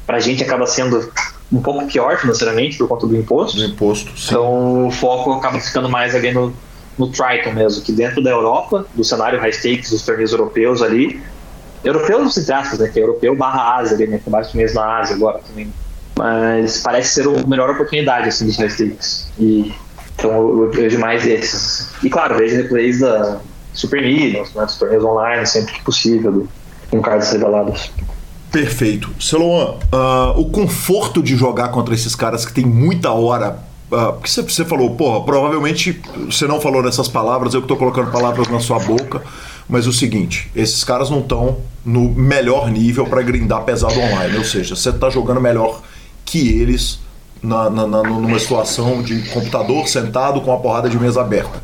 para 0.05 0.17
a 0.17 0.19
gente 0.19 0.43
acaba 0.43 0.65
sendo 0.65 1.11
um 1.51 1.61
pouco 1.61 1.85
pior 1.87 2.17
financeiramente 2.17 2.77
por 2.77 2.87
conta 2.87 3.07
do 3.07 3.15
imposto. 3.15 3.57
Do 3.57 3.65
imposto, 3.65 4.17
sim. 4.17 4.27
Então 4.29 4.87
o 4.87 4.91
foco 4.91 5.33
acaba 5.33 5.59
ficando 5.59 5.89
mais 5.89 6.13
ali 6.13 6.31
no, 6.31 6.53
no 6.97 7.09
Triton 7.09 7.53
mesmo, 7.53 7.83
que 7.83 7.91
dentro 7.91 8.21
da 8.21 8.29
Europa, 8.29 8.85
do 8.93 9.03
cenário 9.03 9.39
high 9.39 9.53
stakes 9.53 9.91
dos 9.91 10.03
torneios 10.03 10.31
europeus 10.31 10.81
ali, 10.81 11.21
europeus 11.83 12.37
entre 12.37 12.53
aspas, 12.53 12.79
né, 12.79 12.89
que 12.89 12.99
é 12.99 13.03
europeu 13.03 13.35
barra 13.35 13.77
Ásia 13.77 13.95
ali, 13.95 14.07
né, 14.07 14.19
que 14.21 14.29
é 14.29 14.57
mesmo 14.57 14.79
na 14.79 14.99
Ásia 14.99 15.15
agora 15.15 15.39
também. 15.47 15.71
Mas 16.17 16.81
parece 16.81 17.13
ser 17.13 17.27
a 17.27 17.47
melhor 17.47 17.69
oportunidade 17.69 18.29
assim, 18.29 18.45
dos 18.45 18.57
high 18.57 18.69
stakes. 18.69 19.27
E 19.39 19.71
então 20.17 20.31
eu, 20.31 20.71
vejo 20.71 20.97
mais 20.99 21.25
esses. 21.25 21.89
E 22.03 22.09
claro, 22.09 22.37
vejo 22.37 22.55
replays 22.55 22.99
da 22.99 23.39
Super 23.77 24.01
Millions, 24.01 24.53
né, 24.53 24.65
dos 24.65 24.75
torneios 24.75 25.03
online, 25.03 25.45
sempre 25.45 25.73
que 25.73 25.83
possível, 25.83 26.47
com 26.89 26.99
cards 27.01 27.31
reveladas. 27.31 27.91
Perfeito. 28.51 29.09
Celoan, 29.19 29.75
uh, 29.93 30.39
o 30.39 30.49
conforto 30.49 31.21
de 31.21 31.35
jogar 31.35 31.69
contra 31.69 31.93
esses 31.93 32.15
caras 32.15 32.45
que 32.45 32.51
tem 32.51 32.65
muita 32.65 33.11
hora. 33.11 33.59
Uh, 33.91 34.13
porque 34.13 34.29
você, 34.29 34.65
falou, 34.65 34.95
porra, 34.95 35.23
provavelmente 35.23 36.01
você 36.25 36.47
não 36.47 36.59
falou 36.59 36.81
nessas 36.81 37.07
palavras, 37.07 37.53
eu 37.53 37.61
que 37.61 37.65
estou 37.65 37.77
colocando 37.77 38.11
palavras 38.11 38.47
na 38.49 38.59
sua 38.59 38.79
boca, 38.79 39.21
mas 39.69 39.85
o 39.85 39.93
seguinte: 39.93 40.49
esses 40.55 40.83
caras 40.83 41.09
não 41.09 41.19
estão 41.19 41.57
no 41.85 42.09
melhor 42.09 42.69
nível 42.69 43.05
para 43.05 43.21
grindar 43.21 43.63
pesado 43.63 43.97
online, 43.97 44.37
ou 44.37 44.43
seja, 44.43 44.75
você 44.75 44.89
está 44.89 45.09
jogando 45.09 45.39
melhor 45.39 45.81
que 46.25 46.59
eles 46.59 46.99
na, 47.41 47.69
na, 47.69 47.87
na, 47.87 48.03
numa 48.03 48.39
situação 48.39 49.01
de 49.01 49.21
computador 49.29 49.87
sentado 49.87 50.41
com 50.41 50.51
a 50.51 50.57
porrada 50.57 50.89
de 50.89 50.99
mesa 50.99 51.21
aberta. 51.21 51.61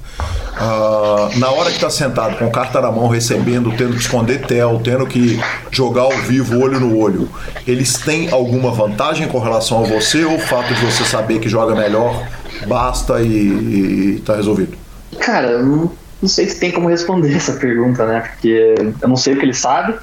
Uh, 0.53 1.39
na 1.39 1.49
hora 1.49 1.69
que 1.69 1.77
está 1.77 1.89
sentado 1.89 2.37
com 2.37 2.49
carta 2.51 2.79
na 2.79 2.91
mão, 2.91 3.07
recebendo, 3.07 3.71
tendo 3.75 3.93
que 3.93 4.01
esconder 4.01 4.45
tel, 4.45 4.79
tendo 4.83 5.05
que 5.07 5.39
jogar 5.71 6.03
ao 6.03 6.11
vivo, 6.11 6.59
olho 6.59 6.79
no 6.79 6.97
olho, 6.97 7.27
eles 7.65 7.97
têm 7.97 8.31
alguma 8.31 8.71
vantagem 8.71 9.27
com 9.27 9.39
relação 9.39 9.83
a 9.83 9.87
você 9.87 10.23
ou 10.23 10.35
o 10.35 10.39
fato 10.39 10.73
de 10.73 10.85
você 10.85 11.03
saber 11.03 11.39
que 11.39 11.49
joga 11.49 11.73
melhor 11.75 12.27
basta 12.67 13.21
e, 13.21 14.17
está 14.19 14.35
resolvido? 14.35 14.77
Cara, 15.19 15.47
eu 15.47 15.65
não, 15.65 15.91
sei 16.27 16.47
se 16.47 16.59
tem 16.59 16.71
como 16.71 16.87
responder 16.87 17.33
essa 17.35 17.53
pergunta, 17.53 18.05
né? 18.05 18.21
Porque 18.21 18.75
eu 19.01 19.07
não 19.07 19.17
sei 19.17 19.33
o 19.33 19.37
que 19.37 19.45
ele 19.45 19.53
sabe, 19.53 19.95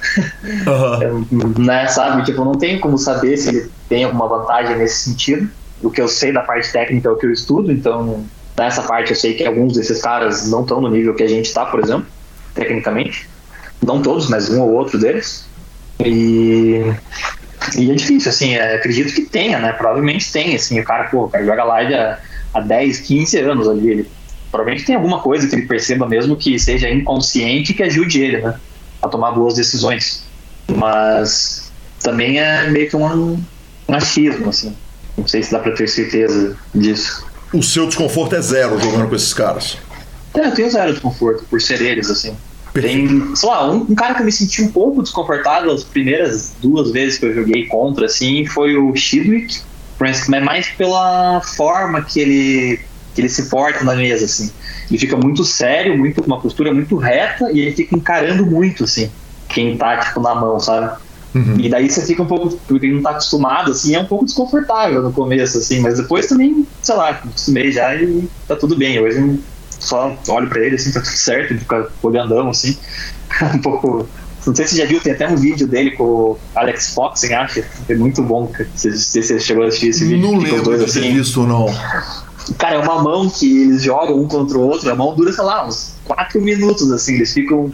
uhum. 0.67 1.53
né? 1.63 1.87
Sabe? 1.87 2.23
Tipo, 2.23 2.41
eu 2.41 2.45
não 2.45 2.55
tenho 2.55 2.79
como 2.79 2.97
saber 2.97 3.37
se 3.37 3.49
ele 3.49 3.71
tem 3.87 4.03
alguma 4.03 4.27
vantagem 4.27 4.77
nesse 4.77 5.09
sentido 5.09 5.49
o 5.83 5.89
que 5.89 6.01
eu 6.01 6.07
sei 6.07 6.31
da 6.31 6.41
parte 6.41 6.71
técnica 6.71 7.09
é 7.09 7.11
o 7.11 7.15
que 7.15 7.25
eu 7.25 7.31
estudo, 7.31 7.71
então 7.71 8.23
nessa 8.61 8.83
parte 8.83 9.09
eu 9.09 9.15
sei 9.15 9.33
que 9.33 9.43
alguns 9.43 9.73
desses 9.73 10.01
caras 10.01 10.49
não 10.49 10.61
estão 10.61 10.79
no 10.79 10.89
nível 10.89 11.15
que 11.15 11.23
a 11.23 11.27
gente 11.27 11.47
está, 11.47 11.65
por 11.65 11.79
exemplo, 11.79 12.05
tecnicamente. 12.53 13.27
Não 13.83 14.01
todos, 14.01 14.29
mas 14.29 14.49
um 14.49 14.61
ou 14.61 14.71
outro 14.73 14.99
deles. 14.99 15.47
E, 15.99 16.81
e 17.75 17.91
é 17.91 17.95
difícil, 17.95 18.29
assim, 18.29 18.53
é, 18.53 18.75
acredito 18.75 19.13
que 19.13 19.21
tenha, 19.21 19.57
né? 19.59 19.73
Provavelmente 19.73 20.31
tem, 20.31 20.55
assim, 20.55 20.79
o 20.79 20.83
cara, 20.83 21.05
pô, 21.05 21.25
o 21.25 21.29
cara 21.29 21.43
joga 21.43 21.63
live 21.63 21.95
há, 21.95 22.19
há 22.53 22.61
10, 22.61 22.99
15 22.99 23.39
anos 23.39 23.67
ali, 23.67 23.89
ele 23.89 24.09
provavelmente 24.51 24.85
tem 24.85 24.95
alguma 24.95 25.19
coisa 25.21 25.47
que 25.47 25.55
ele 25.55 25.65
perceba 25.65 26.07
mesmo 26.07 26.35
que 26.35 26.59
seja 26.59 26.89
inconsciente 26.89 27.73
que 27.73 27.81
ajude 27.81 28.21
ele, 28.21 28.41
né? 28.41 28.55
A 29.01 29.07
tomar 29.07 29.31
boas 29.31 29.55
decisões. 29.55 30.23
Mas 30.67 31.71
também 32.03 32.39
é 32.39 32.69
meio 32.69 32.87
que 32.87 32.95
um, 32.95 33.43
um 33.87 33.95
achismo, 33.95 34.49
assim. 34.49 34.75
Não 35.17 35.27
sei 35.27 35.41
se 35.41 35.51
dá 35.51 35.59
para 35.59 35.71
ter 35.71 35.87
certeza 35.87 36.55
disso. 36.75 37.30
O 37.53 37.61
seu 37.61 37.85
desconforto 37.85 38.35
é 38.35 38.41
zero 38.41 38.79
jogando 38.79 39.09
com 39.09 39.15
esses 39.15 39.33
caras? 39.33 39.77
É, 40.33 40.47
eu 40.47 40.53
tenho 40.53 40.71
zero 40.71 40.93
desconforto 40.93 41.43
por 41.49 41.61
ser 41.61 41.81
eles, 41.81 42.09
assim. 42.09 42.35
Tem, 42.73 43.35
sei 43.35 43.49
lá, 43.49 43.69
um, 43.69 43.85
um, 43.89 43.95
cara 43.95 44.13
que 44.13 44.21
eu 44.21 44.25
me 44.25 44.31
senti 44.31 44.61
um 44.61 44.71
pouco 44.71 45.03
desconfortável 45.03 45.71
as 45.71 45.83
primeiras 45.83 46.53
duas 46.61 46.91
vezes 46.91 47.19
que 47.19 47.25
eu 47.25 47.33
joguei 47.33 47.65
contra, 47.65 48.05
assim, 48.05 48.45
foi 48.45 48.77
o 48.77 48.95
Shidwick, 48.95 49.59
mas 49.99 50.27
mais 50.29 50.69
pela 50.69 51.41
forma 51.41 52.01
que 52.01 52.21
ele, 52.21 52.79
que 53.13 53.19
ele 53.19 53.27
se 53.27 53.49
porta 53.49 53.83
na 53.83 53.95
mesa, 53.95 54.23
assim. 54.23 54.49
Ele 54.89 54.97
fica 54.97 55.17
muito 55.17 55.43
sério, 55.43 55.97
muito 55.97 56.21
uma 56.21 56.39
postura 56.39 56.73
muito 56.73 56.95
reta 56.95 57.51
e 57.51 57.59
ele 57.59 57.75
fica 57.75 57.93
encarando 57.93 58.45
muito, 58.45 58.85
assim, 58.85 59.11
quem 59.49 59.75
tá, 59.75 59.97
tipo, 59.97 60.21
na 60.21 60.33
mão, 60.33 60.57
sabe? 60.57 60.97
Uhum. 61.33 61.55
E 61.59 61.69
daí 61.69 61.89
você 61.89 62.01
fica 62.05 62.21
um 62.21 62.25
pouco, 62.25 62.57
porque 62.67 62.87
não 62.87 63.01
tá 63.01 63.11
acostumado, 63.11 63.71
assim, 63.71 63.95
é 63.95 63.99
um 63.99 64.05
pouco 64.05 64.25
desconfortável 64.25 65.01
no 65.01 65.13
começo, 65.13 65.57
assim, 65.57 65.79
mas 65.79 65.97
depois 65.97 66.27
também, 66.27 66.65
sei 66.81 66.95
lá, 66.95 67.09
acostumei 67.09 67.71
já 67.71 67.95
e 67.95 68.27
tá 68.47 68.55
tudo 68.55 68.75
bem. 68.75 68.99
Hoje 68.99 69.17
eu 69.17 69.39
só 69.79 70.15
olho 70.27 70.47
pra 70.49 70.61
ele, 70.61 70.75
assim, 70.75 70.91
tá 70.91 70.99
tudo 70.99 71.11
certo, 71.11 71.57
fica 71.57 71.89
olhandão, 72.03 72.49
assim, 72.49 72.77
um 73.55 73.59
pouco. 73.59 74.07
Não 74.45 74.55
sei 74.55 74.65
se 74.65 74.75
você 74.75 74.81
já 74.81 74.87
viu, 74.87 74.99
tem 74.99 75.13
até 75.13 75.27
um 75.27 75.35
vídeo 75.35 75.67
dele 75.67 75.91
com 75.91 76.03
o 76.03 76.39
Alex 76.55 76.95
Fox, 76.95 77.23
acha? 77.25 77.63
É 77.87 77.93
muito 77.93 78.23
bom. 78.23 78.51
Se 78.75 78.89
você 78.91 79.39
chegou 79.39 79.63
a 79.63 79.67
assistir 79.67 79.89
esse 79.89 80.03
vídeo. 80.03 80.31
Não 80.31 80.39
lembro 80.39 80.63
dois, 80.63 80.81
assim. 80.81 81.13
visto, 81.13 81.43
não. 81.43 81.67
Cara, 82.57 82.75
é 82.75 82.79
uma 82.79 83.03
mão 83.03 83.29
que 83.29 83.61
eles 83.61 83.83
jogam 83.83 84.19
um 84.19 84.27
contra 84.27 84.57
o 84.57 84.61
outro, 84.61 84.91
a 84.91 84.95
mão 84.95 85.15
dura, 85.15 85.31
sei 85.31 85.43
lá, 85.43 85.67
uns 85.67 85.93
4 86.05 86.41
minutos, 86.41 86.91
assim, 86.91 87.13
eles 87.13 87.31
ficam 87.31 87.71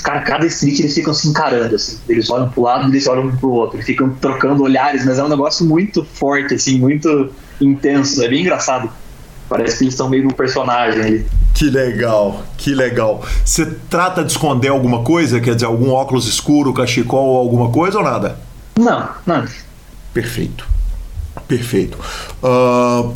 cara, 0.00 0.20
cada 0.22 0.46
street 0.46 0.80
eles 0.80 0.94
ficam 0.94 1.12
se 1.12 1.28
encarando, 1.28 1.74
assim. 1.74 1.98
Eles 2.08 2.28
olham 2.30 2.48
pro 2.48 2.62
lado, 2.62 2.88
eles 2.88 3.06
olham 3.06 3.34
pro 3.36 3.50
outro. 3.50 3.76
Eles 3.76 3.86
ficam 3.86 4.10
trocando 4.10 4.62
olhares, 4.62 5.04
mas 5.04 5.18
é 5.18 5.24
um 5.24 5.28
negócio 5.28 5.64
muito 5.66 6.04
forte, 6.04 6.54
assim, 6.54 6.78
muito 6.78 7.30
intenso. 7.60 8.22
É 8.22 8.28
bem 8.28 8.42
engraçado. 8.42 8.90
Parece 9.48 9.78
que 9.78 9.84
eles 9.84 9.94
estão 9.94 10.08
meio 10.08 10.24
no 10.24 10.32
personagem 10.32 11.00
ali. 11.02 11.26
Que 11.54 11.68
legal, 11.68 12.44
que 12.56 12.72
legal. 12.72 13.24
Você 13.44 13.66
trata 13.88 14.24
de 14.24 14.30
esconder 14.30 14.68
alguma 14.68 15.02
coisa? 15.02 15.40
Quer 15.40 15.54
dizer, 15.54 15.66
algum 15.66 15.90
óculos 15.90 16.28
escuro, 16.28 16.72
cachecol 16.72 17.26
ou 17.26 17.38
alguma 17.38 17.70
coisa 17.70 17.98
ou 17.98 18.04
nada? 18.04 18.38
Não, 18.78 19.08
nada. 19.26 19.50
Perfeito. 20.14 20.69
Perfeito. 21.50 21.98
Uh, 22.40 23.12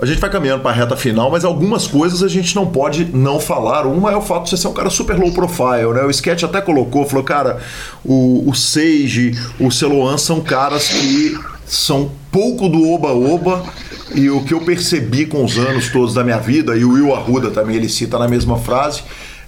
a 0.00 0.06
gente 0.06 0.18
vai 0.18 0.30
caminhando 0.30 0.62
para 0.62 0.70
a 0.70 0.74
reta 0.74 0.96
final, 0.96 1.30
mas 1.30 1.44
algumas 1.44 1.86
coisas 1.86 2.22
a 2.22 2.28
gente 2.28 2.56
não 2.56 2.64
pode 2.64 3.04
não 3.14 3.38
falar. 3.38 3.86
Uma 3.86 4.10
é 4.10 4.16
o 4.16 4.22
fato 4.22 4.44
de 4.44 4.50
você 4.50 4.56
ser 4.56 4.68
um 4.68 4.72
cara 4.72 4.88
super 4.88 5.18
low 5.18 5.30
profile, 5.32 5.92
né? 5.92 6.02
O 6.02 6.10
Sketch 6.10 6.44
até 6.44 6.62
colocou, 6.62 7.04
falou, 7.04 7.22
cara, 7.22 7.58
o, 8.02 8.48
o 8.48 8.54
Sage, 8.54 9.38
o 9.60 9.70
Celoan 9.70 10.16
são 10.16 10.40
caras 10.40 10.88
que 10.88 11.38
são 11.66 12.10
pouco 12.32 12.70
do 12.70 12.90
oba-oba 12.90 13.62
e 14.14 14.30
o 14.30 14.42
que 14.42 14.54
eu 14.54 14.62
percebi 14.62 15.26
com 15.26 15.44
os 15.44 15.58
anos 15.58 15.90
todos 15.90 16.14
da 16.14 16.24
minha 16.24 16.38
vida, 16.38 16.74
e 16.74 16.86
o 16.86 16.92
Will 16.92 17.14
Arruda 17.14 17.50
também 17.50 17.76
ele 17.76 17.90
cita 17.90 18.18
na 18.18 18.26
mesma 18.26 18.56
frase, 18.56 19.02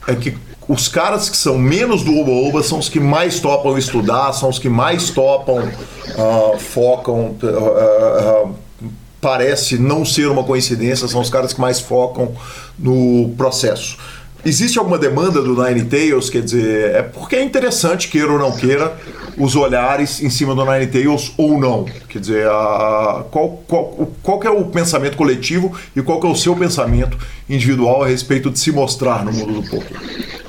é 0.07 0.15
que 0.15 0.37
os 0.71 0.87
caras 0.87 1.29
que 1.29 1.37
são 1.37 1.59
menos 1.59 2.05
do 2.05 2.17
oba-oba 2.17 2.63
são 2.63 2.79
os 2.79 2.89
que 2.89 3.01
mais 3.01 3.41
topam 3.41 3.77
estudar, 3.77 4.33
são 4.33 4.49
os 4.49 4.57
que 4.57 4.69
mais 4.69 5.11
topam, 5.11 5.65
uh, 5.65 6.59
focam. 6.61 7.37
Uh, 7.43 8.47
uh, 8.47 8.55
parece 9.21 9.77
não 9.77 10.05
ser 10.05 10.29
uma 10.29 10.45
coincidência, 10.45 11.09
são 11.09 11.21
os 11.21 11.29
caras 11.29 11.53
que 11.53 11.61
mais 11.61 11.81
focam 11.81 12.33
no 12.79 13.31
processo. 13.37 13.99
Existe 14.45 14.79
alguma 14.79 14.97
demanda 14.97 15.43
do 15.43 15.61
Nine 15.63 15.85
Tails? 15.85 16.31
Quer 16.31 16.43
dizer, 16.43 16.95
é 16.95 17.03
porque 17.03 17.37
é 17.37 17.43
interessante, 17.43 18.09
queira 18.09 18.33
ou 18.33 18.39
não 18.39 18.53
queira, 18.53 18.97
os 19.37 19.55
olhares 19.57 20.23
em 20.23 20.31
cima 20.31 20.55
do 20.55 20.65
Nine 20.65 20.87
Tails 20.87 21.35
ou 21.37 21.59
não. 21.59 21.85
Quer 22.09 22.21
dizer, 22.21 22.47
a, 22.47 23.25
qual, 23.31 23.63
qual, 23.67 24.11
qual 24.23 24.43
é 24.45 24.51
o 24.51 24.65
pensamento 24.67 25.17
coletivo 25.17 25.77
e 25.95 26.01
qual 26.01 26.23
é 26.23 26.27
o 26.27 26.37
seu 26.37 26.55
pensamento 26.55 27.19
individual 27.49 28.05
a 28.05 28.07
respeito 28.07 28.51
de 28.51 28.59
se 28.59 28.73
mostrar 28.73 29.25
no 29.25 29.33
mundo 29.33 29.61
do 29.61 29.69
poker? 29.69 30.40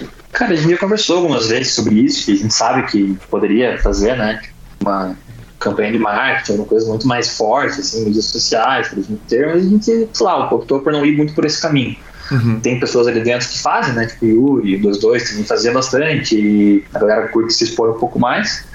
Cara, 0.42 0.54
a 0.54 0.56
gente 0.56 0.72
já 0.72 0.78
conversou 0.80 1.18
algumas 1.18 1.50
vezes 1.50 1.76
sobre 1.76 2.00
isso, 2.00 2.26
que 2.26 2.32
a 2.32 2.36
gente 2.36 2.52
sabe 2.52 2.88
que 2.88 3.16
poderia 3.30 3.78
fazer, 3.78 4.18
né? 4.18 4.42
Uma 4.80 5.16
campanha 5.60 5.92
de 5.92 6.00
marketing, 6.00 6.54
uma 6.54 6.66
coisa 6.66 6.89
muito 6.89 7.08
mais 7.08 7.38
forte, 7.38 7.80
assim, 7.80 8.06
mídias 8.06 8.26
sociais, 8.26 8.88
para 8.88 9.02
a 9.02 9.04
gente 9.04 9.22
ter, 9.30 9.46
mas 9.46 9.64
a 9.64 9.70
gente, 9.70 9.86
sei 9.86 10.26
lá, 10.26 10.52
optou 10.52 10.80
por 10.80 10.92
não 10.92 11.06
ir 11.06 11.16
muito 11.16 11.36
por 11.36 11.46
esse 11.46 11.62
caminho. 11.62 11.96
Uhum. 12.32 12.60
Tem 12.60 12.80
pessoas 12.80 13.06
ali 13.06 13.20
dentro 13.20 13.48
que 13.48 13.60
fazem, 13.60 13.94
né? 13.94 14.08
Tipo 14.08 14.26
o 14.26 14.30
Yuri, 14.30 14.78
o 14.78 14.82
22 14.94 15.30
também 15.30 15.44
fazia 15.44 15.72
bastante, 15.72 16.36
e 16.36 16.86
a 16.92 16.98
galera 16.98 17.28
curte 17.28 17.54
se 17.54 17.66
expor 17.66 17.96
um 17.96 18.00
pouco 18.00 18.18
mais. 18.18 18.66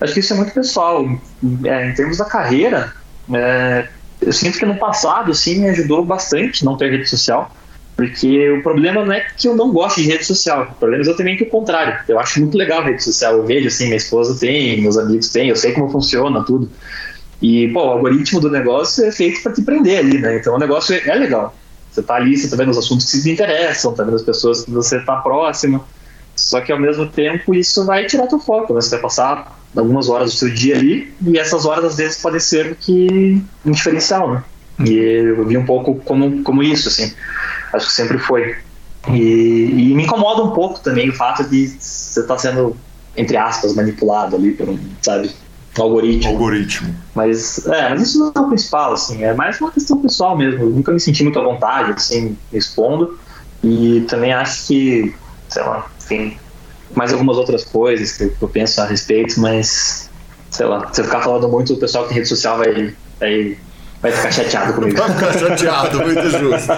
Acho 0.00 0.14
que 0.14 0.20
isso 0.20 0.32
é 0.32 0.36
muito 0.36 0.54
pessoal. 0.54 1.04
É, 1.64 1.90
em 1.90 1.92
termos 1.92 2.16
da 2.16 2.24
carreira, 2.24 2.94
é, 3.34 3.88
eu 4.22 4.32
sinto 4.32 4.58
que 4.58 4.64
no 4.64 4.78
passado, 4.78 5.34
sim, 5.34 5.60
me 5.60 5.68
ajudou 5.68 6.02
bastante 6.02 6.64
não 6.64 6.78
ter 6.78 6.90
rede 6.90 7.10
social. 7.10 7.54
Porque 8.00 8.50
o 8.50 8.62
problema 8.62 9.04
não 9.04 9.12
é 9.12 9.26
que 9.36 9.46
eu 9.46 9.54
não 9.54 9.70
gosto 9.70 10.00
de 10.00 10.08
rede 10.08 10.24
social, 10.24 10.70
o 10.72 10.74
problema 10.76 11.02
é 11.02 11.06
exatamente 11.06 11.42
o 11.42 11.46
contrário. 11.50 11.98
Eu 12.08 12.18
acho 12.18 12.40
muito 12.40 12.56
legal 12.56 12.80
a 12.80 12.84
rede 12.84 13.04
social, 13.04 13.34
eu 13.34 13.44
vejo 13.44 13.68
assim, 13.68 13.84
minha 13.84 13.98
esposa 13.98 14.40
tem, 14.40 14.80
meus 14.80 14.96
amigos 14.96 15.28
têm, 15.28 15.50
eu 15.50 15.56
sei 15.56 15.72
como 15.72 15.90
funciona 15.90 16.42
tudo. 16.42 16.70
E, 17.42 17.68
pô, 17.68 17.84
o 17.84 17.90
algoritmo 17.90 18.40
do 18.40 18.50
negócio 18.50 19.04
é 19.04 19.12
feito 19.12 19.42
para 19.42 19.52
te 19.52 19.60
prender 19.60 19.98
ali, 19.98 20.18
né? 20.18 20.38
Então 20.38 20.54
o 20.54 20.58
negócio 20.58 20.94
é, 20.94 21.10
é 21.10 21.14
legal. 21.14 21.54
Você 21.90 22.02
tá 22.02 22.14
ali, 22.14 22.38
você 22.38 22.48
tá 22.48 22.56
vendo 22.56 22.70
os 22.70 22.78
assuntos 22.78 23.10
que 23.10 23.20
te 23.20 23.30
interessam, 23.30 23.92
tá 23.92 24.02
vendo 24.02 24.16
as 24.16 24.22
pessoas 24.22 24.64
que 24.64 24.70
você 24.70 24.98
tá 25.00 25.16
próximo. 25.16 25.84
Só 26.34 26.62
que 26.62 26.72
ao 26.72 26.80
mesmo 26.80 27.06
tempo 27.06 27.54
isso 27.54 27.84
vai 27.84 28.06
tirar 28.06 28.28
teu 28.28 28.38
foco, 28.38 28.72
né? 28.72 28.80
Você 28.80 28.92
vai 28.92 29.00
passar 29.00 29.60
algumas 29.76 30.08
horas 30.08 30.32
do 30.32 30.38
seu 30.38 30.48
dia 30.48 30.74
ali 30.74 31.12
e 31.20 31.38
essas 31.38 31.66
horas 31.66 31.84
às 31.84 31.96
vezes 31.98 32.16
podem 32.16 32.40
ser 32.40 32.76
que 32.76 33.42
um 33.66 33.72
diferencial, 33.72 34.32
né? 34.32 34.42
E 34.84 34.94
eu 34.94 35.46
vi 35.46 35.56
um 35.56 35.64
pouco 35.64 35.96
como, 36.04 36.42
como 36.42 36.62
isso, 36.62 36.88
assim. 36.88 37.12
Acho 37.72 37.86
que 37.86 37.92
sempre 37.92 38.18
foi. 38.18 38.56
E, 39.08 39.90
e 39.90 39.94
me 39.94 40.04
incomoda 40.04 40.42
um 40.42 40.50
pouco 40.50 40.80
também 40.80 41.08
o 41.08 41.14
fato 41.14 41.44
de 41.44 41.68
você 41.68 42.20
estar 42.20 42.34
tá 42.34 42.38
sendo, 42.38 42.76
entre 43.16 43.36
aspas, 43.36 43.74
manipulado 43.74 44.36
ali 44.36 44.52
por 44.52 44.68
um, 44.68 44.78
sabe, 45.00 45.30
algoritmo. 45.78 46.30
Algoritmo. 46.30 46.94
Mas, 47.14 47.66
é, 47.66 47.88
mas 47.90 48.02
isso 48.02 48.18
não 48.18 48.32
é 48.34 48.40
o 48.40 48.48
principal, 48.48 48.92
assim, 48.92 49.22
é 49.24 49.32
mais 49.34 49.60
uma 49.60 49.70
questão 49.70 50.00
pessoal 50.00 50.36
mesmo. 50.36 50.62
Eu 50.62 50.70
nunca 50.70 50.92
me 50.92 51.00
senti 51.00 51.22
muito 51.22 51.38
à 51.38 51.42
vontade, 51.42 51.92
assim, 51.92 52.36
me 52.52 52.58
expondo. 52.58 53.18
E 53.62 54.04
também 54.08 54.32
acho 54.32 54.66
que, 54.66 55.14
sei 55.48 55.62
lá, 55.62 55.86
enfim, 55.98 56.36
mais 56.94 57.12
algumas 57.12 57.36
outras 57.36 57.64
coisas 57.64 58.12
que 58.12 58.32
eu 58.40 58.48
penso 58.48 58.80
a 58.80 58.86
respeito, 58.86 59.38
mas, 59.38 60.10
sei 60.50 60.66
lá, 60.66 60.92
se 60.92 61.00
eu 61.00 61.04
ficar 61.04 61.20
falando 61.20 61.48
muito, 61.48 61.74
o 61.74 61.76
pessoal 61.76 62.04
que 62.04 62.10
tem 62.10 62.18
rede 62.18 62.28
social 62.28 62.58
vai, 62.58 62.94
vai 63.18 63.58
vai 64.00 64.12
ficar 64.12 64.30
chateado 64.30 64.72
comigo. 64.74 64.96
Vai 64.96 65.12
ficar 65.12 65.38
chateado, 65.38 66.00
muito 66.00 66.30
justo. 66.30 66.72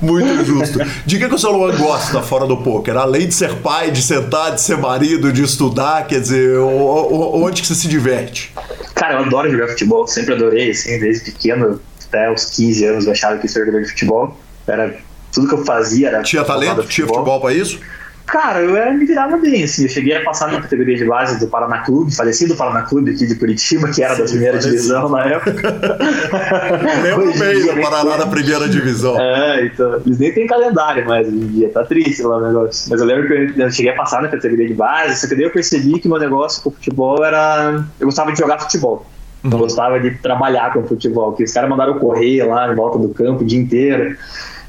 Muito 0.00 0.44
justo. 0.44 0.78
De 1.04 1.18
que, 1.18 1.28
que 1.28 1.34
o 1.34 1.38
seu 1.38 1.52
Luan 1.52 1.76
gosta 1.76 2.22
fora 2.22 2.46
do 2.46 2.56
poker? 2.58 2.96
Além 2.96 3.26
de 3.26 3.34
ser 3.34 3.56
pai, 3.56 3.90
de 3.90 4.02
sentar, 4.02 4.54
de 4.54 4.60
ser 4.60 4.78
marido, 4.78 5.32
de 5.32 5.42
estudar, 5.42 6.06
quer 6.06 6.20
dizer, 6.20 6.58
onde 6.58 7.62
que 7.62 7.68
você 7.68 7.74
se 7.74 7.88
diverte? 7.88 8.52
Cara, 8.94 9.14
eu 9.14 9.18
adoro 9.20 9.50
jogar 9.50 9.68
futebol, 9.68 10.06
sempre 10.06 10.34
adorei, 10.34 10.70
assim, 10.70 10.98
desde 10.98 11.32
pequeno, 11.32 11.80
até 12.06 12.30
os 12.30 12.44
15 12.46 12.84
anos 12.84 13.06
eu 13.06 13.12
achava 13.12 13.38
que 13.38 13.46
ia 13.46 13.48
ser 13.48 13.60
jogador 13.60 13.82
de 13.82 13.88
futebol. 13.88 14.40
Era 14.66 14.94
tudo 15.32 15.48
que 15.48 15.54
eu 15.54 15.64
fazia 15.64 16.08
era. 16.08 16.22
Tinha 16.22 16.44
talento? 16.44 16.84
Tinha 16.84 17.06
futebol 17.06 17.40
pra 17.40 17.52
isso? 17.52 17.80
Cara, 18.26 18.60
eu 18.60 18.74
era, 18.76 18.92
me 18.92 19.04
virava 19.04 19.36
bem, 19.36 19.64
assim. 19.64 19.82
Eu 19.82 19.88
cheguei 19.88 20.16
a 20.16 20.24
passar 20.24 20.50
na 20.50 20.60
categoria 20.60 20.96
de 20.96 21.04
base 21.04 21.38
do 21.38 21.46
Paraná 21.46 21.78
Clube, 21.78 22.14
falecido 22.14 22.56
Paraná 22.56 22.82
Clube 22.82 23.10
aqui 23.10 23.26
de 23.26 23.34
Curitiba, 23.34 23.90
que 23.90 24.02
era 24.02 24.14
da 24.14 24.24
primeira 24.24 24.58
divisão 24.58 25.08
na 25.10 25.24
época. 25.26 25.52
Lembro 27.02 27.38
bem 27.38 27.66
do 27.66 27.82
Paraná 27.82 28.16
da 28.16 28.26
primeira 28.26 28.68
divisão. 28.68 29.20
É, 29.20 29.66
então. 29.66 30.00
Eles 30.06 30.18
nem 30.18 30.32
têm 30.32 30.46
calendário 30.46 31.06
mais 31.06 31.28
hoje 31.28 31.36
em 31.36 31.46
dia, 31.48 31.68
tá 31.68 31.84
triste 31.84 32.22
lá 32.22 32.38
o 32.38 32.46
negócio. 32.46 32.90
Mas 32.90 33.00
eu 33.00 33.06
lembro 33.06 33.28
que 33.28 33.60
eu 33.60 33.70
cheguei 33.70 33.92
a 33.92 33.96
passar 33.96 34.22
na 34.22 34.28
categoria 34.28 34.66
de 34.66 34.74
base, 34.74 35.20
só 35.20 35.28
que 35.28 35.34
daí 35.34 35.44
eu 35.44 35.50
percebi 35.50 36.00
que 36.00 36.08
meu 36.08 36.18
negócio 36.18 36.62
com 36.62 36.70
o 36.70 36.72
futebol 36.72 37.22
era. 37.22 37.84
Eu 38.00 38.06
gostava 38.06 38.32
de 38.32 38.38
jogar 38.38 38.58
futebol. 38.58 39.06
Uhum. 39.44 39.50
Eu 39.52 39.58
gostava 39.58 40.00
de 40.00 40.10
trabalhar 40.12 40.72
com 40.72 40.86
futebol, 40.86 41.34
que 41.34 41.44
os 41.44 41.52
caras 41.52 41.68
mandaram 41.68 41.98
correr 41.98 42.42
lá 42.44 42.72
em 42.72 42.74
volta 42.74 42.98
do 42.98 43.10
campo 43.10 43.42
o 43.42 43.46
dia 43.46 43.60
inteiro. 43.60 44.16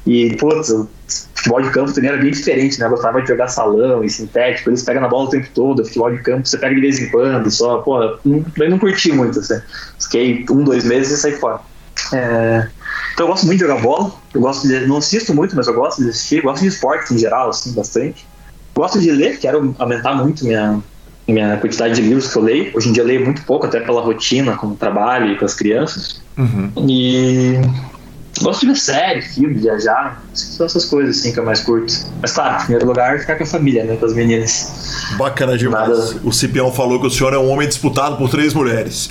E, 0.06 0.36
putz, 0.36 0.72
futebol 1.34 1.62
de 1.62 1.70
campo 1.70 1.92
também 1.92 2.10
era 2.10 2.18
bem 2.18 2.30
diferente, 2.30 2.78
né? 2.78 2.86
Eu 2.86 2.90
gostava 2.90 3.20
de 3.20 3.28
jogar 3.28 3.48
salão 3.48 4.04
e 4.04 4.10
sintético, 4.10 4.70
eles 4.70 4.82
pegam 4.82 5.02
na 5.02 5.08
bola 5.08 5.26
o 5.26 5.30
tempo 5.30 5.48
todo, 5.54 5.84
futebol 5.84 6.10
de 6.10 6.22
campo 6.22 6.46
você 6.46 6.58
pega 6.58 6.74
de 6.74 6.80
vez 6.80 7.00
em 7.00 7.10
quando, 7.10 7.50
só, 7.50 7.78
pô, 7.78 8.00
não, 8.24 8.44
eu 8.58 8.70
não 8.70 8.78
curti 8.78 9.12
muito, 9.12 9.38
assim. 9.38 9.60
Fiquei 10.00 10.44
um, 10.50 10.64
dois 10.64 10.84
meses 10.84 11.18
e 11.18 11.20
saí 11.20 11.32
fora. 11.32 11.60
É, 12.12 12.68
então 13.14 13.26
eu 13.26 13.30
gosto 13.30 13.46
muito 13.46 13.58
de 13.58 13.66
jogar 13.66 13.80
bola, 13.80 14.12
eu 14.34 14.40
gosto 14.40 14.68
de, 14.68 14.86
não 14.86 14.98
assisto 14.98 15.34
muito, 15.34 15.56
mas 15.56 15.66
eu 15.66 15.74
gosto 15.74 16.02
de 16.02 16.10
assistir, 16.10 16.42
gosto 16.42 16.62
de 16.62 16.68
esporte 16.68 17.14
em 17.14 17.18
geral, 17.18 17.50
assim, 17.50 17.72
bastante. 17.72 18.26
Gosto 18.74 19.00
de 19.00 19.10
ler, 19.10 19.38
quero 19.38 19.74
aumentar 19.78 20.14
muito 20.14 20.44
minha, 20.44 20.80
minha 21.26 21.56
quantidade 21.56 21.94
de 21.94 22.02
livros 22.02 22.30
que 22.30 22.36
eu 22.36 22.42
leio. 22.42 22.76
Hoje 22.76 22.90
em 22.90 22.92
dia 22.92 23.02
eu 23.02 23.06
leio 23.06 23.24
muito 23.24 23.42
pouco, 23.42 23.66
até 23.66 23.80
pela 23.80 24.02
rotina, 24.02 24.56
com 24.56 24.68
o 24.68 24.76
trabalho 24.76 25.32
e 25.32 25.38
com 25.38 25.44
as 25.44 25.54
crianças. 25.54 26.20
Uhum. 26.36 26.70
E 26.86 27.58
Gosto 28.42 28.60
de 28.60 28.66
ver 28.66 28.76
série, 28.76 29.22
filme, 29.22 29.54
viajar. 29.54 30.22
São 30.34 30.66
essas 30.66 30.84
coisas 30.84 31.18
assim 31.18 31.32
que 31.32 31.40
eu 31.40 31.44
mais 31.44 31.60
curto. 31.60 31.92
Mas 32.20 32.32
claro, 32.32 32.54
em 32.54 32.58
primeiro 32.58 32.86
lugar, 32.86 33.18
ficar 33.18 33.36
com 33.36 33.44
a 33.44 33.46
família, 33.46 33.84
né? 33.84 33.96
Com 33.96 34.06
as 34.06 34.14
meninas. 34.14 35.14
Bacana 35.16 35.56
demais. 35.56 35.88
Nada... 35.88 36.20
O 36.24 36.32
Cipião 36.32 36.72
falou 36.72 37.00
que 37.00 37.06
o 37.06 37.10
senhor 37.10 37.32
é 37.32 37.38
um 37.38 37.48
homem 37.48 37.66
disputado 37.66 38.16
por 38.16 38.28
três 38.28 38.52
mulheres. 38.52 39.08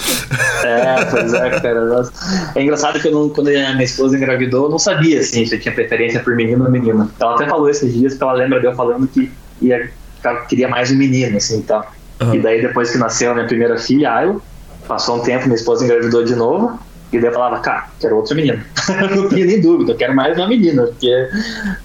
É, 0.63 1.05
pois 1.05 1.33
é, 1.33 1.49
cara. 1.59 2.09
É 2.55 2.61
engraçado 2.61 2.99
que 2.99 3.07
eu 3.07 3.11
não, 3.11 3.29
quando 3.29 3.47
a 3.47 3.51
minha 3.51 3.83
esposa 3.83 4.17
engravidou, 4.17 4.65
eu 4.65 4.69
não 4.69 4.79
sabia 4.79 5.19
assim, 5.19 5.45
se 5.45 5.55
eu 5.55 5.59
tinha 5.59 5.73
preferência 5.73 6.19
por 6.19 6.35
menino 6.35 6.65
ou 6.65 6.71
menina. 6.71 7.09
Ela 7.19 7.35
até 7.35 7.47
falou 7.47 7.69
esses 7.69 7.93
dias 7.93 8.13
que 8.13 8.23
ela 8.23 8.33
lembra 8.33 8.59
de 8.59 8.65
eu 8.65 8.75
falando 8.75 9.07
que 9.07 9.31
ia, 9.61 9.89
que 10.21 10.47
queria 10.49 10.67
mais 10.67 10.91
um 10.91 10.95
menino, 10.95 11.37
assim, 11.37 11.57
então. 11.57 11.83
Uhum. 12.21 12.35
E 12.35 12.39
daí, 12.39 12.61
depois 12.61 12.91
que 12.91 12.97
nasceu 12.97 13.31
a 13.31 13.33
minha 13.33 13.47
primeira 13.47 13.77
filha, 13.77 14.11
Ayo, 14.13 14.41
passou 14.87 15.17
um 15.17 15.19
tempo, 15.19 15.45
minha 15.45 15.55
esposa 15.55 15.83
engravidou 15.83 16.23
de 16.23 16.35
novo. 16.35 16.79
E 17.15 17.19
daí 17.19 17.29
eu 17.29 17.33
falava, 17.33 17.59
cara, 17.59 17.87
quero 17.99 18.17
outra 18.17 18.35
menina. 18.35 18.65
não 19.15 19.29
tinha 19.29 19.45
nem 19.45 19.61
dúvida, 19.61 19.93
eu 19.93 19.97
quero 19.97 20.15
mais 20.15 20.37
uma 20.37 20.47
menina, 20.47 20.83
porque, 20.83 21.29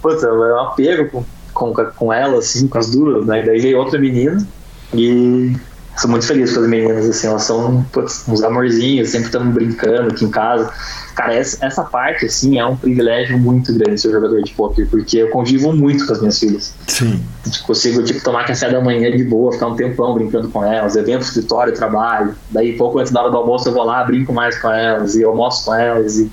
puta, 0.03 0.27
é 0.27 0.33
um 0.33 0.61
apego 0.61 1.11
com, 1.53 1.73
com, 1.73 1.85
com 1.85 2.13
ela, 2.13 2.39
assim, 2.39 2.67
com 2.67 2.79
as 2.79 2.91
duas, 2.91 3.27
né? 3.27 3.43
E 3.43 3.47
daí 3.47 3.61
veio 3.61 3.79
outra 3.79 3.99
menina 3.99 4.45
e 4.93 5.55
sou 5.97 6.11
muito 6.11 6.27
feliz 6.27 6.53
com 6.53 6.61
as 6.61 6.67
meninas, 6.67 7.07
assim, 7.09 7.27
elas 7.27 7.43
são 7.45 7.85
putz, 7.93 8.25
uns 8.27 8.43
amorzinhos, 8.43 9.11
sempre 9.11 9.27
estamos 9.27 9.55
brincando 9.55 10.11
aqui 10.11 10.25
em 10.25 10.31
casa. 10.31 10.73
Cara, 11.21 11.35
essa, 11.35 11.67
essa 11.67 11.85
parte, 11.85 12.25
assim, 12.25 12.59
é 12.59 12.65
um 12.65 12.75
privilégio 12.75 13.39
muito 13.39 13.75
grande 13.75 14.01
ser 14.01 14.11
jogador 14.11 14.43
de 14.43 14.53
poker, 14.53 14.89
porque 14.89 15.19
eu 15.19 15.29
convivo 15.29 15.71
muito 15.71 16.07
com 16.07 16.15
as 16.15 16.19
minhas 16.19 16.39
filhas. 16.39 16.73
Sim. 16.87 17.23
Consigo, 17.67 18.03
tipo, 18.03 18.25
tomar 18.25 18.47
café 18.47 18.71
da 18.71 18.81
manhã 18.81 19.15
de 19.15 19.23
boa, 19.25 19.53
ficar 19.53 19.67
um 19.67 19.77
tempão 19.77 20.15
brincando 20.15 20.49
com 20.49 20.65
elas, 20.65 20.97
evento, 20.97 21.21
escritório, 21.21 21.75
trabalho. 21.75 22.35
Daí, 22.51 22.75
pouco 22.75 22.99
antes 22.99 23.13
da 23.13 23.21
hora 23.21 23.31
do 23.31 23.37
almoço, 23.37 23.69
eu 23.69 23.75
vou 23.75 23.85
lá, 23.85 24.03
brinco 24.03 24.33
mais 24.33 24.59
com 24.59 24.71
elas, 24.71 25.15
e 25.15 25.23
almoço 25.23 25.67
com 25.67 25.75
elas, 25.75 26.17
e 26.17 26.33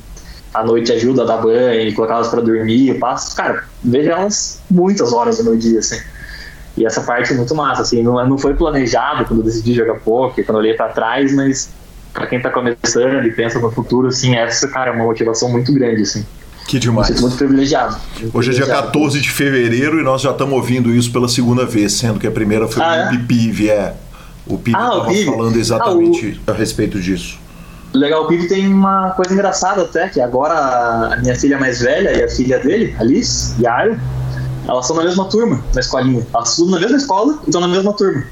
à 0.54 0.64
noite 0.64 0.90
ajuda 0.94 1.24
a 1.24 1.26
dar 1.26 1.42
banho, 1.42 1.94
colocar 1.94 2.14
elas 2.14 2.30
pra 2.30 2.40
dormir. 2.40 2.88
Eu 2.88 2.98
passo, 2.98 3.36
cara, 3.36 3.66
vejo 3.84 4.10
elas 4.10 4.62
muitas 4.72 5.12
horas 5.12 5.38
do 5.40 5.44
meu 5.44 5.58
dia, 5.58 5.80
assim. 5.80 6.00
E 6.78 6.86
essa 6.86 7.02
parte 7.02 7.34
é 7.34 7.36
muito 7.36 7.54
massa, 7.54 7.82
assim, 7.82 8.02
não, 8.02 8.26
não 8.26 8.38
foi 8.38 8.54
planejado 8.54 9.26
quando 9.26 9.42
eu 9.42 9.46
decidi 9.46 9.74
jogar 9.74 9.96
poker, 9.96 10.46
quando 10.46 10.60
eu 10.60 10.62
olhei 10.62 10.76
para 10.76 10.94
trás, 10.94 11.36
mas 11.36 11.72
para 12.18 12.26
quem 12.26 12.42
tá 12.42 12.50
começando 12.50 13.28
e 13.28 13.32
pensa 13.32 13.60
no 13.60 13.72
futuro, 13.72 14.08
assim, 14.08 14.36
essa, 14.36 14.68
cara, 14.68 14.90
é 14.90 14.94
uma 14.94 15.04
motivação 15.04 15.50
muito 15.50 15.72
grande, 15.72 16.02
assim. 16.02 16.26
Que 16.68 16.80
demais. 16.80 17.12
Me 17.12 17.22
muito 17.22 17.38
privilegiado. 17.38 17.96
Muito 18.20 18.36
Hoje 18.36 18.50
é 18.50 18.54
dia 18.56 18.66
14 18.66 19.22
de 19.22 19.30
fevereiro 19.30 20.00
e 20.00 20.04
nós 20.04 20.24
já 20.24 20.32
estamos 20.32 20.56
ouvindo 20.56 20.94
isso 20.94 21.12
pela 21.12 21.30
segunda 21.30 21.64
vez, 21.64 21.94
sendo 21.94 22.20
que 22.20 22.26
a 22.26 22.32
primeira 22.32 22.68
foi 22.68 22.82
ah, 22.82 23.12
o 23.12 23.16
é? 23.16 23.20
PIV, 23.20 23.70
é. 23.70 23.94
O 24.48 24.56
estava 24.66 25.12
ah, 25.12 25.26
falando 25.26 25.58
exatamente 25.58 26.42
ah, 26.48 26.52
o... 26.52 26.56
a 26.56 26.58
respeito 26.58 27.00
disso. 27.00 27.38
Legal, 27.94 28.24
o 28.24 28.28
PIV 28.28 28.48
tem 28.48 28.74
uma 28.74 29.12
coisa 29.12 29.32
engraçada 29.32 29.84
até, 29.84 30.10
que 30.10 30.20
agora 30.20 31.14
a 31.14 31.18
minha 31.18 31.36
filha 31.36 31.60
mais 31.60 31.82
velha 31.82 32.18
e 32.18 32.24
a 32.24 32.28
filha 32.28 32.58
dele, 32.58 32.96
Alice, 33.00 33.54
Yairo, 33.62 34.00
elas 34.68 34.86
estão 34.86 34.98
na 34.98 35.04
mesma 35.04 35.26
turma, 35.26 35.64
na 35.72 35.80
escolinha. 35.80 36.26
Elas 36.34 36.50
estudam 36.50 36.72
na 36.72 36.80
mesma 36.80 36.98
escola 36.98 37.40
e 37.44 37.46
estão 37.46 37.62
na 37.62 37.68
mesma 37.68 37.94
turma. 37.94 38.24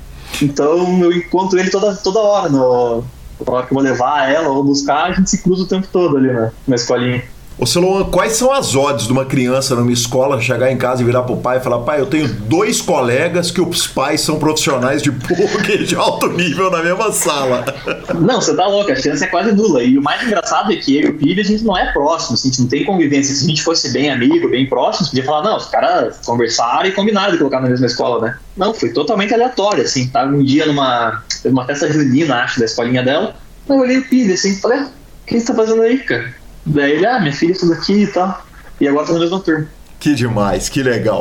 Então 0.41 1.01
eu 1.03 1.11
encontro 1.13 1.59
ele 1.59 1.69
toda, 1.69 1.95
toda 1.95 2.19
hora. 2.19 2.49
No, 2.49 3.03
na 3.45 3.53
hora 3.53 3.65
que 3.65 3.73
eu 3.73 3.75
vou 3.75 3.83
levar 3.83 4.29
ela 4.29 4.49
ou 4.49 4.63
buscar, 4.63 5.05
a 5.05 5.11
gente 5.11 5.29
se 5.29 5.41
cruza 5.41 5.63
o 5.63 5.67
tempo 5.67 5.87
todo 5.91 6.17
ali 6.17 6.31
na, 6.31 6.51
na 6.67 6.75
escolinha. 6.75 7.23
Ô 7.57 7.65
Celoan, 7.65 8.03
quais 8.11 8.33
são 8.33 8.51
as 8.51 8.75
odds 8.75 9.07
de 9.07 9.13
uma 9.13 9.23
criança 9.23 9.75
numa 9.75 9.91
escola 9.91 10.41
chegar 10.41 10.69
em 10.69 10.77
casa 10.77 11.01
e 11.01 11.05
virar 11.05 11.23
pro 11.23 11.37
pai 11.37 11.57
e 11.57 11.61
falar: 11.61 11.79
pai, 11.83 12.01
eu 12.01 12.05
tenho 12.05 12.27
dois 12.27 12.81
colegas 12.81 13.49
que 13.49 13.61
os 13.61 13.87
pais 13.87 14.19
são 14.19 14.37
profissionais 14.37 15.01
de 15.01 15.09
poker 15.09 15.83
de 15.85 15.95
alto 15.95 16.27
nível 16.27 16.69
na 16.69 16.83
mesma 16.83 17.13
sala? 17.13 17.63
Não, 18.13 18.41
você 18.41 18.53
tá 18.53 18.67
louco, 18.67 18.91
a 18.91 18.95
chance 18.95 19.23
é 19.23 19.27
quase 19.27 19.53
nula. 19.53 19.81
E 19.81 19.97
o 19.97 20.01
mais 20.01 20.21
engraçado 20.21 20.73
é 20.73 20.75
que 20.75 20.97
eu 20.97 21.03
e 21.03 21.09
o 21.11 21.17
Pibe 21.17 21.39
a 21.39 21.43
gente 21.45 21.63
não 21.63 21.77
é 21.77 21.93
próximo, 21.93 22.33
assim, 22.33 22.49
a 22.49 22.51
gente 22.51 22.61
não 22.61 22.67
tem 22.67 22.83
convivência. 22.83 23.33
Se 23.33 23.45
a 23.45 23.47
gente 23.47 23.63
fosse 23.63 23.89
bem 23.93 24.09
amigo, 24.09 24.49
bem 24.49 24.67
próximo, 24.67 25.07
podia 25.07 25.23
falar: 25.23 25.43
não, 25.43 25.55
os 25.55 25.67
caras 25.67 26.17
conversaram 26.25 26.87
e 26.87 26.91
combinaram 26.91 27.31
de 27.31 27.37
colocar 27.37 27.61
na 27.61 27.69
mesma 27.69 27.85
escola, 27.85 28.21
né? 28.25 28.37
Não, 28.57 28.73
foi 28.73 28.89
totalmente 28.89 29.33
aleatório, 29.33 29.83
assim. 29.83 30.09
Tava 30.09 30.29
um 30.29 30.43
dia 30.43 30.65
numa, 30.65 31.23
numa 31.45 31.65
festa 31.65 31.91
junina, 31.91 32.43
acho, 32.43 32.59
da 32.59 32.65
escolinha 32.65 33.01
dela. 33.01 33.33
Eu 33.69 33.77
olhei 33.77 33.99
o 33.99 34.09
Pibe 34.09 34.33
assim 34.33 34.51
e 34.51 34.55
falei: 34.57 34.79
ah, 34.79 34.87
o 34.87 35.25
que 35.25 35.39
você 35.39 35.45
tá 35.45 35.53
fazendo 35.53 35.81
aí, 35.81 35.99
cara? 35.99 36.44
Daí 36.65 36.93
ele, 36.93 37.05
ah, 37.05 37.19
minha 37.19 37.33
filha 37.33 37.51
estuda 37.51 37.75
aqui 37.75 38.03
e 38.03 38.07
tal. 38.07 38.45
E 38.79 38.87
agora 38.87 39.05
tá 39.05 39.13
no 39.13 39.19
mesmo 39.19 39.39
turno. 39.39 39.67
Que 39.99 40.13
demais, 40.13 40.67
que 40.69 40.83
legal. 40.83 41.19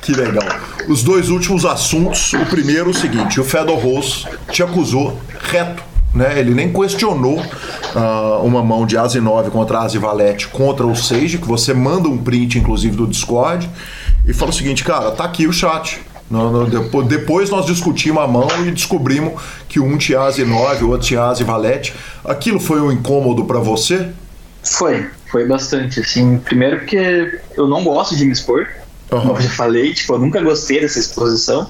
Que 0.00 0.12
legal. 0.12 0.48
Os 0.88 1.02
dois 1.02 1.28
últimos 1.28 1.64
assuntos. 1.64 2.32
O 2.32 2.46
primeiro, 2.46 2.90
o 2.90 2.94
seguinte: 2.94 3.40
o 3.40 3.44
Fedor 3.44 3.78
Rose 3.78 4.26
te 4.50 4.62
acusou 4.62 5.20
reto 5.38 5.92
né? 6.14 6.38
Ele 6.38 6.54
nem 6.54 6.72
questionou 6.72 7.38
uh, 7.38 8.44
uma 8.44 8.62
mão 8.62 8.86
de 8.86 8.96
Asa 8.96 9.20
9 9.20 9.50
contra 9.50 9.80
Asa 9.80 9.98
Valete 9.98 10.48
contra 10.48 10.86
o 10.86 10.94
Sage, 10.94 11.38
que 11.38 11.46
você 11.46 11.72
manda 11.72 12.08
um 12.08 12.18
print, 12.18 12.58
inclusive, 12.58 12.96
do 12.96 13.06
Discord, 13.06 13.68
e 14.26 14.32
fala 14.32 14.50
o 14.50 14.54
seguinte, 14.54 14.84
cara, 14.84 15.10
tá 15.10 15.24
aqui 15.24 15.46
o 15.46 15.52
chat. 15.52 16.00
No, 16.30 16.66
no, 16.66 17.02
depois 17.02 17.50
nós 17.50 17.66
discutimos 17.66 18.22
a 18.22 18.26
mão 18.26 18.48
e 18.66 18.70
descobrimos 18.70 19.34
que 19.68 19.78
um 19.78 19.98
tinha 19.98 20.20
Asa 20.20 20.44
9, 20.44 20.84
o 20.84 20.90
outro 20.90 21.06
tinha 21.06 21.22
Asa 21.22 21.44
Valete. 21.44 21.94
Aquilo 22.24 22.60
foi 22.60 22.80
um 22.80 22.90
incômodo 22.90 23.44
para 23.44 23.58
você? 23.58 24.08
Foi, 24.62 25.08
foi 25.30 25.46
bastante, 25.46 26.00
assim. 26.00 26.38
Primeiro 26.38 26.78
porque 26.78 27.40
eu 27.56 27.66
não 27.66 27.82
gosto 27.84 28.16
de 28.16 28.24
me 28.24 28.32
expor, 28.32 28.68
uhum. 29.10 29.20
como 29.20 29.38
eu 29.38 29.42
já 29.42 29.50
falei, 29.50 29.92
tipo, 29.92 30.14
eu 30.14 30.18
nunca 30.18 30.40
gostei 30.40 30.80
dessa 30.80 30.98
exposição. 30.98 31.68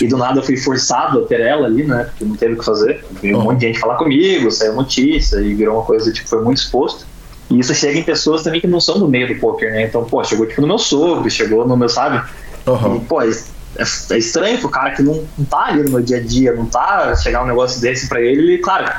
E 0.00 0.08
do 0.08 0.16
nada 0.16 0.38
eu 0.38 0.42
fui 0.42 0.56
forçado 0.56 1.20
a 1.20 1.26
ter 1.26 1.40
ela 1.40 1.66
ali, 1.66 1.84
né? 1.84 2.04
Porque 2.04 2.24
não 2.24 2.36
teve 2.36 2.54
o 2.54 2.58
que 2.58 2.64
fazer. 2.64 3.04
Veio 3.20 3.36
uhum. 3.36 3.42
um 3.42 3.44
monte 3.44 3.60
de 3.60 3.66
gente 3.66 3.78
falar 3.78 3.96
comigo, 3.96 4.50
saiu 4.50 4.74
notícia 4.74 5.36
e 5.40 5.54
virou 5.54 5.76
uma 5.76 5.84
coisa, 5.84 6.12
tipo, 6.12 6.28
foi 6.28 6.42
muito 6.42 6.58
exposto. 6.58 7.06
E 7.50 7.58
isso 7.58 7.74
chega 7.74 7.98
em 7.98 8.02
pessoas 8.02 8.42
também 8.42 8.60
que 8.60 8.66
não 8.66 8.80
são 8.80 8.98
do 8.98 9.06
meio 9.06 9.28
do 9.28 9.38
poker, 9.38 9.70
né? 9.70 9.84
Então, 9.84 10.04
pô, 10.04 10.24
chegou 10.24 10.46
tipo 10.46 10.60
no 10.60 10.66
meu 10.66 10.78
sogro, 10.78 11.30
chegou 11.30 11.66
no 11.66 11.76
meu, 11.76 11.88
sabe? 11.88 12.26
Uhum. 12.66 12.96
E, 12.96 13.00
pô, 13.00 13.20
é, 13.20 13.28
é, 13.28 14.18
estranho 14.18 14.58
pro 14.58 14.68
cara 14.68 14.92
que 14.92 15.02
não, 15.02 15.24
não 15.36 15.44
tá 15.44 15.66
ali 15.66 15.82
no 15.82 15.90
meu 15.90 16.00
dia 16.00 16.16
a 16.16 16.20
dia, 16.20 16.54
não 16.54 16.66
tá 16.66 17.14
chegar 17.16 17.42
um 17.42 17.46
negócio 17.46 17.80
desse 17.80 18.08
pra 18.08 18.20
ele, 18.20 18.40
ele, 18.40 18.58
claro, 18.58 18.90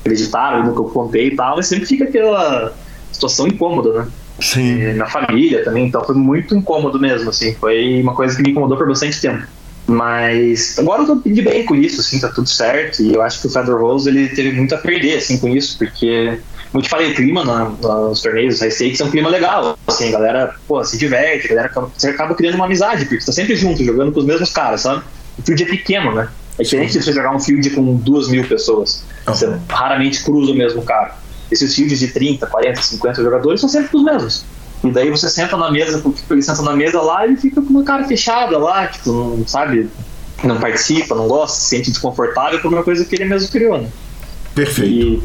acreditaram 0.00 0.64
no 0.64 0.74
que 0.74 0.80
eu 0.80 0.84
contei 0.84 1.28
e 1.28 1.36
tal, 1.36 1.56
mas 1.56 1.66
sempre 1.66 1.86
fica 1.86 2.04
aquela 2.04 2.74
situação 3.14 3.46
incômoda, 3.46 3.92
né? 3.92 4.08
Sim. 4.40 4.80
E 4.80 4.92
na 4.94 5.06
família 5.06 5.64
também, 5.64 5.86
então 5.86 6.04
foi 6.04 6.14
muito 6.14 6.54
incômodo 6.54 6.98
mesmo, 6.98 7.30
assim. 7.30 7.54
Foi 7.54 8.00
uma 8.00 8.14
coisa 8.14 8.36
que 8.36 8.42
me 8.42 8.50
incomodou 8.50 8.76
por 8.76 8.86
bastante 8.86 9.20
tempo. 9.20 9.46
Mas 9.86 10.78
agora 10.78 11.02
eu 11.02 11.06
tô 11.06 11.28
de 11.28 11.42
bem 11.42 11.64
com 11.64 11.74
isso, 11.74 12.00
assim, 12.00 12.18
tá 12.18 12.28
tudo 12.28 12.48
certo. 12.48 13.02
E 13.02 13.14
eu 13.14 13.22
acho 13.22 13.40
que 13.40 13.46
o 13.46 13.50
Fedor 13.50 13.80
Rose 13.80 14.08
ele 14.08 14.28
teve 14.28 14.52
muito 14.52 14.74
a 14.74 14.78
perder, 14.78 15.18
assim, 15.18 15.38
com 15.38 15.48
isso, 15.48 15.78
porque, 15.78 16.38
como 16.72 16.80
eu 16.80 16.82
te 16.82 16.88
falei, 16.88 17.12
o 17.12 17.14
clima 17.14 17.44
na, 17.44 17.66
nos 17.66 18.22
torneios 18.22 18.60
high 18.60 18.70
stakes 18.70 19.00
é 19.00 19.04
um 19.04 19.10
clima 19.10 19.28
legal. 19.28 19.78
Assim, 19.86 20.08
a 20.08 20.12
galera, 20.12 20.54
pô, 20.66 20.82
se 20.84 20.96
diverte, 20.96 21.46
a 21.46 21.54
galera 21.54 21.72
você 21.94 22.08
acaba 22.08 22.34
criando 22.34 22.54
uma 22.54 22.64
amizade, 22.64 23.04
porque 23.04 23.20
você 23.20 23.26
tá 23.26 23.32
sempre 23.32 23.56
junto, 23.56 23.84
jogando 23.84 24.12
com 24.12 24.20
os 24.20 24.26
mesmos 24.26 24.50
caras, 24.50 24.80
sabe? 24.80 25.02
O 25.38 25.42
field 25.42 25.62
é 25.62 25.66
pequeno, 25.66 26.12
né? 26.14 26.28
É 26.58 26.62
diferente 26.62 26.92
de 26.92 27.02
você 27.02 27.12
jogar 27.12 27.34
um 27.34 27.40
field 27.40 27.68
com 27.70 27.96
duas 27.96 28.28
mil 28.28 28.44
pessoas. 28.44 29.04
Você 29.26 29.52
raramente 29.68 30.22
cruza 30.22 30.52
o 30.52 30.54
mesmo 30.54 30.82
cara. 30.82 31.16
Esses 31.50 31.74
fields 31.74 31.98
de 31.98 32.08
30, 32.08 32.46
40, 32.46 32.82
50 32.82 33.22
jogadores 33.22 33.60
são 33.60 33.68
sempre 33.68 33.96
os 33.96 34.02
mesmos. 34.04 34.44
E 34.82 34.90
daí 34.90 35.10
você 35.10 35.30
senta 35.30 35.56
na 35.56 35.70
mesa, 35.70 36.02
ele 36.30 36.42
senta 36.42 36.62
na 36.62 36.76
mesa 36.76 37.00
lá 37.00 37.26
e 37.26 37.36
fica 37.36 37.62
com 37.62 37.70
uma 37.70 37.82
cara 37.82 38.04
fechada 38.04 38.58
lá, 38.58 38.86
tipo, 38.86 39.10
não 39.10 39.46
sabe, 39.46 39.88
não 40.42 40.58
participa, 40.58 41.14
não 41.14 41.26
gosta, 41.26 41.56
se 41.56 41.68
sente 41.68 41.90
desconfortável 41.90 42.60
por 42.60 42.72
uma 42.72 42.82
coisa 42.82 43.04
que 43.04 43.14
ele 43.14 43.24
mesmo 43.24 43.50
criou, 43.50 43.78
né? 43.78 43.88
Perfeito. 44.54 45.22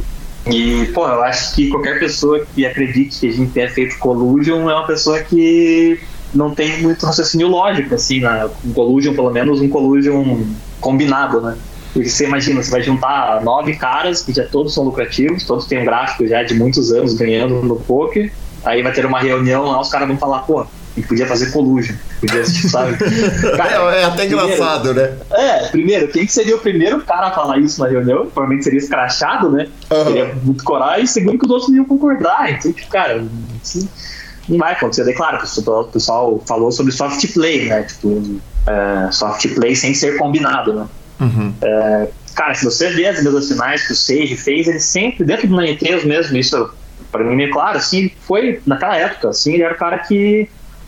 E, 0.47 0.81
e, 0.81 0.85
pô, 0.87 1.05
eu 1.05 1.21
acho 1.23 1.55
que 1.55 1.67
qualquer 1.67 1.99
pessoa 1.99 2.45
que 2.55 2.65
acredite 2.65 3.19
que 3.19 3.27
a 3.27 3.31
gente 3.31 3.51
tenha 3.51 3.69
feito 3.69 3.97
collusion 3.99 4.69
é 4.69 4.73
uma 4.73 4.87
pessoa 4.87 5.19
que 5.19 5.99
não 6.33 6.55
tem 6.55 6.81
muito 6.81 7.05
raciocínio 7.05 7.47
lógico, 7.47 7.95
assim, 7.95 8.21
né? 8.21 8.49
Um 8.65 8.71
collusion, 8.71 9.13
pelo 9.13 9.31
menos 9.31 9.59
um 9.59 9.67
collusion 9.67 10.41
combinado, 10.79 11.41
né? 11.41 11.57
Porque 11.93 12.09
você 12.09 12.25
imagina, 12.25 12.61
você 12.61 12.69
vai 12.69 12.83
juntar 12.83 13.41
nove 13.43 13.75
caras 13.75 14.21
que 14.21 14.33
já 14.33 14.45
todos 14.45 14.73
são 14.73 14.83
lucrativos, 14.83 15.43
todos 15.43 15.65
têm 15.65 15.79
um 15.79 15.85
gráfico 15.85 16.27
já 16.27 16.43
de 16.43 16.53
muitos 16.53 16.91
anos 16.91 17.15
ganhando 17.15 17.61
no 17.63 17.77
poker, 17.77 18.31
Aí 18.63 18.83
vai 18.83 18.91
ter 18.91 19.05
uma 19.05 19.19
reunião 19.19 19.65
lá, 19.65 19.79
os 19.79 19.89
caras 19.89 20.07
vão 20.07 20.17
falar, 20.17 20.39
pô, 20.39 20.61
a 20.61 20.67
gente 20.95 21.07
podia 21.07 21.25
fazer 21.25 21.51
collusion. 21.51 21.95
Podia, 22.19 22.45
sabe? 22.45 22.97
Cara, 23.55 23.95
é, 23.95 24.01
é, 24.01 24.03
até 24.03 24.25
primeiro, 24.25 24.53
engraçado, 24.53 24.93
né? 24.93 25.17
É, 25.31 25.67
primeiro, 25.67 26.07
quem 26.09 26.25
que 26.25 26.31
seria 26.31 26.55
o 26.55 26.59
primeiro 26.59 27.01
cara 27.01 27.27
a 27.27 27.31
falar 27.31 27.57
isso 27.59 27.79
na 27.81 27.87
reunião? 27.87 28.25
Provavelmente 28.25 28.65
seria 28.65 28.79
escrachado, 28.79 29.49
né? 29.49 29.67
Uhum. 29.89 30.03
Seria 30.03 30.35
muito 30.43 30.63
coragem, 30.63 31.05
segundo 31.05 31.39
que 31.39 31.45
os 31.45 31.51
outros 31.51 31.69
não 31.69 31.77
iam 31.77 31.85
concordar. 31.85 32.51
Então, 32.51 32.71
tipo, 32.73 32.89
cara, 32.89 33.23
assim, 33.61 33.87
não 34.47 34.57
vai 34.57 34.73
acontecer. 34.73 35.05
Daí, 35.05 35.13
claro, 35.13 35.37
o 35.37 35.83
pessoal 35.85 36.43
falou 36.45 36.71
sobre 36.71 36.91
soft 36.91 37.33
play, 37.33 37.69
né? 37.69 37.83
Tipo, 37.83 38.41
é, 38.67 39.11
soft 39.11 39.47
play 39.55 39.75
sem 39.75 39.93
ser 39.93 40.17
combinado, 40.17 40.73
né? 40.73 40.85
Uhum. 41.19 41.53
É, 41.61 42.07
cara, 42.35 42.53
se 42.53 42.65
você 42.65 42.89
vê 42.89 43.07
as 43.07 43.23
mesas 43.23 43.47
finais 43.47 43.85
que 43.85 43.93
o 43.93 43.95
Sage 43.95 44.35
fez, 44.35 44.67
ele 44.67 44.79
sempre, 44.79 45.25
dentro 45.25 45.47
do 45.47 45.57
Nine 45.57 45.77
mesmo, 46.05 46.37
isso 46.37 46.71
para 47.11 47.23
mim, 47.23 47.41
é 47.43 47.49
claro, 47.49 47.77
assim, 47.77 48.11
foi 48.21 48.61
naquela 48.65 48.95
época, 48.95 49.29
assim, 49.29 49.53
ele 49.53 49.63
era 49.63 49.73
o 49.73 49.77
cara 49.77 49.99
que, 49.99 50.47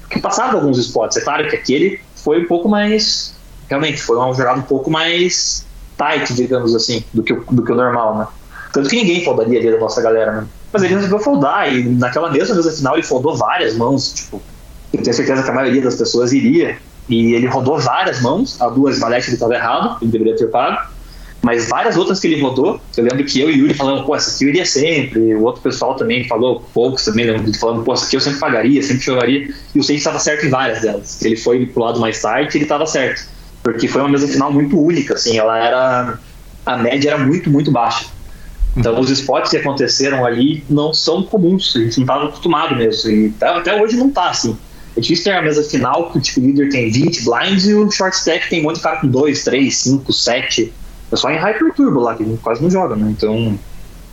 que 0.09 0.19
passava 0.19 0.57
alguns 0.57 0.77
spots. 0.77 1.17
É 1.17 1.21
claro 1.21 1.47
que 1.49 1.55
aquele 1.55 1.99
foi 2.15 2.43
um 2.43 2.47
pouco 2.47 2.69
mais, 2.69 3.35
realmente, 3.69 4.01
foi 4.01 4.17
uma 4.17 4.33
jogada 4.33 4.59
um 4.59 4.63
pouco 4.63 4.91
mais 4.91 5.65
tight, 5.97 6.33
digamos 6.33 6.75
assim, 6.75 7.03
do 7.13 7.23
que, 7.23 7.33
do 7.33 7.63
que 7.63 7.71
o 7.71 7.75
normal, 7.75 8.17
né? 8.17 8.27
Tanto 8.71 8.89
que 8.89 8.95
ninguém 8.95 9.23
foldaria 9.23 9.59
ali 9.59 9.71
da 9.71 9.79
nossa 9.79 10.01
galera, 10.01 10.31
né? 10.31 10.47
Mas 10.71 10.83
ele 10.83 10.93
resolveu 10.93 11.19
foldar, 11.19 11.73
e 11.73 11.83
naquela 11.83 12.31
mesma 12.31 12.55
mesa 12.55 12.71
final 12.71 12.93
ele 12.93 13.03
foldou 13.03 13.35
várias 13.35 13.75
mãos, 13.75 14.13
tipo, 14.13 14.41
eu 14.93 15.01
tenho 15.01 15.15
certeza 15.15 15.43
que 15.43 15.49
a 15.49 15.53
maioria 15.53 15.81
das 15.81 15.95
pessoas 15.95 16.31
iria, 16.31 16.77
e 17.09 17.33
ele 17.33 17.47
rodou 17.47 17.79
várias 17.79 18.21
mãos, 18.21 18.59
a 18.61 18.69
duas 18.69 18.99
valete 18.99 19.27
ele 19.27 19.35
estava 19.35 19.53
errado, 19.53 19.97
ele 20.01 20.11
deveria 20.11 20.35
ter 20.35 20.47
pago, 20.47 20.89
mas 21.41 21.67
várias 21.67 21.97
outras 21.97 22.19
que 22.19 22.27
ele 22.27 22.39
rodou, 22.39 22.79
eu 22.95 23.03
lembro 23.03 23.25
que 23.25 23.41
eu 23.41 23.49
e 23.49 23.53
o 23.53 23.57
Yuri 23.57 23.73
falando, 23.73 24.05
pô, 24.05 24.15
essa 24.15 24.33
aqui 24.33 24.45
eu 24.45 24.49
iria 24.49 24.65
sempre, 24.65 25.33
o 25.33 25.41
outro 25.41 25.61
pessoal 25.61 25.95
também 25.95 26.27
falou, 26.27 26.63
poucos 26.73 27.03
também, 27.03 27.25
lembro 27.25 27.51
falando, 27.57 27.83
pô, 27.83 27.93
essa 27.93 28.05
aqui 28.05 28.15
eu 28.15 28.21
sempre 28.21 28.39
pagaria, 28.39 28.81
sempre 28.83 29.03
jogaria, 29.03 29.51
e 29.73 29.79
o 29.79 29.83
Sage 29.83 29.97
estava 29.97 30.19
certo 30.19 30.45
em 30.45 30.49
várias 30.49 30.81
delas. 30.81 31.19
Ele 31.23 31.35
foi 31.35 31.65
pro 31.65 31.83
lado 31.83 31.99
mais 31.99 32.21
tarde 32.21 32.55
ele 32.55 32.65
estava 32.65 32.85
certo, 32.85 33.27
porque 33.63 33.87
foi 33.87 34.01
uma 34.01 34.09
mesa 34.09 34.27
final 34.27 34.53
muito 34.53 34.79
única, 34.79 35.15
assim, 35.15 35.37
ela 35.39 35.57
era, 35.57 36.19
a 36.63 36.77
média 36.77 37.09
era 37.09 37.17
muito, 37.17 37.49
muito 37.49 37.71
baixa. 37.71 38.05
Então 38.77 38.99
os 38.99 39.09
spots 39.09 39.49
que 39.49 39.57
aconteceram 39.57 40.23
ali 40.23 40.63
não 40.69 40.93
são 40.93 41.23
comuns, 41.23 41.75
a 41.75 41.79
gente 41.79 41.97
não 41.97 42.03
estava 42.03 42.25
acostumado 42.25 42.75
mesmo, 42.75 43.09
e 43.09 43.33
até 43.41 43.81
hoje 43.81 43.97
não 43.97 44.11
tá, 44.11 44.29
assim. 44.29 44.55
É 44.95 44.99
difícil 44.99 45.25
ter 45.25 45.31
a 45.31 45.41
mesa 45.41 45.63
final 45.63 46.11
que 46.11 46.17
o 46.17 46.21
tipo 46.21 46.41
líder 46.41 46.69
tem 46.69 46.91
20 46.91 47.23
blinds 47.23 47.67
e 47.67 47.73
o 47.73 47.89
short 47.89 48.15
stack 48.15 48.49
tem 48.49 48.59
um 48.59 48.63
monte 48.63 48.77
de 48.77 48.81
cara 48.81 48.97
com 48.97 49.07
2, 49.07 49.43
3, 49.43 49.75
5, 49.75 50.11
7 50.13 50.73
é 51.11 51.15
só 51.15 51.29
em 51.29 51.37
Hyper 51.37 51.73
Turbo 51.73 51.99
lá, 51.99 52.15
que 52.15 52.23
a 52.23 52.25
gente 52.25 52.39
quase 52.41 52.61
não 52.61 52.69
joga, 52.69 52.95
né? 52.95 53.07
Então, 53.09 53.59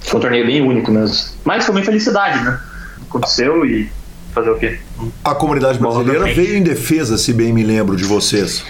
foi 0.01 0.19
um 0.19 0.21
torneio 0.21 0.47
bem 0.47 0.61
único 0.61 0.91
mesmo. 0.91 1.17
Mas 1.45 1.65
foi 1.65 1.75
uma 1.75 1.85
felicidade, 1.85 2.45
né? 2.45 2.61
Aconteceu 3.09 3.65
e 3.65 3.89
fazer 4.35 4.51
o 4.51 4.59
quê? 4.59 4.79
A 5.25 5.35
comunidade 5.35 5.79
brasileira 5.79 6.25
veio 6.35 6.57
em 6.57 6.63
defesa, 6.63 7.17
se 7.17 7.33
bem 7.33 7.53
me 7.53 7.63
lembro, 7.63 7.97
de 7.97 8.05
vocês. 8.05 8.65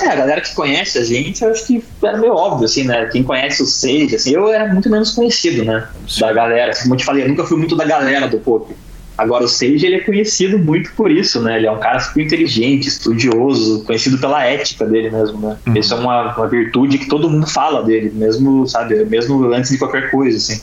É, 0.00 0.08
a 0.08 0.16
galera 0.16 0.40
que 0.40 0.54
conhece 0.54 0.98
a 0.98 1.04
gente, 1.04 1.42
eu 1.42 1.50
acho 1.50 1.66
que 1.66 1.84
era 2.02 2.16
meio 2.16 2.32
óbvio, 2.34 2.64
assim, 2.64 2.84
né? 2.84 3.06
Quem 3.06 3.22
conhece 3.22 3.62
o 3.62 3.66
Sage, 3.66 4.14
assim, 4.14 4.32
eu 4.32 4.48
era 4.48 4.72
muito 4.72 4.88
menos 4.88 5.10
conhecido, 5.10 5.64
né? 5.64 5.86
Da 6.18 6.32
galera. 6.32 6.72
Como 6.80 6.94
eu 6.94 6.98
te 6.98 7.04
falei, 7.04 7.24
eu 7.24 7.28
nunca 7.28 7.44
fui 7.44 7.58
muito 7.58 7.76
da 7.76 7.84
galera 7.84 8.26
do 8.26 8.38
poker. 8.38 8.74
Agora, 9.18 9.44
o 9.44 9.48
Sage 9.48 9.84
ele 9.84 9.96
é 9.96 10.00
conhecido 10.00 10.60
muito 10.60 10.92
por 10.92 11.10
isso, 11.10 11.42
né? 11.42 11.56
Ele 11.56 11.66
é 11.66 11.72
um 11.72 11.80
cara 11.80 11.98
super 11.98 12.24
inteligente, 12.24 12.86
estudioso, 12.86 13.82
conhecido 13.84 14.16
pela 14.16 14.44
ética 14.44 14.86
dele 14.86 15.10
mesmo, 15.10 15.40
né? 15.40 15.56
Uhum. 15.66 15.76
Isso 15.76 15.92
é 15.92 15.96
uma, 15.96 16.36
uma 16.36 16.46
virtude 16.46 16.98
que 16.98 17.08
todo 17.08 17.28
mundo 17.28 17.44
fala 17.48 17.82
dele, 17.82 18.12
mesmo, 18.14 18.64
sabe? 18.68 19.04
Mesmo 19.06 19.52
antes 19.52 19.72
de 19.72 19.78
qualquer 19.78 20.12
coisa, 20.12 20.36
assim. 20.36 20.62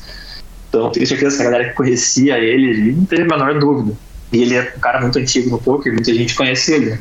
Então, 0.69 0.89
tenho 0.89 1.05
certeza 1.05 1.35
que 1.35 1.41
a 1.41 1.45
galera 1.45 1.69
que 1.69 1.75
conhecia 1.75 2.39
ele, 2.39 2.93
não 2.93 3.03
teve 3.03 3.23
a 3.23 3.25
menor 3.25 3.59
dúvida. 3.59 3.91
E 4.31 4.41
ele 4.41 4.55
é 4.55 4.73
um 4.77 4.79
cara 4.79 5.01
muito 5.01 5.19
antigo 5.19 5.49
no 5.49 5.57
poker, 5.57 5.91
muita 5.91 6.13
gente 6.13 6.33
conhece 6.33 6.75
ele. 6.75 6.97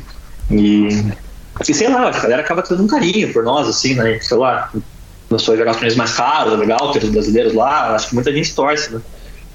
E, 0.51 0.89
e 1.69 1.73
sei 1.73 1.87
lá, 1.87 2.09
a 2.09 2.19
galera 2.19 2.41
acaba 2.41 2.63
tendo 2.63 2.83
um 2.83 2.87
carinho 2.87 3.31
por 3.31 3.43
nós, 3.43 3.65
assim, 3.65 3.93
né? 3.93 4.19
Sei 4.19 4.35
lá, 4.35 4.69
começou 5.29 5.53
a 5.53 5.57
jogar 5.57 5.71
os 5.71 5.95
mais 5.95 6.13
caros, 6.13 6.59
legal, 6.59 6.91
ter 6.91 7.01
os 7.01 7.09
brasileiros 7.09 7.53
lá, 7.53 7.95
acho 7.95 8.09
que 8.09 8.15
muita 8.15 8.33
gente 8.33 8.53
torce, 8.53 8.93
né? 8.93 8.99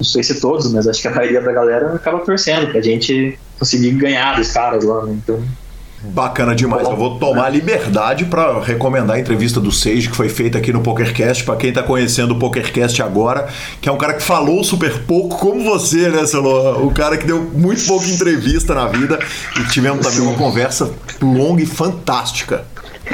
Não 0.01 0.03
sei 0.03 0.23
se 0.23 0.39
todos, 0.41 0.71
mas 0.73 0.87
acho 0.87 0.99
que 0.99 1.07
a 1.07 1.11
maioria 1.11 1.41
da 1.41 1.51
galera 1.51 1.93
acaba 1.93 2.19
torcendo 2.19 2.71
pra 2.71 2.81
gente 2.81 3.37
conseguir 3.59 3.91
ganhar 3.91 4.35
dos 4.35 4.51
caras 4.51 4.83
lá, 4.83 5.05
né? 5.05 5.13
Então. 5.23 5.39
Bacana 6.03 6.55
demais. 6.55 6.87
Eu 6.87 6.95
vou 6.95 7.19
tomar 7.19 7.49
liberdade 7.49 8.25
para 8.25 8.59
recomendar 8.59 9.17
a 9.17 9.19
entrevista 9.19 9.59
do 9.59 9.71
Sage 9.71 10.09
que 10.09 10.15
foi 10.15 10.29
feita 10.29 10.57
aqui 10.57 10.73
no 10.73 10.81
PokerCast 10.81 11.43
para 11.43 11.55
quem 11.55 11.71
tá 11.71 11.83
conhecendo 11.83 12.33
o 12.33 12.39
PokerCast 12.39 13.03
agora, 13.03 13.47
que 13.79 13.87
é 13.87 13.91
um 13.91 13.97
cara 13.99 14.15
que 14.15 14.23
falou 14.23 14.63
super 14.63 15.03
pouco 15.03 15.37
como 15.37 15.63
você, 15.63 16.09
né, 16.09 16.25
Celo? 16.25 16.87
O 16.87 16.91
cara 16.91 17.15
que 17.17 17.27
deu 17.27 17.43
muito 17.43 17.85
pouca 17.85 18.07
entrevista 18.07 18.73
na 18.73 18.87
vida 18.87 19.19
e 19.59 19.63
tivemos 19.69 20.03
também 20.03 20.21
uma 20.21 20.35
conversa 20.35 20.91
longa 21.21 21.61
e 21.61 21.67
fantástica. 21.67 22.65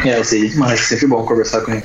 É, 0.05 0.18
eu 0.18 0.23
sei 0.23 0.47
demais, 0.47 0.80
sempre 0.80 1.07
bom 1.07 1.26
conversar 1.26 1.59
com 1.61 1.72
ele. 1.72 1.84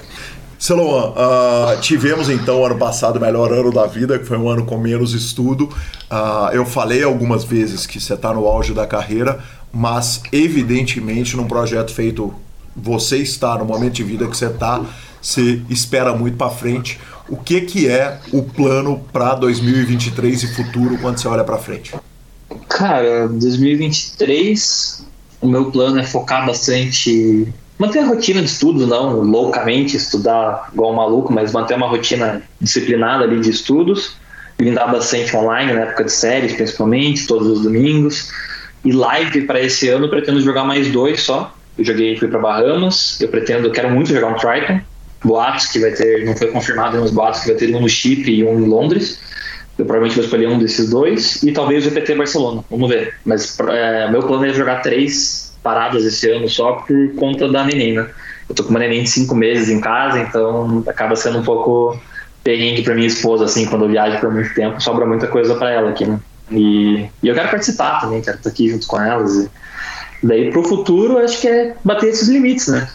Celoan, 0.62 1.10
uh, 1.10 1.80
tivemos 1.80 2.30
então 2.30 2.64
ano 2.64 2.78
passado 2.78 3.16
o 3.16 3.20
melhor 3.20 3.52
ano 3.52 3.72
da 3.72 3.84
vida, 3.84 4.16
que 4.16 4.24
foi 4.24 4.38
um 4.38 4.48
ano 4.48 4.64
com 4.64 4.78
menos 4.78 5.12
estudo. 5.12 5.64
Uh, 5.64 6.52
eu 6.52 6.64
falei 6.64 7.02
algumas 7.02 7.42
vezes 7.42 7.84
que 7.84 8.00
você 8.00 8.14
está 8.14 8.32
no 8.32 8.46
auge 8.46 8.72
da 8.72 8.86
carreira, 8.86 9.40
mas 9.72 10.22
evidentemente 10.30 11.36
num 11.36 11.48
projeto 11.48 11.92
feito, 11.92 12.32
você 12.76 13.16
está 13.16 13.58
no 13.58 13.64
momento 13.64 13.94
de 13.94 14.04
vida 14.04 14.28
que 14.28 14.36
você 14.36 14.46
está, 14.46 14.80
você 15.20 15.60
espera 15.68 16.14
muito 16.14 16.36
para 16.36 16.50
frente. 16.50 17.00
O 17.28 17.36
que, 17.36 17.62
que 17.62 17.88
é 17.88 18.20
o 18.32 18.44
plano 18.44 19.04
para 19.12 19.34
2023 19.34 20.44
e 20.44 20.54
futuro 20.54 20.96
quando 20.98 21.18
você 21.18 21.26
olha 21.26 21.42
para 21.42 21.58
frente? 21.58 21.92
Cara, 22.68 23.26
2023, 23.26 25.04
o 25.40 25.48
meu 25.48 25.72
plano 25.72 25.98
é 25.98 26.04
focar 26.04 26.46
bastante 26.46 27.52
manter 27.82 27.98
a 27.98 28.06
rotina 28.06 28.40
de 28.40 28.46
estudos, 28.46 28.86
não 28.86 29.22
loucamente 29.22 29.96
estudar 29.96 30.70
igual 30.72 30.92
um 30.92 30.94
maluco, 30.94 31.32
mas 31.32 31.50
manter 31.50 31.74
uma 31.74 31.88
rotina 31.88 32.40
disciplinada 32.60 33.24
ali 33.24 33.40
de 33.40 33.50
estudos, 33.50 34.14
blindar 34.56 34.92
bastante 34.92 35.36
online, 35.36 35.72
na 35.72 35.80
época 35.80 36.04
de 36.04 36.12
séries 36.12 36.52
principalmente, 36.52 37.26
todos 37.26 37.48
os 37.48 37.62
domingos. 37.64 38.30
E 38.84 38.92
live 38.92 39.42
para 39.42 39.60
esse 39.60 39.88
ano, 39.88 40.04
eu 40.04 40.10
pretendo 40.10 40.40
jogar 40.40 40.62
mais 40.62 40.92
dois 40.92 41.22
só. 41.22 41.52
Eu 41.76 41.84
joguei, 41.84 42.16
fui 42.16 42.28
para 42.28 42.38
Bahamas, 42.38 43.20
eu 43.20 43.26
pretendo, 43.26 43.68
quero 43.72 43.90
muito 43.90 44.12
jogar 44.12 44.28
um 44.28 44.34
Triton. 44.34 44.80
Boatos 45.24 45.66
que 45.66 45.80
vai 45.80 45.90
ter, 45.90 46.24
não 46.24 46.36
foi 46.36 46.52
confirmado 46.52 47.00
nos 47.00 47.10
boatos 47.10 47.40
que 47.40 47.48
vai 47.48 47.56
ter 47.56 47.74
um 47.74 47.80
no 47.80 47.88
Chipre 47.88 48.32
e 48.32 48.44
um 48.44 48.60
em 48.60 48.68
Londres. 48.68 49.18
Eu 49.78 49.86
provavelmente 49.86 50.16
vou 50.16 50.24
escolher 50.24 50.48
um 50.48 50.58
desses 50.58 50.90
dois 50.90 51.42
e 51.42 51.52
talvez 51.52 51.84
o 51.84 51.88
GPT 51.88 52.14
Barcelona. 52.14 52.62
Vamos 52.70 52.88
ver. 52.88 53.14
Mas 53.24 53.58
é, 53.60 54.10
meu 54.10 54.22
plano 54.22 54.44
é 54.44 54.52
jogar 54.52 54.82
três 54.82 55.52
paradas 55.62 56.04
esse 56.04 56.30
ano 56.30 56.48
só 56.48 56.72
por 56.72 57.14
conta 57.14 57.48
da 57.48 57.64
neném, 57.64 57.94
né? 57.94 58.08
Eu 58.48 58.54
tô 58.54 58.64
com 58.64 58.70
uma 58.70 58.78
neném 58.78 59.02
de 59.02 59.10
cinco 59.10 59.34
meses 59.34 59.70
em 59.70 59.80
casa, 59.80 60.18
então 60.18 60.84
acaba 60.86 61.16
sendo 61.16 61.38
um 61.38 61.42
pouco 61.42 61.98
perrengue 62.42 62.82
para 62.82 62.94
minha 62.94 63.06
esposa, 63.06 63.44
assim, 63.44 63.66
quando 63.66 63.84
eu 63.84 63.88
viajo 63.88 64.18
por 64.18 64.32
muito 64.32 64.52
tempo, 64.52 64.80
sobra 64.82 65.06
muita 65.06 65.28
coisa 65.28 65.54
para 65.54 65.70
ela 65.70 65.90
aqui, 65.90 66.04
né? 66.04 66.18
E, 66.50 67.08
e, 67.22 67.28
eu 67.28 67.34
quero 67.34 67.48
participar 67.48 68.00
também, 68.00 68.20
quero 68.20 68.36
estar 68.36 68.50
aqui 68.50 68.68
junto 68.68 68.86
com 68.86 69.00
elas. 69.00 69.36
E 69.36 69.50
daí 70.22 70.50
pro 70.50 70.64
futuro, 70.64 71.18
acho 71.18 71.40
que 71.40 71.48
é 71.48 71.74
bater 71.84 72.10
esses 72.10 72.28
limites, 72.28 72.68
né? 72.68 72.88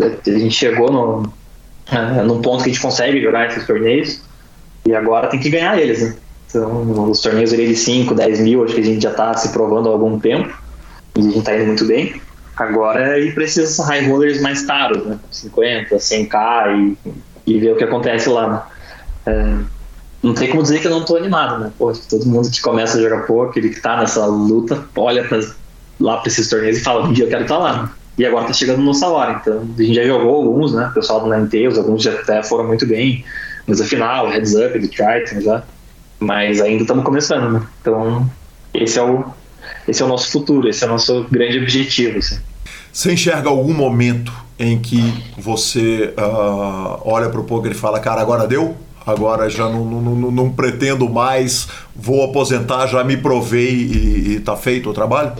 A 0.00 0.30
gente 0.30 0.54
chegou 0.54 0.90
no, 0.90 1.32
é, 1.90 2.22
num 2.22 2.40
ponto 2.40 2.62
que 2.62 2.70
a 2.70 2.72
gente 2.72 2.80
consegue 2.80 3.20
jogar 3.20 3.48
esses 3.48 3.66
torneios 3.66 4.22
e 4.86 4.94
agora 4.94 5.28
tem 5.28 5.40
que 5.40 5.50
ganhar 5.50 5.78
eles, 5.78 6.02
né? 6.02 6.16
Então, 6.54 7.10
os 7.10 7.20
torneios 7.22 7.52
ali 7.52 7.68
de 7.68 7.76
5, 7.76 8.14
10 8.14 8.40
mil, 8.40 8.62
acho 8.62 8.74
que 8.74 8.80
a 8.80 8.84
gente 8.84 9.02
já 9.02 9.10
está 9.10 9.32
se 9.34 9.48
provando 9.48 9.88
há 9.88 9.92
algum 9.92 10.18
tempo 10.18 10.54
e 11.16 11.20
a 11.20 11.22
gente 11.22 11.38
está 11.38 11.56
indo 11.56 11.66
muito 11.66 11.86
bem. 11.86 12.20
Agora 12.54 13.18
ele 13.18 13.32
precisa 13.32 13.82
high 13.84 14.06
rollers 14.06 14.40
mais 14.42 14.62
caros, 14.66 15.04
né? 15.06 15.18
50, 15.30 15.96
100k 15.96 16.96
e, 17.46 17.54
e 17.54 17.58
ver 17.58 17.72
o 17.72 17.76
que 17.76 17.84
acontece 17.84 18.28
lá? 18.28 18.70
É, 19.24 19.56
não 20.22 20.34
tem 20.34 20.50
como 20.50 20.62
dizer 20.62 20.80
que 20.80 20.86
eu 20.86 20.90
não 20.90 21.00
estou 21.00 21.16
animado, 21.16 21.58
né? 21.58 21.72
Pô, 21.78 21.90
todo 21.92 22.26
mundo 22.26 22.50
que 22.50 22.60
começa 22.60 22.98
a 22.98 23.00
jogar 23.00 23.26
poker, 23.26 23.62
que 23.62 23.68
está 23.70 23.96
nessa 23.96 24.26
luta, 24.26 24.84
olha 24.94 25.24
pra, 25.24 25.40
lá 25.98 26.18
para 26.18 26.28
esses 26.28 26.48
torneios 26.50 26.76
e 26.78 26.80
fala: 26.82 27.06
um 27.06 27.12
dia 27.12 27.24
eu 27.24 27.30
quero 27.30 27.42
estar 27.42 27.56
tá 27.56 27.60
lá. 27.60 27.92
E 28.18 28.26
agora 28.26 28.42
está 28.44 28.52
chegando 28.52 28.82
nossa 28.82 29.08
hora. 29.08 29.40
Então, 29.40 29.62
a 29.78 29.82
gente 29.82 29.94
já 29.94 30.04
jogou 30.04 30.34
alguns, 30.36 30.74
né? 30.74 30.86
O 30.88 30.94
pessoal 30.94 31.20
do 31.20 31.30
Ninetales, 31.30 31.78
alguns 31.78 32.02
já 32.02 32.12
até 32.12 32.42
foram 32.42 32.64
muito 32.64 32.86
bem. 32.86 33.24
Mas 33.66 33.80
afinal, 33.80 34.28
Heads 34.28 34.54
Up, 34.54 34.78
de 34.78 34.88
Triton 34.88 35.40
já. 35.40 35.64
Mas 36.22 36.60
ainda 36.60 36.82
estamos 36.82 37.04
começando, 37.04 37.52
né? 37.52 37.66
Então, 37.80 38.30
esse 38.72 38.98
é 38.98 39.02
o, 39.02 39.24
esse 39.86 40.02
é 40.02 40.04
o 40.04 40.08
nosso 40.08 40.30
futuro, 40.30 40.68
esse 40.68 40.84
é 40.84 40.86
o 40.86 40.90
nosso 40.90 41.26
grande 41.30 41.58
objetivo. 41.58 42.18
Assim. 42.18 42.38
Você 42.92 43.12
enxerga 43.12 43.48
algum 43.48 43.74
momento 43.74 44.32
em 44.58 44.78
que 44.78 45.00
você 45.36 46.14
uh, 46.16 47.00
olha 47.04 47.28
para 47.28 47.40
o 47.40 47.44
poker 47.44 47.72
e 47.72 47.74
fala, 47.74 47.98
cara, 47.98 48.20
agora 48.20 48.46
deu? 48.46 48.76
Agora 49.04 49.50
já 49.50 49.68
não, 49.68 49.84
não, 49.84 50.00
não, 50.00 50.30
não, 50.30 50.50
pretendo 50.50 51.08
mais, 51.08 51.66
vou 51.94 52.22
aposentar, 52.24 52.86
já 52.86 53.02
me 53.02 53.16
provei 53.16 53.72
e, 53.72 54.34
e 54.34 54.40
tá 54.40 54.56
feito 54.56 54.88
o 54.90 54.92
trabalho? 54.92 55.32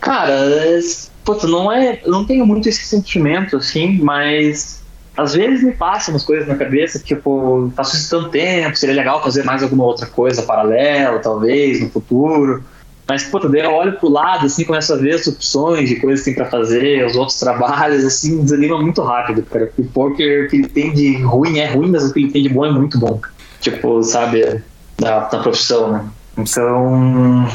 Cara, 0.00 0.44
puta, 1.24 1.46
não 1.46 1.70
é. 1.70 2.00
não 2.04 2.24
tenho 2.24 2.44
muito 2.44 2.68
esse 2.68 2.84
sentimento, 2.84 3.56
assim, 3.56 3.98
mas 4.02 4.81
às 5.16 5.34
vezes 5.34 5.62
me 5.62 5.72
passam 5.72 6.14
umas 6.14 6.24
coisas 6.24 6.48
na 6.48 6.54
cabeça, 6.54 6.98
tipo, 6.98 7.70
passo 7.76 7.96
isso 7.96 8.10
tanto 8.10 8.30
tempo, 8.30 8.76
seria 8.76 8.94
legal 8.94 9.22
fazer 9.22 9.44
mais 9.44 9.62
alguma 9.62 9.84
outra 9.84 10.06
coisa 10.06 10.42
paralela, 10.42 11.18
talvez, 11.18 11.80
no 11.80 11.90
futuro. 11.90 12.64
Mas, 13.06 13.24
puta, 13.24 13.48
daí 13.48 13.60
eu 13.60 13.72
olho 13.72 13.98
pro 13.98 14.08
lado, 14.08 14.46
assim, 14.46 14.64
começo 14.64 14.92
a 14.92 14.96
ver 14.96 15.14
as 15.14 15.26
opções 15.26 15.88
de 15.88 15.96
coisas 15.96 16.20
que 16.20 16.26
tem 16.26 16.34
pra 16.34 16.46
fazer, 16.46 17.04
os 17.04 17.16
outros 17.16 17.38
trabalhos, 17.38 18.04
assim, 18.04 18.42
desanima 18.42 18.80
muito 18.80 19.02
rápido, 19.02 19.42
cara. 19.42 19.70
O 19.76 19.84
poker, 19.84 20.48
que 20.48 20.56
ele 20.56 20.68
tem 20.68 20.92
de 20.92 21.20
ruim 21.20 21.58
é 21.58 21.66
ruim, 21.66 21.90
mas 21.90 22.04
o 22.04 22.12
que 22.12 22.20
ele 22.20 22.32
tem 22.32 22.42
de 22.42 22.48
bom 22.48 22.64
é 22.64 22.70
muito 22.70 22.98
bom. 22.98 23.20
Tipo, 23.60 24.02
sabe, 24.02 24.62
da, 24.98 25.28
da 25.28 25.38
profissão, 25.40 25.92
né? 25.92 26.04
Então, 26.38 27.46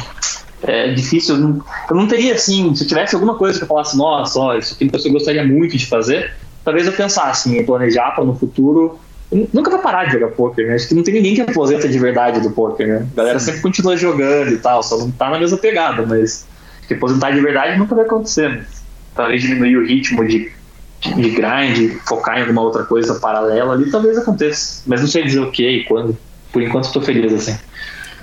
é 0.61 0.93
difícil. 0.93 1.35
Eu 1.35 1.41
não, 1.41 1.63
eu 1.89 1.95
não 1.95 2.07
teria, 2.07 2.35
assim, 2.35 2.75
se 2.75 2.83
eu 2.83 2.87
tivesse 2.87 3.15
alguma 3.15 3.35
coisa 3.35 3.57
que 3.57 3.63
eu 3.63 3.67
falasse, 3.67 3.97
nossa, 3.97 4.39
ó, 4.39 4.55
isso 4.55 4.75
aqui 4.75 4.89
eu 4.93 5.11
gostaria 5.11 5.45
muito 5.45 5.77
de 5.77 5.87
fazer, 5.87 6.33
talvez 6.67 6.85
eu 6.85 6.91
pensasse 6.91 7.57
em 7.57 7.63
planejar 7.63 8.11
para 8.11 8.25
no 8.25 8.35
futuro 8.35 8.99
nunca 9.53 9.71
vai 9.71 9.81
parar 9.81 10.03
de 10.03 10.11
jogar 10.11 10.27
poker, 10.31 10.67
né? 10.67 10.75
Acho 10.75 10.89
que 10.89 10.95
não 10.95 11.01
tem 11.01 11.13
ninguém 11.13 11.33
que 11.33 11.39
aposenta 11.39 11.87
de 11.87 11.97
verdade 11.97 12.41
do 12.41 12.51
poker, 12.51 12.85
né? 12.85 13.07
A 13.13 13.15
galera 13.15 13.39
sempre 13.39 13.61
continua 13.61 13.95
jogando 13.95 14.51
e 14.51 14.57
tal, 14.57 14.83
só 14.83 14.97
não 14.97 15.09
tá 15.09 15.29
na 15.29 15.39
mesma 15.39 15.57
pegada, 15.57 16.05
mas 16.05 16.45
que 16.85 16.93
aposentar 16.93 17.31
de 17.31 17.39
verdade 17.39 17.79
nunca 17.79 17.95
vai 17.95 18.03
acontecer. 18.03 18.49
Mas 18.49 18.83
talvez 19.15 19.41
diminuir 19.41 19.77
o 19.77 19.85
ritmo 19.85 20.27
de, 20.27 20.51
de 21.01 21.29
grind, 21.29 22.01
focar 22.05 22.37
em 22.37 22.41
alguma 22.41 22.63
outra 22.63 22.83
coisa 22.83 23.15
paralela 23.15 23.73
ali, 23.73 23.89
talvez 23.89 24.17
aconteça. 24.17 24.83
Mas 24.85 24.99
não 24.99 25.07
sei 25.07 25.23
dizer 25.23 25.39
o 25.39 25.51
que 25.51 25.69
e 25.69 25.85
quando. 25.85 26.17
Por 26.51 26.61
enquanto 26.61 26.85
estou 26.85 27.01
feliz 27.01 27.31
assim. 27.31 27.57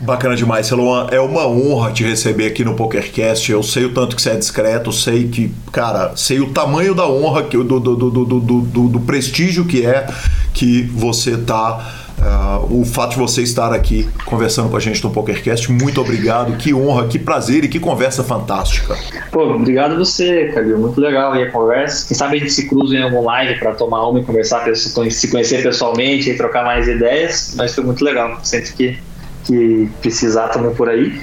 Bacana 0.01 0.35
demais, 0.35 0.67
Celuan. 0.67 1.07
É 1.11 1.21
uma 1.21 1.47
honra 1.47 1.93
te 1.93 2.03
receber 2.03 2.47
aqui 2.47 2.65
no 2.65 2.75
PokerCast. 2.75 3.51
Eu 3.51 3.63
sei 3.63 3.85
o 3.85 3.95
tanto 3.95 4.17
que 4.17 4.23
você 4.23 4.31
é 4.31 4.37
discreto, 4.37 4.93
sei 4.93 5.29
que, 5.29 5.53
cara, 5.73 6.13
sei 6.17 6.41
o 6.41 6.51
tamanho 6.51 6.95
da 6.95 7.09
honra, 7.09 7.45
que, 7.45 7.57
do, 7.57 7.81
do, 7.81 7.97
do, 7.97 8.11
do, 8.11 8.41
do, 8.41 8.89
do 8.89 9.01
prestígio 9.01 9.65
que 9.65 9.87
é 9.87 10.07
que 10.53 10.83
você 10.83 11.37
tá. 11.37 12.01
Uh, 12.15 12.81
o 12.81 12.85
fato 12.85 13.11
de 13.11 13.19
você 13.19 13.43
estar 13.43 13.73
aqui 13.73 14.09
conversando 14.25 14.71
com 14.71 14.77
a 14.77 14.81
gente 14.81 15.03
no 15.03 15.11
PokerCast, 15.11 15.71
muito 15.71 16.01
obrigado, 16.01 16.57
que 16.57 16.73
honra, 16.73 17.09
que 17.09 17.19
prazer 17.19 17.65
e 17.65 17.69
que 17.69 17.81
conversa 17.81 18.23
fantástica. 18.23 18.97
Pô, 19.33 19.55
obrigado 19.55 19.95
a 19.95 19.99
você, 19.99 20.51
Calil, 20.55 20.79
muito 20.79 20.99
legal 21.01 21.33
aí 21.33 21.43
a 21.43 21.51
conversa. 21.51 22.07
Quem 22.07 22.17
sabe 22.17 22.37
a 22.37 22.41
gente 22.41 22.53
se 22.53 22.69
cruza 22.69 22.95
em 22.95 23.03
algum 23.03 23.23
live 23.25 23.59
para 23.59 23.75
tomar 23.75 24.09
uma 24.09 24.21
e 24.21 24.25
conversar, 24.25 24.65
se 24.75 25.29
conhecer 25.29 25.63
pessoalmente 25.63 26.31
e 26.31 26.37
trocar 26.37 26.65
mais 26.65 26.87
ideias, 26.87 27.53
mas 27.57 27.75
foi 27.75 27.83
muito 27.83 28.03
legal. 28.03 28.39
Sempre 28.43 28.73
que 28.73 28.99
que 29.45 29.89
precisar 30.01 30.49
também 30.49 30.75
por 30.75 30.89
aí. 30.89 31.21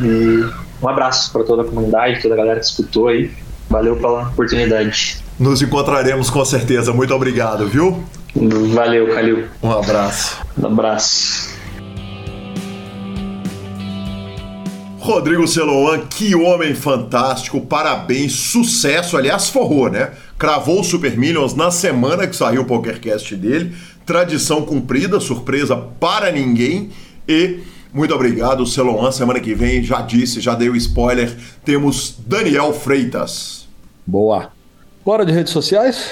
E 0.00 0.44
um 0.82 0.88
abraço 0.88 1.32
para 1.32 1.44
toda 1.44 1.62
a 1.62 1.64
comunidade, 1.64 2.22
toda 2.22 2.34
a 2.34 2.36
galera 2.36 2.60
que 2.60 2.66
escutou 2.66 3.08
aí. 3.08 3.30
Valeu 3.68 3.96
pela 3.96 4.28
oportunidade. 4.28 5.18
Nos 5.38 5.62
encontraremos 5.62 6.28
com 6.28 6.44
certeza. 6.44 6.92
Muito 6.92 7.14
obrigado, 7.14 7.66
viu? 7.66 8.02
Valeu, 8.74 9.14
Calil. 9.14 9.46
Um 9.62 9.72
abraço. 9.72 10.38
Um 10.58 10.66
abraço. 10.66 11.52
Rodrigo 15.02 15.48
Celoan, 15.48 15.98
que 16.08 16.32
homem 16.32 16.76
fantástico, 16.76 17.60
parabéns, 17.60 18.34
sucesso, 18.34 19.16
aliás, 19.16 19.48
forrou, 19.48 19.90
né? 19.90 20.12
Cravou 20.38 20.80
o 20.80 20.84
Super 20.84 21.18
Millions 21.18 21.56
na 21.56 21.72
semana 21.72 22.24
que 22.24 22.36
saiu 22.36 22.62
o 22.62 22.64
PokerCast 22.64 23.34
dele, 23.34 23.74
tradição 24.06 24.62
cumprida, 24.62 25.18
surpresa 25.18 25.76
para 25.76 26.30
ninguém, 26.30 26.90
e 27.28 27.60
muito 27.92 28.14
obrigado, 28.14 28.66
Celoan. 28.66 29.12
Semana 29.12 29.38
que 29.38 29.54
vem, 29.54 29.82
já 29.82 30.00
disse, 30.00 30.40
já 30.40 30.54
dei 30.54 30.70
o 30.70 30.76
spoiler, 30.76 31.36
temos 31.64 32.16
Daniel 32.26 32.72
Freitas. 32.72 33.68
Boa. 34.06 34.50
Bora 35.04 35.26
de 35.26 35.32
redes 35.32 35.52
sociais? 35.52 36.10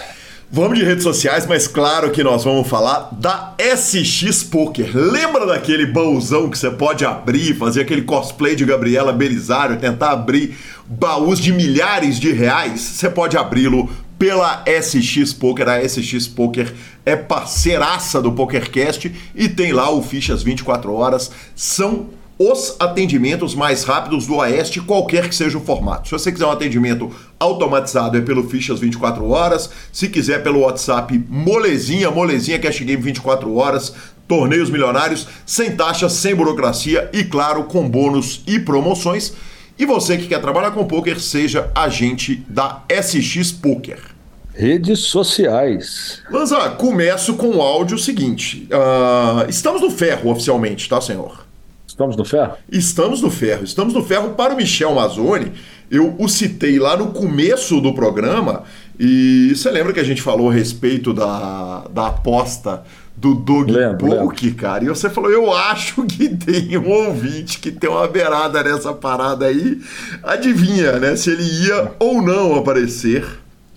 Vamos 0.52 0.76
de 0.76 0.84
redes 0.84 1.04
sociais, 1.04 1.46
mas 1.46 1.68
claro 1.68 2.10
que 2.10 2.24
nós 2.24 2.42
vamos 2.42 2.66
falar 2.66 3.10
da 3.12 3.54
SX 3.56 4.42
Poker. 4.42 4.90
Lembra 4.92 5.46
daquele 5.46 5.86
baúzão 5.86 6.50
que 6.50 6.58
você 6.58 6.68
pode 6.68 7.04
abrir, 7.04 7.54
fazer 7.54 7.82
aquele 7.82 8.02
cosplay 8.02 8.56
de 8.56 8.64
Gabriela 8.64 9.12
Belisário, 9.12 9.78
tentar 9.78 10.10
abrir 10.10 10.58
baús 10.88 11.38
de 11.38 11.52
milhares 11.52 12.18
de 12.18 12.32
reais? 12.32 12.80
Você 12.80 13.08
pode 13.08 13.36
abri-lo 13.36 13.88
pela 14.20 14.62
SX 14.66 15.32
Poker. 15.32 15.66
A 15.66 15.80
SX 15.82 16.28
Poker 16.28 16.70
é 17.06 17.16
parceiraça 17.16 18.20
do 18.20 18.32
PokerCast 18.32 19.10
e 19.34 19.48
tem 19.48 19.72
lá 19.72 19.90
o 19.90 20.02
Fichas 20.02 20.42
24 20.42 20.92
Horas. 20.92 21.30
São 21.56 22.10
os 22.38 22.76
atendimentos 22.78 23.54
mais 23.54 23.82
rápidos 23.82 24.26
do 24.26 24.36
Oeste, 24.36 24.80
qualquer 24.82 25.26
que 25.26 25.34
seja 25.34 25.56
o 25.56 25.60
formato. 25.62 26.08
Se 26.08 26.12
você 26.12 26.30
quiser 26.30 26.44
um 26.44 26.50
atendimento 26.50 27.10
automatizado, 27.38 28.18
é 28.18 28.20
pelo 28.20 28.46
Fichas 28.46 28.78
24 28.78 29.26
Horas. 29.26 29.70
Se 29.90 30.06
quiser 30.06 30.42
pelo 30.42 30.60
WhatsApp, 30.60 31.18
molezinha, 31.26 32.10
molezinha, 32.10 32.58
Cash 32.58 32.80
Game 32.80 33.02
24 33.02 33.54
Horas. 33.54 33.94
Torneios 34.28 34.68
milionários, 34.68 35.26
sem 35.46 35.74
taxa, 35.74 36.08
sem 36.10 36.34
burocracia 36.34 37.10
e, 37.12 37.24
claro, 37.24 37.64
com 37.64 37.88
bônus 37.88 38.42
e 38.46 38.60
promoções. 38.60 39.32
E 39.80 39.86
você 39.86 40.18
que 40.18 40.28
quer 40.28 40.42
trabalhar 40.42 40.72
com 40.72 40.84
poker, 40.84 41.18
seja 41.18 41.72
agente 41.74 42.44
da 42.46 42.84
SX 42.90 43.50
Poker. 43.50 44.09
Redes 44.54 45.00
sociais. 45.00 46.22
Lanza, 46.30 46.70
começo 46.70 47.34
com 47.34 47.56
o 47.56 47.62
áudio 47.62 47.98
seguinte. 47.98 48.68
Uh, 48.70 49.48
estamos 49.48 49.80
no 49.80 49.90
ferro 49.90 50.30
oficialmente, 50.30 50.88
tá, 50.88 51.00
senhor? 51.00 51.46
Estamos 51.86 52.16
no 52.16 52.24
ferro? 52.24 52.54
Estamos 52.70 53.20
no 53.22 53.30
ferro. 53.30 53.64
Estamos 53.64 53.94
no 53.94 54.04
ferro 54.04 54.30
para 54.30 54.54
o 54.54 54.56
Michel 54.56 54.94
Mazzoni. 54.94 55.52
Eu 55.90 56.14
o 56.18 56.28
citei 56.28 56.78
lá 56.78 56.96
no 56.96 57.08
começo 57.08 57.80
do 57.80 57.92
programa 57.92 58.64
e 58.98 59.52
você 59.54 59.70
lembra 59.70 59.92
que 59.92 60.00
a 60.00 60.04
gente 60.04 60.22
falou 60.22 60.50
a 60.50 60.52
respeito 60.52 61.12
da, 61.12 61.84
da 61.92 62.08
aposta 62.08 62.84
do 63.16 63.34
Doug 63.34 63.70
Book, 63.98 64.52
cara. 64.52 64.84
E 64.84 64.88
você 64.88 65.10
falou, 65.10 65.30
eu 65.30 65.52
acho 65.52 66.04
que 66.04 66.28
tem 66.28 66.78
um 66.78 66.88
ouvinte 66.88 67.58
que 67.58 67.70
tem 67.70 67.90
uma 67.90 68.06
beirada 68.06 68.62
nessa 68.62 68.92
parada 68.92 69.46
aí. 69.46 69.80
Adivinha, 70.22 70.92
né? 70.98 71.16
Se 71.16 71.30
ele 71.30 71.42
ia 71.42 71.92
ou 71.98 72.22
não 72.22 72.54
aparecer. 72.56 73.24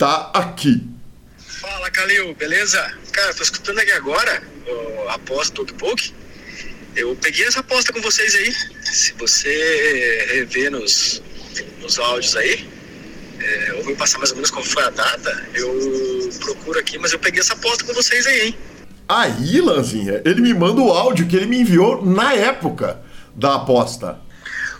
Tá 0.03 0.31
aqui. 0.33 0.85
Fala, 1.37 1.89
Calil, 1.89 2.35
beleza? 2.35 2.93
Cara, 3.13 3.33
tô 3.33 3.41
escutando 3.41 3.79
aqui 3.79 3.91
agora 3.93 4.43
a 5.07 5.13
aposta 5.13 5.63
do 5.63 5.73
Poke. 5.75 6.13
Eu 6.93 7.15
peguei 7.15 7.45
essa 7.45 7.61
aposta 7.61 7.93
com 7.93 8.01
vocês 8.01 8.35
aí. 8.35 8.53
Se 8.83 9.13
você 9.13 10.27
rever 10.33 10.71
nos, 10.71 11.23
nos 11.81 11.97
áudios 11.97 12.35
aí, 12.35 12.69
é, 13.39 13.73
ou 13.77 13.85
me 13.85 13.95
passar 13.95 14.17
mais 14.17 14.31
ou 14.31 14.35
menos 14.35 14.51
qual 14.51 14.63
foi 14.65 14.83
a 14.83 14.89
data, 14.89 15.47
eu 15.53 16.29
procuro 16.39 16.79
aqui, 16.79 16.97
mas 16.97 17.13
eu 17.13 17.19
peguei 17.19 17.39
essa 17.39 17.53
aposta 17.53 17.85
com 17.85 17.93
vocês 17.93 18.27
aí, 18.27 18.47
hein? 18.47 18.57
Aí, 19.07 19.61
Lanzinha, 19.61 20.21
ele 20.25 20.41
me 20.41 20.53
manda 20.53 20.81
o 20.81 20.91
áudio 20.91 21.27
que 21.27 21.35
ele 21.37 21.45
me 21.45 21.61
enviou 21.61 22.05
na 22.05 22.33
época 22.33 23.01
da 23.33 23.55
aposta. 23.55 24.19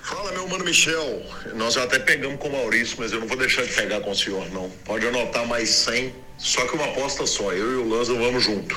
Fala, 0.04 0.34
meu 0.34 0.46
mano 0.50 0.66
Michel. 0.66 1.22
Nós 1.56 1.78
até 1.78 1.98
pegamos 1.98 2.38
com 2.38 2.50
o 2.50 2.52
Maurício, 2.52 2.98
mas 3.00 3.14
eu 3.14 3.22
não 3.22 3.28
vou 3.28 3.38
deixar 3.38 3.64
de 3.64 3.72
pegar 3.72 4.02
com 4.02 4.12
o 4.12 4.16
senhor, 4.16 4.46
não. 4.52 4.70
Pode 4.84 5.08
anotar 5.08 5.48
mais 5.48 5.70
100, 5.70 6.14
só 6.38 6.66
que 6.68 6.76
uma 6.76 6.86
aposta 6.86 7.26
só. 7.26 7.54
Eu 7.54 7.72
e 7.72 7.76
o 7.76 7.90
Lanza 7.90 8.14
vamos 8.14 8.44
junto. 8.44 8.76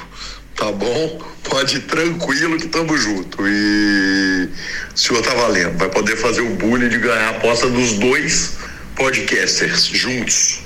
Tá 0.54 0.70
bom? 0.70 1.20
Pode 1.50 1.78
ir 1.78 1.80
tranquilo 1.80 2.56
que 2.56 2.68
tamo 2.68 2.96
junto. 2.96 3.38
E 3.44 4.48
o 4.94 4.96
senhor 4.96 5.20
tá 5.20 5.34
valendo. 5.34 5.76
Vai 5.76 5.90
poder 5.90 6.16
fazer 6.16 6.42
o 6.42 6.54
bullying 6.54 6.88
de 6.88 6.98
ganhar 6.98 7.26
a 7.26 7.30
aposta 7.30 7.68
dos 7.68 7.94
dois 7.94 8.56
podcasters 8.94 9.84
juntos. 9.84 10.60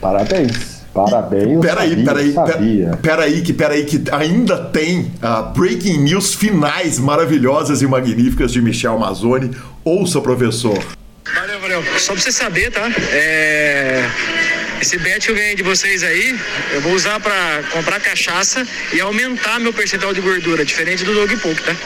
Parabéns. 0.00 0.80
Parabéns. 0.92 1.60
Peraí, 1.60 2.04
peraí, 2.04 2.32
peraí, 2.32 2.88
peraí, 3.00 3.42
que 3.42 3.52
peraí, 3.52 3.84
que 3.84 4.02
ainda 4.10 4.64
tem 4.64 5.12
uh, 5.22 5.52
breaking 5.54 5.98
news 5.98 6.34
finais 6.34 6.98
maravilhosas 6.98 7.80
e 7.80 7.86
magníficas 7.86 8.52
de 8.52 8.60
Michel 8.60 8.98
Mazzoni. 8.98 9.52
Ouça, 9.84 10.20
professor. 10.20 10.78
Valeu, 11.34 11.60
valeu. 11.60 11.84
Só 11.98 12.12
pra 12.12 12.22
você 12.22 12.32
saber, 12.32 12.70
tá? 12.70 12.88
É... 13.12 14.08
Esse 14.80 14.96
bet 14.98 15.26
que 15.26 15.30
eu 15.30 15.36
ganhei 15.36 15.54
de 15.54 15.62
vocês 15.62 16.02
aí, 16.02 16.34
eu 16.72 16.80
vou 16.80 16.94
usar 16.94 17.20
para 17.20 17.62
comprar 17.70 18.00
cachaça 18.00 18.66
e 18.94 19.00
aumentar 19.00 19.60
meu 19.60 19.74
percentual 19.74 20.14
de 20.14 20.22
gordura, 20.22 20.64
diferente 20.64 21.04
do 21.04 21.12
Dog 21.12 21.36
Poke, 21.36 21.62
tá? 21.62 21.76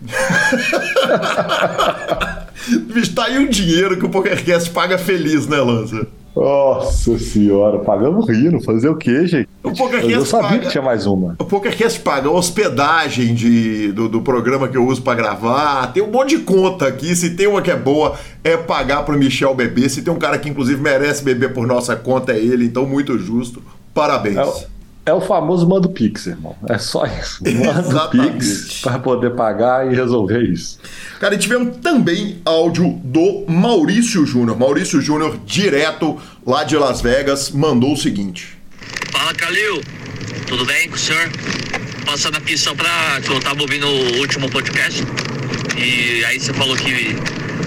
Bicho, 2.94 3.14
tá 3.14 3.26
aí 3.26 3.38
um 3.38 3.46
dinheiro 3.46 3.98
que 3.98 4.06
o 4.06 4.08
PokerCast 4.08 4.70
paga 4.70 4.96
feliz, 4.96 5.46
né, 5.46 5.58
Lanza? 5.58 6.08
Nossa 6.34 7.18
senhora, 7.18 7.80
pagamos 7.80 8.28
rindo, 8.28 8.60
fazer 8.60 8.88
o 8.88 8.96
quê, 8.96 9.26
gente? 9.26 9.48
O 9.62 9.72
PokerCast 9.72 10.12
eu 10.12 10.24
sabia 10.24 10.48
paga, 10.48 10.62
que 10.62 10.68
tinha 10.68 10.82
mais 10.82 11.06
uma. 11.06 11.34
O 11.38 11.44
PokerCast 11.44 12.00
paga. 12.00 12.30
Hospedagem 12.30 13.34
de, 13.34 13.92
do, 13.92 14.08
do 14.08 14.22
programa 14.22 14.68
que 14.68 14.76
eu 14.76 14.86
uso 14.86 15.02
para 15.02 15.16
gravar, 15.16 15.92
tem 15.92 16.02
um 16.02 16.10
monte 16.10 16.36
de 16.36 16.44
conta 16.44 16.86
aqui, 16.86 17.14
se 17.16 17.30
tem 17.30 17.46
uma 17.46 17.60
que 17.60 17.70
é 17.70 17.76
boa, 17.76 18.16
é 18.44 18.56
pagar 18.56 19.02
pro 19.02 19.18
Michel 19.18 19.54
beber, 19.54 19.88
se 19.90 20.02
tem 20.02 20.12
um 20.12 20.18
cara 20.18 20.38
que 20.38 20.48
inclusive 20.48 20.80
merece 20.80 21.24
beber 21.24 21.52
por 21.52 21.66
nossa 21.66 21.96
conta, 21.96 22.32
é 22.32 22.38
ele, 22.38 22.64
então 22.64 22.86
muito 22.86 23.18
justo, 23.18 23.62
parabéns. 23.92 24.36
É, 24.36 24.66
é 25.10 25.14
o 25.14 25.20
famoso 25.20 25.68
mando 25.68 25.90
Pix, 25.90 26.26
irmão. 26.26 26.56
É 26.68 26.78
só 26.78 27.04
isso. 27.04 27.42
Manda 27.52 28.08
Pix 28.08 28.80
para 28.80 28.98
poder 28.98 29.30
pagar 29.30 29.90
e 29.90 29.94
resolver 29.94 30.42
isso. 30.42 30.78
Cara, 31.18 31.34
e 31.34 31.38
tivemos 31.38 31.78
também 31.78 32.40
áudio 32.44 33.00
do 33.04 33.44
Maurício 33.48 34.24
Júnior. 34.24 34.56
Maurício 34.56 35.00
Júnior, 35.00 35.38
direto 35.44 36.16
lá 36.46 36.62
de 36.62 36.76
Las 36.76 37.00
Vegas, 37.00 37.50
mandou 37.50 37.92
o 37.92 37.96
seguinte. 37.96 38.56
Fala, 39.10 39.34
Calil. 39.34 39.82
Tudo 40.46 40.64
bem 40.64 40.88
com 40.88 40.94
o 40.94 40.98
senhor? 40.98 41.28
Passando 42.06 42.36
aqui 42.38 42.56
só 42.56 42.74
pra... 42.74 43.20
que 43.20 43.30
eu 43.30 43.40
tava 43.40 43.60
ouvindo 43.60 43.86
o 43.86 44.18
último 44.18 44.48
podcast. 44.48 45.02
E 45.76 46.24
aí 46.24 46.38
você 46.38 46.52
falou 46.52 46.76
que 46.76 47.16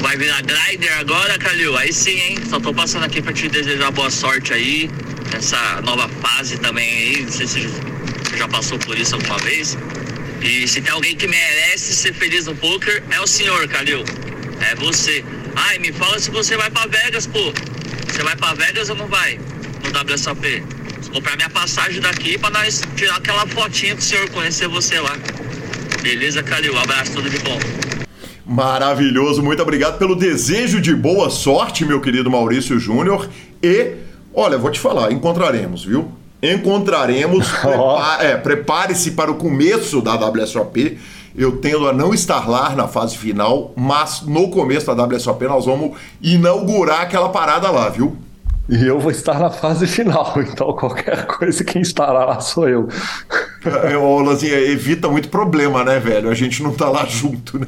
vai 0.02 0.16
virar 0.16 0.42
grinder 0.42 0.98
agora, 0.98 1.38
Calil. 1.38 1.78
Aí 1.78 1.92
sim, 1.92 2.18
hein? 2.18 2.38
Só 2.50 2.60
tô 2.60 2.74
passando 2.74 3.04
aqui 3.04 3.22
pra 3.22 3.34
te 3.34 3.50
desejar 3.50 3.92
boa 3.92 4.10
sorte 4.10 4.54
aí 4.54 4.90
essa 5.34 5.82
nova 5.82 6.08
fase 6.22 6.58
também 6.58 6.90
aí. 6.90 7.22
Não 7.24 7.32
sei 7.32 7.48
se 7.48 7.70
já 8.38 8.48
passou 8.48 8.78
por 8.80 8.98
isso 8.98 9.16
alguma 9.16 9.38
vez. 9.40 9.78
E 10.42 10.68
se 10.68 10.82
tem 10.82 10.92
alguém 10.92 11.16
que 11.16 11.28
merece 11.28 11.96
ser 11.96 12.14
feliz 12.14 12.46
no 12.46 12.56
poker, 12.56 13.04
é 13.12 13.20
o 13.20 13.28
senhor, 13.28 13.68
Calil. 13.68 14.04
É 14.60 14.76
você. 14.76 15.24
Ai, 15.56 15.80
me 15.80 15.92
fala 15.92 16.20
se 16.20 16.32
você 16.32 16.58
vai 16.58 16.70
pra 16.70 16.86
Vegas, 16.88 17.28
pô. 17.28 17.54
Você 18.08 18.24
vai 18.24 18.36
pra 18.36 18.54
Vegas 18.54 18.90
ou 18.90 18.96
não 18.96 19.08
vai? 19.08 19.40
No 19.84 20.14
WSOP? 20.14 20.64
Vou 21.04 21.14
comprar 21.14 21.36
minha 21.36 21.50
passagem 21.50 22.02
daqui 22.02 22.38
pra 22.38 22.50
nós 22.50 22.82
tirar 22.96 23.18
aquela 23.18 23.46
fotinha 23.48 23.96
do 23.96 24.02
senhor 24.02 24.30
conhecer 24.30 24.68
você 24.68 25.00
lá. 25.00 25.18
Beleza, 26.02 26.44
Calil? 26.44 26.78
Abraço, 26.78 27.14
tudo 27.14 27.30
de 27.30 27.40
bom. 27.40 27.60
Maravilhoso, 28.46 29.42
muito 29.42 29.62
obrigado 29.62 29.98
pelo 29.98 30.16
desejo 30.16 30.82
de 30.82 30.94
boa 30.94 31.30
sorte, 31.30 31.86
meu 31.86 32.02
querido 32.02 32.30
Maurício 32.30 32.78
Júnior. 32.78 33.30
E 33.62 33.94
Olha, 34.34 34.58
vou 34.58 34.72
te 34.72 34.80
falar, 34.80 35.12
encontraremos, 35.12 35.86
viu? 35.86 36.12
Encontraremos. 36.42 37.48
Prepa 37.62 38.18
é, 38.22 38.36
Prepare-se 38.36 39.12
para 39.12 39.32
o 39.32 39.36
começo 39.36 40.02
da 40.02 40.16
WSOP. 40.16 41.00
Eu 41.36 41.58
tendo 41.58 41.88
a 41.88 41.94
não 41.94 42.14
estar 42.14 42.50
lá 42.50 42.76
na 42.76 42.88
fase 42.88 43.18
final, 43.18 43.72
mas 43.76 44.22
no 44.22 44.50
começo 44.50 44.94
da 44.94 45.04
WSOP 45.04 45.46
nós 45.46 45.66
vamos 45.66 45.98
inaugurar 46.22 47.02
aquela 47.02 47.30
parada 47.30 47.72
lá, 47.72 47.90
viu? 47.90 48.16
E 48.70 48.86
eu 48.86 49.00
vou 49.00 49.12
estar 49.12 49.40
na 49.40 49.50
fase 49.50 49.86
final, 49.88 50.34
então 50.40 50.74
qualquer 50.74 51.26
coisa 51.26 51.64
quem 51.64 51.82
estará 51.82 52.24
lá 52.26 52.40
sou 52.40 52.70
eu. 52.70 52.88
É, 53.66 53.98
ô, 53.98 54.20
Lanzinha, 54.20 54.60
evita 54.60 55.08
muito 55.08 55.30
problema, 55.30 55.84
né, 55.84 56.00
velho? 56.00 56.30
A 56.30 56.34
gente 56.34 56.62
não 56.62 56.74
tá 56.74 56.90
lá 56.90 57.06
junto, 57.06 57.60
né? 57.60 57.68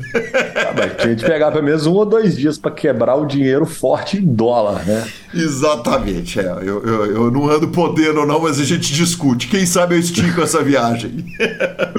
Ah, 0.55 0.73
mas 0.75 1.01
tinha 1.01 1.15
que 1.15 1.25
pegar 1.25 1.51
pelo 1.51 1.63
menos 1.63 1.85
um 1.85 1.93
ou 1.93 2.05
dois 2.05 2.35
dias 2.35 2.57
para 2.57 2.71
quebrar 2.71 3.15
o 3.15 3.25
dinheiro 3.25 3.65
forte 3.65 4.17
em 4.17 4.25
dólar, 4.25 4.85
né? 4.85 5.07
Exatamente, 5.33 6.39
é. 6.39 6.51
Eu, 6.61 6.83
eu, 6.83 7.05
eu 7.05 7.31
não 7.31 7.49
ando 7.49 7.67
podendo, 7.69 8.25
não, 8.25 8.39
mas 8.41 8.59
a 8.59 8.63
gente 8.63 8.93
discute. 8.93 9.47
Quem 9.47 9.65
sabe 9.65 9.95
eu 9.95 9.99
estico 9.99 10.41
essa 10.41 10.63
viagem. 10.63 11.25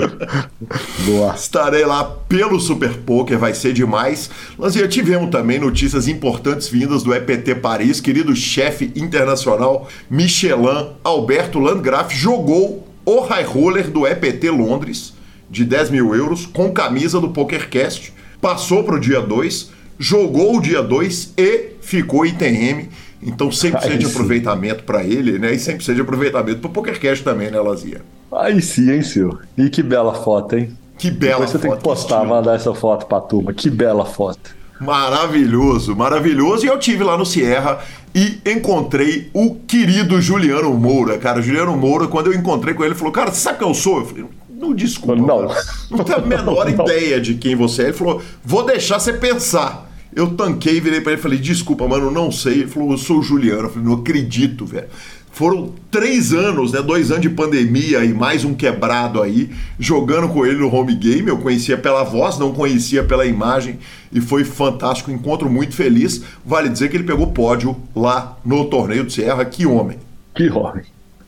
Boa. 1.06 1.35
Estarei 1.35 1.85
lá 1.85 2.05
pelo 2.05 2.60
Super 2.60 2.94
Poker, 2.94 3.39
vai 3.39 3.55
ser 3.55 3.73
demais. 3.73 4.31
Lanzinha, 4.59 4.89
tivemos 4.89 5.31
também 5.31 5.59
notícias 5.59 6.09
importantes 6.09 6.68
vindas 6.68 7.02
do 7.02 7.14
EPT 7.14 7.56
Paris, 7.56 8.01
querido 8.01 8.35
chefe 8.35 8.93
internacional 8.94 9.89
Michelin 10.10 10.90
Alberto 11.05 11.59
Landgraf 11.59 12.14
jogou 12.14 12.86
o 13.07 13.20
high 13.20 13.45
roller 13.45 13.89
do 13.89 14.05
EPT 14.05 14.51
Londres, 14.51 15.15
de 15.49 15.65
10 15.65 15.91
mil 15.91 16.15
euros, 16.15 16.45
com 16.45 16.73
camisa 16.73 17.20
do 17.20 17.31
PokerCast, 17.31 18.12
passou 18.41 18.83
para 18.83 18.97
o 18.97 19.01
dia 19.01 19.23
2, 19.23 19.70
jogou 19.97 20.57
o 20.57 20.61
dia 20.61 20.83
2 20.83 21.35
e 21.39 21.70
ficou 21.81 22.27
ITM. 22.27 22.89
Então 23.23 23.49
100% 23.49 23.97
de 23.97 24.07
aproveitamento 24.07 24.85
para 24.85 25.05
ele, 25.05 25.39
né? 25.39 25.55
E 25.55 25.57
100% 25.57 25.95
de 25.95 26.01
aproveitamento 26.01 26.59
para 26.59 26.69
o 26.69 26.73
PokerCast 26.73 27.24
também, 27.24 27.51
né, 27.51 27.59
Lazia? 27.61 28.03
Aí 28.31 28.61
sim, 28.61 28.91
hein, 28.91 29.03
senhor? 29.03 29.47
E 29.57 29.70
que 29.70 29.83
bela 29.83 30.12
foto, 30.12 30.57
hein? 30.57 30.77
Que 30.99 31.11
bela 31.11 31.47
Depois 31.47 31.51
você 31.51 31.59
foto. 31.59 31.62
Você 31.62 31.69
tem 31.69 31.77
que 31.77 31.83
postar, 31.85 32.20
que 32.23 32.27
mandar 32.27 32.55
essa 32.57 32.74
foto 32.74 33.07
para 33.07 33.19
a 33.19 33.20
turma. 33.20 33.55
Que 33.55 33.70
bela 33.70 34.05
foto. 34.05 34.55
Maravilhoso, 34.81 35.97
maravilhoso. 35.97 36.65
E 36.65 36.69
eu 36.69 36.78
tive 36.78 37.03
lá 37.03 37.16
no 37.16 37.24
Sierra 37.24 37.78
e 38.15 38.39
encontrei 38.47 39.31
o 39.32 39.55
querido 39.55 40.20
Juliano 40.20 40.73
Moura. 40.74 41.19
Cara, 41.19 41.40
Juliano 41.40 41.77
Moura, 41.77 42.07
quando 42.09 42.28
eu 42.28 42.35
encontrei 42.35 42.74
com 42.74 42.82
ele, 42.82 42.93
ele 42.93 42.98
falou: 42.98 43.12
Cara, 43.12 43.32
você 43.32 43.40
sabe 43.40 43.59
quem 43.59 43.69
eu 43.69 43.74
sou? 43.74 43.98
Eu 44.01 44.07
falei: 44.07 44.24
Não, 44.51 44.74
desculpa. 44.74 45.16
Não. 45.16 45.48
Não 45.90 46.05
tenho 46.05 46.19
a 46.19 46.23
menor 46.23 46.65
não. 46.70 46.85
ideia 46.85 47.20
de 47.20 47.35
quem 47.35 47.55
você 47.55 47.82
é. 47.82 47.85
Ele 47.86 47.93
falou: 47.94 48.23
Vou 48.44 48.65
deixar 48.65 48.98
você 48.98 49.12
pensar. 49.12 49.85
Eu 50.15 50.28
tanquei, 50.31 50.81
virei 50.81 51.01
pra 51.01 51.12
ele 51.12 51.20
e 51.20 51.23
falei: 51.23 51.39
Desculpa, 51.39 51.86
mano, 51.86 52.11
não 52.11 52.31
sei. 52.31 52.61
Ele 52.61 52.69
falou: 52.69 52.93
Eu 52.93 52.98
sou 52.98 53.19
o 53.19 53.23
Juliano. 53.23 53.65
Eu 53.65 53.70
falei: 53.70 53.89
Não 53.89 53.94
acredito, 53.94 54.65
velho. 54.65 54.89
Foram 55.37 55.75
três 55.91 56.33
anos, 56.33 56.73
né? 56.73 56.81
Dois 56.81 57.11
anos 57.11 57.21
de 57.21 57.29
pandemia 57.29 58.03
e 58.03 58.15
mais 58.15 58.43
um 58.43 58.55
quebrado 58.55 59.21
aí, 59.21 59.51
jogando 59.79 60.31
com 60.31 60.47
ele 60.47 60.57
no 60.57 60.75
home 60.75 60.95
game. 60.95 61.29
Eu 61.29 61.37
conhecia 61.37 61.77
pela 61.77 62.03
voz, 62.05 62.39
não 62.39 62.55
conhecia 62.55 63.05
pela 63.05 63.27
imagem 63.27 63.79
e 64.11 64.19
foi 64.19 64.45
fantástico. 64.45 65.11
Encontro 65.11 65.51
muito 65.51 65.75
feliz. 65.75 66.25
Vale 66.43 66.71
dizer 66.71 66.89
que 66.89 66.97
ele 66.97 67.05
pegou 67.05 67.33
pódio 67.33 67.77
lá 67.95 68.39
no 68.43 68.65
torneio 68.65 69.05
de 69.05 69.13
Serra. 69.13 69.45
Que 69.45 69.67
homem! 69.67 69.99
Que 70.35 70.49
homem! 70.49 70.85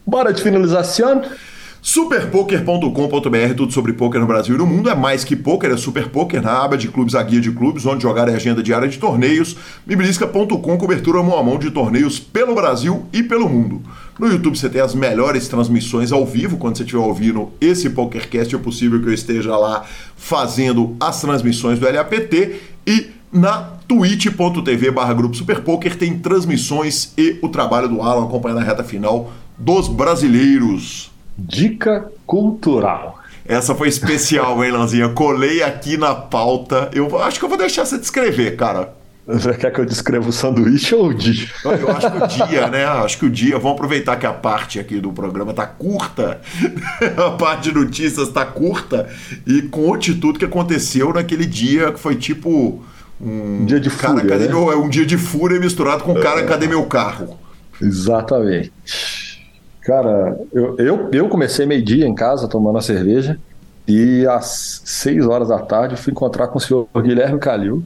Bora 0.07 0.33
de 0.33 0.43
finalização? 0.43 1.21
Superpoker.com.br, 1.81 3.55
tudo 3.57 3.73
sobre 3.73 3.93
poker 3.93 4.21
no 4.21 4.27
Brasil 4.27 4.55
e 4.55 4.59
no 4.59 4.67
mundo. 4.67 4.91
É 4.91 4.95
mais 4.95 5.25
que 5.25 5.37
poker, 5.37 5.71
é 5.71 5.77
Super 5.77 6.09
Poker 6.09 6.43
na 6.43 6.65
aba 6.65 6.77
de 6.77 6.89
clubes, 6.89 7.15
a 7.15 7.23
guia 7.23 7.41
de 7.41 7.53
clubes, 7.53 7.87
onde 7.87 8.03
jogar 8.03 8.29
é 8.29 8.35
agenda 8.35 8.63
diária 8.63 8.89
de 8.89 8.99
torneios. 8.99 9.57
Mibrisca.com, 9.87 10.77
cobertura 10.77 11.23
mão 11.23 11.39
a 11.39 11.43
mão 11.43 11.59
de 11.59 11.71
torneios 11.71 12.19
pelo 12.19 12.55
Brasil 12.55 13.07
e 13.13 13.23
pelo 13.23 13.49
mundo. 13.49 13.81
No 14.19 14.27
YouTube 14.27 14.59
você 14.59 14.69
tem 14.69 14.81
as 14.81 14.95
melhores 14.95 15.47
transmissões 15.47 16.11
ao 16.11 16.27
vivo. 16.27 16.57
Quando 16.57 16.77
você 16.77 16.83
estiver 16.83 17.01
ouvindo 17.01 17.51
esse 17.61 17.89
PokerCast, 17.91 18.55
é 18.55 18.59
possível 18.59 19.01
que 19.01 19.07
eu 19.07 19.15
esteja 19.15 19.57
lá 19.57 19.85
fazendo 20.17 20.97
as 20.99 21.21
transmissões 21.21 21.79
do 21.79 21.87
LAPT. 21.87 22.57
E 22.85 23.11
na 23.33 23.79
twitch.tv 23.87 24.91
barra 24.91 25.15
Grupo 25.15 25.37
Super 25.37 25.61
Poker 25.61 25.97
tem 25.97 26.19
transmissões 26.19 27.13
e 27.17 27.39
o 27.41 27.49
trabalho 27.49 27.89
do 27.89 28.03
Alan 28.03 28.25
acompanhando 28.25 28.59
a 28.59 28.65
reta 28.65 28.83
final 28.83 29.33
dos 29.57 29.87
brasileiros. 29.87 31.11
Dica 31.39 32.11
cultural. 32.27 33.21
Essa 33.47 33.75
foi 33.75 33.89
especial, 33.89 34.63
hein, 34.65 34.73
Lanzinha? 34.73 35.09
Colei 35.11 35.63
aqui 35.63 35.97
na 35.97 36.15
pauta. 36.15 36.91
Eu 36.93 37.23
acho 37.23 37.39
que 37.39 37.45
eu 37.45 37.49
vou 37.49 37.57
deixar 37.57 37.87
você 37.87 37.97
descrever, 37.97 38.57
cara. 38.57 38.93
Você 39.27 39.55
quer 39.55 39.71
que 39.71 39.79
eu 39.79 39.85
descreva 39.85 40.29
o 40.29 40.33
sanduíche 40.33 40.95
ou 40.95 41.09
o 41.09 41.15
dia? 41.15 41.49
Eu 41.65 41.91
acho 41.91 42.11
que 42.11 42.25
o 42.25 42.47
dia, 42.47 42.67
né? 42.69 42.85
Acho 42.85 43.19
que 43.19 43.27
o 43.27 43.31
dia. 43.31 43.59
Vamos 43.59 43.73
aproveitar 43.73 44.17
que 44.17 44.27
a 44.27 44.33
parte 44.33 44.81
aqui 44.81 45.01
do 45.01 45.13
programa 45.13 45.55
tá 45.55 45.67
curta. 45.67 46.41
A 47.17 47.31
parte 47.33 47.71
de 47.71 47.75
notícias 47.75 48.31
tá 48.31 48.45
curta. 48.45 49.09
E 49.47 49.63
conte 49.63 50.15
tudo 50.15 50.39
que 50.39 50.47
aconteceu 50.47 51.13
naquele 51.13 51.47
dia 51.47 51.93
que 51.93 52.01
foi 52.01 52.17
tipo. 52.17 52.83
Um, 53.21 53.67
dia 53.67 53.79
de 53.79 53.91
cara, 53.91 54.15
fúria. 54.15 54.29
Cadê 54.29 54.45
né? 54.47 54.53
meu, 54.53 54.73
é 54.73 54.77
um 54.77 54.89
dia 54.89 55.05
de 55.05 55.19
fúria 55.19 55.61
misturado 55.61 56.05
com 56.05 56.13
o 56.13 56.21
cara, 56.21 56.41
é. 56.41 56.47
cadê 56.47 56.67
meu 56.67 56.87
carro? 56.87 57.39
Exatamente. 57.81 58.73
Cara, 59.89 60.39
eu, 60.53 60.77
eu, 60.77 61.09
eu 61.11 61.29
comecei 61.31 61.65
meio-dia 61.65 62.07
em 62.07 62.15
casa 62.15 62.47
tomando 62.47 62.77
a 62.77 62.83
cerveja. 62.83 63.39
E 63.87 64.27
às 64.27 64.83
6 64.85 65.27
horas 65.27 65.49
da 65.49 65.61
tarde 65.61 65.97
fui 65.97 66.11
encontrar 66.11 66.49
com 66.49 66.59
o 66.59 66.61
senhor 66.61 66.87
Guilherme 66.95 67.39
Calil 67.39 67.83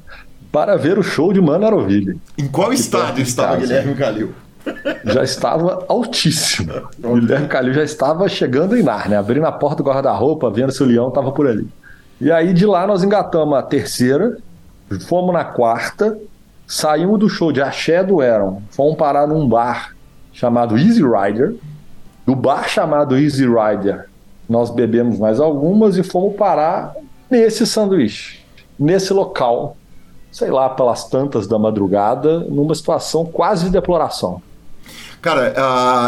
para 0.51 0.77
ver 0.77 0.99
o 0.99 1.03
show 1.05 1.33
de 1.33 1.41
Mano 1.41 1.65
Aroville. 1.65 2.21
Em 2.37 2.49
qual 2.49 2.73
estádio 2.73 3.23
estava 3.23 3.55
Guilherme 3.55 3.95
Calil? 3.95 4.35
Já 5.05 5.23
estava 5.23 5.85
altíssimo. 5.89 6.73
O 7.05 7.15
Guilherme 7.21 7.47
Calil 7.47 7.73
já 7.73 7.85
estava 7.85 8.29
chegando 8.29 8.77
em 8.77 8.83
Nárnia, 8.83 9.21
abrindo 9.21 9.47
a 9.47 9.53
porta 9.53 9.77
do 9.77 9.89
guarda-roupa, 9.89 10.51
vendo 10.51 10.73
se 10.73 10.83
o 10.83 10.87
leão 10.87 11.07
estava 11.07 11.31
por 11.31 11.47
ali. 11.47 11.69
E 12.21 12.33
aí 12.33 12.53
de 12.53 12.67
lá 12.67 12.85
nós 12.85 13.05
engatamos 13.05 13.57
a 13.57 13.63
terceira, 13.63 14.39
fomos 15.07 15.33
na 15.33 15.45
quarta, 15.45 16.19
saímos 16.67 17.21
do 17.21 17.29
show 17.29 17.53
de 17.53 17.63
Axé 17.63 18.03
do 18.03 18.21
Eron, 18.21 18.61
fomos 18.73 18.97
parar 18.97 19.29
num 19.29 19.49
bar 19.49 19.95
chamado 20.33 20.77
Easy 20.77 21.01
Rider. 21.01 21.55
Do 22.25 22.37
bar 22.37 22.69
chamado 22.69 23.17
Easy 23.17 23.45
Rider, 23.47 24.09
nós 24.49 24.71
bebemos 24.71 25.19
mais 25.19 25.41
algumas 25.41 25.97
e 25.97 26.03
fomos 26.03 26.37
parar 26.37 26.95
nesse 27.31 27.67
sanduíche, 27.67 28.41
nesse 28.79 29.13
local, 29.13 29.77
sei 30.31 30.51
lá, 30.51 30.69
pelas 30.69 31.09
tantas 31.09 31.47
da 31.47 31.59
madrugada, 31.59 32.41
numa 32.41 32.75
situação 32.75 33.25
quase 33.25 33.65
de 33.65 33.71
deploração. 33.71 34.43
Cara, 35.21 35.55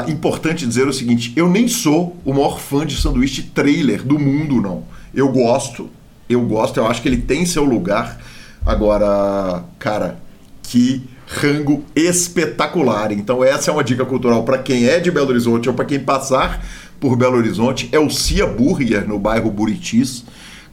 é 0.06 0.10
importante 0.10 0.66
dizer 0.66 0.88
o 0.88 0.92
seguinte: 0.92 1.32
eu 1.36 1.48
nem 1.48 1.68
sou 1.68 2.16
o 2.24 2.32
maior 2.32 2.58
fã 2.58 2.84
de 2.84 3.00
sanduíche 3.00 3.42
trailer 3.42 4.02
do 4.02 4.18
mundo, 4.18 4.60
não. 4.60 4.82
Eu 5.14 5.30
gosto, 5.30 5.88
eu 6.28 6.44
gosto, 6.44 6.78
eu 6.78 6.86
acho 6.86 7.00
que 7.00 7.08
ele 7.08 7.22
tem 7.22 7.46
seu 7.46 7.64
lugar. 7.64 8.20
Agora, 8.66 9.62
cara, 9.78 10.16
que 10.62 11.08
rango 11.26 11.84
espetacular. 11.94 13.12
Então, 13.12 13.42
essa 13.42 13.70
é 13.70 13.74
uma 13.74 13.84
dica 13.84 14.04
cultural 14.04 14.42
para 14.44 14.58
quem 14.58 14.86
é 14.86 15.00
de 15.00 15.10
Belo 15.10 15.30
Horizonte 15.30 15.68
ou 15.68 15.74
para 15.74 15.84
quem 15.84 16.00
passar 16.00 16.64
por 17.00 17.16
Belo 17.16 17.36
Horizonte, 17.36 17.88
é 17.92 17.98
o 17.98 18.08
Cia 18.08 18.46
Burger, 18.46 19.06
no 19.06 19.18
bairro 19.18 19.50
Buritis. 19.50 20.24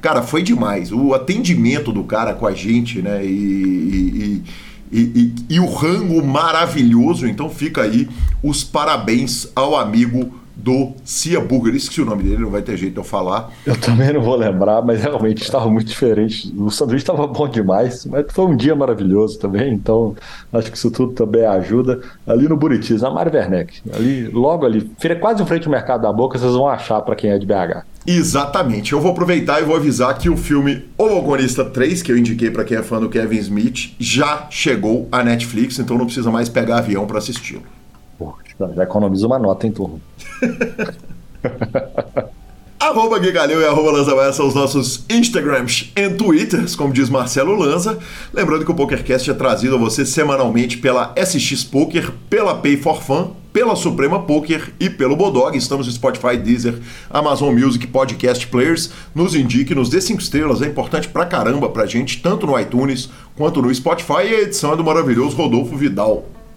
Cara, 0.01 0.21
foi 0.21 0.41
demais. 0.41 0.91
O 0.91 1.13
atendimento 1.13 1.91
do 1.91 2.03
cara 2.03 2.33
com 2.33 2.47
a 2.47 2.53
gente, 2.53 3.01
né? 3.01 3.23
E, 3.23 4.41
e, 4.91 4.99
e, 4.99 5.35
e, 5.49 5.59
o 5.59 5.65
rango 5.65 6.25
maravilhoso. 6.25 7.27
Então 7.27 7.49
fica 7.49 7.83
aí 7.83 8.09
os 8.41 8.63
parabéns 8.63 9.47
ao 9.55 9.75
amigo 9.75 10.33
do 10.55 10.93
Cia 11.03 11.39
Burger. 11.39 11.75
Esqueci 11.75 12.01
o 12.01 12.05
nome 12.05 12.23
dele, 12.23 12.39
não 12.39 12.49
vai 12.49 12.61
ter 12.61 12.77
jeito 12.77 12.93
de 12.93 12.99
eu 12.99 13.03
falar. 13.03 13.51
Eu 13.65 13.79
também 13.79 14.13
não 14.13 14.21
vou 14.21 14.35
lembrar, 14.35 14.81
mas 14.81 15.01
realmente 15.01 15.41
estava 15.41 15.69
muito 15.69 15.87
diferente. 15.87 16.53
O 16.57 16.69
sanduíche 16.69 17.03
estava 17.03 17.27
bom 17.27 17.47
demais, 17.47 18.05
mas 18.05 18.25
foi 18.29 18.45
um 18.45 18.55
dia 18.55 18.75
maravilhoso 18.75 19.39
também, 19.39 19.73
então 19.73 20.15
acho 20.51 20.71
que 20.71 20.77
isso 20.77 20.91
tudo 20.91 21.13
também 21.13 21.45
ajuda. 21.45 22.01
Ali 22.27 22.47
no 22.47 22.57
Buritis, 22.57 23.01
na 23.01 23.09
Mário 23.09 23.33
Werneck, 23.33 23.81
ali, 23.93 24.27
logo 24.27 24.65
ali, 24.65 24.89
quase 25.19 25.41
em 25.41 25.45
frente 25.45 25.65
ao 25.65 25.71
Mercado 25.71 26.01
da 26.01 26.13
Boca, 26.13 26.37
vocês 26.37 26.53
vão 26.53 26.67
achar 26.67 27.01
para 27.01 27.15
quem 27.15 27.31
é 27.31 27.37
de 27.37 27.45
BH. 27.45 27.83
Exatamente. 28.05 28.93
Eu 28.93 28.99
vou 28.99 29.11
aproveitar 29.11 29.61
e 29.61 29.65
vou 29.65 29.75
avisar 29.75 30.17
que 30.17 30.29
o 30.29 30.35
filme 30.35 30.85
O 30.97 31.05
Logonista 31.05 31.63
3, 31.63 32.01
que 32.01 32.11
eu 32.11 32.17
indiquei 32.17 32.49
para 32.49 32.63
quem 32.63 32.77
é 32.77 32.83
fã 32.83 32.99
do 32.99 33.09
Kevin 33.09 33.37
Smith, 33.37 33.93
já 33.99 34.47
chegou 34.49 35.07
à 35.11 35.23
Netflix, 35.23 35.77
então 35.77 35.97
não 35.97 36.05
precisa 36.05 36.31
mais 36.31 36.49
pegar 36.49 36.79
avião 36.79 37.05
para 37.05 37.19
assisti-lo. 37.19 37.63
Já 38.75 38.83
economiza 38.83 39.27
uma 39.27 39.39
nota 39.39 39.67
em 39.67 39.71
torno. 39.71 40.01
arroba 42.91 43.19
e 43.23 43.65
arroba 43.65 43.91
Lanza 43.91 44.33
são 44.33 44.47
os 44.47 44.53
nossos 44.53 45.05
Instagrams 45.09 45.91
e 45.95 46.09
Twitters, 46.09 46.75
como 46.75 46.91
diz 46.91 47.09
Marcelo 47.09 47.55
Lanza. 47.55 47.97
Lembrando 48.33 48.65
que 48.65 48.71
o 48.71 48.75
PokerCast 48.75 49.29
é 49.29 49.33
trazido 49.33 49.75
a 49.75 49.77
você 49.77 50.05
semanalmente 50.05 50.77
pela 50.77 51.13
SX 51.15 51.63
Poker, 51.63 52.11
pela 52.29 52.55
Pay 52.55 52.77
for 52.77 53.01
Fun, 53.01 53.31
pela 53.53 53.75
Suprema 53.75 54.23
Poker 54.23 54.73
e 54.79 54.89
pelo 54.89 55.15
Bodog. 55.15 55.57
Estamos 55.57 55.87
no 55.87 55.93
Spotify, 55.93 56.35
Deezer, 56.35 56.79
Amazon 57.09 57.53
Music, 57.53 57.87
Podcast 57.87 58.45
Players. 58.47 58.91
Nos 59.15 59.35
indique, 59.35 59.73
nos 59.73 59.89
dê 59.89 60.01
5 60.01 60.19
estrelas, 60.19 60.61
é 60.61 60.67
importante 60.67 61.07
pra 61.07 61.25
caramba 61.25 61.69
pra 61.69 61.85
gente, 61.85 62.21
tanto 62.21 62.45
no 62.45 62.59
iTunes 62.59 63.09
quanto 63.37 63.61
no 63.61 63.73
Spotify. 63.73 64.25
E 64.25 64.35
a 64.35 64.41
edição 64.41 64.73
é 64.73 64.75
do 64.75 64.83
maravilhoso 64.83 65.37
Rodolfo 65.37 65.77
Vidal. 65.77 66.25